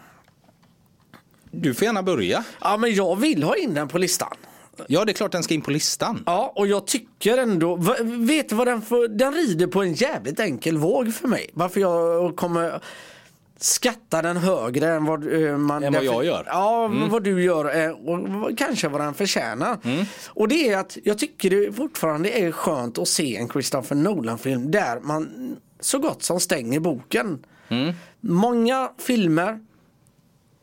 du 1.51 1.73
får 1.73 1.85
gärna 1.85 2.03
börja. 2.03 2.43
Ja, 2.61 2.77
men 2.77 2.95
jag 2.95 3.15
vill 3.15 3.43
ha 3.43 3.55
in 3.55 3.73
den 3.73 3.87
på 3.87 3.97
listan. 3.97 4.33
Ja, 4.87 5.05
det 5.05 5.11
är 5.11 5.13
klart 5.13 5.31
den 5.31 5.43
ska 5.43 5.53
in 5.53 5.61
på 5.61 5.71
listan. 5.71 6.23
Ja, 6.25 6.53
och 6.55 6.67
jag 6.67 6.87
tycker 6.87 7.37
ändå, 7.37 7.75
vet 8.03 8.49
du 8.49 8.55
vad 8.55 8.67
den 8.67 8.81
får, 8.81 9.07
den 9.07 9.33
rider 9.33 9.67
på 9.67 9.81
en 9.81 9.93
jävligt 9.93 10.39
enkel 10.39 10.77
våg 10.77 11.13
för 11.13 11.27
mig. 11.27 11.49
Varför 11.53 11.81
jag 11.81 12.35
kommer 12.35 12.81
skatta 13.57 14.21
den 14.21 14.37
högre 14.37 14.87
än 14.87 15.05
vad 15.05 15.43
eh, 15.43 15.57
man... 15.57 15.83
Än 15.83 15.93
vad 15.93 16.03
jag 16.03 16.25
gör? 16.25 16.39
Mm. 16.39 16.47
Ja, 16.47 16.91
vad 17.09 17.23
du 17.23 17.43
gör 17.43 17.85
eh, 17.85 17.91
och 17.91 18.57
kanske 18.57 18.87
vad 18.87 19.01
den 19.01 19.13
förtjänar. 19.13 19.77
Mm. 19.83 20.05
Och 20.27 20.47
det 20.47 20.69
är 20.69 20.77
att 20.77 20.97
jag 21.03 21.17
tycker 21.17 21.49
det 21.49 21.73
fortfarande 21.73 22.29
är 22.29 22.51
skönt 22.51 22.97
att 22.97 23.07
se 23.07 23.35
en 23.35 23.49
Christopher 23.49 23.95
Nolan-film 23.95 24.71
där 24.71 24.99
man 24.99 25.55
så 25.79 25.99
gott 25.99 26.23
som 26.23 26.39
stänger 26.39 26.79
boken. 26.79 27.45
Mm. 27.69 27.93
Många 28.21 28.91
filmer 28.97 29.59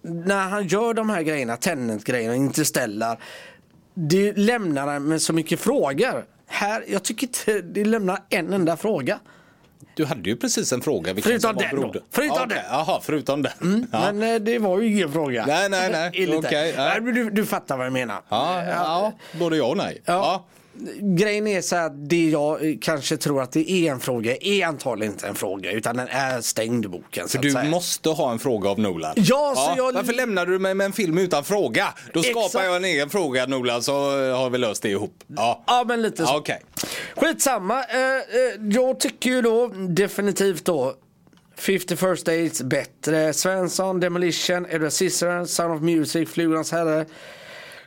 när 0.02 0.48
han 0.48 0.66
gör 0.66 0.94
de 0.94 1.10
här 1.10 1.22
grejerna, 1.22 1.56
Tenet-grejerna, 1.56 2.34
Interstellar, 2.34 3.18
det 3.94 4.32
lämnar 4.38 4.98
med 4.98 5.22
så 5.22 5.32
mycket 5.32 5.60
frågor. 5.60 6.24
Här, 6.46 6.84
jag 6.88 7.02
tycker 7.02 7.26
inte 7.26 7.60
det 7.62 7.84
lämnar 7.84 8.18
en 8.28 8.52
enda 8.52 8.76
fråga. 8.76 9.18
Du 9.94 10.04
hade 10.04 10.30
ju 10.30 10.36
precis 10.36 10.72
en 10.72 10.80
fråga. 10.80 11.14
Förutom 11.22 11.56
den 11.56 11.80
då. 11.80 11.94
Förutom 12.10 12.36
Ja, 12.36 12.44
okej. 12.44 12.56
den. 12.56 12.64
Jaha, 12.72 13.00
förutom 13.02 13.42
den. 13.42 13.86
Ja. 13.92 14.12
Men 14.12 14.34
eh, 14.34 14.40
det 14.40 14.58
var 14.58 14.80
ju 14.80 14.88
ingen 14.92 15.12
fråga. 15.12 15.46
Nej, 15.46 15.68
nej, 15.68 15.90
nej. 15.92 16.26
Nej, 16.76 17.00
men 17.00 17.14
Du, 17.14 17.30
du 17.30 17.46
fattar 17.46 17.76
vad 17.76 17.86
jag 17.86 17.92
menar. 17.92 18.20
Ja, 18.28 18.64
ja, 18.64 19.12
både 19.38 19.56
ja 19.56 19.64
och 19.64 19.76
nej. 19.76 20.02
Ja. 20.04 20.12
Ja. 20.12 20.44
Grejen 21.00 21.46
är 21.46 21.60
så 21.60 21.76
att 21.76 22.08
det 22.08 22.30
jag 22.30 22.64
eh, 22.68 22.74
kanske 22.80 23.16
tror 23.16 23.42
att 23.42 23.52
det 23.52 23.70
är 23.70 23.92
en 23.92 24.00
fråga 24.00 24.36
är 24.40 24.66
antagligen 24.66 25.12
inte 25.12 25.26
en 25.26 25.34
fråga 25.34 25.70
utan 25.72 25.96
den 25.96 26.08
är 26.08 26.40
stängd 26.40 26.90
boken. 26.90 27.28
Så 27.28 27.38
För 27.38 27.62
du 27.62 27.68
måste 27.70 28.08
ha 28.08 28.32
en 28.32 28.38
fråga 28.38 28.70
av 28.70 28.78
Nolan. 28.78 29.12
Ja, 29.16 29.54
så 29.56 29.74
jag- 29.76 29.92
Varför 29.92 30.12
lämnar 30.12 30.46
du 30.46 30.58
mig 30.58 30.74
med 30.74 30.84
en 30.84 30.92
film 30.92 31.18
utan 31.18 31.44
fråga? 31.44 31.94
Då 32.12 32.22
skapar 32.22 32.46
Exakt. 32.46 32.64
jag 32.64 32.76
en 32.76 32.84
egen 32.84 33.10
fråga 33.10 33.46
Nolan 33.46 33.82
så 33.82 33.92
har 34.34 34.50
vi 34.50 34.58
löst 34.58 34.82
det 34.82 34.88
ihop. 34.90 35.14
Ja, 35.26 35.64
Ja 35.66 35.84
men 35.88 36.02
lite 36.02 36.16
så. 36.16 36.22
Ja, 36.32 36.36
okej. 36.38 36.60
Skitsamma. 37.16 37.84
Eh, 37.84 37.98
eh, 38.00 38.20
jag 38.70 39.00
tycker 39.00 39.30
ju 39.30 39.42
då 39.42 39.68
definitivt 39.88 40.64
då 40.64 40.94
50 41.56 41.96
First 41.96 42.26
Dates 42.26 42.62
bättre. 42.62 43.32
Svensson, 43.32 44.00
Demolition, 44.00 44.66
Edward 44.70 44.92
Scissorhands, 44.92 45.54
Sound 45.54 45.74
of 45.74 45.82
Music, 45.82 46.28
Flugornas 46.30 46.72
herre, 46.72 47.04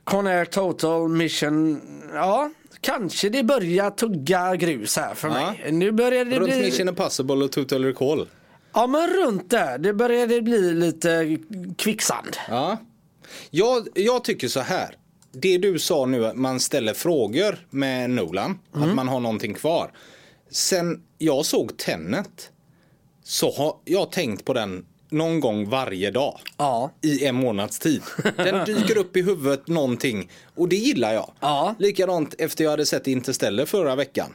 Conair 0.03 0.45
Total, 0.45 1.07
Mission. 1.09 1.81
Ja, 2.13 2.49
kanske 2.85 3.29
det 3.29 3.43
börjar 3.43 3.89
tugga 3.91 4.55
grus 4.55 4.97
här 4.97 5.13
för 5.15 5.27
Ja. 5.27 5.33
mig. 5.33 5.71
Nu 5.71 5.91
börjar 5.91 6.25
det 6.25 6.39
Runt 6.39 6.49
bli... 6.53 6.61
Mission 6.61 6.87
Impossible 6.89 7.35
och 7.35 7.51
Total 7.51 7.85
Recall. 7.85 8.27
Ja 8.73 8.87
men 8.87 9.07
runt 9.09 9.49
där. 9.49 9.77
Det 9.77 9.93
börjar 9.93 10.27
det 10.27 10.41
bli 10.41 10.73
lite 10.73 11.37
kvicksand. 11.77 12.37
Ja. 12.49 12.77
Jag, 13.49 13.87
jag 13.93 14.23
tycker 14.23 14.47
så 14.47 14.59
här. 14.59 14.95
Det 15.31 15.57
du 15.57 15.79
sa 15.79 16.05
nu 16.05 16.25
att 16.25 16.35
man 16.35 16.59
ställer 16.59 16.93
frågor 16.93 17.57
med 17.69 18.09
Nolan, 18.09 18.59
Mm. 18.75 18.89
att 18.89 18.95
man 18.95 19.07
har 19.07 19.19
någonting 19.19 19.53
kvar. 19.53 19.91
Sen 20.51 21.01
jag 21.17 21.45
såg 21.45 21.77
Tenet 21.77 22.49
så 23.23 23.51
har 23.51 23.75
jag 23.85 24.11
tänkt 24.11 24.45
på 24.45 24.53
den 24.53 24.85
någon 25.09 25.39
gång 25.39 25.69
varje 25.69 26.11
dag. 26.11 26.39
Ja. 26.57 26.91
I 27.01 27.25
en 27.25 27.35
månads 27.35 27.79
tid. 27.79 28.01
Den 28.37 28.65
dyker 28.65 28.97
upp 28.97 29.17
i 29.17 29.21
huvudet 29.21 29.67
någonting 29.67 30.29
och 30.55 30.69
det 30.69 30.75
gillar 30.75 31.13
jag. 31.13 31.31
Ja. 31.39 31.75
Likadant 31.79 32.35
efter 32.37 32.63
jag 32.63 32.71
hade 32.71 32.85
sett 32.85 33.07
Interstellar 33.07 33.65
förra 33.65 33.95
veckan. 33.95 34.33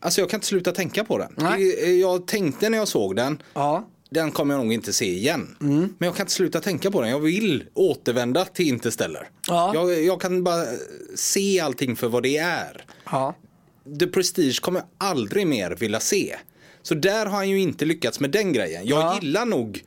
Alltså 0.00 0.20
jag 0.20 0.30
kan 0.30 0.36
inte 0.38 0.46
sluta 0.46 0.72
tänka 0.72 1.04
på 1.04 1.18
den. 1.18 1.32
Nej. 1.36 2.00
Jag 2.00 2.26
tänkte 2.26 2.68
när 2.68 2.78
jag 2.78 2.88
såg 2.88 3.16
den, 3.16 3.42
Ja. 3.54 3.88
den 4.10 4.30
kommer 4.30 4.54
jag 4.54 4.64
nog 4.64 4.72
inte 4.72 4.92
se 4.92 5.06
igen. 5.12 5.56
Mm. 5.60 5.78
Men 5.98 6.06
jag 6.06 6.16
kan 6.16 6.24
inte 6.24 6.32
sluta 6.32 6.60
tänka 6.60 6.90
på 6.90 7.00
den. 7.00 7.10
Jag 7.10 7.20
vill 7.20 7.64
återvända 7.74 8.44
till 8.44 8.68
Interstellar. 8.68 9.30
Ja. 9.48 9.70
Jag, 9.74 10.04
jag 10.04 10.20
kan 10.20 10.44
bara 10.44 10.64
se 11.14 11.60
allting 11.60 11.96
för 11.96 12.08
vad 12.08 12.22
det 12.22 12.36
är. 12.36 12.84
Ja. 13.10 13.34
The 14.00 14.06
Prestige 14.06 14.60
kommer 14.60 14.80
jag 14.80 14.88
aldrig 15.08 15.46
mer 15.46 15.70
vilja 15.70 16.00
se. 16.00 16.36
Så 16.82 16.94
där 16.94 17.26
har 17.26 17.36
han 17.36 17.50
ju 17.50 17.60
inte 17.60 17.84
lyckats 17.84 18.20
med 18.20 18.30
den 18.30 18.52
grejen. 18.52 18.86
Jag 18.86 19.00
Ja. 19.02 19.18
gillar 19.22 19.44
nog 19.46 19.80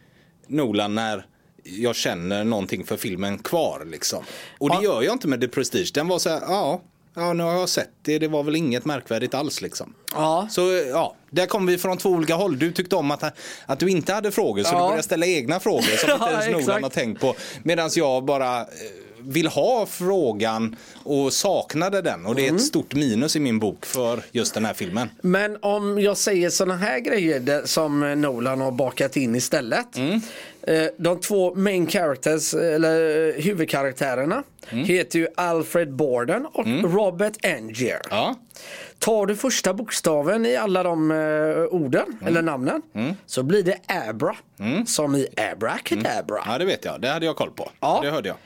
Nolan 0.48 0.96
när 0.96 1.26
jag 1.64 1.96
känner 1.96 2.44
någonting 2.44 2.86
för 2.86 2.98
filmen 2.98 3.38
kvar 3.38 3.86
liksom. 3.92 4.24
Och 4.58 4.70
det 4.70 4.76
Ja. 4.76 4.84
gör 4.84 5.02
jag 5.02 5.14
inte 5.14 5.28
med 5.28 5.42
The 5.42 5.48
Prestige. 5.48 5.92
Den 5.94 6.08
var 6.08 6.20
så 6.20 6.30
här, 6.30 6.42
ja, 6.42 6.82
ja 7.16 7.34
nu 7.34 7.44
har 7.44 7.54
jag 7.54 7.70
sett 7.70 7.90
det. 8.02 8.20
Det 8.20 8.28
var 8.28 8.44
väl 8.44 8.56
inget 8.56 8.86
märkvärdigt 8.86 9.34
alls 9.34 9.62
liksom. 9.62 9.94
Ja. 10.14 10.48
Så 10.52 10.62
ja, 10.92 11.16
där 11.30 11.46
kom 11.46 11.66
vi 11.66 11.78
från 11.78 11.98
två 11.98 12.10
olika 12.10 12.36
håll. 12.36 12.60
Du 12.60 12.72
tyckte 12.72 12.96
om 12.96 13.12
att, 13.12 13.24
att 13.66 13.80
du 13.80 13.90
inte 13.90 14.14
hade 14.14 14.32
frågor 14.32 14.64
så 14.64 14.70
Ja. 14.74 14.78
du 14.78 14.84
började 14.84 15.04
ställa 15.04 15.26
egna 15.26 15.60
frågor 15.60 15.82
som 15.82 15.92
inte 16.12 16.24
Ja, 16.24 16.30
ens 16.32 16.46
Nolan 16.48 16.60
exakt. 16.60 16.84
har 16.84 16.90
tänkt 16.90 17.22
på. 17.22 17.36
Medan 17.64 17.90
jag 17.96 18.26
bara 18.26 18.62
eh, 18.62 18.68
vill 19.28 19.48
ha 19.48 19.86
frågan 19.86 20.76
och 21.04 21.34
saknade 21.34 22.02
den. 22.02 22.26
Och 22.26 22.36
det 22.36 22.42
är 22.42 22.46
Mm. 22.46 22.56
ett 22.56 22.62
stort 22.62 22.94
minus 22.96 23.36
i 23.36 23.40
min 23.40 23.60
bok 23.60 23.86
för 23.86 24.24
just 24.32 24.54
den 24.54 24.66
här 24.66 24.74
filmen. 24.74 25.10
Men 25.22 25.58
om 25.62 26.00
jag 26.00 26.18
säger 26.18 26.50
såna 26.50 26.76
här 26.76 27.00
grejer 27.00 27.62
som 27.66 28.22
Nolan 28.22 28.62
har 28.62 28.72
bakat 28.72 29.18
in 29.18 29.36
istället. 29.36 29.98
Mm. 29.98 30.22
Eh, 30.62 30.88
De 30.98 31.20
två 31.20 31.56
main 31.56 31.88
characters, 31.88 32.54
eller 32.54 33.28
eh, 33.38 33.44
huvudkaraktärerna, 33.44 34.44
Mm. 34.70 34.86
heter 34.86 35.20
ju 35.20 35.28
Alfred 35.38 35.94
Borden 35.94 36.46
och 36.46 36.66
Robert 36.94 37.46
Angier. 37.46 38.02
Ja. 38.10 38.36
Tar 39.00 39.26
du 39.26 39.36
första 39.36 39.74
bokstaven 39.74 40.46
i 40.46 40.56
alla 40.56 40.84
de 40.84 41.12
eh, 41.12 41.18
orden, 41.76 42.06
Mm. 42.08 42.28
eller 42.28 42.42
namnen, 42.42 42.82
så 43.26 43.44
blir 43.44 43.64
det 43.64 43.78
Abra. 44.10 44.36
Som 44.88 45.16
i 45.16 45.28
Abracadabra. 45.52 46.44
ja, 46.46 46.58
det 46.58 46.66
vet 46.66 46.86
jag. 46.86 47.02
Det 47.02 47.08
hade 47.08 47.26
jag 47.26 47.36
koll 47.36 47.52
på. 47.52 47.72
Ja. 47.80 48.00
Det 48.04 48.10
hörde 48.12 48.28
jag. 48.30 48.38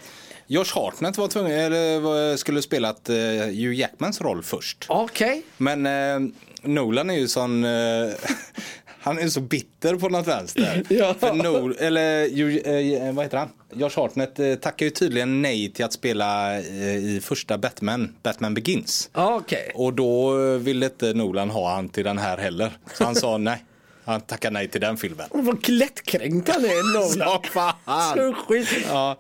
Josh 0.52 0.76
Hartnett 0.76 1.18
var 1.18 1.28
tvungen, 1.28 1.52
eller 1.60 2.00
var- 2.00 2.38
skulle 2.38 2.62
spelat 2.62 3.10
uh, 3.10 3.16
Hugh 3.46 3.74
Jackmans 3.76 4.22
roll 4.22 4.44
först. 4.44 4.86
Okej. 4.90 5.42
Men 5.58 5.86
eh, 5.86 6.32
Nolan 6.62 7.10
är 7.10 7.14
ju 7.18 7.28
sån... 7.28 7.64
Eh, 7.64 8.10
han 9.02 9.20
är 9.20 9.28
så 9.28 9.40
bitter 9.42 9.96
på 9.96 10.10
något 10.10 10.28
vänster. 10.28 10.84
Ja. 10.90 11.16
För 11.20 11.34
Nol, 11.34 11.76
eller 11.80 12.26
ju, 12.26 12.60
eh, 12.60 13.14
vad 13.14 13.26
heter 13.26 13.38
han? 13.38 13.50
Josh 13.74 13.92
Hartnett 13.96 14.40
eh, 14.40 14.56
tackar 14.56 14.86
ju 14.86 14.90
tydligen 14.90 15.42
nej 15.42 15.72
till 15.74 15.86
att 15.86 15.94
spela 15.94 16.58
eh, 16.60 16.96
i 16.96 17.20
första 17.24 17.58
Batman, 17.58 18.16
Batman 18.24 18.54
Begins. 18.54 19.10
Okej. 19.14 19.72
Och 19.76 19.94
då 19.94 20.40
eh, 20.40 20.58
ville 20.60 20.86
inte 20.86 21.14
Nolan 21.14 21.50
ha 21.50 21.74
han 21.76 21.90
till 21.90 22.04
den 22.04 22.18
här 22.18 22.38
heller. 22.38 22.72
Så 22.94 23.04
han 23.04 23.16
sa 23.16 23.38
nej. 23.38 23.64
Han 24.10 24.22
tackar 24.22 24.52
nej 24.52 24.68
till 24.68 24.82
den 24.82 24.98
filmen. 24.98 25.28
Vad 25.32 25.70
lättkränkt 25.70 26.50
han 26.50 26.66
är, 26.66 26.94
Nolan. 26.94 27.40
Så 27.44 27.50
fan! 27.52 28.18
Så 28.18 28.34
skit. 28.34 28.68
Ja. 28.90 29.18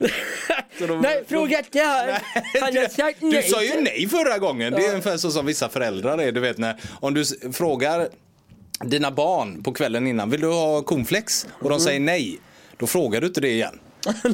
Så 0.80 0.88
då- 0.88 0.96
Nej, 0.96 1.24
fråga 1.28 1.58
inte. 1.60 1.80
Han 2.62 2.78
har 2.78 2.90
sagt 2.90 3.22
nej. 3.22 3.42
Du 3.44 3.50
sa 3.50 3.64
ju 3.64 3.82
nej 3.82 4.08
förra 4.10 4.38
gången. 4.38 4.74
Det 4.74 4.86
är 4.86 4.90
ungefär 4.90 5.18
så 5.18 5.32
som 5.32 5.46
vissa 5.46 5.70
föräldrar 5.70 6.18
är. 6.18 6.32
Du 6.32 6.40
vet 6.40 6.58
när, 6.58 6.82
om 7.00 7.14
du 7.14 7.24
frågar 7.54 8.10
dina 8.84 9.12
barn 9.12 9.64
på 9.64 9.74
kvällen 9.74 10.08
innan, 10.08 10.30
vill 10.30 10.42
du 10.42 10.48
ha 10.48 10.82
cornflakes? 10.82 11.48
Och 11.54 11.66
Mm. 11.66 11.78
de 11.78 11.84
säger 11.84 12.00
nej. 12.00 12.40
Då 12.78 12.88
frågar 12.88 13.22
du 13.22 13.28
inte 13.28 13.42
det 13.42 13.50
igen. 13.52 13.80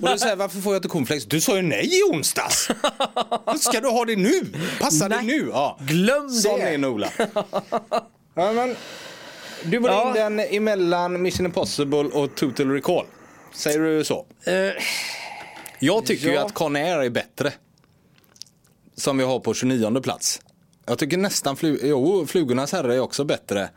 Och 0.02 0.10
du 0.12 0.18
säger 0.20 0.36
varför 0.36 0.60
får 0.62 0.74
jag 0.74 0.80
inte 0.80 0.88
cornflakes? 0.90 1.26
Du 1.26 1.42
sa 1.42 1.56
ju 1.56 1.62
nej 1.62 1.86
i 2.00 2.04
onsdags. 2.14 2.70
Ska 3.60 3.80
du 3.82 3.88
ha 3.88 4.06
det 4.06 4.16
nu? 4.16 4.42
Passar 4.82 5.10
det 5.10 5.16
Nej. 5.16 5.26
nu? 5.26 5.50
Ja. 5.54 5.78
Glöm 5.82 6.30
Sån 6.30 6.60
det. 6.60 6.66
är 6.70 6.78
Nola. 6.78 7.10
ja, 8.36 8.52
men, 8.52 8.76
du 9.68 9.78
var 9.80 9.90
Ja. 9.90 10.08
in 10.08 10.14
den 10.14 10.40
emellan 10.40 11.22
Mission 11.22 11.46
Impossible 11.46 11.98
och 12.04 12.36
Total 12.36 12.72
Recall. 12.72 13.06
Säger 13.54 13.80
du 13.80 14.04
så? 14.04 14.26
Eh, 14.44 14.54
Jag 15.80 16.06
tycker 16.06 16.28
ju 16.28 16.34
Ja. 16.34 16.46
att 16.46 16.54
Conair 16.54 16.98
är 17.00 17.10
bättre. 17.10 17.54
Som 18.98 19.18
vi 19.18 19.24
har 19.24 19.40
på 19.40 19.54
29 19.54 20.02
plats. 20.02 20.42
Jag 20.86 20.98
tycker 21.00 21.18
nästan 21.18 21.56
flu 21.56 21.80
jo, 21.84 22.26
Flugornas 22.28 22.72
herre 22.72 22.96
är 22.96 23.00
också 23.00 23.24
bättre. 23.24 23.70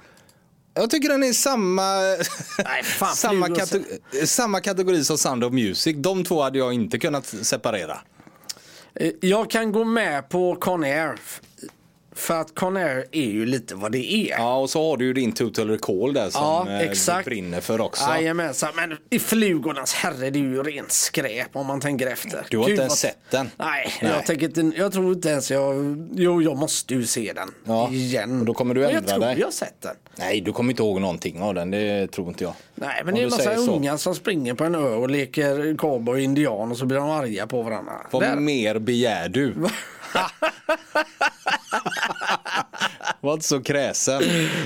Jag 0.74 0.90
tycker 0.90 1.08
den 1.08 1.24
är 1.24 1.32
samma, 1.32 1.92
Nej, 2.64 2.82
fan, 2.84 3.16
samma, 3.16 3.48
kate 3.48 3.82
samma 4.26 4.60
kategori 4.60 5.04
som 5.04 5.18
Sound 5.18 5.44
of 5.44 5.52
Music. 5.52 5.96
De 5.98 6.24
två 6.24 6.42
hade 6.42 6.58
jag 6.58 6.72
inte 6.72 6.98
kunnat 6.98 7.26
separera. 7.26 7.98
Eh, 8.94 9.10
Jag 9.20 9.50
kan 9.50 9.72
gå 9.72 9.84
med 9.84 10.28
på 10.28 10.56
Conair. 10.56 11.18
För 12.18 12.40
att 12.40 12.54
Conair 12.54 13.04
är 13.12 13.24
ju 13.30 13.46
lite 13.46 13.74
vad 13.74 13.92
det 13.92 14.12
är. 14.14 14.30
Ja, 14.30 14.56
och 14.58 14.70
så 14.70 14.90
har 14.90 14.96
du 14.96 15.04
ju 15.04 15.12
din 15.12 15.32
Total 15.32 15.70
Recall 15.70 16.12
där 16.12 16.30
som 16.30 16.42
Ja, 16.42 16.66
eh, 16.70 16.80
exakt. 16.80 17.24
du 17.24 17.30
brinner 17.30 17.60
för 17.60 17.80
också. 17.80 18.04
Jajamensan, 18.10 18.68
men 18.76 18.96
i 19.10 19.18
flugornas 19.18 19.94
herre 19.94 20.30
det 20.30 20.38
är 20.38 20.40
ju 20.40 20.62
rent 20.62 20.92
skräp 20.92 21.48
om 21.56 21.66
man 21.66 21.80
tänker 21.80 22.06
efter. 22.06 22.46
Du 22.50 22.56
har 22.58 22.64
Gud, 22.64 22.70
inte 22.70 22.82
ens 22.82 22.90
vad- 22.92 22.98
sett 22.98 23.18
den? 23.30 23.50
Nej, 23.56 23.92
Nej. 24.02 24.12
Jag, 24.12 24.26
tänker 24.26 24.72
jag 24.78 24.92
tror 24.92 25.12
inte 25.12 25.28
ens 25.28 25.50
jag... 25.50 25.74
Jo, 26.14 26.42
jag 26.42 26.56
måste 26.56 26.94
ju 26.94 27.06
se 27.06 27.32
den 27.32 27.48
Ja, 27.64 27.90
igen. 27.90 28.40
och 28.40 28.46
då 28.46 28.54
kommer 28.54 28.74
du 28.74 28.84
ändra 28.84 28.94
jag 28.94 29.06
tror 29.08 29.20
dig. 29.20 29.36
jag 29.38 29.46
har 29.46 29.52
sett 29.52 29.80
den. 29.82 29.94
Nej, 30.16 30.40
du 30.40 30.52
kommer 30.52 30.70
inte 30.72 30.82
ihåg 30.82 31.00
någonting 31.00 31.42
av 31.42 31.54
den. 31.54 31.70
Det 31.70 32.06
tror 32.12 32.28
inte 32.28 32.44
jag. 32.44 32.52
Nej, 32.74 33.02
men 33.04 33.08
Om 33.08 33.14
det 33.14 33.20
är 33.20 33.24
en 33.24 33.30
massa 33.30 33.42
säger 33.42 33.56
så. 33.58 33.72
unga 33.76 33.98
som 33.98 34.14
springer 34.14 34.54
på 34.54 34.64
en 34.64 34.74
ö 34.74 34.78
och 34.94 35.10
leker 35.10 35.76
cowboy 35.76 36.14
och 36.14 36.20
indian 36.20 36.70
och 36.70 36.78
så 36.78 36.86
blir 36.86 36.98
de 36.98 37.10
arga 37.10 37.46
på 37.46 37.62
varandra. 37.62 37.92
Vad 38.10 38.22
Där. 38.22 38.36
mer 38.36 38.78
begär 38.78 39.28
du? 39.28 39.54
Var 43.20 43.32
inte 43.32 43.46
så 43.46 43.62
kräsen. 43.62 44.22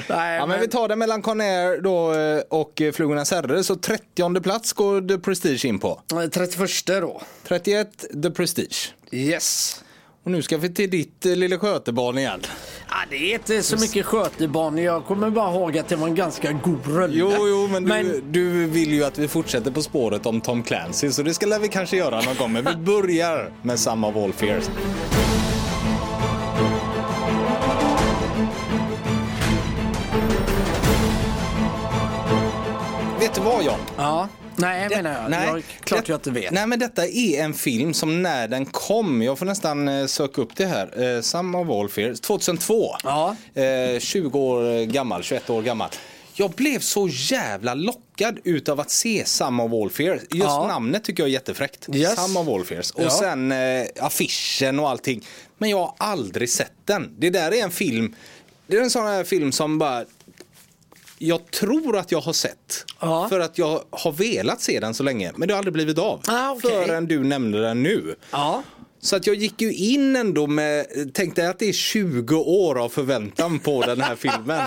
Nej, 0.09 0.37
ja, 0.37 0.47
men 0.47 0.61
vi 0.61 0.69
tar 0.69 0.89
det 0.89 0.97
mellan 0.97 1.23
Conair 1.23 1.81
då 1.81 2.15
eh, 2.15 2.43
och 2.49 2.81
eh, 2.81 2.93
Flugornas 2.93 3.31
herre. 3.31 3.65
Så 3.65 3.77
30 3.77 4.41
plats 4.41 4.73
går 4.73 5.09
The 5.09 5.19
Prestige 5.19 5.65
in 5.65 5.79
på. 5.79 6.01
31 6.33 6.71
då. 6.87 7.23
31 7.49 8.05
The 8.23 8.31
Prestige. 8.31 8.95
Yes. 9.11 9.81
Och 10.25 10.31
nu 10.31 10.43
ska 10.43 10.57
vi 10.57 10.75
till 10.75 10.91
ditt 10.91 11.27
eh, 11.27 11.37
lilla 11.37 11.59
skötebarn 11.59 12.19
igen. 12.19 12.41
Ja, 12.89 12.97
det 13.11 13.17
är 13.17 13.35
inte 13.35 13.63
så 13.63 13.77
mycket 13.77 14.07
skötebarn. 14.07 14.79
Jag 14.79 15.05
kommer 15.05 15.31
bara 15.31 15.51
ihåg 15.55 15.79
att 15.79 15.89
det 15.89 15.97
var 15.97 16.09
en 16.09 16.15
ganska 16.15 16.53
god 16.53 16.87
rulle. 16.87 17.15
Jo, 17.17 17.33
jo, 17.39 17.69
men, 17.71 17.85
Du, 18.09 18.21
du 18.31 18.67
vill 18.67 18.93
ju 18.93 19.05
att 19.05 19.19
vi 19.19 19.29
fortsätter 19.29 19.71
på 19.71 19.83
spåret 19.83 20.27
om 20.27 20.41
Tom 20.41 20.63
Clancy. 20.63 21.13
Så 21.13 21.23
det 21.23 21.35
ska 21.35 21.47
vi 21.59 21.69
kanske 21.69 21.97
göra 21.97 22.21
någon 22.21 22.37
gång. 22.37 22.53
Men 22.53 22.65
vi 22.65 22.77
börjar 22.77 23.53
med 23.63 23.79
of 24.05 24.17
All 24.17 24.33
Fears. 24.33 24.65
Vet 33.21 33.35
du 33.35 33.41
vad 33.41 33.65
John? 33.65 33.79
Ja. 33.97 34.29
Nej, 34.57 34.89
menar 34.89 35.13
jag. 35.23 35.31
Nej, 35.31 35.47
jag 35.49 35.63
klart 35.85 36.07
det- 36.07 36.13
jag 36.13 36.17
inte 36.19 36.31
vet. 36.31 36.51
Nej, 36.51 36.67
men 36.67 36.79
detta 36.79 37.07
är 37.07 37.43
en 37.45 37.55
film 37.55 37.95
som 37.95 38.23
när 38.23 38.49
den 38.49 38.67
kom, 38.67 39.23
jag 39.23 39.39
får 39.39 39.47
nästan 39.47 39.89
eh, 39.89 40.07
söka 40.07 40.41
upp 40.43 40.57
det 40.57 40.67
här, 40.67 41.17
eh, 41.17 41.21
Sum 41.21 41.55
of 41.55 41.69
All 41.71 41.89
Fears, 41.89 42.21
2002. 42.21 42.97
Ja. 43.05 43.37
Eh, 43.55 44.01
20 44.01 44.39
år 44.39 44.85
gammal, 44.85 45.23
21 45.23 45.51
år 45.51 45.63
gammal. 45.63 45.89
Jag 46.35 46.51
blev 46.51 46.79
så 46.81 47.09
jävla 47.13 47.75
lockad 47.75 48.39
utav 48.45 48.81
att 48.81 48.91
se 48.91 49.23
Sum 49.27 49.61
of 49.61 49.73
All 49.73 49.91
Fears. 49.91 50.21
Just 50.23 50.45
Ja. 50.45 50.67
namnet 50.67 51.05
tycker 51.05 51.23
jag 51.23 51.29
är 51.29 51.33
jättefräckt. 51.33 51.89
Yes. 51.95 52.25
Sum 52.25 52.37
of 52.37 52.49
All 52.49 52.65
Fears. 52.65 52.91
Och 52.91 53.03
Ja. 53.03 53.11
sen 53.11 53.53
eh, 53.53 53.87
affischen 54.01 54.79
och 54.81 54.91
allting. 54.91 55.25
Men 55.59 55.71
jag 55.71 55.79
har 55.79 55.95
aldrig 55.99 56.51
sett 56.51 56.73
den. 56.85 57.15
Det 57.19 57.31
där 57.31 57.55
är 57.55 57.63
en 57.63 57.71
film, 57.71 58.15
det 58.67 58.77
är 58.77 58.81
en 58.83 58.91
sån 58.91 59.07
här 59.07 59.25
film 59.25 59.53
som 59.53 59.79
bara 59.79 60.05
jag 61.23 61.51
tror 61.51 61.97
att 61.97 62.13
jag 62.13 62.21
har 62.21 62.33
sett. 62.33 62.85
Ja. 63.01 63.29
För 63.29 63.41
att 63.41 63.59
jag 63.59 63.83
har 63.91 64.13
velat 64.13 64.61
se 64.61 64.81
den 64.81 64.95
så 64.95 65.03
länge. 65.03 65.33
Men 65.37 65.49
det 65.49 65.55
har 65.55 65.59
aldrig 65.59 65.73
blivit 65.73 65.99
av. 65.99 66.21
Ah, 66.27 66.51
okej. 66.51 66.87
Förrän 66.87 67.07
du 67.07 67.25
nämnde 67.25 67.61
den 67.61 67.83
nu. 67.83 68.15
Ja. 68.31 68.63
Så 69.05 69.17
att 69.17 69.27
jag 69.27 69.37
gick 69.37 69.61
ju 69.63 69.75
in 69.75 70.17
ändå 70.17 70.47
med, 70.47 70.87
tänkte 71.15 71.49
att 71.49 71.59
det 71.59 71.69
är 71.69 71.73
20 71.73 72.37
år 72.37 72.79
av 72.85 72.89
förväntan 72.89 73.59
på 73.59 73.83
den 73.83 74.01
här 74.01 74.17
filmen. 74.17 74.63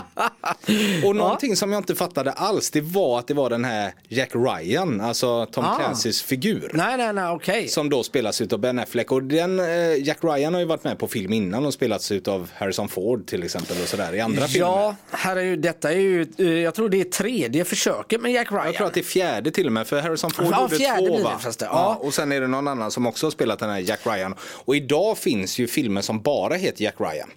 Och 1.06 1.16
någonting 1.16 1.56
som 1.56 1.72
jag 1.72 1.80
inte 1.80 1.96
fattade 1.96 2.32
alls, 2.32 2.72
det 2.72 2.82
var 2.82 3.20
att 3.20 3.28
det 3.28 3.34
var 3.34 3.50
den 3.50 3.66
här 3.66 3.94
Jack 4.08 4.30
Ryan, 4.34 5.02
alltså 5.02 5.46
Tom 5.46 5.66
Ah. 5.66 5.76
Clancys 5.80 6.22
figur. 6.22 6.72
Nej, 6.74 6.98
nej, 6.98 7.14
nej, 7.14 7.30
okej. 7.30 7.68
Som 7.68 7.90
då 7.90 8.04
spelas 8.04 8.42
av 8.42 8.60
Ben 8.60 8.80
Affleck. 8.80 9.12
Och 9.12 9.24
den, 9.24 9.60
eh, 9.60 9.66
Jack 10.04 10.18
Ryan 10.22 10.54
har 10.54 10.62
ju 10.62 10.66
varit 10.68 10.84
med 10.84 11.00
på 11.00 11.08
film 11.08 11.34
innan 11.34 11.66
och 11.66 11.74
spelats 11.74 12.12
av 12.28 12.50
Harrison 12.56 12.88
Ford 12.90 13.28
till 13.28 13.44
exempel 13.44 13.78
och 13.82 13.88
sådär 13.88 14.16
i 14.16 14.20
andra 14.22 14.48
filmer. 14.48 14.68
Ja, 14.68 14.96
här 15.12 15.36
är 15.36 15.42
ju, 15.42 15.56
detta 15.56 15.92
är 15.92 15.98
ju, 16.00 16.28
eh, 16.38 16.46
jag 16.48 16.76
tror 16.76 16.90
det 16.90 17.02
är 17.02 17.06
tredje 17.06 17.66
försöket 17.66 18.22
med 18.22 18.32
Jack 18.32 18.52
Ryan. 18.52 18.66
Jag 18.66 18.76
tror 18.76 18.88
att 18.88 18.94
det 18.94 19.00
är 19.00 19.04
fjärde 19.04 19.52
till 19.52 19.66
och 19.68 19.74
med, 19.74 19.88
för 19.88 20.02
Harrison 20.02 20.32
Ford 20.32 20.46
Ja, 20.52 20.62
gjorde 20.72 20.78
två 21.08 21.18
det 21.18 21.24
va? 21.24 21.38
förresten, 21.40 21.68
Ja. 21.72 21.98
ja. 22.02 22.08
och 22.08 22.14
sen 22.14 22.32
är 22.32 22.42
det 22.42 22.48
någon 22.48 22.68
annan 22.68 22.92
som 22.92 23.06
också 23.08 23.26
har 23.26 23.32
spelat 23.32 23.60
den 23.60 23.70
här 23.70 23.80
Jack 23.80 24.00
Ryan. 24.04 24.25
Och 24.38 24.76
idag 24.76 25.18
finns 25.18 25.60
ju 25.60 25.68
filmer 25.68 26.02
som 26.02 26.22
bara 26.22 26.56
heter 26.56 26.84
Jack 26.84 26.96
Ryan. 26.98 27.30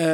Uh, 0.00 0.06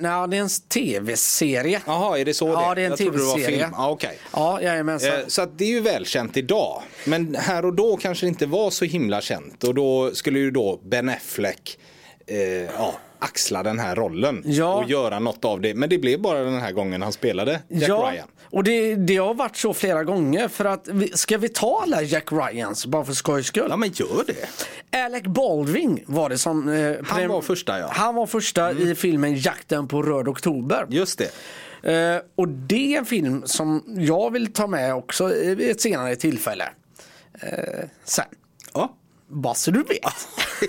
nej, 0.00 0.28
det 0.28 0.36
är 0.36 0.40
en 0.40 0.48
tv-serie. 0.68 1.80
Jaha, 1.86 2.18
är 2.18 2.24
det 2.24 2.34
så 2.34 2.48
Ja, 2.48 2.68
det 2.68 2.74
det 2.74 2.80
är 2.82 2.84
en 2.84 2.90
det 2.90 2.96
TV-serie. 2.96 3.68
Ja, 3.72 3.90
okej. 3.90 4.18
Ja, 4.32 4.62
jajamensan. 4.62 5.10
Eh, 5.12 5.26
Så 5.26 5.42
att 5.42 5.58
det 5.58 5.64
är 5.64 5.68
ju 5.68 5.80
välkänt 5.80 6.36
idag. 6.36 6.82
Men 7.04 7.34
här 7.34 7.64
och 7.64 7.74
då 7.74 7.96
kanske 7.96 8.26
det 8.26 8.28
inte 8.28 8.46
var 8.46 8.70
så 8.70 8.84
himla 8.84 9.20
känt. 9.20 9.64
Och 9.64 9.74
då 9.74 10.10
skulle 10.14 10.38
ju 10.38 10.50
då 10.50 10.80
Ben 10.84 11.08
Affleck 11.08 11.78
eh, 12.26 12.38
ja, 12.62 12.94
axla 13.18 13.62
den 13.62 13.78
här 13.78 13.96
rollen 13.96 14.42
Ja. 14.46 14.74
och 14.74 14.90
göra 14.90 15.18
något 15.18 15.44
av 15.44 15.60
det. 15.60 15.74
Men 15.74 15.88
det 15.88 15.98
blev 15.98 16.20
bara 16.20 16.38
den 16.38 16.60
här 16.60 16.72
gången 16.72 17.02
han 17.02 17.12
spelade 17.12 17.60
Jack 17.68 17.88
ja, 17.88 18.10
Ryan. 18.12 18.28
Och 18.50 18.64
det, 18.64 18.94
det 18.94 19.16
har 19.16 19.34
varit 19.34 19.56
så 19.56 19.74
flera 19.74 20.04
gånger 20.04 20.48
för 20.48 20.64
att 20.64 20.88
ska 21.14 21.38
vi 21.38 21.48
ta 21.48 21.80
alla 21.82 22.02
Jack 22.02 22.32
Ryans 22.32 22.86
bara 22.86 23.04
för 23.04 23.12
skojs 23.12 23.46
skull? 23.46 23.66
Ja 23.68 23.76
men 23.76 23.90
gör 23.92 24.24
det. 24.26 24.98
Alec 24.98 25.22
Baldwin 25.24 26.04
var 26.06 26.28
det 26.28 26.38
som... 26.38 26.68
Eh, 26.68 26.96
Han 27.04 27.28
var 27.28 27.42
första, 27.42 27.78
ja. 27.78 27.90
Han 27.92 28.14
var 28.14 28.26
första 28.26 28.72
i 28.72 28.94
filmen 28.94 29.34
Jakten 29.36 29.88
på 29.88 30.02
röd 30.02 30.28
oktober. 30.28 30.86
Just 30.88 31.18
det. 31.18 31.30
Eh, 31.92 32.20
och 32.36 32.48
det 32.48 32.94
är 32.94 32.98
en 32.98 33.06
film 33.06 33.42
som 33.46 33.84
jag 33.98 34.30
vill 34.32 34.52
ta 34.52 34.66
med 34.66 34.94
också 34.94 35.26
vid 35.26 35.70
ett 35.70 35.80
senare 35.80 36.16
tillfälle. 36.16 36.68
Eh, 37.40 37.84
sen. 38.04 38.24
Ja. 38.74 38.96
Bara 39.28 39.54
så 39.54 39.70
du 39.70 39.82
vet. 39.82 40.28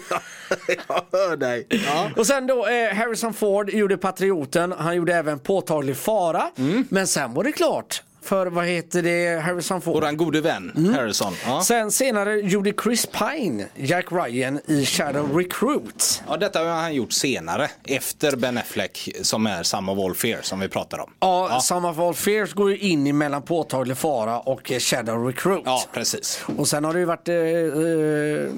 jag 0.88 1.06
hör 1.12 1.38
dig. 1.38 1.68
Ja. 1.70 2.12
Och 2.18 2.28
sen 2.28 2.48
då 2.48 2.68
eh, 2.68 2.94
Harrison 2.96 3.34
Ford 3.34 3.70
gjorde 3.70 3.98
Patrioten. 3.98 4.72
Han 4.78 4.96
gjorde 4.96 5.14
även 5.14 5.40
Påtaglig 5.40 5.98
fara. 5.98 6.44
Mm. 6.58 6.88
Men 6.90 7.08
sen 7.08 7.34
var 7.34 7.44
det 7.44 7.52
klart. 7.52 8.04
För 8.26 8.48
vad 8.48 8.66
heter 8.66 9.02
det 9.02 9.42
Harrison 9.42 9.82
Ford? 9.82 9.94
Våran 9.94 10.18
gode 10.18 10.42
vän 10.42 10.72
Mm. 10.78 10.94
Harrison. 10.94 11.34
Ja. 11.46 11.62
Sen 11.62 11.92
senare 11.92 12.36
gjorde 12.40 12.74
Chris 12.84 13.06
Pine 13.06 13.66
Jack 13.76 14.06
Ryan 14.12 14.60
i 14.66 14.86
Shadow 14.86 15.38
Recruit. 15.38 16.24
ja, 16.28 16.38
detta 16.38 16.60
har 16.60 16.66
han 16.66 16.94
gjort 16.96 17.12
senare. 17.14 17.70
Efter 17.88 18.36
Ben 18.36 18.58
Affleck 18.58 19.10
som 19.22 19.48
är 19.48 19.64
Some 19.64 19.92
of 19.92 20.00
All 20.00 20.16
Fear 20.16 20.40
som 20.42 20.60
vi 20.60 20.68
pratar 20.68 21.00
om. 21.00 21.12
Ja, 21.20 21.48
Ja. 21.50 21.60
Some 21.60 21.88
of 21.88 22.00
All 22.00 22.14
Fears 22.14 22.54
går 22.54 22.72
ju 22.72 22.78
in 22.78 23.08
i 23.08 23.14
mellan 23.14 23.42
Påtaglig 23.42 23.98
fara 23.98 24.40
och 24.40 24.72
eh, 24.72 24.80
Shadow 24.80 25.28
Recruit. 25.28 25.62
Ja, 25.66 25.84
precis. 25.94 26.42
Och 26.58 26.68
sen 26.68 26.84
har 26.84 26.94
det 26.94 27.00
ju 27.00 27.06
varit 27.06 27.30
eh, 27.30 27.36
eh, 27.36 28.50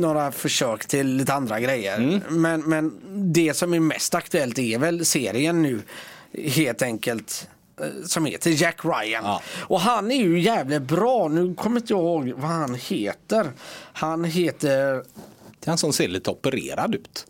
några 0.00 0.32
försök 0.32 0.86
till 0.86 1.06
lite 1.16 1.34
andra 1.34 1.60
grejer. 1.60 1.96
Mm. 1.98 2.20
Men, 2.28 2.60
men 2.60 3.00
det 3.32 3.54
som 3.56 3.74
är 3.74 3.80
mest 3.80 4.14
aktuellt 4.14 4.58
är 4.58 4.78
väl 4.78 5.04
serien 5.04 5.62
nu 5.62 5.80
helt 6.44 6.82
enkelt 6.82 7.48
som 8.06 8.24
heter 8.24 8.50
Jack 8.50 8.84
Ryan. 8.84 9.24
Ja. 9.24 9.42
Och 9.60 9.80
han 9.80 10.10
är 10.10 10.16
ju 10.16 10.40
jävligt 10.40 10.82
bra. 10.82 11.28
Nu 11.28 11.54
kommer 11.54 11.80
inte 11.80 11.92
jag 11.92 12.00
ihåg 12.00 12.32
vad 12.36 12.50
han 12.50 12.74
heter. 12.74 13.50
Han 13.92 14.24
heter... 14.24 14.94
Det 15.60 15.66
är 15.66 15.70
han 15.70 15.78
som 15.78 15.92
ser 15.92 16.08
lite 16.08 16.30
opererad 16.30 16.94
ut. 16.94 17.26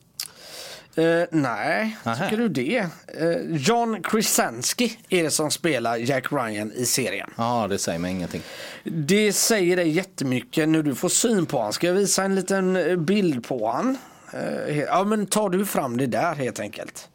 Eh, 0.94 1.04
nej, 1.30 1.96
Nähä. 2.04 2.24
tycker 2.24 2.36
du 2.42 2.48
det? 2.48 2.78
Eh, 3.18 3.56
John 3.56 4.02
Krasinski 4.02 4.98
är 5.08 5.22
det 5.22 5.30
som 5.30 5.50
spelar 5.50 5.96
Jack 5.96 6.32
Ryan 6.32 6.72
i 6.72 6.86
serien. 6.86 7.30
Ja, 7.36 7.66
det 7.70 7.78
säger 7.78 7.98
mig 7.98 8.10
ingenting. 8.10 8.42
Det 8.84 9.32
säger 9.32 9.76
dig 9.76 9.88
jättemycket 9.88 10.68
när 10.68 10.82
du 10.82 10.94
får 10.94 11.08
syn 11.08 11.46
på 11.46 11.62
han. 11.62 11.72
Ska 11.72 11.86
jag 11.86 11.94
visa 11.94 12.24
en 12.24 12.34
liten 12.34 12.76
eh, 12.76 12.96
bild 12.96 13.44
på? 13.48 13.84
Eh, 14.32 14.38
he- 14.74 14.86
Ja 14.86 15.04
men 15.04 15.26
tar 15.26 15.48
du 15.48 15.66
fram 15.66 15.96
det 15.96 16.06
där 16.06 16.34
helt 16.34 16.60
enkelt. 16.60 17.08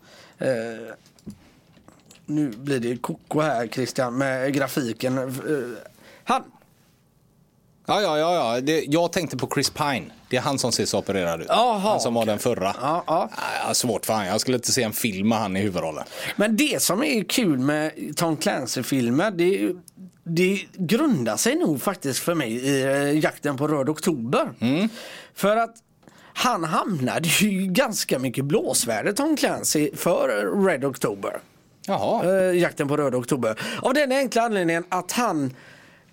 Nu 2.25 2.49
blir 2.49 2.79
det 2.79 2.97
koko 2.97 3.39
här 3.39 3.67
Christian 3.67 4.17
med 4.17 4.53
grafiken. 4.53 5.17
Eh, 5.17 5.27
Han! 6.23 6.43
Ja, 7.87 8.01
ja, 8.01 8.17
ja. 8.17 8.55
ja. 8.55 8.61
Det, 8.61 8.83
jag 8.87 9.11
tänkte 9.11 9.37
på 9.37 9.49
Chris 9.53 9.69
Pine. 9.69 10.05
Det 10.29 10.37
är 10.37 10.41
han 10.41 10.59
som 10.59 10.71
ser 10.71 10.85
så 10.85 10.99
opererad 10.99 11.41
ut. 11.41 11.47
Jaha, 11.49 11.77
han 11.79 11.99
som 11.99 12.13
var 12.13 12.25
den 12.25 12.39
förra. 12.39 12.75
Ja, 12.81 13.03
ja. 13.07 13.29
Har 13.61 13.73
svårt 13.73 14.05
för 14.05 14.13
han. 14.13 14.25
Jag 14.25 14.41
skulle 14.41 14.57
inte 14.57 14.71
se 14.71 14.83
en 14.83 14.93
film 14.93 15.29
med 15.29 15.37
han 15.37 15.57
i 15.57 15.61
huvudrollen. 15.61 16.03
Men 16.35 16.57
det 16.57 16.81
som 16.81 17.03
är 17.03 17.23
kul 17.23 17.59
med 17.59 17.91
Tom 18.15 18.37
Clancy-filmer 18.37 19.31
det, 19.31 19.73
det 20.23 20.59
grundar 20.73 21.37
sig 21.37 21.55
nog 21.55 21.81
faktiskt 21.81 22.19
för 22.19 22.33
mig 22.35 22.51
i 22.51 22.83
eh, 22.83 23.19
Jakten 23.19 23.57
på 23.57 23.67
röd 23.67 23.89
oktober. 23.89 24.49
För 25.33 25.57
att 25.57 25.75
han 26.33 26.63
hamnade 26.63 27.27
ju 27.27 27.65
ganska 27.65 28.19
mycket 28.19 28.45
blåsväder 28.45 29.11
Tom 29.13 29.37
Clancy 29.37 29.91
för 29.95 30.27
Red 30.65 30.85
October. 30.85 31.39
Jaha. 31.87 32.39
Eh, 32.49 32.57
Jakten 32.61 32.87
på 32.87 32.97
röd 32.97 33.15
oktober. 33.15 33.59
Av 33.81 33.93
den 33.93 34.11
enkla 34.11 34.41
anledningen 34.41 34.83
att 34.89 35.11
han 35.11 35.53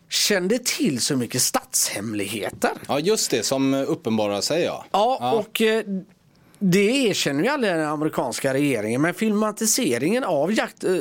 kände 0.08 0.58
till 0.58 1.00
så 1.00 1.16
mycket 1.16 1.42
statshemligheter. 1.42 2.70
Ja, 2.88 2.98
just 2.98 3.30
det. 3.30 3.42
Som 3.42 3.74
uppenbarar 3.74 4.40
sig, 4.40 4.62
ja. 4.62 4.84
Ja, 4.92 5.32
och 5.32 5.60
eh, 5.62 5.84
det 6.58 6.90
erkänner 7.08 7.42
ju 7.44 7.48
aldrig 7.48 7.72
den 7.72 7.88
amerikanska 7.88 8.54
regeringen. 8.54 9.02
Men 9.02 9.14
filmatiseringen 9.14 10.24
av 10.24 10.52
jakt, 10.52 10.84
eh, 10.84 10.92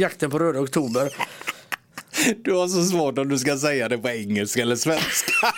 jakten 0.00 0.30
på 0.30 0.38
röda 0.38 0.60
oktober. 0.60 1.12
Du 2.44 2.52
har 2.52 2.68
så 2.68 2.84
svårt 2.84 3.18
om 3.18 3.28
du 3.28 3.38
ska 3.38 3.56
säga 3.58 3.88
det 3.88 3.98
på 3.98 4.08
engelska 4.08 4.62
eller 4.62 4.76
svenska. 4.76 5.32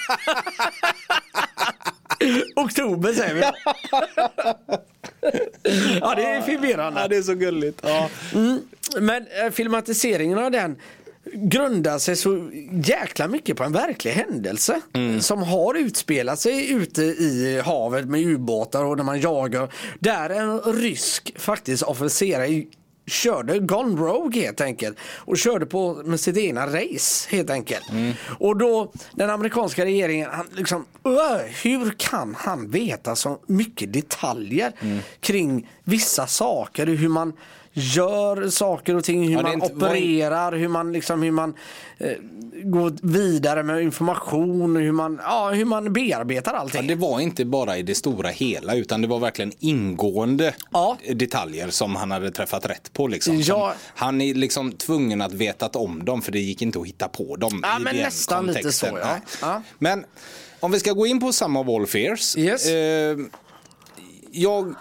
oktober 2.56 3.12
säger 3.12 3.34
vi. 3.34 3.40
ja, 6.00 6.14
det 6.14 6.24
är 6.24 6.40
förvirrande. 6.40 7.00
ja, 7.00 7.08
det 7.08 7.16
är 7.16 7.22
så 7.22 7.34
gulligt. 7.34 7.80
Ja. 7.82 8.08
Men 9.00 9.26
eh, 9.44 9.50
filmatiseringen 9.52 10.38
av 10.38 10.50
den 10.50 10.76
grundar 11.32 11.98
sig 11.98 12.16
så 12.16 12.50
jäkla 12.72 13.28
mycket 13.28 13.56
på 13.56 13.64
en 13.64 13.72
verklig 13.72 14.10
händelse 14.10 14.80
som 15.20 15.42
har 15.42 15.74
utspelat 15.74 16.40
sig 16.40 16.72
ute 16.72 17.02
i 17.02 17.62
havet 17.64 18.04
med 18.04 18.20
ubåtar 18.20 18.84
och 18.84 18.96
när 18.96 19.04
man 19.04 19.20
jagar. 19.20 19.72
Där 19.98 20.30
en 20.30 20.60
rysk 20.60 21.32
faktiskt 21.38 21.82
officerare 21.82 22.64
körde 23.06 23.58
Gone 23.58 24.00
Rogue 24.00 24.42
helt 24.42 24.60
enkelt 24.60 24.98
och 25.16 25.38
körde 25.38 25.66
på 25.66 25.94
med 26.04 26.20
sitt 26.20 26.36
egna 26.36 26.66
race 26.66 27.28
helt 27.30 27.50
enkelt. 27.50 27.84
Och 28.38 28.56
då 28.58 28.92
den 29.12 29.30
amerikanska 29.30 29.84
regeringen, 29.84 30.28
han 30.32 30.46
liksom, 30.52 30.84
"Öh, 31.04 31.46
hur 31.62 31.90
kan 31.98 32.34
han 32.38 32.70
veta 32.70 33.16
så 33.16 33.38
mycket 33.46 33.92
detaljer 33.92 34.72
kring 35.20 35.68
vissa 35.84 36.26
saker, 36.26 36.86
hur 36.86 37.08
man 37.08 37.32
gör 37.78 38.48
saker 38.50 38.94
och 38.96 39.04
ting, 39.04 39.24
hur 39.28 39.32
Ja, 39.32 39.42
man 39.42 39.52
inte- 39.52 39.74
var- 39.74 39.88
opererar, 39.88 40.52
hur 40.52 40.68
man 40.68 40.92
liksom 40.92 41.22
hur 41.22 41.30
man 41.30 41.54
eh, 41.98 42.10
går 42.64 42.92
vidare 43.02 43.62
med 43.62 43.82
information, 43.82 44.76
hur 44.76 44.92
man, 44.92 45.20
ja, 45.22 45.50
hur 45.50 45.64
man 45.64 45.92
bearbetar 45.92 46.52
Ja, 46.52 46.58
allting. 46.58 46.86
det 46.86 46.94
var 46.94 47.20
inte 47.20 47.44
bara 47.44 47.76
i 47.78 47.82
det 47.82 47.94
stora 47.94 48.28
hela 48.28 48.74
utan 48.74 49.02
det 49.02 49.08
var 49.08 49.18
verkligen 49.18 49.52
ingående 49.58 50.54
Ja. 50.72 50.96
detaljer 51.14 51.70
som 51.70 51.96
han 51.96 52.10
hade 52.10 52.30
träffat 52.30 52.66
rätt 52.66 52.92
på. 52.92 53.08
Liksom. 53.08 53.40
Ja. 53.40 53.74
Han 53.94 54.20
är 54.20 54.34
liksom 54.34 54.72
tvungen 54.72 55.20
att 55.20 55.32
vetat 55.32 55.76
om 55.76 56.04
dem 56.04 56.22
för 56.22 56.32
det 56.32 56.40
gick 56.40 56.62
inte 56.62 56.78
att 56.80 56.86
hitta 56.86 57.08
på 57.08 57.36
dem. 57.36 57.60
Ja, 57.62 57.76
i 57.80 57.82
men 57.82 57.96
nästan 57.96 58.46
lite 58.46 58.58
kontexten. 58.62 58.90
så, 58.90 58.98
ja. 58.98 59.16
Ja. 59.42 59.62
Men 59.78 60.04
om 60.60 60.72
vi 60.72 60.80
ska 60.80 60.92
gå 60.92 61.06
in 61.06 61.20
på 61.20 61.32
of 61.56 61.68
All 61.68 61.86
Fears. 61.86 62.36
Yes. 62.36 62.66
Eh, 62.68 63.16
jag, 64.30 64.74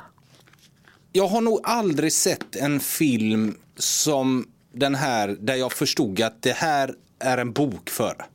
jag 1.16 1.28
har 1.28 1.42
nog 1.42 1.60
aldrig 1.64 2.14
sett 2.14 2.56
en 2.56 2.80
film 2.80 3.58
som 3.78 4.48
den 4.74 4.96
här 4.96 5.28
där 5.40 5.56
jag 5.56 5.74
förstod 5.74 6.22
att 6.22 6.42
det 6.42 6.52
här 6.52 6.96
är 7.20 7.38
en 7.38 7.52
bok 7.54 7.90
för. 7.90 8.26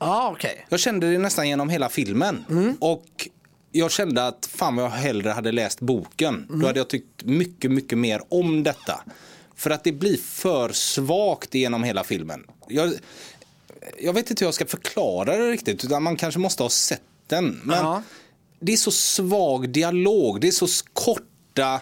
Ja, 0.00 0.30
okej. 0.32 0.66
Jag 0.68 0.80
kände 0.80 1.10
det 1.12 1.18
nästan 1.18 1.48
genom 1.48 1.68
hela 1.68 1.88
filmen. 1.88 2.44
Mm. 2.50 2.76
Och 2.80 3.28
jag 3.72 3.90
kände 3.90 4.26
att 4.26 4.46
fan 4.52 4.76
vad 4.76 4.84
jag 4.84 4.90
hellre 4.90 5.30
hade 5.30 5.52
läst 5.52 5.80
boken. 5.80 6.46
Mm. 6.48 6.60
Då 6.60 6.66
hade 6.66 6.78
jag 6.80 6.88
tyckt 6.88 7.24
mycket, 7.24 7.70
mycket 7.70 7.98
mer 7.98 8.22
om 8.28 8.62
detta. 8.62 9.00
För 9.54 9.70
att 9.70 9.84
det 9.84 9.92
blir 9.92 10.16
för 10.16 10.72
svagt 10.72 11.54
genom 11.54 11.84
hela 11.84 12.04
filmen. 12.04 12.46
Jag, 12.68 12.92
jag 13.98 14.12
vet 14.12 14.30
inte 14.30 14.44
hur 14.44 14.46
jag 14.46 14.54
ska 14.54 14.66
förklara 14.66 15.36
det 15.36 15.50
riktigt. 15.50 15.84
Utan 15.84 16.02
man 16.02 16.16
kanske 16.16 16.40
måste 16.40 16.62
ha 16.62 16.70
sett 16.70 17.02
den. 17.26 17.60
Men 17.64 17.78
Ja. 17.78 18.02
det 18.60 18.72
är 18.72 18.76
så 18.76 18.90
svag 18.90 19.68
dialog. 19.68 20.40
Det 20.40 20.48
är 20.48 20.52
så 20.52 20.66
korta 21.56 21.80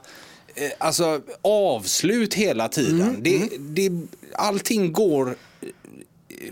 eh, 0.54 0.70
alltså, 0.78 1.20
avslut 1.42 2.34
hela 2.34 2.68
tiden. 2.68 3.00
Mm, 3.00 3.22
Det, 3.22 3.48
det, 3.58 3.92
allting 4.34 4.92
går 4.92 5.36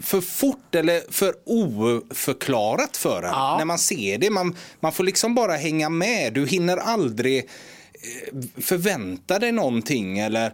för 0.01 0.21
fort 0.21 0.75
eller 0.75 1.13
för 1.13 1.35
oförklarat 1.45 2.97
för 2.97 3.23
en. 3.23 3.31
Ja. 3.31 3.57
När 3.59 3.65
man 3.65 3.79
ser 3.79 4.19
det. 4.19 4.31
Man, 4.31 4.57
man 4.81 4.93
får 4.93 5.05
liksom 5.05 5.35
bara 5.35 5.57
hänga 5.57 5.89
med. 5.89 6.33
Du 6.33 6.47
hinner 6.47 6.77
aldrig 6.77 7.39
eh, 7.39 8.39
förvänta 8.63 9.39
dig 9.39 9.53
någonting 9.53 10.19
eller 10.19 10.53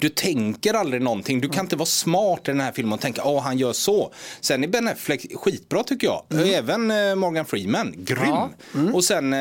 du 0.00 0.08
tänker 0.08 0.74
aldrig 0.74 1.02
någonting. 1.02 1.40
Du 1.40 1.48
kan 1.48 1.64
inte 1.64 1.76
vara 1.76 1.86
smart 1.86 2.40
i 2.48 2.50
den 2.50 2.60
här 2.60 2.72
filmen 2.72 2.92
och 2.92 3.00
tänka 3.00 3.22
att 3.22 3.42
han 3.42 3.58
gör 3.58 3.72
så. 3.72 4.12
Sen 4.40 4.64
är 4.64 4.68
Ben 4.68 4.88
Affleck 4.88 5.26
skitbra 5.34 5.82
tycker 5.82 6.06
jag. 6.06 6.22
Även 6.48 6.90
eh, 6.90 7.14
Morgan 7.14 7.46
Freeman, 7.46 7.94
grym. 7.96 8.20
Ja. 8.26 8.50
Och 8.94 9.04
sen 9.04 9.32
eh, 9.32 9.40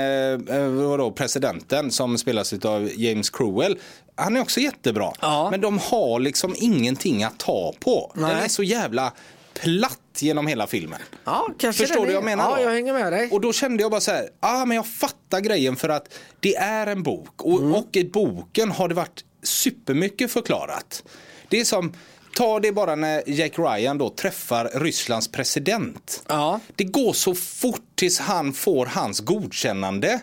eh, 0.57 0.67
vadå, 0.67 1.11
presidenten 1.11 1.91
som 1.91 2.17
spelas 2.17 2.53
av 2.53 2.89
James 2.95 3.29
Crowell. 3.29 3.79
Han 4.15 4.35
är 4.37 4.41
också 4.41 4.59
jättebra. 4.59 5.11
Ja. 5.21 5.47
Men 5.51 5.61
de 5.61 5.79
har 5.79 6.19
liksom 6.19 6.55
ingenting 6.57 7.23
att 7.23 7.39
ta 7.39 7.73
på. 7.79 8.11
Den 8.15 8.23
Nej. 8.23 8.43
är 8.43 8.47
så 8.47 8.63
jävla 8.63 9.13
platt 9.53 9.99
genom 10.19 10.47
hela 10.47 10.67
filmen. 10.67 10.99
Ja, 11.25 11.47
Förstår 11.59 11.85
den 11.87 11.95
du 12.01 12.05
vad 12.05 12.13
jag 12.15 12.23
menar? 12.23 12.49
Ja, 12.49 12.55
då? 12.55 12.61
jag 12.63 12.71
hänger 12.71 12.93
med 12.93 13.13
dig. 13.13 13.29
Och 13.31 13.41
då 13.41 13.53
kände 13.53 13.83
jag 13.83 13.91
bara 13.91 14.01
så 14.01 14.11
här, 14.11 14.29
ah, 14.39 14.65
men 14.65 14.75
jag 14.77 14.87
fattar 14.87 15.39
grejen 15.39 15.75
för 15.75 15.89
att 15.89 16.13
det 16.39 16.55
är 16.55 16.87
en 16.87 17.03
bok. 17.03 17.41
Och, 17.43 17.59
Mm. 17.59 17.73
och 17.75 17.87
i 17.91 18.03
boken 18.09 18.71
har 18.71 18.87
det 18.87 18.95
varit 18.95 19.23
supermycket 19.47 20.31
förklarat. 20.31 21.03
Det 21.49 21.59
är 21.59 21.65
som, 21.65 21.93
ta 22.35 22.59
det 22.59 22.71
bara 22.71 22.95
när 22.95 23.23
Jack 23.29 23.59
Ryan 23.59 23.97
då 23.97 24.09
träffar 24.09 24.69
Rysslands 24.73 25.27
president. 25.31 26.23
Ja. 26.27 26.59
Det 26.75 26.83
går 26.83 27.13
så 27.13 27.35
fort 27.35 27.85
tills 27.95 28.19
han 28.19 28.53
får 28.53 28.85
hans 28.85 29.19
godkännande. 29.19 30.19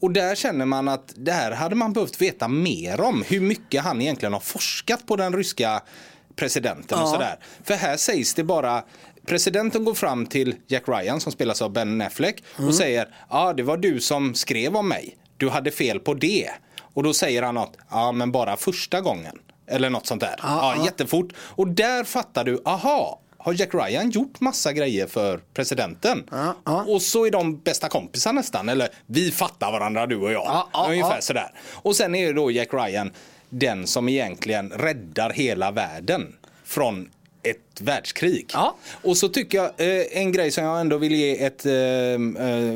Och 0.00 0.12
där 0.12 0.34
känner 0.34 0.66
man 0.66 0.88
att 0.88 1.12
det 1.16 1.32
här 1.32 1.50
hade 1.52 1.74
man 1.74 1.92
behövt 1.92 2.20
veta 2.22 2.48
mer 2.48 3.00
om. 3.00 3.24
Hur 3.28 3.40
mycket 3.40 3.82
han 3.84 4.02
egentligen 4.02 4.32
har 4.32 4.40
forskat 4.40 5.06
på 5.06 5.16
den 5.16 5.36
ryska 5.36 5.82
presidenten 6.36 6.98
och 6.98 7.04
Ja. 7.08 7.12
sådär. 7.12 7.38
För 7.64 7.74
här 7.74 7.96
sägs 7.96 8.34
det 8.34 8.44
bara 8.44 8.84
Presidenten 9.26 9.84
går 9.84 9.94
fram 9.94 10.26
till 10.26 10.54
Jack 10.66 10.82
Ryan 10.88 11.20
som 11.20 11.32
spelas 11.32 11.62
av 11.62 11.72
Ben 11.72 12.00
Affleck 12.00 12.42
Mm. 12.56 12.68
och 12.68 12.74
säger 12.74 13.08
ja 13.30 13.38
ah, 13.48 13.52
det 13.52 13.62
var 13.62 13.76
du 13.76 14.00
som 14.00 14.34
skrev 14.34 14.76
om 14.76 14.88
mig. 14.88 15.16
Du 15.36 15.48
hade 15.48 15.70
fel 15.70 16.00
på 16.00 16.14
det. 16.14 16.50
Och 16.98 17.04
då 17.04 17.14
säger 17.14 17.42
han 17.42 17.54
något, 17.54 17.76
ja 17.90 18.12
men 18.12 18.32
bara 18.32 18.56
första 18.56 19.00
gången. 19.00 19.38
Eller 19.66 19.90
något 19.90 20.06
sånt 20.06 20.20
där. 20.20 20.34
Ja, 20.42 20.74
ja. 20.76 20.84
jättefort. 20.84 21.32
Och 21.38 21.68
där 21.68 22.04
fattar 22.04 22.44
du, 22.44 22.62
aha, 22.64 23.20
har 23.38 23.52
Jack 23.52 23.74
Ryan 23.74 24.10
gjort 24.10 24.40
massa 24.40 24.72
grejer 24.72 25.06
för 25.06 25.40
presidenten? 25.54 26.24
Ja, 26.30 26.56
ja. 26.64 26.84
Och 26.88 27.02
så 27.02 27.26
är 27.26 27.30
de 27.30 27.58
bästa 27.58 27.88
kompisar 27.88 28.32
nästan. 28.32 28.68
Eller 28.68 28.88
vi 29.06 29.30
fattar 29.30 29.72
varandra 29.72 30.06
du 30.06 30.16
och 30.16 30.32
jag. 30.32 30.44
Ja, 30.46 30.68
ja, 30.72 30.86
Ungefär 30.90 31.20
sådär. 31.20 31.52
Och 31.72 31.96
sen 31.96 32.14
är 32.14 32.32
då 32.32 32.50
Jack 32.50 32.74
Ryan 32.74 33.12
den 33.48 33.86
som 33.86 34.08
egentligen 34.08 34.70
räddar 34.70 35.30
hela 35.30 35.70
världen 35.70 36.36
från 36.64 37.10
ett 37.42 37.80
världskrig. 37.80 38.50
Ja. 38.52 38.76
Och 39.02 39.16
så 39.16 39.28
tycker 39.28 39.58
jag 39.58 39.66
eh, 39.66 40.04
en 40.22 40.32
grej 40.32 40.50
som 40.50 40.64
jag 40.64 40.80
ändå 40.80 40.96
vill 40.98 41.14
ge 41.14 41.44
ett 41.44 41.66
eh, 41.66 41.72
eh, 41.72 42.18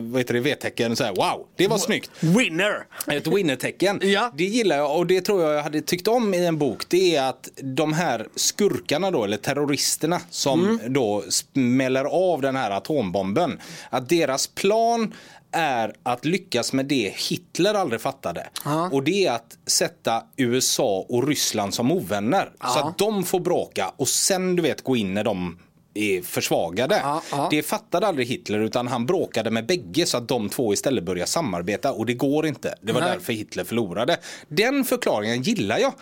vad 0.03 0.21
heter 0.21 0.35
det, 0.35 0.41
V-tecken. 0.41 0.97
Så 0.97 1.05
här, 1.05 1.11
Wow, 1.15 1.47
det 1.57 1.69
var 1.69 1.79
snyggt. 1.79 2.11
Winner! 2.21 2.87
Ett 3.11 3.27
winnertecken. 3.27 4.01
Ja. 4.13 4.33
Det 4.37 4.45
gillar 4.45 4.77
jag 4.77 4.97
och 4.97 5.07
det 5.07 5.21
tror 5.21 5.43
jag 5.43 5.55
jag 5.55 5.63
hade 5.63 5.81
tyckt 5.81 6.09
om 6.09 6.35
i 6.35 6.47
en 6.47 6.59
bok. 6.59 6.83
Det 6.89 7.17
är 7.17 7.29
att 7.29 7.49
de 7.63 7.93
här 7.93 8.27
skurkarna 8.37 9.11
då, 9.11 9.25
eller 9.25 9.37
terroristerna 9.37 10.21
som 10.31 10.63
Mm. 10.63 10.93
då 10.93 11.25
smäller 11.29 12.05
av 12.05 12.41
den 12.41 12.57
här 12.57 12.71
atombomben. 12.71 13.61
Att 13.91 14.09
deras 14.09 14.47
plan 14.47 15.15
är 15.53 15.95
att 16.03 16.25
lyckas 16.25 16.73
med 16.73 16.87
det 16.87 17.15
Hitler 17.29 17.75
aldrig 17.75 18.01
fattade. 18.01 18.49
Ja. 18.65 18.91
Och 18.93 19.03
det 19.03 19.27
är 19.27 19.33
att 19.33 19.59
sätta 19.67 20.23
USA 20.37 21.07
och 21.09 21.29
Ryssland 21.29 21.75
som 21.75 21.93
ovänner. 21.93 22.45
Så 22.45 22.51
Ja. 22.61 22.89
att 22.89 22.99
de 22.99 23.25
får 23.25 23.41
bråka 23.41 23.93
och 23.97 24.09
sen 24.09 24.57
du 24.57 24.63
vet 24.63 24.83
gå 24.85 24.97
in 24.97 25.15
när 25.15 25.25
de 25.25 25.59
är 25.95 26.23
försvagade. 26.23 27.01
Ja, 27.03 27.23
ja. 27.31 27.49
Det 27.51 27.63
fattade 27.63 28.07
aldrig 28.07 28.27
Hitler 28.27 28.59
utan 28.59 28.89
han 28.89 29.07
bråkade 29.07 29.51
med 29.51 29.67
bägge 29.67 30.07
så 30.07 30.17
att 30.17 30.29
de 30.29 30.49
två 30.49 30.73
istället 30.73 31.05
började 31.05 31.31
samarbeta 31.31 31.93
och 31.93 32.07
det 32.07 32.15
går 32.15 32.47
inte. 32.47 32.75
Det 32.83 32.93
var 32.93 33.01
Nej. 33.01 33.11
därför 33.13 33.33
Hitler 33.33 33.65
förlorade. 33.65 34.19
Den 34.49 34.85
förklaringen 34.85 35.43
gillar 35.43 35.79
jag. 35.79 35.93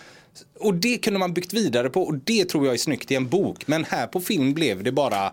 Och 0.60 0.74
det 0.74 0.98
kunde 0.98 1.18
man 1.18 1.32
byggt 1.34 1.52
vidare 1.52 1.90
på 1.90 2.02
och 2.02 2.14
det 2.14 2.44
tror 2.44 2.66
jag 2.66 2.74
är 2.74 2.78
snyggt 2.78 3.10
i 3.10 3.14
en 3.14 3.28
bok. 3.28 3.66
Men 3.66 3.84
här 3.84 4.06
på 4.06 4.20
film 4.20 4.54
blev 4.54 4.82
det 4.82 4.92
bara 4.92 5.32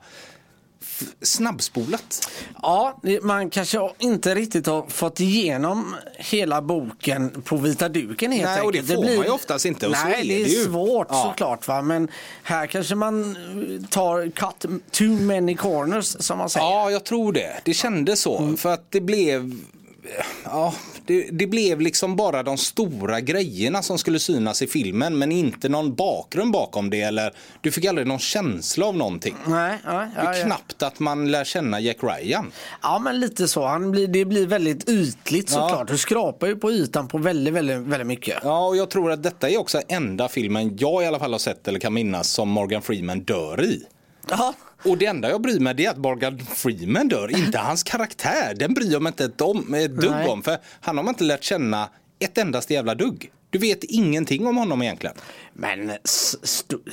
snabbspolat. 1.22 2.30
Ja, 2.62 3.00
det- 3.04 3.24
man 3.24 3.50
kanske 3.50 3.90
inte 4.00 4.36
riktigt 4.36 4.68
har 4.68 4.86
fått 4.90 5.20
igenom 5.20 5.96
hela 6.16 6.62
boken 6.62 7.42
på 7.46 7.58
vita 7.58 7.90
duken 7.90 8.32
helt 8.32 8.46
Nej, 8.46 8.62
och 8.62 8.72
det 8.72 8.84
får 8.84 9.04
man 9.04 9.12
ju 9.14 9.30
oftast 9.30 9.66
inte, 9.66 9.88
och 9.88 9.96
så 9.96 10.04
Nej, 10.04 10.14
är 10.22 10.24
det 10.28 10.42
är 10.42 10.46
det 10.46 10.50
ju. 10.52 10.66
svårt 10.66 11.08
Ja. 11.10 11.24
såklart. 11.32 11.68
Va? 11.68 11.82
Men 11.82 12.08
här 12.44 12.68
kanske 12.68 12.96
man 12.96 13.36
eh, 13.82 13.88
tar 13.90 14.30
cut 14.30 14.72
too 14.92 15.10
many 15.22 15.56
corners 15.56 16.16
som 16.20 16.38
man 16.38 16.50
säger. 16.50 16.66
Ja, 16.66 16.92
jag 16.92 17.04
tror 17.04 17.34
det. 17.34 17.62
Det 17.64 17.74
kändes 17.74 18.22
så. 18.22 18.54
För 18.58 18.74
att 18.74 18.92
det 18.92 19.02
blev... 19.02 19.52
Ja, 20.44 20.74
det, 21.08 21.30
det 21.32 21.48
blev 21.48 21.82
liksom 21.82 22.16
bara 22.16 22.44
de 22.44 22.58
stora 22.58 23.22
grejerna 23.22 23.84
som 23.84 23.98
skulle 23.98 24.20
synas 24.20 24.62
i 24.62 24.68
filmen 24.68 25.18
men 25.18 25.32
inte 25.32 25.70
någon 25.70 25.96
bakgrund 25.96 26.52
bakom 26.52 26.90
det 26.90 27.02
eller 27.02 27.34
du 27.62 27.72
fick 27.72 27.86
aldrig 27.86 28.08
någon 28.08 28.20
känsla 28.20 28.86
av 28.86 28.96
någonting. 28.98 29.36
Nej, 29.48 29.78
ja, 29.86 29.92
Det 29.92 30.10
ja, 30.16 30.34
är 30.34 30.40
ja. 30.40 30.46
knappt 30.46 30.84
att 30.84 31.00
man 31.00 31.32
lär 31.32 31.44
känna 31.44 31.80
Jack 31.80 31.98
Ryan. 32.04 32.52
ja, 32.82 33.00
men 33.00 33.20
lite 33.20 33.48
så. 33.48 33.66
Han 33.66 33.92
blir, 33.92 34.08
det 34.08 34.26
blir 34.26 34.48
väldigt 34.48 34.90
ytligt 34.90 35.50
såklart. 35.50 35.88
Du 35.88 35.98
skrapar 35.98 36.48
ju 36.48 36.56
på 36.56 36.72
ytan 36.72 37.08
på 37.08 37.18
väldigt, 37.18 37.54
väldigt, 37.54 37.78
väldigt 37.78 38.08
mycket. 38.08 38.38
Ja, 38.44 38.68
och 38.68 38.78
jag 38.78 38.90
tror 38.90 39.12
att 39.12 39.24
detta 39.24 39.50
är 39.50 39.58
också 39.58 39.82
enda 39.88 40.28
filmen 40.28 40.78
jag 40.78 41.04
i 41.04 41.06
alla 41.06 41.20
fall 41.20 41.32
har 41.32 41.40
sett 41.40 41.68
eller 41.68 41.80
kan 41.80 41.94
minnas 41.94 42.30
som 42.30 42.50
Morgan 42.50 42.82
Freeman 42.82 43.20
dör 43.20 43.64
i. 43.64 43.84
Ja. 44.30 44.54
Och 44.90 44.98
det 44.98 45.06
enda 45.06 45.30
jag 45.30 45.42
bryr 45.42 45.60
mig 45.60 45.74
det 45.74 45.86
är 45.86 45.90
att 45.92 45.98
Morgan 45.98 46.40
Freeman 46.40 47.08
dör, 47.08 47.38
inte 47.38 47.58
hans 47.58 47.84
karaktär. 47.84 48.54
Den 48.56 48.74
bryr 48.74 48.92
jag 48.92 49.02
mig 49.02 49.10
inte 49.10 49.26
ett, 49.26 49.42
om, 49.42 49.74
ett 49.74 49.96
dugg 49.96 50.12
Nej. 50.12 50.28
om, 50.28 50.44
för 50.44 50.58
han 50.82 50.98
har 50.98 51.04
man 51.04 51.12
inte 51.14 51.24
lärt 51.24 51.44
känna 51.44 51.90
ett 52.20 52.38
endaste 52.38 52.74
jävla 52.74 52.96
dugg. 52.96 53.32
Du 53.50 53.60
vet 53.60 53.84
ingenting 53.84 54.48
om 54.48 54.58
honom 54.58 54.82
egentligen. 54.82 55.16
Men 55.54 55.92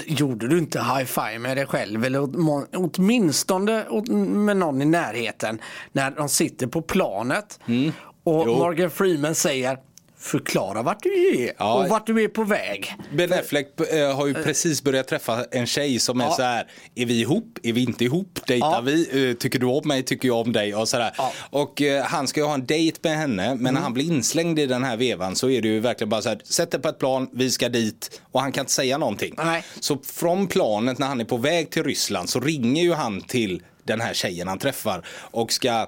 gjorde 0.06 0.48
du 0.48 0.58
inte 0.58 0.78
high-five 0.78 1.38
med 1.38 1.56
dig 1.56 1.66
själv 1.66 2.04
eller 2.04 2.28
åtminstone 2.76 3.88
åt- 3.88 4.08
med 4.08 4.56
någon 4.56 4.82
i 4.82 4.84
närheten 4.84 5.58
när 5.92 6.10
de 6.10 6.28
sitter 6.28 6.66
på 6.66 6.82
planet 6.82 7.60
och 7.62 7.68
Mm. 7.68 7.92
Jo. 8.26 8.44
Morgan 8.58 8.90
Freeman 8.90 9.34
säger 9.34 9.78
Förklara 10.24 10.82
vart 10.82 11.02
du 11.02 11.38
är 11.38 11.52
Ja. 11.58 11.74
och 11.74 11.88
vart 11.88 12.06
du 12.06 12.24
är 12.24 12.28
på 12.28 12.44
väg. 12.44 12.94
Ben 13.12 13.32
Affleck 13.32 13.80
eh, 13.92 14.16
har 14.16 14.26
ju 14.26 14.34
precis 14.34 14.82
börjat 14.82 15.08
träffa 15.08 15.44
en 15.50 15.66
tjej 15.66 15.98
som 15.98 16.20
är 16.20 16.24
Ja. 16.24 16.30
så 16.32 16.42
här, 16.42 16.66
är 16.94 17.06
vi 17.06 17.20
ihop, 17.20 17.58
är 17.62 17.72
vi 17.72 17.82
inte 17.82 18.04
ihop, 18.04 18.38
dejtar 18.46 18.72
Ja. 18.72 18.80
vi, 18.80 19.30
Eh, 19.30 19.36
tycker 19.36 19.58
du 19.58 19.66
om 19.66 19.88
mig, 19.88 20.02
tycker 20.02 20.28
jag 20.28 20.36
om 20.40 20.52
dig 20.52 20.74
och 20.74 20.88
sådär. 20.88 21.12
Och 21.50 21.82
eh, 21.82 22.04
han 22.04 22.26
ska 22.28 22.40
ju 22.40 22.46
ha 22.46 22.54
en 22.54 22.66
dejt 22.66 22.98
med 23.02 23.16
henne, 23.18 23.54
men 23.54 23.74
när 23.74 23.80
han 23.80 23.92
blir 23.94 24.04
inslängd 24.04 24.58
i 24.58 24.66
den 24.66 24.84
här 24.84 24.96
vevan 24.96 25.36
så 25.36 25.50
är 25.50 25.62
det 25.62 25.68
ju 25.68 25.80
verkligen 25.80 26.08
bara 26.08 26.22
så 26.22 26.28
här, 26.28 26.40
sätt 26.44 26.70
dig 26.70 26.80
på 26.80 26.88
ett 26.88 26.98
plan, 26.98 27.28
vi 27.32 27.50
ska 27.50 27.68
dit 27.68 28.20
och 28.32 28.40
han 28.40 28.52
kan 28.52 28.62
inte 28.62 28.72
säga 28.72 28.98
någonting. 28.98 29.34
Nej. 29.36 29.64
Så 29.80 29.98
från 29.98 30.46
planet 30.46 30.98
när 30.98 31.06
han 31.06 31.20
är 31.20 31.24
på 31.24 31.36
väg 31.36 31.70
till 31.70 31.84
Ryssland 31.84 32.28
så 32.28 32.40
ringer 32.40 32.82
ju 32.82 32.92
han 32.92 33.20
till 33.20 33.62
den 33.86 34.00
här 34.00 34.14
tjejen 34.14 34.48
han 34.48 34.58
träffar 34.58 35.06
och 35.20 35.52
ska 35.52 35.86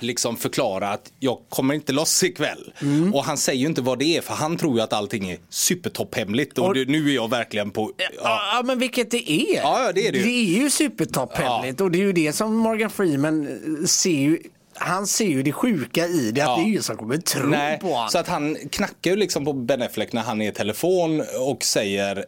liksom 0.00 0.36
förklara 0.36 0.88
att 0.88 1.12
jag 1.20 1.38
kommer 1.48 1.74
inte 1.74 1.92
loss 1.92 2.22
ikväll. 2.24 2.72
Mm. 2.82 3.14
Och 3.14 3.24
han 3.24 3.36
säger 3.36 3.60
ju 3.60 3.66
inte 3.66 3.82
vad 3.82 3.98
det 3.98 4.16
är 4.16 4.20
för 4.20 4.34
han 4.34 4.56
tror 4.56 4.76
ju 4.76 4.82
att 4.82 4.92
allting 4.92 5.30
är 5.30 5.38
supertopphemligt 5.50 6.58
och, 6.58 6.66
Och- 6.66 6.74
det, 6.74 6.84
nu 6.88 7.10
är 7.10 7.14
jag 7.14 7.30
verkligen 7.30 7.70
på... 7.70 7.92
Ja. 7.96 8.04
Ja. 8.22 8.40
ja 8.56 8.62
men 8.64 8.78
vilket 8.78 9.10
det 9.10 9.30
är. 9.32 9.56
Ja, 9.56 9.84
ja, 9.86 9.92
det 9.92 10.08
är 10.08 10.12
det 10.12 10.18
ju. 10.18 10.24
Det 10.24 10.30
är 10.30 10.62
ju 10.62 10.70
supertopphemligt 10.70 11.80
och 11.80 11.90
det 11.90 11.98
är 11.98 12.02
ju 12.02 12.12
det 12.12 12.32
som 12.32 12.56
Morgan 12.56 12.90
Freeman 12.90 13.46
eh, 13.46 13.86
ser 13.86 14.10
ju. 14.10 14.38
Han 14.78 15.06
ser 15.06 15.26
ju 15.26 15.42
det 15.42 15.52
sjuka 15.52 16.06
i 16.06 16.30
det, 16.30 16.40
att 16.40 16.48
Ja. 16.48 16.56
det 16.56 16.62
är 16.62 16.66
ingen 16.68 16.82
som 16.82 16.96
kommer 16.96 17.16
tro 17.16 17.48
Nej, 17.48 17.78
på 17.78 17.86
honom. 17.88 18.08
så 18.10 18.18
att 18.18 18.28
han 18.28 18.56
knackar 18.70 19.10
ju 19.10 19.16
liksom 19.16 19.44
på 19.44 19.52
Ben 19.52 19.82
Affleck 19.82 20.12
när 20.12 20.22
han 20.22 20.42
är 20.42 20.48
i 20.48 20.52
telefon 20.52 21.22
och 21.40 21.64
säger 21.64 22.16
eh, 22.16 22.22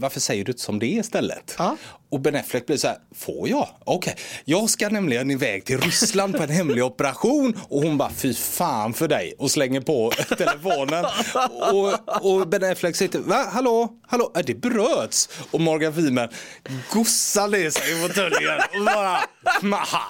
varför 0.00 0.20
säger 0.20 0.44
du 0.44 0.52
inte 0.52 0.62
som 0.62 0.78
det 0.78 0.86
istället? 0.86 1.54
Ja. 1.58 1.76
Och 2.10 2.20
Ben 2.20 2.36
Affleck 2.36 2.66
blir 2.66 2.76
så 2.76 2.88
här, 2.88 2.96
får 3.14 3.48
jag? 3.48 3.68
Okej, 3.84 4.16
jag 4.44 4.70
ska 4.70 4.88
nämligen 4.88 5.30
iväg 5.30 5.64
till 5.64 5.80
Ryssland 5.80 6.36
på 6.36 6.42
en 6.42 6.50
hemlig 6.50 6.84
operation 6.84 7.60
och 7.68 7.82
hon 7.82 7.98
bara, 7.98 8.10
fy 8.10 8.34
fan 8.34 8.94
för 8.94 9.08
dig 9.08 9.34
och 9.38 9.50
slänger 9.50 9.80
på 9.80 10.12
telefonen. 10.38 11.04
och, 11.72 12.30
och 12.30 12.48
Ben 12.48 12.64
Affleck 12.72 12.96
sitter, 12.96 13.18
va, 13.18 13.46
hallå, 13.52 13.88
hallå, 14.08 14.30
Äh, 14.36 14.42
det 14.46 14.54
bröts. 14.54 15.28
Och 15.50 15.60
Morgan 15.60 15.94
Freeman 15.94 16.28
gossar 16.92 17.48
ner 17.48 17.70
sig 17.70 17.92
i 17.92 18.08
fåtöljen 18.08 18.60
och 18.78 18.84
bara, 18.84 19.20
maha. 19.62 20.02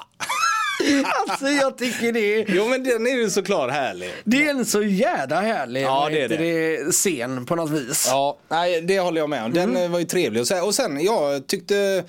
Alltså 1.28 1.48
jag 1.48 1.78
tycker 1.78 2.12
det 2.12 2.34
är, 2.34 2.44
Jo 2.48 2.68
men 2.68 2.84
den 2.84 3.06
är 3.06 3.16
ju 3.16 3.30
såklart 3.30 3.70
härlig. 3.70 4.10
det 4.24 4.44
är 4.46 4.50
en 4.50 4.66
så 4.66 4.82
jävla 4.82 5.40
härlig 5.40 5.82
Ja, 5.82 6.08
det 6.10 6.18
är 6.18 6.28
heter 6.28 6.38
det, 6.38 6.92
scen 6.92 7.46
på 7.46 7.56
något 7.56 7.70
vis. 7.70 8.06
Ja, 8.10 8.38
nej, 8.48 8.80
det 8.80 8.98
håller 9.00 9.20
jag 9.20 9.30
med 9.30 9.44
om. 9.44 9.52
Den 9.52 9.76
eh, 9.76 9.90
var 9.90 9.98
ju 9.98 10.04
trevlig. 10.04 10.42
Och 10.64 10.74
sen, 10.74 11.00
jag 11.04 11.46
tyckte 11.46 12.04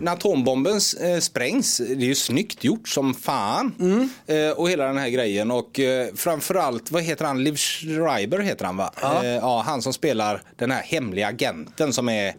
när 0.00 0.12
atombomben 0.12 0.80
eh, 1.00 1.18
sprängs, 1.20 1.76
det 1.76 1.92
är 1.92 1.96
ju 2.06 2.14
snyggt 2.14 2.64
gjort 2.64 2.88
som 2.88 3.14
fan. 3.14 4.10
Eh, 4.26 4.50
och 4.50 4.70
hela 4.70 4.84
den 4.86 4.98
här 4.98 5.08
grejen. 5.08 5.50
Och 5.50 5.80
eh, 5.80 6.08
framförallt, 6.14 6.90
vad 6.90 7.02
heter 7.02 7.24
han? 7.24 7.44
Liv 7.44 7.56
Schreiber 7.56 8.38
heter 8.38 8.64
han 8.64 8.76
va? 8.76 8.92
Ja. 9.02 9.24
Eh, 9.24 9.30
ja, 9.30 9.62
han 9.66 9.82
som 9.82 9.92
spelar 9.92 10.42
den 10.56 10.70
här 10.70 10.82
hemliga 10.82 11.26
agenten 11.26 11.92
som 11.92 12.08
är 12.08 12.34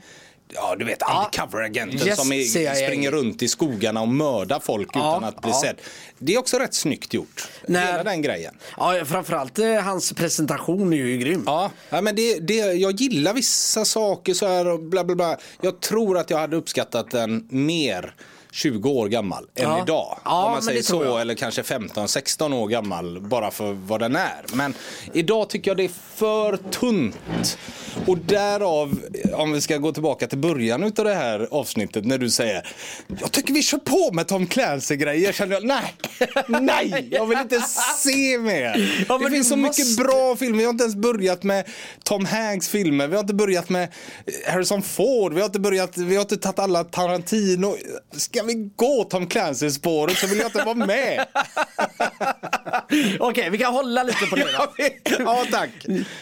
Ja, 0.53 0.75
du 0.79 0.85
vet 0.85 0.99
undercover-agenten 1.01 2.07
Yes, 2.07 2.17
som 2.19 2.31
är, 2.31 2.41
CIA. 2.43 2.75
springer 2.75 3.11
runt 3.11 3.41
i 3.43 3.47
skogarna 3.47 4.01
och 4.01 4.07
mördar 4.07 4.59
folk 4.59 4.89
Ja, 4.93 4.99
utan 5.17 5.23
att 5.23 5.41
bli 5.41 5.51
ja. 5.51 5.61
sedd. 5.61 5.75
Det 6.17 6.33
är 6.33 6.39
också 6.39 6.57
rätt 6.59 6.73
snyggt 6.73 7.13
gjort. 7.13 7.47
När- 7.67 7.85
Hela 7.91 8.03
den 8.03 8.21
grejen. 8.21 8.57
Ja, 8.77 9.05
framförallt 9.05 9.59
eh, 9.59 9.73
hans 9.75 10.13
presentation 10.13 10.93
är 10.93 10.97
ju 10.97 11.17
grym. 11.17 11.43
Ja, 11.45 11.71
ja 11.89 12.01
men 12.01 12.15
det, 12.15 12.39
det, 12.39 12.53
jag 12.55 12.91
gillar 13.01 13.33
vissa 13.33 13.85
saker 13.85 14.33
så 14.33 14.47
här 14.47 14.67
och 14.67 14.79
bla 14.79 15.03
bla 15.03 15.15
bla. 15.15 15.37
Jag 15.61 15.79
tror 15.79 16.17
att 16.17 16.29
jag 16.29 16.37
hade 16.37 16.55
uppskattat 16.55 17.11
den 17.11 17.47
mer 17.49 18.15
20 18.55 18.89
år 18.89 19.07
gammal 19.07 19.43
än 19.55 19.63
Ja. 19.69 19.83
idag. 19.83 20.19
Ja, 20.25 20.45
Om 20.45 20.51
man 20.51 20.61
säger 20.61 20.81
så, 20.81 21.17
eller 21.17 21.35
kanske 21.35 21.61
15-16 21.61 22.53
år 22.53 22.67
gammal 22.67 23.21
bara 23.21 23.51
för 23.51 23.73
vad 23.73 23.99
den 23.99 24.15
är. 24.15 24.45
Men 24.53 24.73
idag 25.13 25.49
tycker 25.49 25.71
jag 25.71 25.77
det 25.77 25.83
är 25.83 25.91
för 26.15 26.57
tunt. 26.57 27.57
Och 28.07 28.17
därav, 28.17 28.99
om 29.33 29.51
vi 29.51 29.61
ska 29.61 29.77
gå 29.77 29.91
tillbaka 29.91 30.27
till 30.27 30.37
början 30.37 30.83
av 30.83 30.91
det 30.91 31.13
här 31.15 31.47
avsnittet 31.51 32.05
när 32.05 32.17
du 32.17 32.29
säger 32.29 32.67
Jag 33.21 33.31
tycker 33.31 33.53
vi 33.53 33.61
kör 33.63 33.77
på 33.77 34.11
med 34.13 34.27
Tom 34.27 34.47
Clancy-grejer. 34.47 35.31
Känner 35.33 35.53
jag, 35.53 35.65
nej, 35.65 35.93
nej, 36.61 37.07
jag 37.11 37.25
vill 37.25 37.37
inte 37.39 37.59
se 37.97 38.37
mer. 38.37 39.05
Ja, 39.09 39.17
det 39.17 39.29
finns 39.31 39.49
så 39.49 39.55
måste- 39.55 39.81
mycket 39.83 39.97
bra 40.05 40.35
filmer. 40.35 40.57
Vi 40.57 40.63
har 40.63 40.71
inte 40.71 40.83
ens 40.83 40.95
börjat 40.95 41.43
med 41.43 41.65
Tom 42.03 42.25
Hanks 42.25 42.69
filmer. 42.69 43.07
Vi 43.07 43.13
har 43.15 43.21
inte 43.21 43.33
börjat 43.33 43.69
med 43.69 43.89
Harrison 44.47 44.81
Ford. 44.81 45.33
Vi 45.33 45.39
har 45.39 45.45
inte 45.45 45.59
börjat, 45.59 45.97
vi 45.97 46.15
har 46.15 46.21
inte 46.21 46.37
tagit 46.37 46.59
alla 46.59 46.83
Tarantino. 46.83 47.75
Ska 48.17 48.43
vi 48.45 48.69
gå 48.75 49.03
Tom 49.03 49.27
Clancy-spåret 49.27 50.17
så 50.17 50.27
vill 50.27 50.37
jag 50.37 50.47
inte 50.47 50.63
vara 50.63 50.75
med. 50.75 51.25
Okej, 53.19 53.49
vi 53.49 53.57
kan 53.57 53.73
hålla 53.73 54.03
lite 54.03 54.25
på 54.25 54.35
det 54.35 54.47
då. 54.57 54.83
ja, 55.19 55.45
tack. 55.51 55.69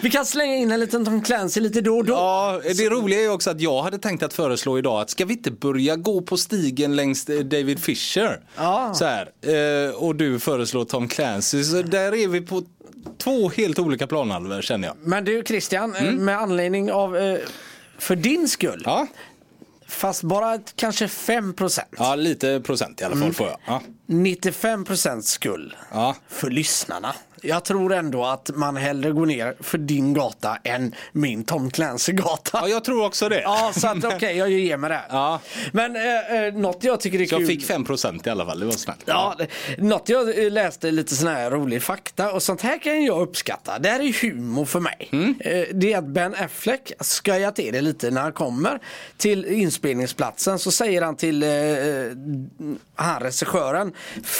Vi 0.02 0.10
kan 0.10 0.26
slänga 0.26 0.56
in 0.56 0.72
en 0.72 0.80
liten 0.80 1.06
Tom 1.06 1.22
Clancy 1.22 1.60
lite 1.60 1.82
då 1.82 1.98
och 1.98 2.06
då. 2.06 2.14
Ja, 2.14 2.62
det 2.78 2.90
roliga 2.90 3.22
är 3.22 3.32
också 3.32 3.50
att 3.50 3.62
jag 3.62 3.82
hade 3.82 3.98
tänkt 3.98 4.24
att 4.24 4.34
föreslå 4.34 4.78
idag 4.78 5.02
att 5.02 5.10
ska 5.10 5.26
vi 5.26 5.34
inte 5.34 5.52
börja 5.52 5.96
gå 5.96 6.22
på 6.22 6.38
stigen 6.38 6.96
längs 6.96 7.30
eh, 7.30 7.40
David 7.40 7.80
Fisher? 7.84 8.40
Ja. 8.58 8.94
Så 8.94 9.06
här, 9.06 9.30
eh, 9.88 9.96
och 9.96 10.16
du 10.16 10.40
föreslår 10.40 10.86
Tom 10.86 11.08
Clancy. 11.08 11.64
Så 11.64 11.82
där 11.82 12.16
är 12.16 12.28
vi 12.28 12.42
på 12.42 12.64
två 13.18 13.50
helt 13.50 13.80
olika 13.80 14.08
planhalvor 14.08 14.62
känner 14.62 14.88
jag. 14.88 14.98
Men 15.00 15.26
du 15.26 15.44
Christian, 15.48 15.96
eh, 15.96 16.12
med 16.12 16.38
anledning 16.38 16.92
av 16.92 17.38
för 17.98 18.16
din 18.16 18.48
skull, 18.50 18.82
Ja, 18.86 19.08
fast 19.94 20.24
bara 20.24 20.60
kanske 20.76 21.08
5%. 21.08 21.80
ja 21.98 22.16
lite 22.16 22.60
procent 22.60 23.02
i 23.02 23.04
alla 23.04 23.16
fall 23.16 23.34
får 23.34 23.48
jag. 23.48 23.60
Ja. 23.66 23.82
95% 24.08 25.22
skull 25.22 25.76
Ja. 25.92 26.16
för 26.30 26.50
lyssnarna. 26.50 27.16
Jag 27.46 27.66
tror 27.66 27.94
ändå 27.94 28.26
att 28.26 28.50
man 28.56 28.76
hellre 28.78 29.12
går 29.12 29.26
ner 29.26 29.56
för 29.60 29.78
din 29.78 30.14
gata 30.14 30.58
än 30.64 30.96
min 31.12 31.44
Tom 31.44 31.72
Clancy-gata. 31.72 32.60
ja, 32.62 32.68
jag 32.68 32.84
tror 32.84 33.06
också 33.06 33.30
det. 33.30 33.42
Ja, 33.42 33.72
så 33.76 33.88
att 33.88 34.04
okej, 34.06 34.38
jag 34.38 34.50
ger 34.52 34.78
mig 34.78 34.90
det. 34.90 35.02
Ja. 35.10 35.40
Men 35.72 35.96
eh, 35.96 36.44
eh, 36.46 36.54
något 36.54 36.84
jag 36.84 37.00
tycker 37.00 37.22
är 37.22 37.26
Så 37.26 37.30
kul. 37.36 37.42
jag 37.42 37.48
fick 37.48 37.66
5 37.66 37.84
procent 37.86 38.28
i 38.28 38.30
alla 38.30 38.46
fall, 38.46 38.60
det 38.60 38.66
var 38.66 38.72
snällt. 38.74 39.00
Ja, 39.06 39.36
något 39.78 40.10
jag 40.10 40.44
eh, 40.46 40.52
läste 40.52 40.92
lite 40.92 41.16
sån 41.16 41.28
här 41.28 41.52
rolig 41.52 41.84
fakta 41.84 42.32
och 42.32 42.44
sånt 42.44 42.62
här 42.62 42.78
kan 42.78 43.04
jag 43.04 43.22
uppskatta. 43.22 43.80
Det 43.80 43.90
här 43.90 44.00
är 44.00 44.22
humor 44.22 44.66
för 44.66 44.80
mig. 44.80 45.10
Mm. 45.12 45.36
Eh, 45.40 45.64
Det 45.74 45.94
är 45.94 45.98
att 45.98 46.08
Ben 46.08 46.36
Affleck 46.36 46.92
skojar 47.00 47.52
till 47.52 47.74
det 47.74 47.82
lite 47.82 48.12
när 48.12 48.22
han 48.22 48.34
kommer 48.34 48.80
till 49.18 49.46
inspelningsplatsen 49.46 50.60
så 50.60 50.72
säger 50.72 51.02
han 51.02 51.16
till 51.16 51.44
eh, 51.44 51.50
han 52.96 53.20
regissören 53.22 53.94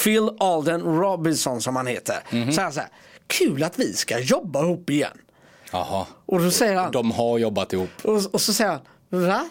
Phil 0.04 0.30
Alden 0.40 0.80
Robinson 0.82 1.60
som 1.60 1.76
han 1.76 1.86
heter. 1.86 2.16
Mhm. 2.30 2.52
Så 2.52 2.60
här, 2.60 2.70
så 2.70 2.80
här, 2.80 2.88
kul 3.26 3.62
att 3.62 3.78
vi 3.78 3.92
ska 3.92 4.18
jobba 4.18 4.62
ihop 4.62 4.90
igen. 4.90 5.18
Jaha. 5.72 6.06
Och 6.26 6.40
då 6.40 6.50
säger 6.50 6.74
han, 6.76 6.92
De 6.92 7.10
har 7.10 7.38
jobbat 7.38 7.72
ihop. 7.72 7.90
och, 8.02 8.20
och 8.34 8.40
så 8.40 8.52
säger 8.52 8.70
han, 8.70 8.80
va? 9.10 9.48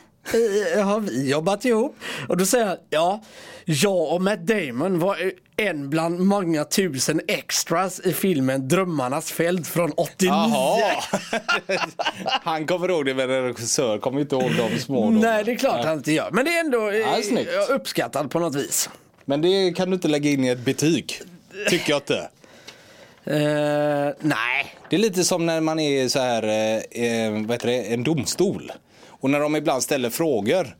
Eh, 0.76 0.84
Har 0.86 1.00
vi 1.00 1.30
jobbat 1.30 1.66
ihop? 1.66 1.96
Och 2.30 2.38
då 2.38 2.46
säger 2.46 2.66
han, 2.66 2.78
ja, 2.90 3.22
jag 3.66 4.14
och 4.14 4.22
Matt 4.22 4.48
Damon 4.48 5.00
var 5.00 5.32
en 5.58 5.90
bland 5.90 6.20
många 6.20 6.64
tusen 6.64 7.22
extras 7.28 8.00
i 8.00 8.14
filmen 8.14 8.68
Drömmarnas 8.68 9.32
fält 9.32 9.68
från 9.68 9.92
89. 9.92 10.30
Jaha. 10.34 10.94
Han 12.44 12.68
kommer 12.68 12.90
ihåg 12.90 13.06
det 13.06 13.14
men 13.14 13.30
en 13.30 13.44
regissör 13.44 13.98
kommer 13.98 14.22
inte 14.22 14.36
ihåg 14.36 14.52
de 14.58 14.80
små. 14.80 15.02
då. 15.06 15.10
Nej, 15.20 15.44
det 15.44 15.52
är 15.52 15.56
klart 15.56 15.86
han 15.86 15.98
inte 15.98 16.12
gör. 16.12 16.30
Men 16.32 16.46
det 16.46 16.52
är 16.52 16.60
ändå 16.60 16.90
eh, 16.90 16.98
Ja, 17.54 17.76
uppskattat 17.76 18.30
på 18.30 18.40
något 18.40 18.56
vis. 18.56 18.90
Men 19.26 19.42
det 19.42 19.74
kan 19.78 19.90
du 19.90 19.94
inte 19.96 20.08
lägga 20.08 20.30
in 20.30 20.44
i 20.44 20.48
ett 20.48 20.66
betyg. 20.66 21.22
Tycker 21.70 21.90
jag 21.92 21.98
inte. 21.98 22.30
Eh, 23.26 24.14
nej. 24.20 24.76
Det 24.90 24.96
är 24.96 25.00
lite 25.00 25.24
som 25.24 25.46
när 25.46 25.62
man 25.62 25.80
är 25.80 26.08
så 26.08 26.20
här, 26.20 26.44
eh, 26.92 27.32
vad 27.32 27.52
heter 27.52 27.68
det, 27.68 27.94
en 27.94 28.04
domstol. 28.04 28.72
Och 29.08 29.30
när 29.30 29.40
de 29.40 29.56
ibland 29.56 29.84
ställer 29.84 30.10
frågor. 30.10 30.76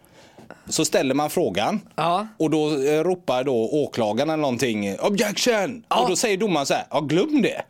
Så 0.70 0.86
ställer 0.86 1.14
man 1.16 1.30
frågan 1.30 1.80
Ja. 1.96 2.28
och 2.38 2.50
då 2.50 2.70
ropar 3.04 3.44
då 3.44 3.70
åklagaren 3.72 4.30
eller 4.30 4.42
någonting 4.42 5.00
objection! 5.00 5.84
Och 5.88 6.10
då 6.10 6.16
säger 6.16 6.38
domaren 6.38 6.66
så 6.66 6.74
här, 6.74 6.86
ja 6.92 7.00
glöm 7.00 7.42
det. 7.42 7.62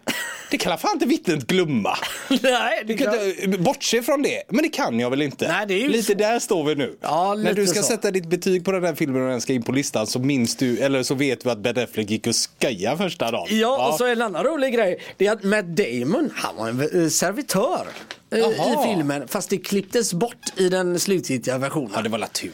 Det 0.54 0.58
kan 0.58 0.78
fan 0.78 0.92
inte 0.94 1.06
vittnet 1.06 1.48
glömma. 1.48 1.98
nej, 2.30 2.84
det 2.88 2.94
Du 2.94 2.98
kan 2.98 3.14
inte 3.44 3.58
bortse 3.58 4.02
från 4.04 4.22
det. 4.22 4.44
Men 4.50 4.64
det 4.64 4.70
kan 4.70 5.00
jag 5.00 5.10
väl 5.10 5.22
inte. 5.22 5.48
Nej, 5.48 5.66
det 5.68 5.84
är 5.84 5.90
lite 5.90 6.04
så. 6.04 6.14
där 6.14 6.40
står 6.40 6.64
vi 6.64 6.76
nu. 6.76 6.98
Ja, 7.02 7.36
När 7.36 7.54
du 7.54 7.68
ska 7.68 7.80
så. 7.80 7.88
sätta 7.88 8.12
ditt 8.12 8.28
betyg 8.28 8.66
på 8.66 8.72
den 8.72 8.84
här 8.84 8.96
filmen 8.96 9.22
och 9.24 9.30
den 9.30 9.42
ska 9.42 9.54
in 9.54 9.64
på 9.64 9.72
listan 9.72 10.08
så 10.08 10.20
minns 10.20 10.56
du, 10.56 10.78
eller 10.80 11.04
så 11.04 11.16
vet 11.16 11.44
du 11.44 11.50
att 11.52 11.58
Ben 11.58 11.78
Affleck 11.84 12.10
gick 12.10 12.28
och 12.28 12.36
skojade 12.36 12.98
första 12.98 13.32
dagen. 13.32 13.48
Ja, 13.50 13.90
och 13.90 13.98
så 13.98 14.06
en 14.06 14.22
annan 14.22 14.44
rolig 14.44 14.74
grej. 14.74 15.00
Det 15.18 15.28
är 15.28 15.32
att 15.32 15.44
Matt 15.44 15.66
Damon, 15.66 16.30
han 16.36 16.56
var 16.56 16.70
en 16.70 17.04
eh, 17.04 17.10
servitör 17.10 17.88
eh, 18.32 18.40
Jaha. 18.40 18.84
i 18.84 18.88
filmen. 18.88 19.28
Fast 19.28 19.50
det 19.50 19.58
klipptes 19.58 20.14
bort 20.14 20.54
i 20.58 20.70
den 20.70 21.00
slutgiltiga 21.00 21.58
versionen. 21.58 21.92
Ja, 21.96 22.02
det 22.02 22.10
var 22.10 22.18
la 22.18 22.28
tur. 22.28 22.52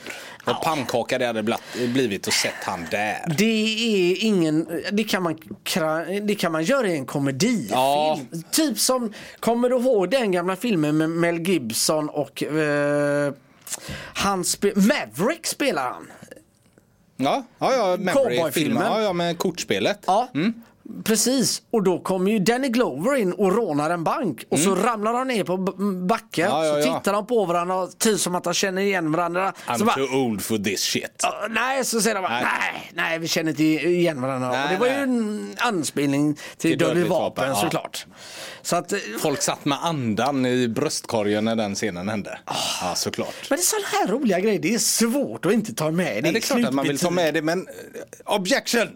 Vad 0.54 0.62
pannkaka 0.64 1.18
det 1.18 1.26
hade 1.26 1.58
blivit 1.74 2.28
och 2.28 2.34
sett 2.34 2.54
han 2.64 2.88
där. 2.92 3.34
Det 3.38 3.46
är 3.46 4.24
ingen, 4.24 4.82
det 4.92 5.04
kan 5.04 5.24
man, 5.24 5.38
det 6.22 6.36
kan 6.36 6.52
man 6.52 6.64
göra 6.64 6.88
i 6.88 6.96
en 6.98 7.06
komedifilm. 7.06 7.68
Ja. 7.72 8.20
Typ 8.52 8.80
som, 8.80 9.14
kommer 9.40 9.70
du 9.70 9.76
ihåg 9.76 10.10
den 10.12 10.32
gamla 10.32 10.56
filmen 10.56 10.98
med 10.98 11.10
Mel 11.10 11.40
Gibson 11.40 12.10
och 12.10 12.44
eh, 12.44 13.34
han 14.14 14.44
spe- 14.44 14.76
Maverick 14.76 15.46
spelar 15.46 15.84
han. 15.84 16.12
Ja, 17.18 17.44
ja, 17.60 17.74
ja. 17.76 18.14
Cowboyfilmen. 18.14 18.84
Ja, 18.84 19.02
ja, 19.02 19.14
med 19.14 19.38
kortspelet. 19.38 20.00
Ja. 20.06 20.28
Precis, 21.04 21.62
och 21.72 21.84
då 21.84 22.00
kommer 22.00 22.32
ju 22.32 22.40
Danny 22.40 22.70
Glover 22.70 23.16
in 23.16 23.34
och 23.34 23.56
rånar 23.56 23.90
en 23.90 24.04
bank 24.04 24.44
och 24.50 24.60
så 24.60 24.76
ramlar 24.76 25.14
de 25.14 25.28
ner 25.28 25.44
på 25.44 25.58
backen 25.58 26.50
Mm. 26.52 26.58
Ja, 26.58 26.66
ja, 26.66 26.82
så 26.84 26.88
ja. 26.90 27.00
tittar 27.00 27.14
de 27.14 27.28
på 27.28 27.46
varandra 27.46 27.88
typ 27.88 28.20
som 28.20 28.36
att 28.36 28.44
de 28.44 28.54
känner 28.54 28.82
igen 28.82 29.12
varandra. 29.12 29.54
I'm 29.68 29.78
så 29.78 29.86
bara, 29.86 29.96
too 29.96 30.16
old 30.16 30.42
for 30.42 30.58
this 30.58 30.80
shit. 30.82 31.20
"Ja, 31.24 31.48
nej, 31.50 31.86
så 31.86 32.02
säger 32.02 32.16
de 32.16 32.22
bara, 32.22 32.34
Nej. 32.34 32.44
nej, 32.72 32.92
nej, 32.94 33.20
vi 33.20 33.28
känner 33.28 33.50
inte 33.50 33.64
igen 33.64 34.22
varandra. 34.22 34.50
Nej, 34.50 34.64
och 34.64 34.70
det 34.70 34.78
var 34.78 34.88
ju 34.88 34.94
nej. 34.94 35.02
en 35.04 35.56
anspelning 35.58 36.34
till, 36.34 36.44
Till 36.58 36.78
Dödligt 36.80 37.08
vapen, 37.08 37.24
vapen, 37.44 37.50
ja. 37.50 37.56
såklart. 37.62 38.06
Så 38.62 38.76
att, 38.76 38.92
eh, 38.94 39.00
Folk 39.20 39.42
satt 39.42 39.66
med 39.66 39.78
andan 39.86 40.46
i 40.46 40.68
bröstkorgen 40.68 41.46
när 41.46 41.56
den 41.56 41.76
scenen 41.76 42.10
hände. 42.10 42.40
Ja, 42.82 42.96
såklart. 42.96 43.34
men 43.50 43.58
det 43.58 43.62
är 43.62 43.66
sådana 43.66 43.88
här 43.88 44.08
roliga 44.08 44.40
grejer, 44.40 44.60
det 44.60 44.74
är 44.74 44.80
svårt 44.80 45.46
att 45.46 45.54
inte 45.54 45.74
ta 45.74 45.92
med 45.92 46.16
det. 46.16 46.22
Nej, 46.22 46.32
det 46.32 46.40
är 46.40 46.42
klart 46.42 46.66
att 46.66 46.74
man 46.74 46.88
vill 46.88 47.00
ta 47.00 47.10
med 47.10 47.34
det, 47.34 47.42
men 47.42 47.60
eh, 47.68 48.36
objection! 48.36 48.88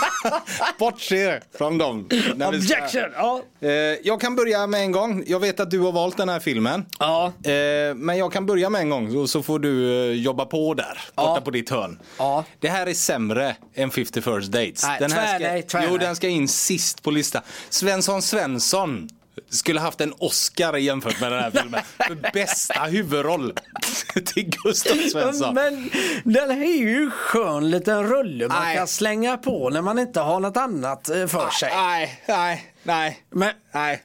Bortse 0.78 1.21
från 1.58 1.78
dem. 1.78 2.06
vi 2.10 2.22
ska- 2.22 2.48
Objection! 2.48 3.02
Ja. 3.16 3.42
Eh, 3.60 3.70
jag 4.04 4.20
kan 4.20 4.36
börja 4.36 4.66
med 4.66 4.80
en 4.80 4.92
gång. 4.92 5.24
Jag 5.26 5.40
vet 5.40 5.60
att 5.60 5.70
du 5.70 5.78
har 5.80 5.92
valt 5.92 6.16
den 6.16 6.28
här 6.28 6.40
filmen. 6.40 6.86
Ja. 6.98 7.32
Eh, 7.44 7.94
men 7.94 8.18
jag 8.18 8.32
kan 8.32 8.46
börja 8.46 8.70
med 8.70 8.80
en 8.80 8.90
gång 8.90 9.28
så 9.28 9.42
får 9.42 9.58
du 9.58 9.92
eh, 10.10 10.12
jobba 10.22 10.44
på 10.44 10.74
där. 10.74 10.84
Borta 11.16 11.32
Ja. 11.36 11.40
på 11.44 11.50
ditt 11.50 11.70
hörn. 11.70 11.98
Ja. 12.18 12.44
Det 12.60 12.68
här 12.68 12.86
är 12.86 12.94
sämre 12.94 13.56
än 13.74 13.90
50 13.90 14.20
first 14.22 14.52
dates. 14.52 14.84
Nej, 14.84 14.96
den 15.00 15.12
här 15.12 15.38
tvär 15.38 15.48
nej, 15.52 15.62
tvär 15.62 15.82
jo, 15.84 15.90
nej. 15.90 15.98
den 15.98 16.16
ska 16.16 16.28
in 16.28 16.48
sist 16.48 17.02
på 17.02 17.10
listan. 17.10 17.42
Svensson 17.70 18.22
Svensson 18.22 19.08
skulle 19.50 19.80
haft 19.80 20.00
en 20.00 20.14
Oscar 20.18 20.76
jämfört 20.76 21.20
med 21.20 21.32
den 21.32 21.42
här 21.42 21.50
filmen. 21.50 21.80
För 22.06 22.30
bästa 22.32 22.80
huvudroll 22.82 23.52
till 24.24 24.50
Gustav 24.64 24.94
Svensson. 24.96 25.54
Men 25.54 25.90
den 26.24 26.50
här 26.50 26.62
är 26.62 26.78
ju 26.78 27.10
skön 27.10 27.70
liten 27.70 28.08
rulle 28.08 28.48
man 28.48 28.62
Nej. 28.62 28.76
kan 28.76 28.88
slänga 28.88 29.36
på 29.36 29.70
när 29.70 29.82
man 29.82 29.98
inte 29.98 30.20
har 30.20 30.40
något 30.40 30.56
annat 30.56 31.08
eh, 31.08 31.26
för 31.26 31.50
sig. 31.50 31.70
Nej, 31.74 32.20
nej, 32.28 32.72
nej. 32.82 33.22
Men 33.30 33.50
Nej. 33.72 34.02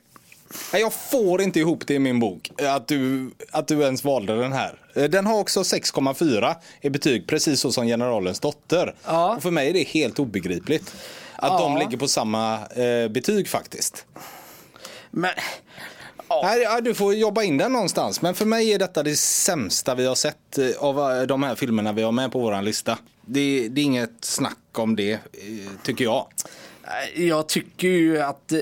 Jag 0.73 0.93
får 0.93 1.41
inte 1.41 1.59
ihop 1.59 1.87
det 1.87 1.93
i 1.93 1.99
min 1.99 2.19
bok. 2.19 2.51
Att 2.63 2.87
du, 2.87 3.31
att 3.51 3.67
du 3.67 3.81
ens 3.81 4.03
valde 4.03 4.35
den 4.41 4.53
här. 4.53 4.79
Eh, 4.95 5.03
Den 5.03 5.25
har 5.25 5.39
också 5.39 5.61
6,4 5.61 6.55
i 6.81 6.89
betyg, 6.89 7.27
precis 7.27 7.59
så 7.61 7.71
som 7.71 7.85
Generalens 7.87 8.39
dotter. 8.39 8.95
Ja. 9.05 9.35
Och 9.35 9.43
för 9.43 9.51
mig 9.51 9.69
är 9.69 9.73
det 9.73 9.83
helt 9.83 10.19
obegripligt. 10.19 10.95
Att 11.35 11.51
Ja. 11.51 11.59
de 11.59 11.77
ligger 11.77 11.97
på 11.97 12.07
samma 12.07 12.53
eh, 12.67 13.07
betyg 13.09 13.47
faktiskt. 13.49 14.05
Men, 15.17 15.31
Nej, 16.43 16.61
ja, 16.61 16.81
du 16.81 16.93
får 16.93 17.13
jobba 17.13 17.43
in 17.43 17.57
den 17.57 17.71
någonstans. 17.71 18.21
Men 18.21 18.35
för 18.35 18.45
mig 18.45 18.73
är 18.73 18.79
detta 18.79 19.03
det 19.03 19.15
sämsta 19.15 19.95
vi 19.95 20.05
har 20.05 20.15
sett 20.15 20.57
eh, 20.57 20.69
av 20.79 21.11
eh, 21.11 21.21
de 21.21 21.43
här 21.43 21.55
filmerna 21.55 21.93
vi 21.93 22.01
har 22.01 22.11
med 22.11 22.31
på 22.31 22.39
vår 22.39 22.61
lista. 22.61 22.97
Det, 23.21 23.67
det 23.69 23.81
är 23.81 23.85
inget 23.85 24.25
snack 24.25 24.57
om 24.71 24.95
det, 24.95 25.11
eh, 25.11 25.19
tycker 25.83 26.03
jag. 26.03 26.27
jag 27.15 27.49
tycker 27.49 27.87
ju 27.87 28.21
att... 28.21 28.53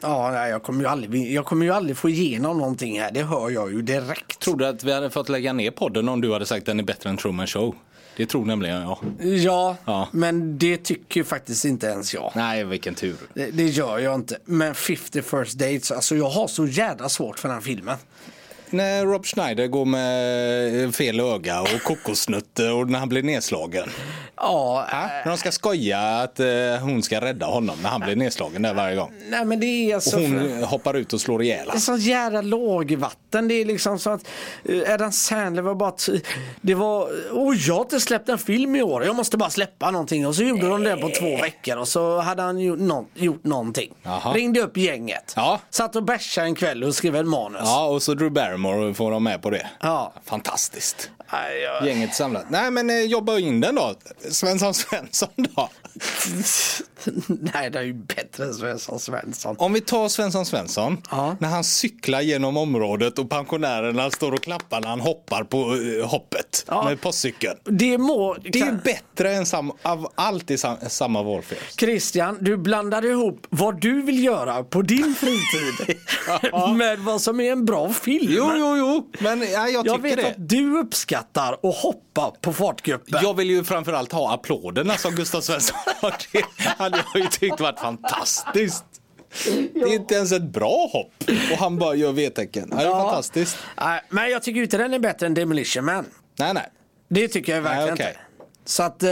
Ja, 0.00 0.30
nej, 0.30 0.50
jag 0.50 0.62
kommer, 0.62 0.80
ju 0.80 0.86
aldrig, 0.86 1.32
jag 1.32 1.44
kommer 1.44 1.66
ju 1.66 1.72
aldrig 1.72 1.96
få 1.96 2.08
igenom 2.08 2.58
någonting 2.58 3.00
här. 3.00 3.10
Det 3.10 3.22
hör 3.22 3.50
jag 3.50 3.72
ju 3.72 3.82
direkt. 3.82 4.40
Tror 4.40 4.56
du 4.56 4.66
att 4.66 4.84
vi 4.84 4.92
hade 4.92 5.10
fått 5.10 5.28
lägga 5.28 5.52
ner 5.52 5.70
podden 5.70 6.08
om 6.08 6.20
du 6.20 6.32
hade 6.32 6.46
sagt 6.46 6.62
att 6.62 6.66
den 6.66 6.78
är 6.78 6.84
bättre 6.84 7.10
än 7.10 7.16
Truman 7.16 7.46
Show? 7.46 7.74
Det 8.16 8.26
tror 8.26 8.44
nämligen 8.44 8.80
jag. 8.82 8.98
Ja, 9.20 9.76
Ja. 9.84 10.08
men 10.12 10.58
det 10.58 10.76
tycker 10.76 11.22
faktiskt 11.22 11.64
inte 11.64 11.86
ens 11.86 12.14
jag. 12.14 12.32
Nej, 12.34 12.64
vilken 12.64 12.94
tur. 12.94 13.16
Det, 13.34 13.50
det 13.50 13.64
gör 13.66 13.98
jag 13.98 14.14
inte. 14.14 14.38
Men 14.44 14.74
50 14.74 15.22
first 15.22 15.58
dates, 15.58 15.90
alltså 15.90 16.16
jag 16.16 16.28
har 16.28 16.48
så 16.48 16.66
jävla 16.66 17.08
svårt 17.08 17.38
för 17.38 17.48
den 17.48 17.54
här 17.56 17.62
filmen. 17.62 17.96
När 18.70 19.04
Rob 19.04 19.26
Schneider 19.26 19.66
går 19.66 19.84
med 19.84 20.94
fel 20.94 21.20
öga 21.20 21.60
och 21.62 21.82
kokosnötter 21.84 22.72
och 22.72 22.90
när 22.90 22.98
han 22.98 23.08
blir 23.08 23.22
nedslagen. 23.22 23.88
Ja, 24.36 24.86
äh, 24.92 24.96
När 24.98 25.28
de 25.28 25.36
ska 25.38 25.52
skoja 25.52 25.98
att 26.00 26.40
eh, 26.40 26.46
hon 26.82 27.02
ska 27.02 27.20
rädda 27.20 27.46
honom 27.46 27.76
när 27.82 27.88
han 27.90 28.00
blir 28.00 28.16
nedslagen 28.16 28.62
där 28.62 28.74
varje 28.74 28.96
gång. 28.96 29.12
nej 29.30 29.44
men 29.44 29.60
det 29.60 29.66
är 29.66 29.88
Och 29.88 29.94
alltså... 29.94 30.16
hon 30.16 30.62
hoppar 30.64 30.94
ut 30.94 31.12
och 31.12 31.20
slår 31.20 31.42
ihjäl 31.42 31.56
Det 31.58 31.62
är 31.62 31.66
honom. 31.66 31.80
så 31.80 31.96
jävla 31.96 32.40
lågvatten. 32.40 33.48
Det 33.48 33.54
är 33.54 33.64
liksom 33.64 33.98
så 33.98 34.10
att 34.10 34.28
eh, 34.64 34.94
Adam 34.94 35.12
Sandler 35.12 35.62
var 35.62 35.74
bara... 35.74 35.92
Det 36.60 36.74
var... 36.74 37.02
Oh, 37.32 37.56
jag 37.56 37.74
har 37.74 37.80
inte 37.80 38.00
släppt 38.00 38.28
en 38.28 38.38
film 38.38 38.76
i 38.76 38.82
år. 38.82 39.04
Jag 39.04 39.16
måste 39.16 39.36
bara 39.36 39.50
släppa 39.50 39.90
någonting. 39.90 40.26
Och 40.26 40.34
så 40.34 40.42
gjorde 40.42 40.68
de 40.68 40.82
det 40.82 40.96
på 40.96 41.08
två 41.20 41.36
veckor. 41.36 41.76
Och 41.76 41.88
så 41.88 42.20
hade 42.20 42.42
han 42.42 42.58
gjort, 42.58 42.78
nå- 42.78 43.06
gjort 43.14 43.44
någonting. 43.44 43.94
Jaha. 44.02 44.32
Ringde 44.34 44.60
upp 44.60 44.76
gänget. 44.76 45.32
Ja. 45.36 45.60
Satt 45.70 45.96
och 45.96 46.02
bärsade 46.02 46.46
en 46.46 46.54
kväll 46.54 46.84
och 46.84 46.94
skrev 46.94 47.16
en 47.16 47.28
manus. 47.28 47.60
Ja, 47.64 47.86
och 47.86 48.02
så 48.02 48.14
Drew 48.14 48.30
Barrymore 48.32 48.94
får 48.94 49.10
de 49.10 49.24
med 49.24 49.42
på 49.42 49.50
det. 49.50 49.66
Ja. 49.80 50.12
Fantastiskt. 50.24 51.10
Nej, 51.32 51.60
jag- 51.60 51.86
gänget 51.86 52.14
samlat. 52.14 52.44
Nej 52.50 52.70
men 52.70 52.90
eh, 52.90 53.00
jobba 53.00 53.38
in 53.38 53.60
den 53.60 53.74
då. 53.74 53.94
Svensson 54.30 54.74
Svensson 54.74 55.28
då. 55.36 55.68
Nej, 57.28 57.70
det 57.70 57.78
är 57.78 57.82
ju 57.82 57.92
bättre 57.92 58.44
än 58.44 58.54
Svensson 58.54 59.00
Svensson. 59.00 59.56
Om 59.58 59.72
vi 59.72 59.80
tar 59.80 60.08
Svensson 60.08 60.46
Svensson. 60.46 61.02
Ja. 61.10 61.36
När 61.40 61.48
han 61.48 61.64
cyklar 61.64 62.20
genom 62.20 62.56
området 62.56 63.18
och 63.18 63.30
pensionärerna 63.30 64.10
står 64.10 64.32
och 64.32 64.40
klappar 64.42 64.80
när 64.80 64.88
han 64.88 65.00
hoppar 65.00 65.44
på 65.44 65.58
eh, 65.58 66.08
hoppet 66.08 66.64
Ja. 66.68 66.84
med 66.84 67.00
postcykeln. 67.00 67.56
Det 67.64 67.98
må... 67.98 68.34
Det 68.34 68.60
är 68.60 68.72
bättre 68.84 69.34
än 69.34 69.46
sam, 69.46 69.72
av 69.82 70.12
allt 70.14 70.50
i 70.50 70.58
sam, 70.58 70.76
samma 70.88 71.22
Warfare. 71.22 71.58
Christian, 71.78 72.38
du 72.40 72.56
blandar 72.56 73.04
ihop 73.06 73.46
vad 73.50 73.80
du 73.80 74.02
vill 74.02 74.24
göra 74.24 74.64
på 74.64 74.82
din 74.82 75.14
fritid 75.14 75.96
med 76.76 76.98
vad 76.98 77.20
som 77.20 77.40
är 77.40 77.52
en 77.52 77.64
bra 77.64 77.92
film. 77.92 78.26
Jo, 78.36 78.52
jo, 78.56 78.76
jo. 78.76 79.10
Men 79.20 79.40
ja, 79.40 79.68
jag 79.68 79.86
Jag 79.86 79.96
tycker 79.96 79.98
vet 80.02 80.16
det. 80.16 80.26
att 80.28 80.48
du 80.48 80.78
uppskattar 80.78 81.15
att 81.18 81.74
hoppa 81.74 82.30
på 82.40 82.52
fartgrupper. 82.52 83.20
Jag 83.22 83.34
vill 83.36 83.50
ju 83.50 83.64
framförallt 83.64 84.12
ha 84.12 84.34
applåderna 84.34 84.96
som 84.96 85.14
Gustav 85.14 85.40
Svensson 85.40 85.76
har. 86.00 86.14
Det 86.32 86.44
hade 86.78 86.98
jag 87.14 87.22
ju 87.22 87.28
tyckt 87.28 87.60
varit 87.60 87.80
fantastiskt. 87.80 88.84
Det 89.74 89.80
är 89.80 89.94
inte 89.94 90.14
ens 90.14 90.32
ett 90.32 90.42
bra 90.42 90.88
hopp 90.92 91.12
och 91.52 91.58
han 91.58 91.78
bara 91.78 91.94
gör 91.94 92.12
V-tecken. 92.12 92.70
Det 92.70 92.76
är 92.76 92.82
Ja. 92.86 93.02
fantastiskt. 93.02 93.58
Nej, 93.80 94.00
men 94.08 94.30
jag 94.30 94.42
tycker 94.42 94.62
inte 94.62 94.78
den 94.78 94.94
är 94.94 94.98
bättre 94.98 95.26
än 95.26 95.34
Demolition 95.34 95.84
Man. 95.84 96.06
Nej, 96.38 96.54
nej. 96.54 96.68
Det 97.08 97.28
tycker 97.28 97.54
jag 97.54 97.62
verkligen 97.62 97.84
Nej, 97.84 97.92
okej. 97.92 98.06
inte. 98.08 98.20
Så 98.68 98.82
att 98.82 99.02
eh, 99.02 99.08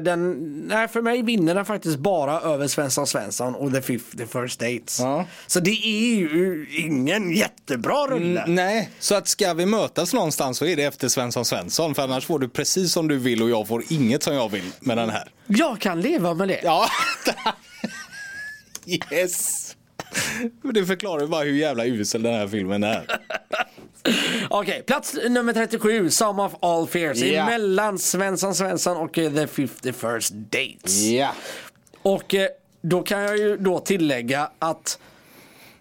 den, 0.00 0.32
nej 0.68 0.88
för 0.88 1.02
mig 1.02 1.22
vinner 1.22 1.54
den 1.54 1.64
faktiskt 1.64 1.98
bara 1.98 2.40
över 2.40 2.68
Svensson 2.68 3.06
Svensson 3.06 3.54
och 3.54 3.72
The 3.72 3.82
Fifth, 3.82 4.16
The 4.16 4.26
First 4.26 4.60
Dates. 4.60 5.00
Ja. 5.00 5.24
Så 5.46 5.60
det 5.60 5.70
är 5.70 6.14
ju 6.16 6.66
ingen 6.78 7.32
jättebra 7.36 8.06
rulle. 8.06 8.40
Mm, 8.40 8.54
nej, 8.54 8.90
så 8.98 9.14
att 9.14 9.28
ska 9.28 9.54
vi 9.54 9.66
mötas 9.66 10.14
någonstans 10.14 10.58
så 10.58 10.66
är 10.66 10.76
det 10.76 10.84
efter 10.84 11.08
Svensson 11.08 11.44
Svensson. 11.44 11.94
För 11.94 12.02
annars 12.02 12.26
får 12.26 12.38
du 12.38 12.48
precis 12.48 12.92
som 12.92 13.08
du 13.08 13.18
vill 13.18 13.42
och 13.42 13.50
jag 13.50 13.68
får 13.68 13.82
inget 13.88 14.22
som 14.22 14.34
jag 14.34 14.48
vill 14.48 14.72
med 14.80 14.96
den 14.96 15.10
här. 15.10 15.30
Jag 15.46 15.80
kan 15.80 16.00
leva 16.00 16.34
med 16.34 16.48
det. 16.48 16.60
Ja. 16.62 16.88
yes. 19.10 19.67
Det 20.74 20.86
förklarar 20.86 21.20
ju 21.20 21.26
bara 21.26 21.44
hur 21.44 21.52
jävla 21.52 21.86
usel 21.86 22.22
den 22.22 22.34
här 22.34 22.48
filmen 22.48 22.84
är. 22.84 23.20
Okej, 24.50 24.82
plats 24.86 25.16
nummer 25.28 25.52
37, 25.52 26.10
Some 26.10 26.42
of 26.42 26.52
All 26.60 26.86
Fears. 26.86 27.18
Ja. 27.18 27.42
Emellan 27.42 27.98
Svensson 27.98 28.54
Svensson 28.54 28.96
och 28.96 29.18
eh, 29.18 29.32
The 29.32 29.46
51st 29.46 30.32
Dates. 30.32 31.02
Ja. 31.02 31.30
Och 32.02 32.34
eh, 32.34 32.48
då 32.82 33.02
kan 33.02 33.20
jag 33.20 33.38
ju 33.38 33.56
då 33.56 33.78
tillägga 33.78 34.50
att 34.58 34.98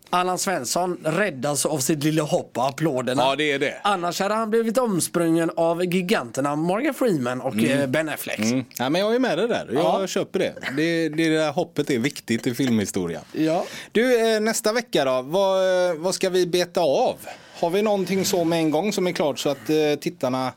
Allan 0.09 0.37
Svensson 0.39 0.97
räddas 1.03 1.65
av 1.65 1.79
sitt 1.79 2.03
lilla 2.03 2.23
hopp 2.23 2.57
och 2.57 2.67
applåderna. 2.67 3.23
Ja, 3.23 3.35
det 3.35 3.51
är 3.51 3.59
det. 3.59 3.77
Annars 3.83 4.19
hade 4.19 4.33
han 4.33 4.49
blivit 4.49 4.77
omsprungen 4.77 5.51
av 5.55 5.85
giganterna 5.85 6.55
Morgan 6.55 6.93
Freeman 6.93 7.41
och 7.41 7.55
eh, 7.63 7.87
Ben 7.87 8.09
Affleck. 8.09 8.39
Mm. 8.39 8.65
Ja, 8.77 8.89
men 8.89 9.01
jag 9.01 9.15
är 9.15 9.19
med 9.19 9.37
det 9.37 9.47
där. 9.47 9.69
Jag 9.73 10.01
Ja. 10.01 10.07
köper 10.07 10.39
det. 10.39 10.53
det. 10.75 11.09
Det 11.09 11.29
där 11.37 11.51
hoppet 11.51 11.89
är 11.89 11.99
viktigt 11.99 12.47
i 12.47 12.55
filmhistorien. 12.55 13.21
Ja. 13.33 13.65
Du, 13.91 14.33
eh, 14.35 14.39
nästa 14.41 14.73
vecka 14.73 15.05
då. 15.05 15.21
Vad, 15.21 15.89
eh, 15.89 15.95
vad 15.97 16.15
ska 16.15 16.29
vi 16.29 16.47
beta 16.47 16.81
av? 16.81 17.15
Har 17.59 17.69
vi 17.69 17.81
någonting 17.81 18.25
så 18.25 18.43
med 18.43 18.59
en 18.59 18.71
gång 18.71 18.93
som 18.93 19.07
är 19.07 19.11
klart 19.11 19.39
så 19.39 19.49
att 19.49 19.69
tittarna, 20.01 20.53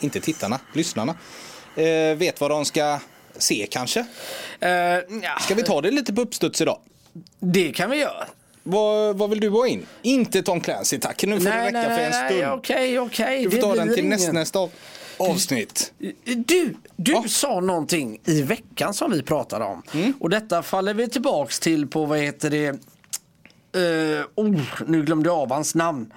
inte 0.00 0.20
tittarna, 0.20 0.58
lyssnarna, 0.72 1.14
vet 2.16 2.40
vad 2.40 2.50
de 2.50 2.64
ska 2.64 2.98
se 3.38 3.66
kanske? 3.70 4.00
Eh, 4.60 4.70
ja, 4.70 5.38
Ska 5.40 5.54
vi 5.54 5.62
ta 5.62 5.80
det 5.80 5.90
lite 5.90 6.12
på 6.12 6.20
uppstuds 6.20 6.60
idag? 6.60 6.78
Det 7.40 7.72
kan 7.72 7.90
vi 7.90 7.96
göra. 7.96 8.26
Vad, 8.70 9.16
vad 9.18 9.30
vill 9.30 9.40
du 9.40 9.48
ha 9.48 9.66
in? 9.66 9.86
Inte 10.02 10.42
Tom 10.42 10.60
Clancy 10.60 10.98
tack. 10.98 11.22
Nu 11.24 11.40
får 11.40 11.48
Nej, 11.50 11.66
räcka 11.66 11.88
nej, 11.88 11.96
för 11.98 12.04
en 12.04 12.12
stund. 12.12 12.40
nej, 12.40 12.50
okej, 12.50 12.98
okej. 12.98 13.42
Du 13.44 13.50
får 13.50 13.56
Det 13.56 13.62
ta 13.62 13.74
den 13.74 13.94
till 13.94 14.04
näst, 14.08 14.32
nästa 14.32 14.58
av- 14.58 14.70
avsnitt. 15.16 15.92
Du, 16.24 16.74
du 16.96 17.12
Ja. 17.12 17.24
sa 17.28 17.60
någonting 17.60 18.20
i 18.24 18.42
veckan 18.42 18.94
som 18.94 19.10
vi 19.12 19.22
pratade 19.22 19.64
om. 19.64 19.82
Mm. 19.94 20.12
Och 20.20 20.30
detta 20.30 20.62
faller 20.62 20.94
vi 20.94 21.08
tillbaks 21.08 21.60
till 21.60 21.86
på, 21.86 22.04
vad 22.06 22.18
heter 22.18 22.50
det? 22.50 22.70
Uh, 23.76 24.24
oh, 24.34 24.60
nu 24.86 25.02
glömde 25.02 25.28
jag 25.28 25.38
av 25.38 25.52
hans 25.52 25.74
namn. 25.74 26.12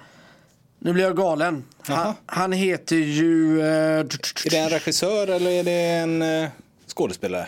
Nu 0.78 0.92
blir 0.92 1.04
jag 1.04 1.16
galen. 1.16 1.64
Han, 1.82 2.14
han 2.26 2.52
heter 2.52 2.96
ju... 2.96 3.60
eh, 3.60 3.66
Är 3.66 4.50
det 4.50 4.56
en 4.56 4.68
regissör 4.70 5.26
eller 5.26 5.50
är 5.50 5.64
det 5.64 5.72
en 5.80 6.22
eh, 6.22 6.48
skådespelare? 6.86 7.46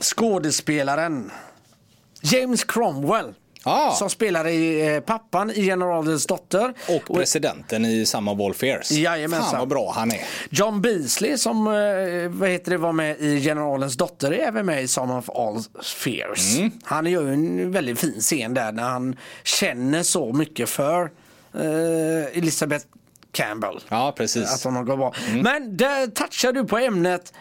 skådespelaren 0.00 1.30
James 2.22 2.64
Cromwell. 2.64 3.34
Ah. 3.62 3.92
Som 3.92 4.10
spelar 4.10 4.46
i 4.46 4.94
eh, 4.94 5.00
pappan 5.00 5.50
i 5.50 5.64
Generalens 5.64 6.26
dotter. 6.26 6.74
Och 6.88 7.14
presidenten 7.16 7.84
i 7.84 8.06
samma 8.06 8.34
Wolfairs. 8.34 8.90
Jajamensan. 8.90 9.50
Fan 9.50 9.58
vad 9.58 9.68
bra 9.68 9.92
han 9.94 10.10
är. 10.10 10.20
John 10.50 10.80
Beasley 10.80 11.38
som 11.38 11.66
eh, 11.66 12.28
vad 12.28 12.48
heter 12.48 12.70
det, 12.70 12.76
var 12.76 12.92
med 12.92 13.20
i 13.20 13.40
Generalens 13.40 13.96
dotter 13.96 14.32
är 14.32 14.48
även 14.48 14.66
med 14.66 14.82
i 14.82 14.88
Some 14.88 15.14
of 15.14 15.30
All 15.30 15.62
Fears. 15.84 16.58
Mm. 16.58 16.70
Han 16.82 17.06
gör 17.06 17.22
ju 17.22 17.32
en 17.32 17.72
väldigt 17.72 17.98
fin 17.98 18.20
scen 18.20 18.54
där 18.54 18.72
när 18.72 18.82
han 18.82 19.16
känner 19.44 20.02
så 20.02 20.32
mycket 20.32 20.68
för 20.68 21.10
eh, 21.54 22.38
Elizabeth 22.38 22.86
Campbell. 23.32 23.80
Ja, 23.88 24.14
precis. 24.16 24.54
Att 24.54 24.64
hon 24.64 24.76
har 24.76 24.84
bra. 24.84 25.14
Mm. 25.28 25.40
Men 25.40 25.76
där 25.76 26.06
touchar 26.06 26.52
du 26.52 26.64
på 26.64 26.78
ämnet 26.78 27.32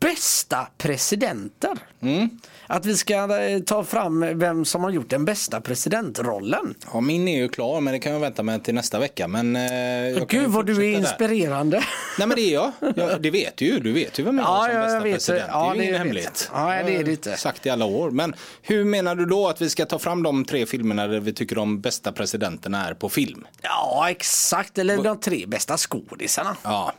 bästa 0.00 0.66
presidenter. 0.78 1.78
Mm. 2.00 2.40
Att 2.66 2.86
vi 2.86 2.96
ska 2.96 3.38
eh, 3.40 3.58
ta 3.60 3.84
fram 3.84 4.38
vem 4.38 4.64
som 4.64 4.82
har 4.84 4.90
gjort 4.90 5.10
den 5.10 5.24
bästa 5.24 5.60
presidentrollen. 5.60 6.74
Ja, 6.92 7.00
min 7.00 7.28
är 7.28 7.36
ju 7.36 7.48
klar 7.48 7.80
men 7.80 7.92
det 7.92 7.98
kan 7.98 8.12
jag 8.12 8.20
vänta 8.20 8.42
med 8.42 8.64
till 8.64 8.74
nästa 8.74 8.98
vecka. 8.98 9.28
Men, 9.28 9.56
eh, 9.56 10.24
Gud 10.28 10.48
vad 10.50 10.66
du 10.66 10.72
är 10.72 10.74
fortsätta 10.74 10.80
där. 10.80 10.96
inspirerande. 10.98 11.84
Nej 12.18 12.28
men 12.28 12.36
det 12.36 12.42
är 12.42 12.54
jag. 12.54 12.72
jag. 12.96 13.22
Det 13.22 13.30
vet 13.30 13.56
du 13.56 13.64
ju. 13.64 13.78
Du 13.80 13.92
vet 13.92 14.18
ju 14.18 14.22
vem 14.22 14.38
jag 14.38 14.46
Ja, 14.46 14.68
är 14.68 14.72
som 14.72 14.80
bästa 14.82 14.94
vet 15.00 15.04
det. 15.04 15.12
president. 15.12 15.50
Ja, 15.52 15.60
det 15.60 15.70
är 15.70 15.74
ju 15.74 15.80
det 15.80 15.84
ingen 15.86 15.98
hemlighet. 15.98 16.50
Ja, 16.52 16.66
det 16.86 16.96
är 16.96 17.04
det 17.04 17.10
inte. 17.10 17.36
sagt 17.36 17.66
i 17.66 17.70
alla 17.70 17.84
år. 17.84 18.10
Men 18.10 18.34
hur 18.62 18.84
menar 18.84 19.14
du 19.14 19.26
då 19.26 19.48
att 19.48 19.62
vi 19.62 19.70
ska 19.70 19.84
ta 19.86 19.98
fram 19.98 20.22
de 20.22 20.44
tre 20.44 20.66
filmerna 20.66 21.06
där 21.06 21.20
vi 21.20 21.32
tycker 21.32 21.56
de 21.56 21.80
bästa 21.80 22.12
presidenterna 22.12 22.88
är 22.88 22.94
på 22.94 23.08
film? 23.08 23.46
Ja, 23.62 24.06
exakt. 24.10 24.78
Eller 24.78 25.02
de 25.02 25.20
tre 25.20 25.46
bästa 25.46 25.76
skådisarna. 25.76 26.56
Ja. 26.62 26.92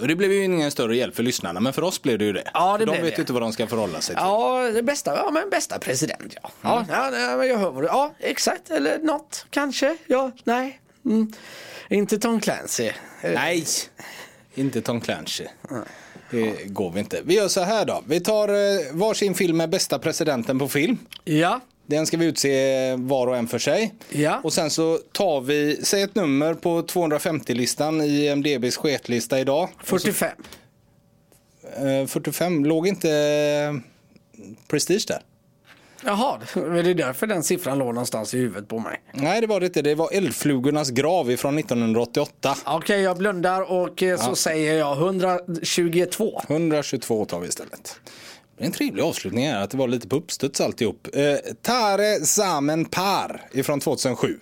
Och 0.00 0.08
det 0.08 0.16
blev 0.16 0.32
ju 0.32 0.44
ingen 0.44 0.70
större 0.70 0.96
hjälp 0.96 1.16
för 1.16 1.22
lyssnarna 1.22 1.60
men 1.60 1.72
för 1.72 1.82
oss 1.82 2.02
blev 2.02 2.18
det 2.18 2.24
ju 2.24 2.32
det. 2.32 2.50
Ja, 2.54 2.78
det 2.78 2.84
de 2.84 2.90
blev 2.90 3.04
vet 3.04 3.18
ju 3.18 3.22
inte 3.22 3.32
vad 3.32 3.42
de 3.42 3.52
ska 3.52 3.66
förhålla 3.66 4.00
sig 4.00 4.14
till. 4.16 4.24
Ja, 4.24 4.70
det 4.74 4.82
bästa, 4.82 5.16
ja 5.16 5.30
men 5.30 5.50
bästa 5.50 5.78
president 5.78 6.34
ja. 6.42 6.50
Ja, 6.62 6.84
ja, 6.90 7.18
ja 7.18 7.44
jag 7.44 7.58
hör 7.58 7.70
vad 7.70 7.82
du, 7.82 7.86
ja 7.86 8.14
exakt, 8.18 8.70
eller 8.70 8.98
något 8.98 9.46
kanske, 9.50 9.96
ja, 10.06 10.30
nej. 10.44 10.80
Mm. 11.04 11.32
Inte 11.88 12.18
Tom 12.18 12.40
Clancy. 12.40 12.86
Eh, 12.86 13.32
Nej, 13.34 13.64
inte 14.54 14.82
Tom 14.82 15.00
Clancy. 15.00 15.44
Det 16.30 16.64
går 16.64 16.90
vi 16.90 17.00
inte. 17.00 17.20
Vi 17.24 17.34
gör 17.34 17.48
så 17.48 17.60
här 17.60 17.84
då. 17.84 18.02
Vi 18.06 18.20
tar 18.20 18.48
eh, 18.48 18.92
varsin 18.92 19.34
film 19.34 19.56
med 19.56 19.70
bästa 19.70 19.98
presidenten 19.98 20.58
på 20.58 20.68
film. 20.68 20.98
Ja, 21.24 21.60
Den 21.88 22.06
ska 22.06 22.16
vi 22.16 22.26
utse 22.26 22.96
var 22.96 23.26
och 23.26 23.36
en 23.36 23.46
för 23.46 23.58
sig. 23.58 23.94
Ja. 24.10 24.40
Och 24.44 24.52
sen 24.52 24.70
så 24.70 24.98
tar 25.12 25.40
vi, 25.40 25.80
säg 25.82 26.02
ett 26.02 26.14
nummer 26.14 26.54
på 26.54 26.82
250-listan 26.82 28.00
i 28.00 28.26
MDBs 28.26 28.76
sketlista 28.76 29.40
idag. 29.40 29.68
Och 29.80 29.88
45. 29.88 30.30
Så, 31.62 31.86
eh, 31.86 32.06
45, 32.06 32.64
låg 32.64 32.86
inte 32.86 33.10
eh, 33.10 33.80
Prestige 34.68 35.04
där? 35.08 35.22
Jaha, 36.04 36.38
är 36.54 36.82
det 36.82 36.94
därför 36.94 37.26
den 37.26 37.42
siffran 37.42 37.78
låg 37.78 37.94
någonstans 37.94 38.34
i 38.34 38.38
huvudet 38.38 38.68
på 38.68 38.78
mig? 38.78 39.02
Nej 39.12 39.40
det 39.40 39.46
var 39.46 39.60
det 39.60 39.66
inte, 39.66 39.82
det 39.82 39.94
var 39.94 40.12
Eldflugornas 40.12 40.90
grav 40.90 41.30
ifrån 41.30 41.58
1988. 41.58 42.56
Okej, 42.66 43.00
jag 43.00 43.16
blundar 43.16 43.72
och 43.72 44.02
eh, 44.02 44.18
så 44.18 44.36
säger 44.36 44.74
jag 44.74 44.96
122. 44.96 46.42
122 46.48 47.24
tar 47.24 47.40
vi 47.40 47.48
istället. 47.48 48.00
Det 48.58 48.64
är 48.64 48.66
en 48.66 48.72
trevlig 48.72 49.02
avslutning 49.02 49.46
här, 49.48 49.62
att 49.62 49.70
det 49.70 49.76
var 49.76 49.88
lite 49.88 50.08
på 50.08 50.16
uppstuds 50.16 50.60
alltihop. 50.60 51.08
Eh, 51.12 51.34
Tare 51.62 52.20
Samen 52.26 52.84
Par 52.84 53.42
ifrån 53.52 53.80
2007. 53.80 54.38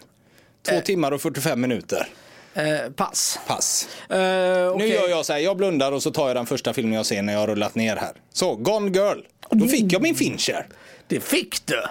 Två 0.68 0.80
timmar 0.80 1.12
och 1.12 1.20
45 1.22 1.60
minuter. 1.60 2.06
Eh, 2.54 2.90
pass. 2.96 3.38
Pass. 3.46 3.88
Eh, 4.10 4.16
Nu 4.18 4.68
okej. 4.74 4.88
gör 4.90 5.08
jag 5.08 5.26
så 5.26 5.32
här, 5.32 5.40
jag 5.40 5.56
blundar 5.56 5.92
och 5.92 6.02
så 6.02 6.10
tar 6.10 6.26
jag 6.26 6.36
den 6.36 6.46
första 6.46 6.72
filmen 6.72 6.92
jag 6.94 7.06
ser 7.06 7.22
när 7.22 7.32
jag 7.32 7.40
har 7.40 7.46
rullat 7.46 7.74
ner 7.74 7.96
här. 7.96 8.12
Så, 8.32 8.54
Gone 8.56 8.90
Girl. 8.98 9.18
Då 9.50 9.66
fick 9.68 9.92
jag 9.92 10.02
min 10.02 10.14
Fincher. 10.14 10.66
Det 11.06 11.20
fick 11.20 11.66
du. 11.66 11.82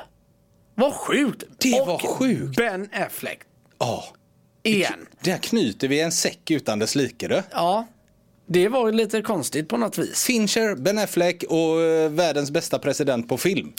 Vad 0.76 0.94
sjukt. 0.94 1.44
Det 1.58 1.82
och 1.82 1.88
var 1.88 1.98
sjukt. 2.00 2.58
Ben 2.58 2.90
Affleck. 2.94 3.40
Ja, 3.80 4.04
Igen. 4.64 5.08
där 5.22 5.38
knyter 5.38 5.88
vi 5.88 6.02
en 6.02 6.12
säck 6.12 6.52
utan 6.52 6.80
dess 6.80 6.96
like 6.96 7.28
du. 7.28 7.44
Ja, 7.52 7.86
det 8.48 8.70
var 8.70 8.92
lite 8.92 9.22
konstigt 9.22 9.70
på 9.70 9.78
något 9.78 9.98
vis. 9.98 10.24
Fincher, 10.24 10.76
Ben 10.76 10.98
Affleck 10.98 11.44
och 11.50 11.82
eh, 11.82 12.10
världens 12.10 12.52
bästa 12.52 12.80
president 12.80 13.30
på 13.30 13.38
film. 13.38 13.74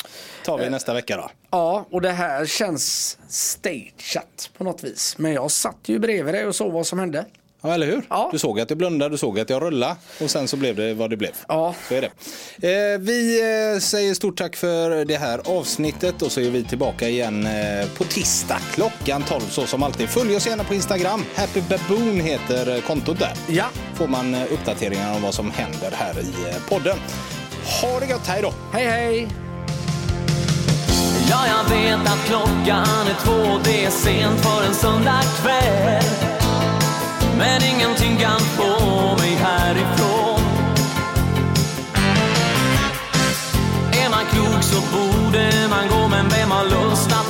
Tar 0.44 0.58
vi 0.58 0.70
nästa 0.70 0.94
vecka 0.94 1.16
då. 1.16 1.30
Ja, 1.50 1.86
och 1.90 2.00
det 2.00 2.12
här 2.12 2.46
känns 2.46 3.18
stageat 3.28 4.50
på 4.58 4.64
något 4.64 4.84
vis. 4.84 5.14
Men 5.18 5.32
jag 5.32 5.50
satt 5.50 5.78
ju 5.86 5.98
bredvid 5.98 6.34
dig 6.34 6.46
och 6.46 6.54
såg 6.54 6.72
vad 6.72 6.86
som 6.86 6.98
hände. 6.98 7.24
Ja, 7.66 7.74
eller 7.74 7.86
hur? 7.86 8.02
Ja. 8.08 8.28
Du 8.32 8.38
såg 8.38 8.60
att 8.60 8.70
jag 8.70 8.78
blundade, 8.78 9.14
du 9.14 9.18
såg 9.18 9.40
att 9.40 9.50
jag 9.50 9.62
rullade 9.62 9.96
och 10.20 10.30
sen 10.30 10.48
så 10.48 10.56
blev 10.56 10.76
det 10.76 10.94
vad 10.94 11.10
det 11.10 11.16
blev. 11.16 11.30
Ja. 11.48 11.74
Så 11.88 11.94
är 11.94 12.00
det. 12.00 12.10
Eh, 12.68 12.98
vi 12.98 13.40
eh, 13.74 13.80
säger 13.80 14.14
stort 14.14 14.38
tack 14.38 14.56
för 14.56 15.04
det 15.04 15.16
här 15.16 15.40
avsnittet 15.44 16.22
och 16.22 16.32
så 16.32 16.40
är 16.40 16.50
vi 16.50 16.64
tillbaka 16.64 17.08
igen 17.08 17.46
eh, 17.46 17.88
på 17.96 18.04
tisdag 18.04 18.58
klockan 18.72 19.22
12 19.22 19.40
så 19.40 19.66
som 19.66 19.82
alltid. 19.82 20.08
Följ 20.08 20.36
oss 20.36 20.46
gärna 20.46 20.64
på 20.64 20.74
Instagram. 20.74 21.24
Happy 21.34 21.60
Baboon 21.60 22.20
heter 22.20 22.80
kontot 22.80 23.18
där. 23.18 23.32
Ja. 23.48 23.64
Får 23.94 24.06
man 24.08 24.34
uppdateringar 24.34 25.16
om 25.16 25.22
vad 25.22 25.34
som 25.34 25.50
händer 25.50 25.90
här 25.92 26.20
i 26.20 26.34
podden. 26.68 26.96
Ha 27.82 28.00
det 28.00 28.06
gött, 28.06 28.26
hej 28.26 28.42
då! 28.42 28.52
Hej 28.72 28.86
hej! 28.86 29.28
Ja, 31.30 31.44
jag 31.46 31.76
vet 31.76 32.00
att 32.00 32.26
klockan 32.26 33.06
är 33.06 33.24
två, 33.24 33.60
det 33.64 33.84
är 33.84 33.90
sent 33.90 34.40
för 34.40 34.66
en 34.66 34.74
söndag 34.74 35.22
kväll. 35.42 36.35
Men 37.38 37.62
ingenting 37.62 38.16
kan 38.18 38.40
få 38.40 39.16
mig 39.16 39.34
härifrån. 39.34 40.40
Är 43.92 44.10
man 44.10 44.24
klok 44.32 44.62
så 44.62 44.80
borde 44.96 45.50
man 45.70 45.88
gå, 45.88 46.08
men 46.08 46.28
vem 46.28 46.50
har 46.50 46.64
lust 46.64 47.12
att 47.12 47.25